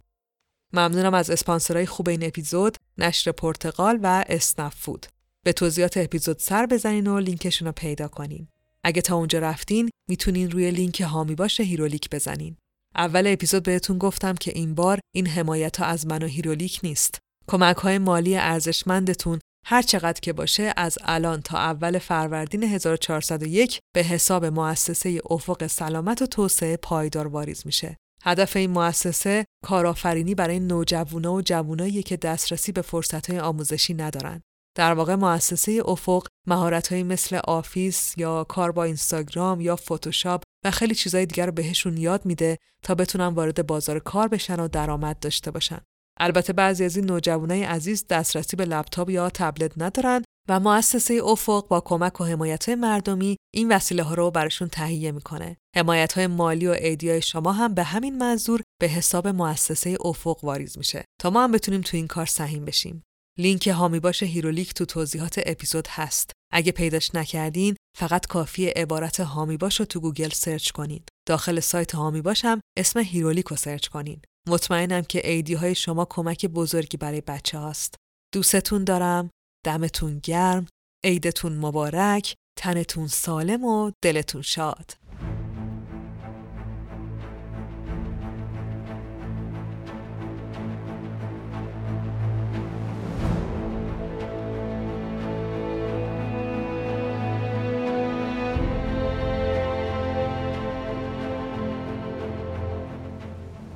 ممنونم 0.73 1.15
از 1.15 1.31
اسپانسرهای 1.31 1.87
خوب 1.87 2.09
این 2.09 2.27
اپیزود 2.27 2.77
نشر 2.99 3.33
پرتقال 3.33 3.99
و 4.03 4.25
اسنپ 4.29 4.73
فود. 4.77 5.07
به 5.45 5.53
توضیحات 5.53 5.97
اپیزود 5.97 6.39
سر 6.39 6.67
بزنین 6.67 7.07
و 7.07 7.19
لینکشون 7.19 7.67
رو 7.67 7.73
پیدا 7.73 8.09
کنین. 8.09 8.49
اگه 8.85 9.03
تا 9.03 9.17
اونجا 9.17 9.39
رفتین 9.39 9.91
می‌تونین 10.09 10.51
روی 10.51 10.71
لینک 10.71 11.01
هامی 11.01 11.35
باش 11.35 11.61
هیرولیک 11.61 12.11
بزنین. 12.11 12.57
اول 12.95 13.27
اپیزود 13.27 13.63
بهتون 13.63 13.99
گفتم 13.99 14.35
که 14.35 14.53
این 14.55 14.75
بار 14.75 15.01
این 15.15 15.27
حمایت 15.27 15.77
ها 15.77 15.87
از 15.87 16.07
من 16.07 16.23
و 16.23 16.27
هیرولیک 16.27 16.81
نیست. 16.83 17.19
کمک 17.49 17.77
های 17.77 17.99
مالی 17.99 18.37
ارزشمندتون 18.37 19.39
هر 19.67 19.83
چقدر 19.83 20.21
که 20.21 20.33
باشه 20.33 20.73
از 20.77 20.99
الان 21.03 21.43
تا 21.43 21.59
اول 21.59 21.99
فروردین 21.99 22.63
1401 22.63 23.79
به 23.95 24.03
حساب 24.03 24.45
مؤسسه 24.45 25.21
افق 25.31 25.67
سلامت 25.67 26.23
و 26.23 26.27
توسعه 26.27 26.77
پایدار 26.77 27.27
واریز 27.27 27.63
میشه. 27.67 27.97
هدف 28.25 28.57
این 28.57 28.71
مؤسسه 28.71 29.45
کارآفرینی 29.65 30.35
برای 30.35 30.61
نوجوانا 30.61 31.35
و 31.35 31.43
جوانایی 31.43 32.03
که 32.03 32.17
دسترسی 32.17 32.73
به 32.73 32.83
فرصتهای 32.83 33.41
آموزشی 33.41 33.95
ندارند. 33.95 34.43
در 34.77 34.93
واقع 34.93 35.15
مؤسسه 35.15 35.83
افق 35.85 36.27
مهارتهایی 36.47 37.03
مثل 37.03 37.41
آفیس 37.45 38.15
یا 38.17 38.45
کار 38.45 38.73
با 38.73 38.85
اینستاگرام 38.85 39.61
یا 39.61 39.77
فتوشاپ 39.77 40.43
و 40.65 40.71
خیلی 40.71 40.95
چیزای 40.95 41.27
دیگر 41.27 41.47
رو 41.47 41.53
بهشون 41.53 41.97
یاد 41.97 42.27
میده 42.27 42.59
تا 42.83 42.95
بتونن 42.95 43.27
وارد 43.27 43.67
بازار 43.67 43.99
کار 43.99 44.29
بشن 44.29 44.61
و 44.61 44.69
درآمد 44.69 45.19
داشته 45.19 45.51
باشن. 45.51 45.81
البته 46.21 46.53
بعضی 46.53 46.85
از 46.85 46.97
این 46.97 47.05
نوجوانای 47.05 47.63
عزیز 47.63 48.07
دسترسی 48.11 48.57
به 48.57 48.65
لپتاپ 48.65 49.11
یا 49.11 49.31
تبلت 49.31 49.73
ندارن 49.77 50.23
و 50.49 50.61
مؤسسه 50.61 51.21
افق 51.25 51.69
با 51.69 51.81
کمک 51.81 52.21
و 52.21 52.25
حمایت 52.25 52.69
مردمی 52.69 53.37
این 53.55 53.73
وسیله 53.73 54.03
ها 54.03 54.15
رو 54.15 54.31
براشون 54.31 54.69
تهیه 54.69 55.13
می‌کنه. 55.13 55.57
حمایت 55.77 56.13
های 56.13 56.27
مالی 56.27 56.67
و 56.67 56.71
عیدیای 56.71 57.23
شما 57.23 57.53
هم 57.53 57.75
به 57.75 57.83
همین 57.83 58.19
منظور 58.19 58.63
به 58.81 58.87
حساب 58.87 59.29
مؤسسه 59.29 59.97
افق 60.01 60.45
واریز 60.45 60.79
میشه 60.79 61.05
تا 61.21 61.31
ما 61.31 61.45
هم 61.45 61.53
بتونیم 61.53 61.81
تو 61.81 61.97
این 61.97 62.07
کار 62.07 62.27
سهیم 62.27 62.65
بشیم. 62.65 63.03
لینک 63.39 63.69
هامی 63.69 64.01
باش 64.01 64.23
هیرولیک 64.23 64.75
تو 64.75 64.85
توضیحات 64.85 65.41
اپیزود 65.47 65.89
هست. 65.91 66.31
اگه 66.53 66.73
پیداش 66.73 67.15
نکردین 67.15 67.77
فقط 67.99 68.27
کافیه 68.27 68.67
عبارت 68.67 69.21
هامی 69.21 69.57
باش 69.57 69.81
رو 69.81 69.87
تو 69.87 70.01
گوگل 70.01 70.29
search 70.29 70.71
کنید. 70.71 71.09
داخل 71.29 71.61
سایت 71.61 71.95
هامی 71.95 72.23
باش 72.23 72.45
هم 72.45 72.61
اسم 72.79 72.99
هیرولیک 72.99 73.47
رو 73.47 73.57
search 73.57 73.89
کنین. 73.89 74.21
مطمئنم 74.49 75.03
که 75.03 75.31
عیدی 75.31 75.55
های 75.55 75.75
شما 75.75 76.05
کمک 76.05 76.47
بزرگی 76.47 76.97
برای 76.97 77.21
بچه 77.21 77.59
هاست. 77.59 77.95
دوستتون 78.35 78.85
دارم. 78.85 79.31
دمتون 79.65 80.21
گرم. 80.23 80.67
عیدتون 81.05 81.53
مبارک. 81.53 82.35
تنتون 82.59 83.07
سالم 83.07 83.65
و 83.65 83.91
دلتون 84.03 84.43
شاد. 84.43 84.91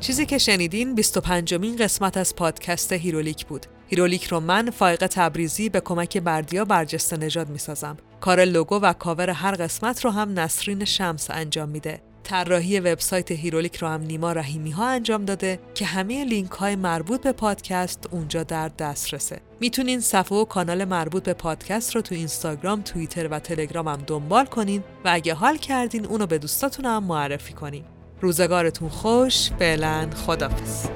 چیزی 0.00 0.26
که 0.26 0.38
شنیدین 0.38 0.94
25 0.94 1.54
مین 1.54 1.76
قسمت 1.76 2.16
از 2.16 2.36
پادکست 2.36 2.92
هیرولیک 2.92 3.46
بود. 3.46 3.66
هیرولیک 3.88 4.24
رو 4.24 4.40
من 4.40 4.70
فائق 4.70 5.06
تبریزی 5.06 5.68
به 5.68 5.80
کمک 5.80 6.18
بردیا 6.18 6.64
برجسته 6.64 7.16
نژاد 7.16 7.48
می‌سازم. 7.48 7.96
کار 8.20 8.44
لوگو 8.44 8.76
و 8.76 8.92
کاور 8.92 9.30
هر 9.30 9.54
قسمت 9.54 10.04
رو 10.04 10.10
هم 10.10 10.40
نسرین 10.40 10.84
شمس 10.84 11.30
انجام 11.30 11.68
میده. 11.68 12.00
طراحی 12.24 12.80
وبسایت 12.80 13.32
هیرولیک 13.32 13.76
رو 13.76 13.88
هم 13.88 14.02
نیما 14.02 14.32
رحیمی 14.32 14.70
ها 14.70 14.88
انجام 14.88 15.24
داده 15.24 15.58
که 15.74 15.84
همه 15.84 16.24
لینک 16.24 16.50
های 16.50 16.76
مربوط 16.76 17.22
به 17.22 17.32
پادکست 17.32 18.08
اونجا 18.10 18.42
در 18.42 18.68
دسترسه. 18.68 19.40
می‌تونین 19.60 20.00
صفحه 20.00 20.38
و 20.38 20.44
کانال 20.44 20.84
مربوط 20.84 21.22
به 21.22 21.34
پادکست 21.34 21.94
رو 21.94 22.00
تو 22.02 22.14
اینستاگرام، 22.14 22.82
توییتر 22.82 23.28
و 23.28 23.38
تلگرام 23.38 23.88
هم 23.88 24.02
دنبال 24.06 24.46
کنین 24.46 24.84
و 25.04 25.08
اگه 25.12 25.34
حال 25.34 25.56
کردین 25.56 26.06
اونو 26.06 26.26
به 26.26 26.38
دوستاتون 26.38 26.84
هم 26.84 27.04
معرفی 27.04 27.52
کنین. 27.52 27.84
روزگارتون 28.20 28.88
خوش 28.88 29.50
فعلا 29.58 30.10
خدافز 30.26 30.88